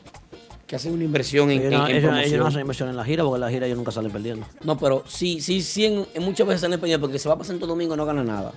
[0.68, 2.28] que hacen una inversión en, Ellos, en- no, en ellos- promoción.
[2.28, 4.46] ellos no hacen inversión en la gira porque en la gira ellos nunca salen perdiendo.
[4.62, 7.38] No, pero sí, sí, sí, en, en muchas veces salen perdiendo porque se va a
[7.38, 8.52] pasar Santo Domingo y no gana nada.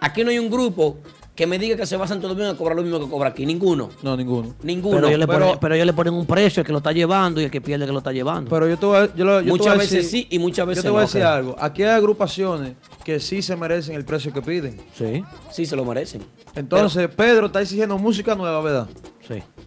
[0.00, 0.96] Aquí no hay un grupo
[1.34, 3.30] que me diga que se va a Santo Domingo a cobrar lo mismo que cobra
[3.30, 3.44] aquí.
[3.44, 3.90] Ninguno.
[4.02, 4.54] No, ninguno.
[4.62, 4.96] Ninguno.
[4.96, 6.92] Pero ellos, le Pero- ponen, pero ellos le ponen un precio el que lo está
[6.92, 8.48] llevando y el que pierde el que lo está llevando.
[8.50, 10.26] Pero yo te voy a, yo lo- yo te Muchas voy a veces decir- sí
[10.30, 11.56] y muchas veces Yo te voy a no, decir algo.
[11.58, 12.74] Aquí hay agrupaciones
[13.04, 14.80] que sí se merecen el precio que piden.
[14.96, 15.24] Sí.
[15.50, 16.22] Sí, se lo merecen.
[16.54, 18.86] Entonces, Pedro está exigiendo música nueva, ¿verdad?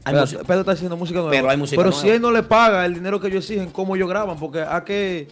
[0.06, 1.32] Música- Pedro está exigiendo música nueva.
[1.32, 2.02] Pero hay música Pero nueva.
[2.02, 4.38] si él no le paga el dinero que ellos exigen, ¿cómo ellos graban?
[4.38, 5.28] Porque hay que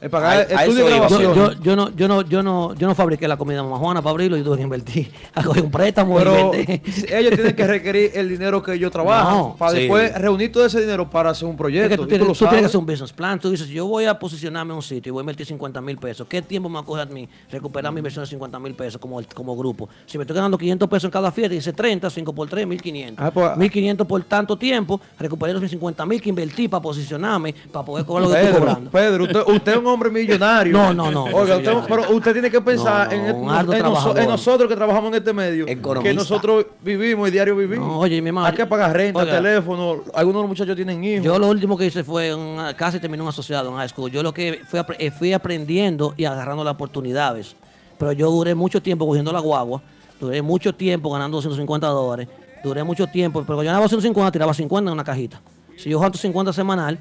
[0.00, 1.22] eh, pagar estudio grabación.
[1.22, 4.00] Yo, yo, yo no, yo no, yo no, yo no fabriqué la comida mamá Juana
[4.00, 5.10] para abrirlo y tuve que invertir.
[5.34, 9.56] A coger un préstamo Pero ellos tienen que requerir el dinero que ellos trabajan No,
[9.58, 9.78] para sí.
[9.80, 11.88] después reunir todo ese dinero para hacer un Es proyecto.
[11.90, 13.40] que tú, tienes, lo tú tienes que hacer un business plan.
[13.40, 15.98] Tú dices, yo voy a posicionarme en un sitio y voy a invertir 50 mil
[15.98, 16.26] pesos.
[16.28, 19.26] ¿Qué tiempo me va a mí recuperar mi inversión de 50 mil pesos como, el-
[19.26, 19.88] como grupo?
[20.06, 23.24] Si me estoy ganando 500 pesos en cada fiesta, dice 30, 5 por 3, 1500.
[23.26, 27.84] Ah, pues, 1500 por tanto tiempo, recuperé los 50 mil que invertí para posicionarme, para
[27.84, 28.90] poder cobrar lo que estoy Pedro, cobrando.
[28.90, 30.72] Pedro, usted, usted es un hombre millonario.
[30.72, 33.44] No, no, no, Oiga, usted- pero usted tiene que pensar No, no, en, en- en
[33.46, 34.18] noso- trabajador.
[34.20, 35.68] en nosotros que trabajamos en este medio.
[35.68, 36.08] Economista.
[36.10, 37.86] Que nosotros vivimos y diario vivimos.
[37.86, 39.36] No, oye, mi madre- Hay que pagar renta, Oiga.
[39.36, 40.02] teléfono.
[40.14, 41.24] Algunos de los muchachos tienen hijos.
[41.24, 44.10] Yo lo último que hice fue una- casi terminé un asociado en high school.
[44.10, 47.54] Yo lo que fui, eh, fui aprendiendo y agarrando las oportunidades.
[47.98, 49.82] Pero yo duré mucho tiempo cogiendo la guagua,
[50.20, 52.28] duré mucho tiempo ganando 250 dólares,
[52.62, 55.40] duré mucho tiempo, pero yo ganaba 250 tiraba 50 en una cajita.
[55.76, 56.98] Si yo gasto 50 semanal,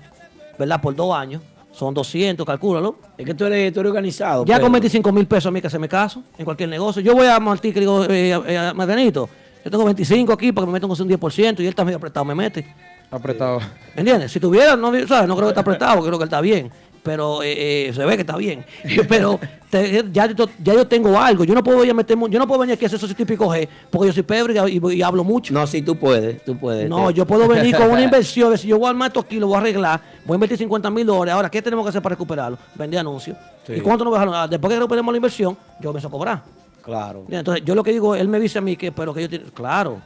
[0.57, 0.81] ¿verdad?
[0.81, 1.41] Por dos años,
[1.77, 2.95] son 200, calcúlalo.
[3.17, 4.45] Es que tú eres, tú eres organizado.
[4.45, 4.65] Ya Pedro.
[4.65, 7.01] con 25 mil pesos a mí que se me caso en cualquier negocio.
[7.01, 9.30] Yo voy a Martí que digo, eh, eh, Marianito,
[9.64, 11.97] yo tengo 25 aquí para que me metan con un 10% y él está medio
[11.97, 12.65] apretado, me mete.
[13.11, 13.59] Apretado.
[13.95, 14.31] ¿Me entiendes?
[14.31, 15.27] Si tuviera, no, ¿sabes?
[15.27, 16.72] no creo que está apretado, creo que él está bien.
[17.03, 18.66] Pero eh, eh, se ve que está bien.
[19.08, 21.43] Pero te- ya, yo- ya yo tengo algo.
[21.43, 23.48] Yo no puedo ir a meter, yo no puedo venir aquí a hacer eso típico
[23.48, 25.53] G, porque yo soy Pedro y, y- y hablo mucho.
[25.53, 26.90] No, sí, tú puedes, tú puedes.
[26.90, 28.58] No, Te- yo puedo venir con una inversión.
[28.58, 30.90] Si yo voy a armar esto aquí, lo voy a arreglar, voy a invertir 50
[30.90, 31.34] mil dólares.
[31.34, 32.58] Ahora, ¿qué tenemos que hacer para recuperarlo?
[32.76, 33.38] Vender anuncios.
[33.66, 33.74] Sí.
[33.74, 34.42] ¿Y cuánto nos va a dejar?
[34.43, 36.43] Ah, Después que recuperemos la inversión, yo empiezo a cobrar.
[36.84, 37.26] Claro.
[37.30, 40.01] Entonces, yo lo que digo, él me dice a mí que, pero que yo, claro,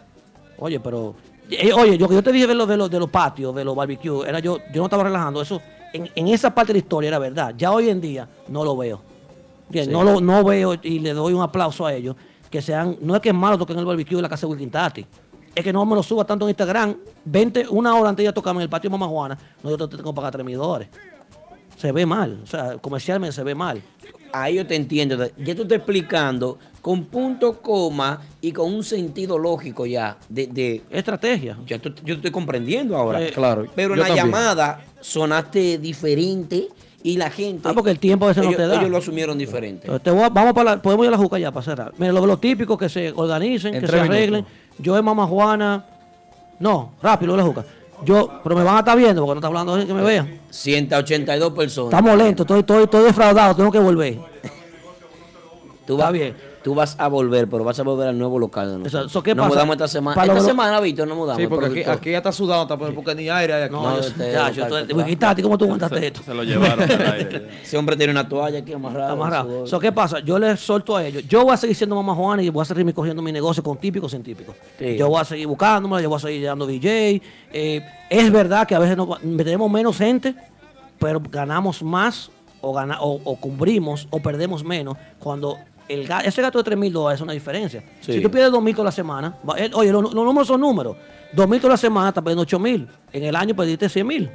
[0.58, 1.14] oye, pero,
[1.52, 3.64] eh, oye, yo que yo te dije de los, de los, de los patios, de
[3.64, 5.62] los barbecues, era yo, yo no estaba relajando, eso,
[5.94, 8.76] en, en esa parte de la historia era verdad, ya hoy en día no lo
[8.78, 9.02] veo,
[9.70, 9.92] Bien, Sí.
[9.92, 12.16] no lo no veo y le doy un aplauso a ellos,
[12.50, 14.52] que sean, no es que es malo tocar en el barbecue de la casa de
[14.52, 15.06] Wilkin Tati,
[15.56, 16.96] es que no me lo suba tanto en Instagram,
[17.26, 19.98] 20, una hora antes de tocarme en el patio de Mamá Juana, no, yo te
[19.98, 20.90] tengo que pagar 3 mil dólares.
[21.82, 23.82] Se ve mal, o sea, comercialmente se ve mal.
[24.34, 25.18] Ahí yo te entiendo.
[25.38, 30.84] Ya tú estás explicando con punto, coma y con un sentido lógico ya de, de
[30.92, 31.58] estrategia.
[31.66, 33.22] Ya tú- yo te estoy comprendiendo ahora.
[33.22, 34.26] Eh, claro, Pero en la también.
[34.28, 36.68] llamada sonaste diferente
[37.04, 37.68] y la gente.
[37.68, 38.76] Ah, porque el tiempo a veces no ellos, te da.
[38.80, 39.88] ellos lo asumieron diferente.
[39.88, 41.94] Entonces, te voy a- vamos para la, podemos ir a la juca ya para cerrar.
[41.98, 44.46] Mira, lo, lo típico que se organicen, En que se arreglen.
[44.78, 45.84] Yo es mamá Juana.
[46.60, 47.66] No, rápido la juca.
[48.04, 50.40] Yo, pero me van a estar viendo porque no está hablando de que me vean.
[50.50, 51.94] 182 personas.
[51.94, 54.18] Estamos lentos, estoy, estoy, estoy defraudado, tengo que volver.
[55.86, 56.14] Tú vas,
[56.64, 58.84] Tú vas a volver, pero vas a volver al nuevo local.
[58.86, 59.56] eso, ¿qué nos pasa?
[59.56, 60.16] mudamos esta semana.
[60.16, 61.42] Para Esta semana, Víctor, nos mudamos.
[61.42, 63.74] Sí, porque aquí, aquí ya está sudado, está- porque ni aire hay aquí.
[63.74, 64.52] No, yo- ya,
[65.36, 66.22] yo ¿cómo tú aguantaste esto?
[66.24, 67.48] Se lo llevaron al aire.
[67.64, 69.44] Ese hombre tiene una toalla aquí amarrada.
[69.44, 70.20] Su- So, ¿Qué pasa?
[70.20, 71.28] Yo les solto a ellos.
[71.28, 73.78] Yo voy a seguir siendo mamá Juana y voy a seguir cogiendo mi negocio con
[73.78, 74.56] típicos sin típicos.
[74.78, 74.98] Sí.
[74.98, 77.22] Yo voy a seguir buscándome, yo voy a seguir dando DJ.
[77.54, 80.36] Eh, es verdad que a veces no, tenemos menos gente,
[81.00, 82.30] pero ganamos más
[82.62, 85.58] o, gana, o, o cubrimos o perdemos menos cuando
[85.88, 87.84] el, ese gasto de 3 mil dólares es una diferencia.
[88.02, 88.14] Sí.
[88.14, 90.62] Si tú pierdes 2 mil toda la semana, va- eh, oye, los, los números son
[90.62, 90.96] números.
[91.34, 92.88] 2 mil toda la semana, estás perdiendo 8 mil.
[93.14, 94.30] En el año perdiste 100 mil.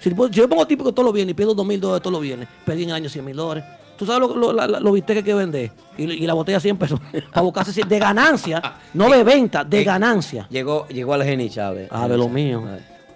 [0.00, 2.22] Si, si yo pongo típico todos los viernes y pierdo 2 mil dólares todos los
[2.22, 3.64] viernes, perdí en el año 100 mil dólares.
[3.96, 5.70] Tú sabes lo, lo, la- lo viste que hay que vender.
[5.96, 7.00] Y, y la botella 100 pesos.
[7.32, 8.62] para buscarse 100 de ganancia,
[8.94, 10.46] no de venta, de Eh, ganancia.
[10.50, 11.88] Llegó, llegó al Geni Chávez.
[11.90, 12.62] Ah, de lo mío.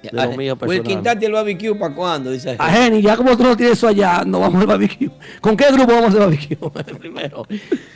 [0.02, 1.18] De lo mío personal.
[1.22, 2.30] El barbecue para cuándo?
[2.30, 2.56] Dice.
[2.58, 5.10] A Jenny, ya como tú no tienes eso allá, no vamos al barbecue.
[5.40, 6.56] ¿Con qué grupo vamos al barbecue?
[6.98, 7.46] Primero.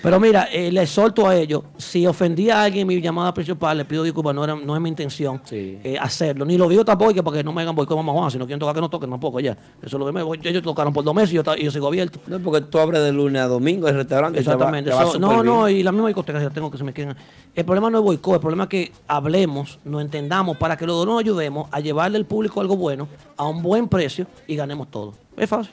[0.02, 1.62] Pero mira, eh, les solto a ellos.
[1.78, 4.80] Si ofendí a alguien en mi llamada principal, le pido disculpas, no, era, no es
[4.82, 6.44] mi intención eh, hacerlo.
[6.44, 8.30] Ni lo digo tampoco para que no me hagan boicot mamá Juan.
[8.30, 9.56] Si no quieren tocar, que no toquen tampoco ya.
[9.82, 10.36] Eso lo vemos.
[10.42, 12.18] Ellos tocaron por dos meses y yo, y yo sigo abierto.
[12.26, 14.38] No, porque tú abres de lunes a domingo el restaurante.
[14.40, 14.90] te va- Exactamente.
[14.90, 16.92] te va So, súper no, no, y la misma discoteca ya tengo que se me
[16.92, 17.14] queden.
[17.54, 20.96] El problema no es boicot, el problema es que hablemos, nos entendamos para que los
[20.96, 24.90] dos nos ayudemos a llevarle al público algo bueno a un buen precio y ganemos
[24.90, 25.14] todo.
[25.36, 25.72] Es fácil.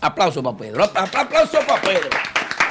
[0.00, 0.84] Aplauso para Pedro.
[0.84, 2.08] apla- apla- Aplauso para Pedro.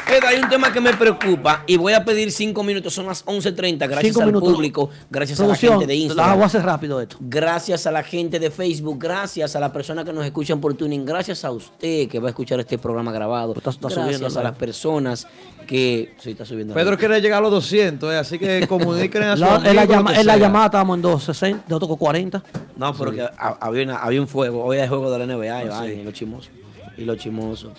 [0.08, 2.94] Pedro, hay un tema que me preocupa y voy a pedir cinco minutos.
[2.94, 3.78] Son las 11.30.
[3.88, 4.54] Gracias Cinco al minutos.
[4.54, 4.90] público.
[5.10, 6.30] Gracias Producción, a la gente de la Instagram.
[6.34, 7.18] hago hacer rápido esto.
[7.20, 11.06] Gracias a la gente de Facebook, gracias a las personas que nos escuchan por tuning,
[11.06, 13.54] gracias a usted que va a escuchar este programa grabado.
[13.56, 15.28] está gracias subiendo, a las personas
[15.66, 16.14] que...
[16.20, 16.74] Sí, está subiendo.
[16.74, 19.82] Pedro quiere llegar a los 200, eh, así que comuniquen a su La- en, la
[19.84, 22.44] amigo, llama- en la llamada estábamos en 260, yo toco 40.
[22.76, 23.20] No, pero Sí.
[23.60, 24.64] había, una- había un fuego.
[24.64, 25.92] Hoy hay juego de la NBA y, Ah, sí.
[25.94, 26.52] y los chimosos.
[26.98, 27.72] Y los chimosos.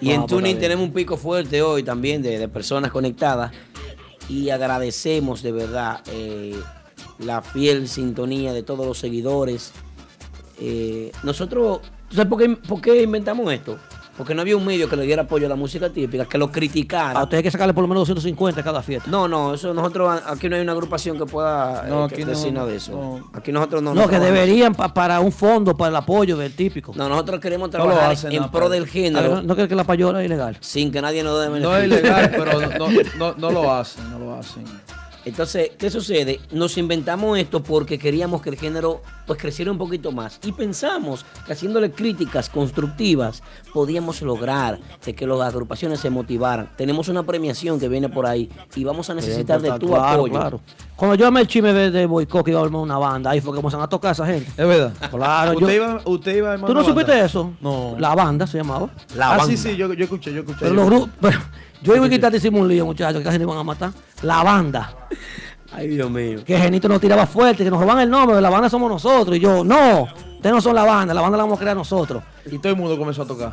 [0.00, 0.58] Y Vamos, en bien.
[0.60, 3.52] tenemos un pico fuerte hoy también de, de personas conectadas.
[4.28, 6.56] y agradecemos de verdad eh,
[7.18, 9.72] la fiel sintonía de todos los seguidores.
[10.60, 13.78] Eh, nosotros, ¿tú sabes por qué, por qué inventamos esto?
[14.16, 16.50] Porque no había un medio que le diera apoyo a la música típica, que lo
[16.50, 17.18] criticara.
[17.20, 19.10] A usted hay que sacarle por lo menos 250 cada fiesta.
[19.10, 22.24] No, no, eso nosotros aquí no hay una agrupación que pueda eh, No, que aquí
[22.24, 23.20] no, decir nada de eso.
[23.34, 23.90] Aquí nosotros no.
[23.94, 24.34] No, que trabajamos.
[24.34, 26.92] deberían pa- para un fondo para el apoyo del típico.
[26.96, 29.36] No, nosotros queremos No trabajar hacen, en no, pro pero- del género.
[29.36, 30.56] Ah, ¿No cree que la payola es ilegal?
[30.60, 32.88] Sin que nadie nos dé No es ilegal, pero no,
[33.18, 34.64] no, no lo hacen, no lo hacen.
[35.26, 36.38] Entonces, ¿qué sucede?
[36.52, 41.26] Nos inventamos esto porque queríamos que el género pues creciera un poquito más y pensamos
[41.44, 43.42] que haciéndole críticas constructivas
[43.74, 46.70] podíamos lograr de que las agrupaciones se motivaran.
[46.76, 50.32] Tenemos una premiación que viene por ahí y vamos a necesitar de tu Claro, apoyo.
[50.32, 50.60] claro.
[50.94, 53.40] Cuando yo amé el chisme de, de Boicot que iba a armar una banda, ahí
[53.40, 54.48] fue que comenzamos a tocar a esa gente.
[54.50, 54.92] Es verdad.
[55.10, 57.26] Claro, ¿Usted yo- iba, usted iba a armar ¿Tú no una supiste banda?
[57.26, 57.52] eso?
[57.60, 57.96] No.
[57.98, 58.90] La banda se llamaba.
[59.20, 60.58] ah, sí, sí, yo, yo escuché, yo escuché.
[60.60, 61.34] Pero yo los grupos,
[61.86, 63.92] yo iba a quitar hicimos un lío, muchachos, que casi nos iban a matar.
[64.22, 65.08] La banda.
[65.72, 66.40] Ay, Dios mío.
[66.44, 69.36] Que Genito nos tiraba fuerte, que nos roban el nombre, la banda somos nosotros.
[69.36, 72.22] Y yo, no, ustedes no son la banda, la banda la vamos a crear nosotros.
[72.50, 73.52] Y todo el mundo comenzó a tocar.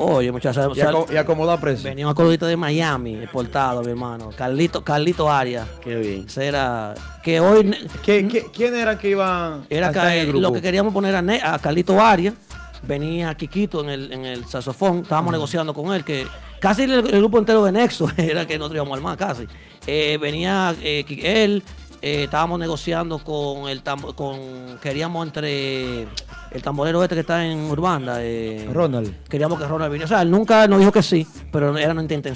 [0.00, 1.88] Oye, muchachos, Y, aco- y acomodar precio.
[1.90, 4.30] venía un acordito de Miami, exportado, mi hermano.
[4.36, 5.66] Carlito, Carlito Arias.
[5.82, 6.24] Qué bien.
[6.28, 7.68] Ese era, que hoy...
[8.04, 10.42] ¿Quién, quién, quién eran que iban Era a estar en el que, grupo?
[10.42, 12.34] lo que queríamos poner a, Ne- a Carlito Arias,
[12.82, 16.26] venía Kikito en el, en el saxofón, estábamos negociando con él, que
[16.60, 19.44] casi el, el grupo entero de Nexo era que nosotros íbamos a armar casi.
[19.86, 21.62] Eh, venía eh, él,
[22.02, 26.02] eh, estábamos negociando con el tambo- con queríamos entre
[26.50, 29.24] el tamborero este que está en Urbanda, eh, Ronald.
[29.28, 30.06] queríamos que Ronald viniera.
[30.06, 32.34] O sea, él nunca nos dijo que sí, pero era nuestra intención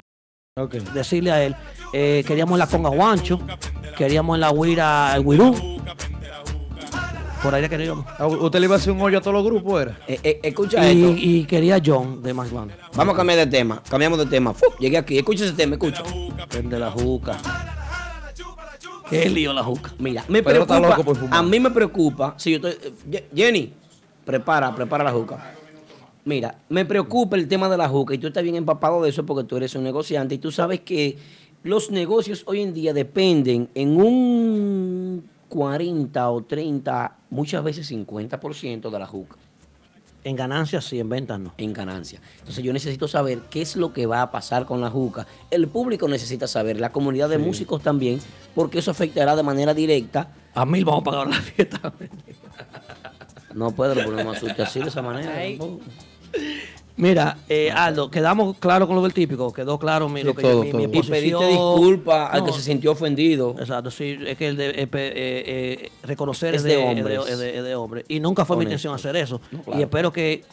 [0.93, 1.55] decirle a él.
[1.93, 3.39] Eh, queríamos en la conga Juancho,
[3.97, 5.72] queríamos en la Huira el Huirú.
[7.43, 8.05] Por ahí le queríamos.
[8.17, 9.99] Ah, ¿Usted le iba a hacer un hoyo a todos los grupos, era?
[10.07, 11.11] Eh, escucha esto.
[11.11, 12.71] Y, y quería John de Max Band.
[12.95, 13.83] Vamos a cambiar de tema.
[13.89, 14.55] Cambiamos de tema.
[14.79, 15.17] Llegué aquí.
[15.17, 16.03] Escucha ese tema, escucha.
[16.49, 17.37] Prende la juca.
[19.09, 19.91] Qué lío la juca.
[19.99, 20.89] Mira, me Pero está preocupa.
[20.97, 21.37] loco por fumar.
[21.39, 22.33] a mí me preocupa.
[22.37, 23.73] Si yo estoy, eh, Jenny,
[24.25, 25.53] prepara, prepara la juca.
[26.25, 29.25] Mira, me preocupa el tema de la juca y tú estás bien empapado de eso
[29.25, 31.17] porque tú eres un negociante y tú sabes que
[31.63, 38.97] los negocios hoy en día dependen en un 40 o 30, muchas veces 50% de
[38.99, 39.35] la juca.
[40.23, 41.53] En ganancias sí, en ventas no.
[41.59, 42.23] En ganancias.
[42.39, 45.27] Entonces yo necesito saber qué es lo que va a pasar con la juca.
[45.51, 47.43] El público necesita saber, la comunidad de Sí.
[47.43, 48.19] músicos también,
[48.55, 50.31] porque eso afectará de manera directa.
[50.55, 51.93] A mil vamos a pagar la fiesta.
[53.53, 55.31] No puedo, pero no me asuste así de esa manera.
[56.95, 60.43] Mira, eh, Aldo, quedamos claro con lo del típico, quedó claro mi, Sí, lo que
[60.43, 60.77] todo, yo, mi, todo.
[60.79, 61.49] mi Y pediste posición.
[61.49, 63.55] disculpa al No, que se sintió ofendido.
[63.57, 68.05] Exacto, sí, es que el de, eh, eh, eh, reconocer Es de de, hombre.
[68.07, 69.41] Y nunca fue mi intención hacer eso.
[69.51, 69.79] No, claro.
[69.79, 70.43] Y espero que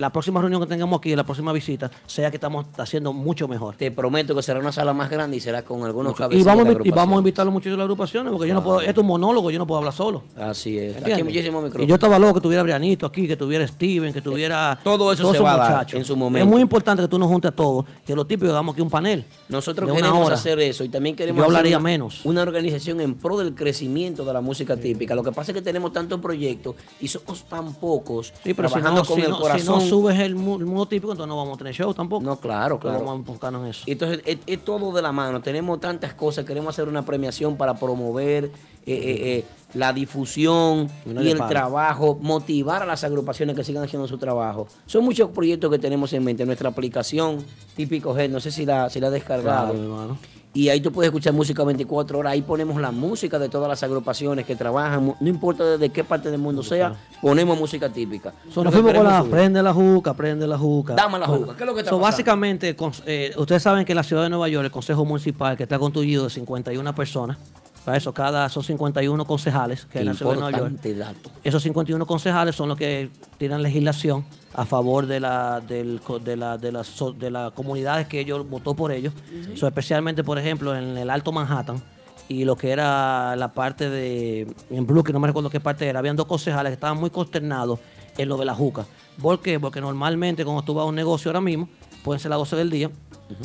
[0.00, 3.76] la próxima reunión que tengamos aquí, la próxima visita, sea que estamos haciendo mucho mejor.
[3.76, 6.64] Te prometo que será una sala más grande y será con algunos Y cabecillas vamos,
[6.66, 8.80] de y vamos a invitar a los muchachos de las agrupaciones, porque yo no puedo,
[8.80, 10.22] esto es un monólogo, yo no puedo hablar solo.
[10.36, 10.96] Así es.
[10.96, 11.86] Aquí hay muchísimos Y micrófonos.
[11.88, 15.36] yo estaba loco que tuviera Brianito aquí, que tuviera Steven, que tuviera todo eso todos
[15.36, 16.44] se va a dar en su momento.
[16.46, 18.90] Es muy importante que tú nos juntes a todos, que los tipos hagamos aquí un
[18.90, 19.24] panel.
[19.50, 20.34] Nosotros de queremos hora.
[20.34, 22.24] hacer eso y también queremos Yo hacer hablaría una, menos.
[22.24, 25.14] una organización en pro del crecimiento de la música típica.
[25.14, 28.74] Lo que pasa es que tenemos tantos proyectos y somos tan pocos Sí, pero si
[28.74, 29.74] trabajando no, con si, el no, si corazón.
[29.74, 32.24] no subes el, mu- el mundo típico, entonces no vamos a tener show tampoco.
[32.24, 32.98] No, claro, claro.
[33.00, 33.84] Vamos a enfocarnos en eso.
[33.86, 35.40] Entonces, es, es todo de la mano.
[35.42, 36.44] Tenemos tantas cosas.
[36.44, 38.50] Queremos hacer una premiación para promover eh,
[38.86, 39.44] eh, eh,
[39.74, 44.66] la difusión y el trabajo, motivar a las agrupaciones que sigan haciendo su trabajo.
[44.86, 46.44] Son muchos proyectos que tenemos en mente.
[46.46, 47.44] Nuestra aplicación
[47.76, 49.72] Típico Head, no sé si la, si la has descargado.
[49.74, 50.16] Claro.
[50.52, 52.32] Y ahí tú puedes escuchar música 24 horas.
[52.32, 55.14] Ahí ponemos la música de todas las agrupaciones que trabajan.
[55.20, 58.34] No importa desde qué parte del mundo sea, ponemos música típica.
[58.52, 59.30] So, nos fuimos con la subir.
[59.30, 60.94] prende la juca, prende la juca.
[60.94, 62.02] Dame la juca, ¿qué es lo que está so, pasando?
[62.02, 65.56] Básicamente, con- eh, ustedes saben que en la ciudad de Nueva York, el Consejo Municipal,
[65.56, 67.38] que está constituido de 51 personas,
[67.84, 70.82] para eso cada son 51 concejales que hay en la ciudad de Nueva York.
[70.96, 71.30] dato.
[71.42, 76.58] Esos 51 concejales son los que tiran legislación a favor de la, del de la,
[76.58, 79.14] de las de las comunidades que ellos votó por ellos.
[79.56, 81.82] So, especialmente, por ejemplo, en el Alto Manhattan
[82.28, 85.98] y lo que era la parte de, en Brooklyn, no me recuerdo qué parte era,
[85.98, 87.78] habían dos concejales que estaban muy consternados
[88.18, 88.84] en lo de la juca.
[89.20, 89.58] ¿Por qué?
[89.58, 91.68] Porque normalmente cuando tú vas a un negocio ahora mismo,
[92.04, 92.90] pueden ser las 12 del día,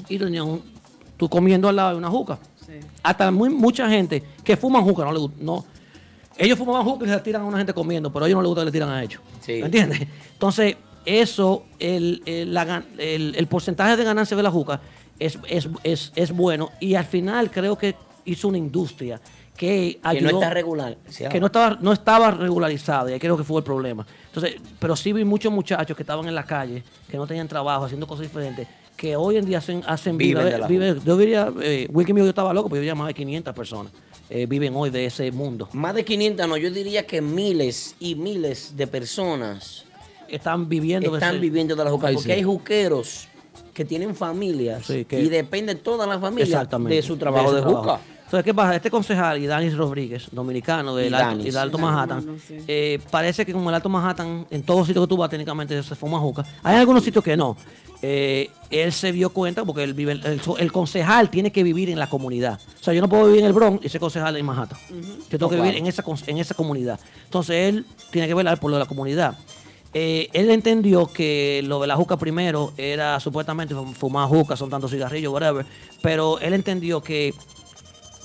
[0.10, 0.62] y tenían un-
[1.18, 2.38] tú comiendo al lado de una juca.
[3.04, 5.38] Hasta muy, mucha gente que fuman juca no le gusta.
[5.42, 5.66] No,
[6.38, 8.42] ellos fumaban juca y se la tiran a una gente comiendo, pero a ellos no
[8.42, 9.22] les gusta que le tiran a ellos.
[9.42, 9.54] Sí.
[9.60, 10.02] ¿Me entiendes?
[10.34, 14.82] Entonces, eso, el, el, la el- el porcentaje de ganancia de la juca
[15.20, 17.96] es, es, es, es bueno y al final creo que
[18.26, 19.22] hizo una industria
[19.56, 20.98] que Que no ayudó- está regular.
[21.32, 24.06] que no estaba, no estaba regularizado y ahí creo que fue el problema.
[24.26, 27.86] Entonces, pero sí vi muchos muchachos que estaban en la calle, que no tenían trabajo,
[27.86, 30.52] haciendo cosas diferentes, que hoy en día hacen, hacen Viven vida.
[30.54, 33.08] de la viven- yo diría, eh, Wiki mío yo estaba loco, pero yo diría más
[33.08, 33.92] de 500 personas
[34.30, 35.70] eh, viven hoy de ese mundo.
[35.74, 39.86] Más de 500, no, yo diría que miles y miles de personas
[40.28, 42.08] están viviendo de están ese- viviendo de la juca.
[42.08, 42.32] Porque sí.
[42.32, 43.28] hay juqueros
[43.74, 47.62] que tienen familias Sí, que- y depende toda la familia de su trabajo ese de,
[47.62, 48.00] juca.
[48.26, 48.76] Entonces, ¿qué pasa?
[48.76, 51.14] Este concejal, Idanis Rodríguez, dominicano del
[51.44, 51.78] Y Alto.
[51.78, 52.38] Manhattan,
[52.68, 55.96] eh, parece que como el Alto Manhattan, en todos sitios que tú vas, técnicamente se
[55.96, 56.44] fuma juca.
[56.64, 57.56] Hay algunos sitios que no.
[58.02, 62.00] Eh, él se dio cuenta porque él vive, el, el concejal tiene que vivir en
[62.00, 62.60] la comunidad.
[62.80, 64.78] O sea, yo no puedo vivir en el Bronx y ser concejal en Manhattan.
[65.30, 67.00] Yo tengo que vivir en esa, en esa comunidad.
[67.26, 69.38] Entonces, él tiene que velar por lo de la comunidad.
[69.94, 74.92] Eh, él entendió que lo de la juca primero era supuestamente fumar juca, son tantos
[74.92, 75.66] cigarrillos, whatever.
[76.02, 77.34] Pero él entendió que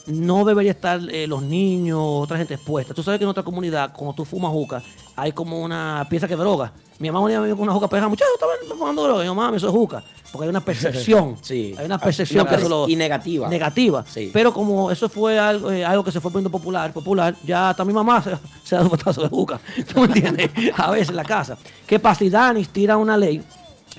[0.06, 2.94] no debería estar eh, los niños, otra gente expuesta.
[2.94, 4.82] Tú sabes que en otra comunidad, cuando tú fumas juca,
[5.16, 6.72] hay como una pieza que droga.
[6.98, 9.22] Mi mamá un día me vio con una juca pegada, muchachos, estaba fumando droga.
[9.22, 10.02] Y yo, mami, eso es juca.
[10.32, 11.36] Porque hay una percepción.
[11.42, 11.74] Sí.
[11.78, 13.48] Hay una percepción Una que eso per- lo- y negativa.
[13.48, 14.04] Negativa.
[14.06, 14.30] Sí.
[14.32, 17.84] Pero como eso fue algo, eh, algo que se fue poniendo popular, popular, ya hasta
[17.84, 19.58] mi mamá se, se da un botazo de juca.
[19.94, 20.50] ¿Tú me entiendes?
[20.76, 21.56] A veces en la casa.
[21.86, 22.18] ¿Qué pasa?
[22.20, 23.42] Si Danis tira una ley,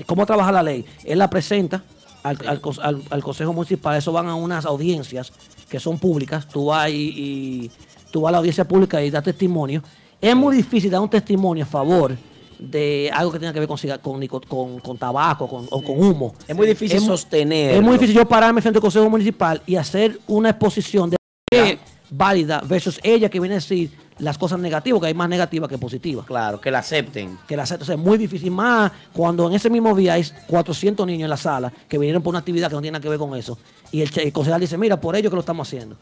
[0.06, 0.86] ¿cómo trabaja la ley?
[1.04, 1.84] Él la presenta
[2.24, 5.34] al, al al- al Consejo Municipal, eso van a unas audiencias
[5.72, 7.72] que son públicas, tú vas y, y-
[8.12, 9.82] tú vas a la audiencia pública y das testimonio.
[10.20, 12.16] Es muy difícil dar un testimonio a favor
[12.60, 16.36] de algo que tenga que ver con, con, con- con tabaco con, o con humo.
[16.46, 17.78] Es muy difícil sostenerlo.
[17.78, 22.62] Es muy difícil yo pararme frente al Consejo Municipal y hacer una exposición de válida
[22.68, 23.90] versus ella que viene a decir
[24.22, 26.26] las cosas negativas, que hay más negativas que positivas.
[26.26, 27.38] Claro, que la acepten.
[27.48, 27.84] Que la acepten.
[27.84, 28.52] O sea, es muy difícil.
[28.52, 32.32] Más cuando en ese mismo día hay 400 niños en la sala que vinieron por
[32.32, 33.58] una actividad que no tiene nada que ver con eso.
[33.92, 35.98] Y el, el concejal dice, mira, por ello que lo estamos haciendo.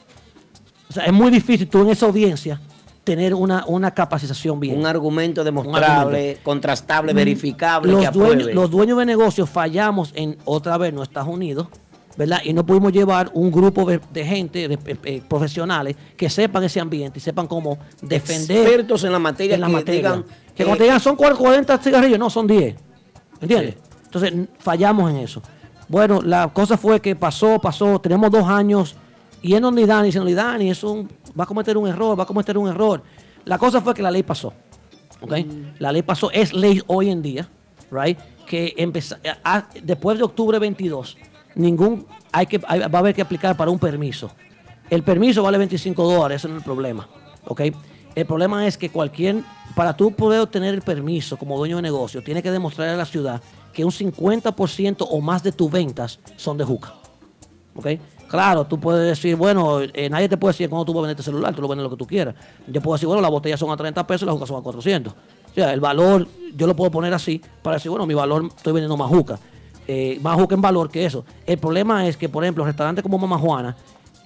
[0.90, 2.60] O sea, es muy difícil tú en esa audiencia
[3.04, 4.78] tener una, una capacitación bien.
[4.78, 6.42] Un argumento demostrable, argumento.
[6.44, 11.30] contrastable, verificable, los que dueños, los dueños de negocios fallamos en otra vez en Estados
[11.30, 11.68] Unidos,
[12.18, 12.40] ¿verdad?
[12.44, 16.80] Y no pudimos llevar un grupo de, gente, de, eh, eh, profesionales, que sepan ese
[16.80, 18.58] ambiente y sepan cómo defender.
[18.66, 20.00] Expertos en la materia en la que materia.
[20.00, 22.76] digan, que eh, cuando te digan son 40 cigarrillos, no, son 10.
[23.42, 23.76] ¿Entiendes?
[24.06, 25.42] Entonces fallamos en eso.
[25.88, 28.96] Bueno, la cosa fue que pasó, pasó, tenemos dos años
[29.42, 32.58] yendo donde Dani, diciendo, Dani, es un, va a cometer un error, va a cometer
[32.58, 33.02] un error.
[33.46, 34.54] La cosa fue que la ley pasó.
[35.22, 35.34] ¿ok?
[35.80, 37.48] La ley pasó, es ley hoy en día,
[37.92, 38.18] right?
[38.46, 41.18] Que empezó, a- después de octubre 22,
[41.60, 44.32] ningún, hay que, va a haber que aplicar para un permiso.
[44.90, 47.08] El permiso vale 25 dólares, ese no es el problema,
[47.46, 47.62] ¿ok?
[48.16, 49.44] El problema es que cualquier,
[49.76, 53.06] para tú poder obtener el permiso como dueño de negocio, tienes que demostrar a la
[53.06, 56.94] ciudad que un 50% o más de tus ventas son de juca.
[57.76, 57.88] ¿ok?
[58.28, 61.20] Claro, tú puedes decir, bueno, eh, nadie te puede decir cuando tú vas a vender
[61.20, 62.36] este celular, tú lo vendes lo que tú quieras.
[62.68, 64.62] Yo puedo decir, bueno, las botellas son a 30 pesos y las jucas son a
[64.62, 65.14] 400.
[65.14, 68.74] O sea, el valor, yo lo puedo poner así para decir, bueno, mi valor, estoy
[68.74, 69.40] vendiendo más juca.
[69.92, 71.26] Eh, más juca en valor que eso.
[71.48, 73.76] El problema es que, por ejemplo, restaurantes como Mama Juana,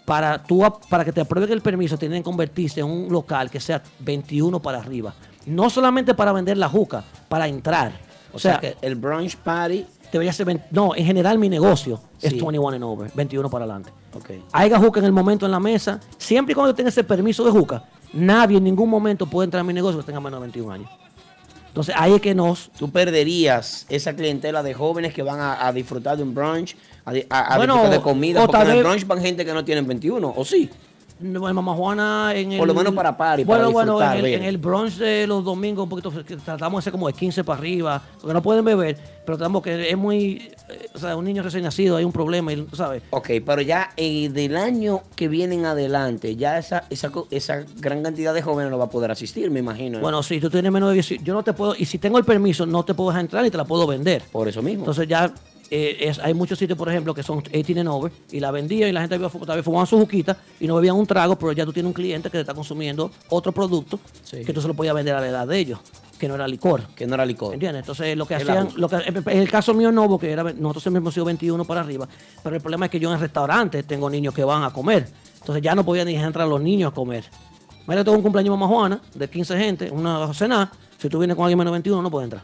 [0.03, 3.61] para, tú, para que te aprueben el permiso, tienen que convertirse en un local que
[3.61, 5.13] sea 21 para arriba.
[5.45, 7.93] No solamente para vender la juca, para entrar.
[8.33, 10.45] O sea, que el brunch party debería ser.
[10.47, 12.39] 20 no, en general mi negocio es Sí.
[12.41, 13.89] 21 and over, 21 para adelante.
[14.15, 14.31] Ok.
[14.51, 15.97] Haya juca en el momento en la mesa.
[16.17, 19.63] Siempre y cuando tenga ese permiso de juca, nadie en ningún momento puede entrar a
[19.63, 20.89] mi negocio que tenga menos de 21 años.
[21.73, 22.69] Entonces ahí es que nos.
[22.77, 27.13] Tú perderías esa clientela de jóvenes que van a, a disfrutar de un brunch, a,
[27.31, 28.43] a- a Bueno, disfrutar de comida.
[28.43, 30.69] o Porque en el brunch van gente que no tienen 21, ¿o sí?
[31.23, 32.57] En Juana en el.
[32.59, 35.25] Por lo menos para party, para Bueno, bueno, disfrutar, en el, en el brunch de
[35.25, 36.11] los domingos, un poquito,
[36.43, 39.89] tratamos de hacer como de 15 para arriba, porque no pueden beber, pero tratamos que
[39.89, 40.51] es muy.
[40.69, 43.03] eh, O sea, un niño recién nacido, hay un problema, y, ¿sabes?
[43.11, 48.03] Ok, pero ya eh, del año que viene en adelante, ya esa, esa, esa gran
[48.03, 49.99] cantidad de jóvenes no va a poder asistir, me imagino.
[49.99, 50.01] ¿eh?
[50.01, 52.25] Bueno, si tú tienes menos de 18, yo no te puedo, y si tengo el
[52.25, 54.23] permiso, no te puedo dejar entrar y te la puedo vender.
[54.31, 54.81] Por eso mismo.
[54.81, 55.33] Entonces ya
[55.75, 58.87] eh, es- hay muchos sitios, por ejemplo, que son 18 and over, y la vendía
[58.87, 61.65] y la gente tal vez fumaban su juquita y no bebían un trago, pero ya
[61.65, 63.99] tú tienes un cliente que te está consumiendo otro producto
[64.45, 65.79] que tú se lo podías vender a la edad de ellos,
[66.19, 66.83] que no era licor.
[66.95, 67.53] Que no era licor.
[67.55, 67.79] ¿Entiendes?
[67.81, 70.83] Entonces lo que hacían, la- lo que, en el caso mío no, porque era, nosotros
[70.83, 72.07] siempre hemos sido 21 para arriba,
[72.43, 75.07] pero el problema es que yo en el restaurante tengo niños que van a comer,
[75.39, 77.25] entonces ya no podían ni entrar a los niños a comer.
[77.87, 81.43] Mira, tengo un cumpleaños mamá Juana de 15 gente, una cena, si tú vienes con
[81.45, 82.43] alguien menos de 21 no puedes entrar.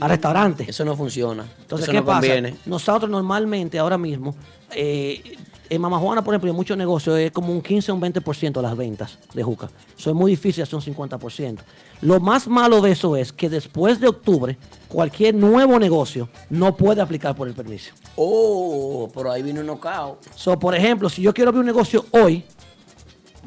[0.00, 0.64] Al restaurante.
[0.68, 1.44] Eso no funciona.
[1.60, 2.20] Entonces, Eso ¿qué no pasa?
[2.20, 2.56] conviene.
[2.66, 4.34] Nosotros normalmente, ahora mismo,
[4.72, 5.36] eh,
[5.68, 8.52] en Mama Juana, por ejemplo, en muchos negocios es como un 15 o un 20%
[8.52, 9.68] de las ventas de juca.
[9.98, 11.58] Eso es muy difícil hacer un 50%.
[12.02, 14.56] Lo más malo de eso es que después de octubre,
[14.88, 17.92] cualquier nuevo negocio no puede aplicar por el permiso.
[18.16, 20.18] Oh, pero ahí viene un knockout.
[20.36, 22.44] So, por ejemplo, si yo quiero abrir un negocio hoy,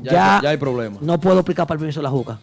[0.02, 0.98] Ya, ya, hay, ya hay problema.
[1.02, 2.40] no puedo aplicar para el permiso de la juca.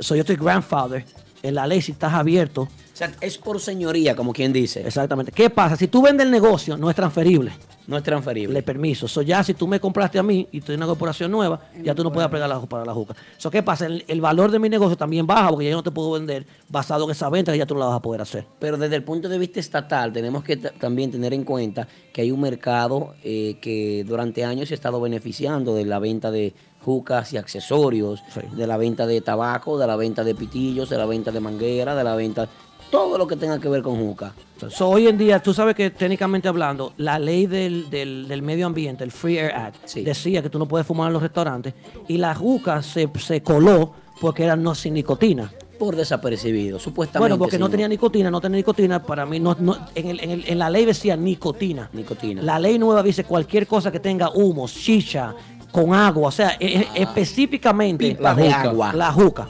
[0.00, 1.04] So, yo estoy grandfather.
[1.42, 2.68] En la ley, si estás abierto
[3.00, 4.80] sea, es por señoría, como quien dice.
[4.86, 5.32] Exactamente.
[5.32, 5.76] ¿Qué pasa?
[5.76, 7.52] Si tú vendes el negocio, no es transferible.
[7.86, 8.54] No es transferible.
[8.54, 9.08] Le permiso.
[9.08, 11.92] So, ya si tú me compraste a mí y tú tienes una corporación nueva, ya
[11.94, 13.16] tú no puedes aplicar la, para la juca.
[13.36, 13.86] So, ¿Qué pasa?
[13.86, 16.46] El, el valor de mi negocio también baja porque ya yo no te puedo vender
[16.68, 18.44] basado en esa venta que ya tú no la vas a poder hacer.
[18.60, 22.20] Pero desde el punto de vista estatal, tenemos que ta- también tener en cuenta que
[22.22, 26.54] hay un mercado eh, que durante años se ha estado beneficiando de la venta de
[26.82, 28.22] jucas y accesorios,
[28.56, 31.94] de la venta de tabaco, de la venta de pitillos, de la venta de manguera,
[31.96, 32.48] de la venta.
[32.90, 34.32] Todo lo que tenga que ver con juca.
[34.68, 38.66] So, hoy en día, tú sabes que técnicamente hablando, la ley del, del- del medio
[38.66, 41.72] ambiente, el Free Air Act, decía que tú no puedes fumar en los restaurantes
[42.08, 45.50] y la juca se, se coló porque era no sin nicotina.
[45.78, 47.20] Por desapercibido, supuestamente.
[47.20, 50.30] Bueno, porque no tenía nicotina, no tenía nicotina, para mí no, no- en, el- en
[50.32, 51.88] el- en la ley decía nicotina.
[51.94, 52.42] Nicotina.
[52.42, 55.34] La ley nueva dice cualquier cosa que tenga humo, chicha,
[55.72, 58.92] con agua, o sea, e- e- específicamente Pipa de agua.
[58.92, 59.48] La juca.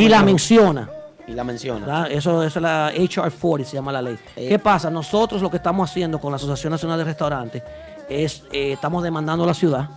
[0.00, 0.90] Y la menciona.
[1.32, 1.86] Y la menciona.
[1.86, 2.12] ¿verdad?
[2.12, 4.18] Eso, eso es la HR 40, se llama la ley.
[4.36, 4.48] Eh.
[4.48, 4.90] ¿Qué pasa?
[4.90, 7.62] Nosotros lo que estamos haciendo con la Asociación Nacional de Restaurantes
[8.08, 9.88] es, eh, estamos demandando a la ciudad,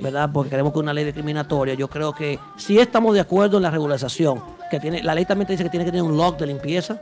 [0.00, 0.30] ¿verdad?
[0.32, 1.74] Porque queremos que una ley discriminatoria.
[1.74, 5.46] Yo creo que sí estamos de acuerdo en la regularización, que tiene, la ley también
[5.46, 7.00] te dice que tiene que tener un log de limpieza,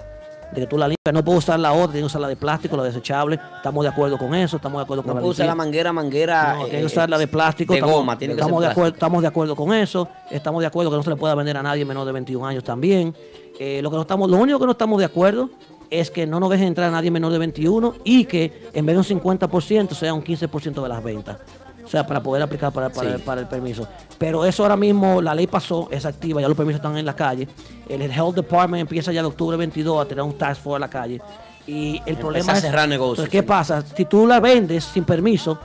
[0.53, 1.13] de que tú la limpias.
[1.13, 3.39] No puedo usar la otra, tiene que usar la de plástico, la desechable.
[3.57, 5.93] Estamos de acuerdo con eso, estamos de acuerdo con No la puede usar la manguera,
[5.93, 6.55] manguera.
[6.55, 7.73] No, eh, tiene que usar la de plástico.
[7.73, 10.09] De estamos, goma, tiene que ser de acuerdo, estamos de acuerdo con eso.
[10.31, 12.65] Estamos de acuerdo que no se le pueda vender a nadie menor de 21 años
[12.65, 13.15] también.
[13.63, 15.51] Eh, lo, que no estamos, lo único que no estamos de acuerdo
[15.91, 18.95] es que no nos dejen entrar a nadie menor de 21 y que en vez
[18.95, 21.37] de un 50% sea un 15% de las ventas.
[21.85, 23.23] O sea, para poder aplicar para, para, Sí.
[23.23, 23.87] para el permiso.
[24.17, 27.15] Pero eso ahora mismo, la ley pasó, es activa, ya los permisos están en la
[27.15, 27.49] calle.
[27.87, 30.89] El Health Department empieza ya de octubre 22 a tener un task force a la
[30.89, 31.21] calle.
[31.67, 32.63] Y el problema a es...
[32.63, 33.47] cerrar negocios, Entonces, ¿qué sí.
[33.47, 33.83] pasa?
[33.83, 35.59] Si tú la vendes sin permiso,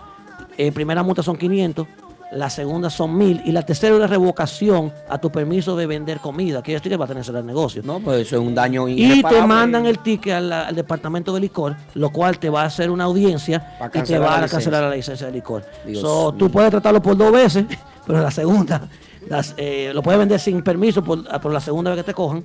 [0.58, 1.88] eh, primera multa son 500,
[2.36, 6.20] la segunda son 1000 y la tercera es una revocación a tu permiso de vender
[6.20, 6.62] comida.
[6.62, 7.82] Quiere decir que va a tener que cerrar el negocio.
[7.84, 11.40] No, pues eso es un daño Y te mandan el ticket al, al departamento de
[11.40, 14.96] licor, lo cual te va a hacer una audiencia y te va a cancelar la
[14.96, 15.64] licencia de licor.
[15.86, 17.66] Dios So, tú puedes tratarlo por dos veces,
[18.06, 18.82] pero la segunda,
[19.30, 22.14] las, eh, lo puedes vender sin permiso, por, ah, por la segunda vez que te
[22.14, 22.44] cojan,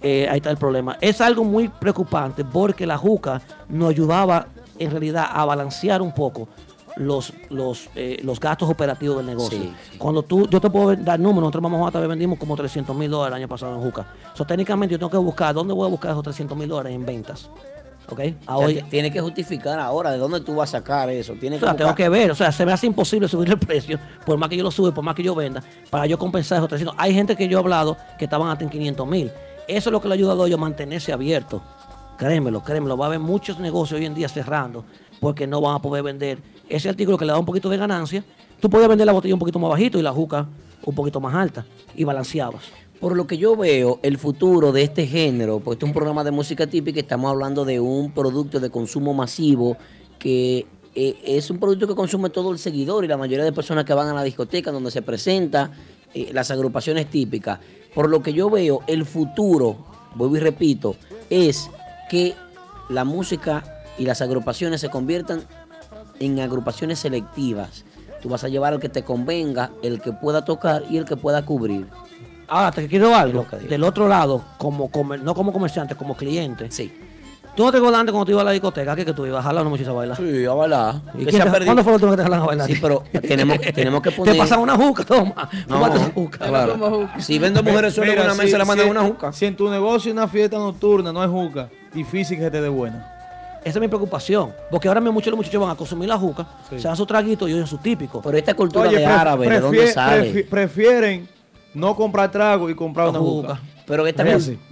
[0.00, 0.98] eh, ahí está el problema.
[1.00, 4.46] Es algo muy preocupante porque la juca nos ayudaba
[4.78, 6.48] en realidad a balancear un poco
[6.96, 9.58] los, los, eh, los gastos operativos del negocio.
[9.58, 12.56] Sí, Cuando tú, yo te puedo dar números, nosotros vamos a tal vez vendimos como
[12.56, 14.06] 300 mil dólares el año pasado en Juca.
[14.34, 17.04] So, técnicamente yo tengo que buscar, ¿dónde voy a buscar esos 300 mil dólares en
[17.04, 17.50] ventas?
[18.08, 18.18] ¿Ok?
[18.18, 21.34] O sea, Ahora, que Tiene que justificar ahora de dónde tú vas a sacar eso.
[21.34, 23.58] Tiene o que sea, tengo que ver, o sea, se me hace imposible subir el
[23.58, 26.58] precio, por más que yo lo sube, por más que yo venda, para yo compensar
[26.58, 26.96] esos 300.
[26.98, 29.30] Hay gente que yo he hablado que estaban hasta en 500 mil.
[29.68, 31.62] Eso es lo que le ha ayudado a ellos a mantenerse abiertos.
[32.18, 32.96] Créemelo, créemelo.
[32.96, 34.84] Va a haber muchos negocios hoy en día cerrando
[35.22, 38.24] porque no van a poder vender ese artículo que le da un poquito de ganancia.
[38.58, 40.48] Tú podías vender la botella un poquito más bajito y la juca
[40.84, 42.64] un poquito más alta y balanceabas.
[42.98, 46.24] Por lo que yo veo, el futuro de este género, pues este es un programa
[46.24, 49.76] de música típica, estamos hablando de un producto de consumo masivo
[50.18, 53.84] que eh, es un producto que consume todo el seguidor y la mayoría de personas
[53.84, 55.70] que van a la discoteca donde se presenta
[56.14, 57.60] eh, las agrupaciones típicas.
[57.94, 59.86] Por lo que yo veo, el futuro,
[60.16, 60.96] vuelvo y repito,
[61.30, 61.70] es
[62.10, 62.34] que
[62.88, 65.42] la música y las agrupaciones se conviertan
[66.20, 67.84] en agrupaciones selectivas.
[68.20, 71.16] Tú vas a llevar al que te convenga, el que pueda tocar y el que
[71.16, 71.86] pueda cubrir.
[72.48, 73.46] Ahora, te quiero algo.
[73.68, 76.70] Del otro lado, como comer- no como comerciante, como cliente.
[76.70, 76.92] Sí.
[77.56, 79.40] ¿Tú no te acuerdas antes cuando tú ibas a la discoteca que, que tú ibas
[79.40, 80.16] a jalar una muchacha a bailar?
[80.16, 80.94] Sí, a bailar.
[81.18, 81.64] ¿Y quién se te-.
[81.66, 82.66] ¿Cuándo fue la última que te jalaron a bailar?
[82.66, 84.32] Sí, pero tenemos, tenemos que poner.
[84.34, 85.48] Te pasan una juca, toma.
[85.68, 86.38] No, juca.
[86.46, 87.08] claro.
[87.18, 89.32] Si vendo mujeres solo en una si- mesa, le mandan si- una juca.
[89.32, 92.60] Si en tu negocio es una fiesta nocturna, no es juca, difícil que se te
[92.62, 93.06] dé buena.
[93.64, 94.52] Esa es mi preocupación.
[94.70, 97.06] Porque ahora mismo muchos de los muchachos van a consumir la juca, se dan su
[97.06, 98.20] traguito y oyen su típico.
[98.22, 100.32] Pero esta cultura Oye, de pre- árabe, ¿de dónde sale?
[100.32, 101.28] prefi- prefieren
[101.74, 103.60] no comprar trago y comprar una juca.
[103.86, 104.24] Pero esta,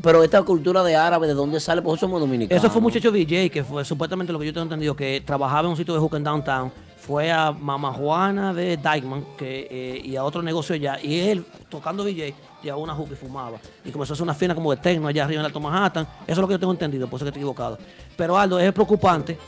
[0.03, 1.83] pero esta cultura de árabe, ¿de dónde sale?
[1.83, 2.63] Pues somos dominicanos.
[2.63, 5.63] Eso fue un muchacho DJ que fue supuestamente lo que yo tengo entendido, que trabajaba
[5.63, 6.73] en un sitio de hookah en downtown.
[6.97, 10.99] Fue a Mama Juana de Dykeman que, eh, y a otro negocio allá.
[11.03, 13.59] Y él, tocando DJ, llevaba una juca y fumaba.
[13.85, 16.07] Y comenzó a hacer una fina como de tecno allá arriba en Alto Manhattan.
[16.23, 17.79] Eso es lo que yo tengo entendido, por eso que estoy equivocado.
[18.17, 19.39] Pero Aldo, es preocupante,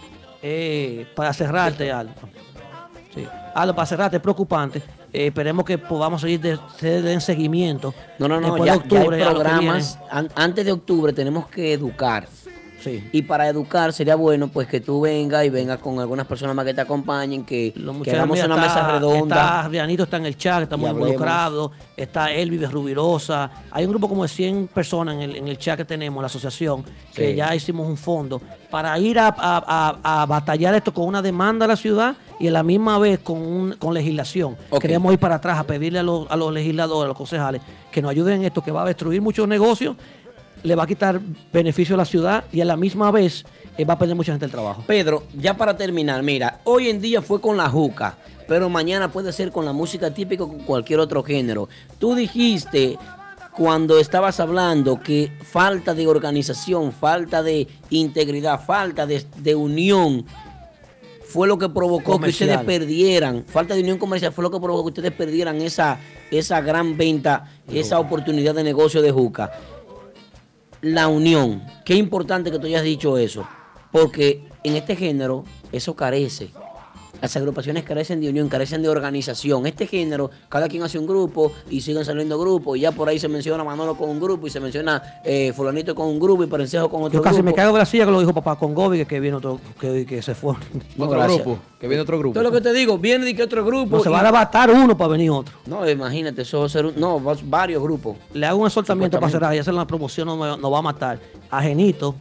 [0.42, 2.12] eh, para cerrarte, Aldo.
[3.14, 3.26] Sí.
[3.54, 4.82] Aldo, para cerrarte, es preocupante.
[5.12, 7.94] Eh, esperemos que podamos seguir de, se den seguimiento.
[8.18, 9.98] No, no, no, ya, de octubre, ya a hay lo que programas.
[10.34, 12.26] antes de octubre tenemos que educar.
[12.82, 13.08] Sí.
[13.12, 16.64] Y para educar sería bueno pues que tú vengas y vengas con algunas personas más
[16.64, 19.36] que te acompañen, que, que hagamos una está- mesa redonda.
[19.36, 21.08] Está Rianito está en el chat, está Y muy hablemos.
[21.10, 21.72] involucrado.
[21.96, 23.50] Está Elvi Rubirosa.
[23.70, 26.26] Hay un grupo como de 100 personas en el, en el chat que tenemos, la
[26.26, 31.06] asociación, que ya hicimos un fondo para ir a, a- a- a batallar esto con
[31.06, 34.56] una demanda a la ciudad y a la misma vez con, un- con legislación.
[34.70, 34.80] Ok.
[34.80, 37.62] Queremos ir para atrás a pedirle a los, a los legisladores, a los concejales,
[37.92, 39.96] que nos ayuden en esto que va a destruir muchos negocios
[40.62, 41.20] le va a quitar
[41.52, 43.44] beneficio a la ciudad y a la misma vez
[43.76, 44.84] eh, va a perder mucha gente el trabajo.
[44.86, 48.16] Pedro, ya para terminar, mira, hoy en día fue con la juca,
[48.46, 51.68] pero mañana puede ser con la música típica o con cualquier otro género.
[51.98, 52.98] Tú dijiste
[53.56, 60.24] cuando estabas hablando que falta de organización, falta de integridad, falta de, de unión
[61.32, 62.50] fue lo que provocó Comercial.
[62.50, 65.98] que ustedes perdieran, falta de unión comercial fue lo que provocó que ustedes perdieran esa,
[66.30, 69.50] esa gran venta, esa oportunidad de negocio de juca.
[70.82, 73.46] La unión, qué importante que tú hayas dicho eso,
[73.92, 76.50] porque en este género eso carece.
[77.22, 79.64] Las agrupaciones carecen de unión, carecen de organización.
[79.68, 82.76] Este género, cada quien hace un grupo y siguen saliendo grupos.
[82.76, 85.94] Y ya por ahí se menciona Manolo con un grupo y se menciona eh, Fulanito
[85.94, 87.46] con un grupo y Parencejo con otro Yo casi grupo.
[87.50, 89.60] me caigo de la silla que lo dijo papá con Gobi, que, que viene otro,
[89.80, 90.54] que, que se fue.
[90.96, 91.44] No, Otro gracias.
[91.44, 92.34] grupo, que viene otro grupo.
[92.34, 93.98] Todo lo que te digo, viene de que otro grupo.
[93.98, 95.54] No, se y- va a arrebatar uno para venir otro.
[95.66, 98.16] No, imagínate, eso va a ser un- no, va- varios grupos.
[98.34, 100.82] Le hago un soltamiento para cerrar y hacer la promoción, no me- nos va a
[100.82, 101.20] matar.
[101.50, 102.16] A Genito,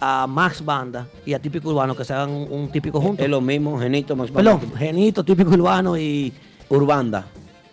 [0.00, 3.24] a Max Banda y a Típico Urbano, que se hagan un, un típico juntos.
[3.24, 4.58] Es lo mismo, Genito, Max Banda.
[4.58, 6.32] Perdón, Genito, Típico Urbano y...
[6.70, 7.26] Urbanda.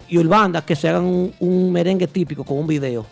[0.07, 3.05] Y Urbanda, que se hagan un, un merengue típico con un video.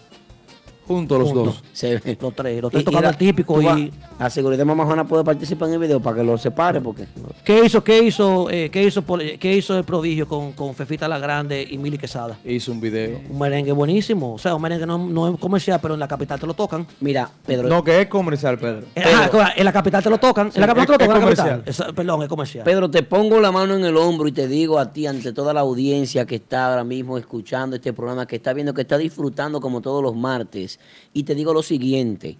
[0.88, 1.45] Juntos los Juntos.
[1.56, 1.64] dos.
[1.72, 3.92] Se- Los tres, los tres tocando al típico y...
[4.20, 7.08] La seguridad de Mamá Juana puede participar en el video para que lo separe, porque.
[7.44, 11.08] ¿Qué hizo, qué hizo, eh, qué hizo, Pol- qué hizo el prodigio con, con Fefita
[11.08, 12.38] La Grande y Mili Quesada?
[12.45, 13.20] Hizo un video.
[13.30, 14.34] Un merengue buenísimo.
[14.34, 16.86] O sea, un merengue no, no es comercial, pero en la capital te lo tocan.
[17.02, 17.68] Mira, Pedro.
[17.68, 18.84] No, que es comercial, Pedro.
[18.95, 20.52] Eh, ajá, claro, en la capital te lo tocan.
[20.52, 21.16] Sí, en la capital te lo es- tocan.
[21.16, 21.50] en la comercial.
[21.64, 21.70] capital.
[21.88, 22.64] Esa- perdón, es comercial.
[22.66, 25.53] Pedro, te pongo la mano en el hombro y te digo a ti, ante toda
[25.53, 29.60] la audiencia que está ahora mismo escuchando este programa, que está viendo, que está disfrutando
[29.60, 30.73] como todos los martes,
[31.14, 32.38] y te digo lo siguiente: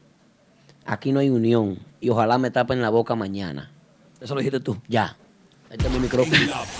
[0.86, 3.72] aquí no hay unión y ojalá me tapen la boca mañana.
[4.22, 4.78] Eso lo dijiste tú.
[4.88, 5.18] Ya.
[5.70, 6.38] Este es mi micrófono.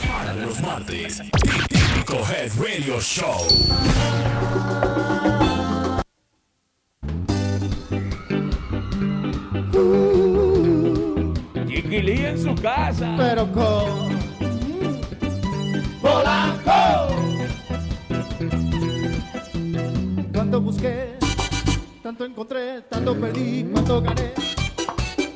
[0.08, 1.22] Para de los martes.
[1.68, 3.48] Típico Head Radio Show.
[11.68, 13.16] Chiquilí en su casa.
[13.18, 14.14] Pero con
[16.02, 17.08] Polanco.
[20.34, 21.18] Cuánto busqué,
[22.04, 24.34] tanto encontré, tanto perdí, cuánto gané.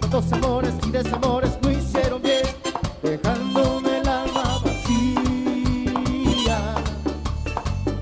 [0.01, 2.45] Tantos amores y desamores no hicieron bien,
[3.01, 5.95] dejándome el alma vacía.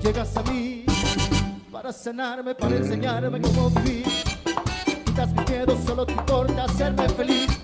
[0.02, 0.84] Llegas a mí
[1.70, 4.04] para sanarme, para enseñarme cómo vivir.
[5.04, 7.55] Quitas mis miedos, solo te importa hacerme feliz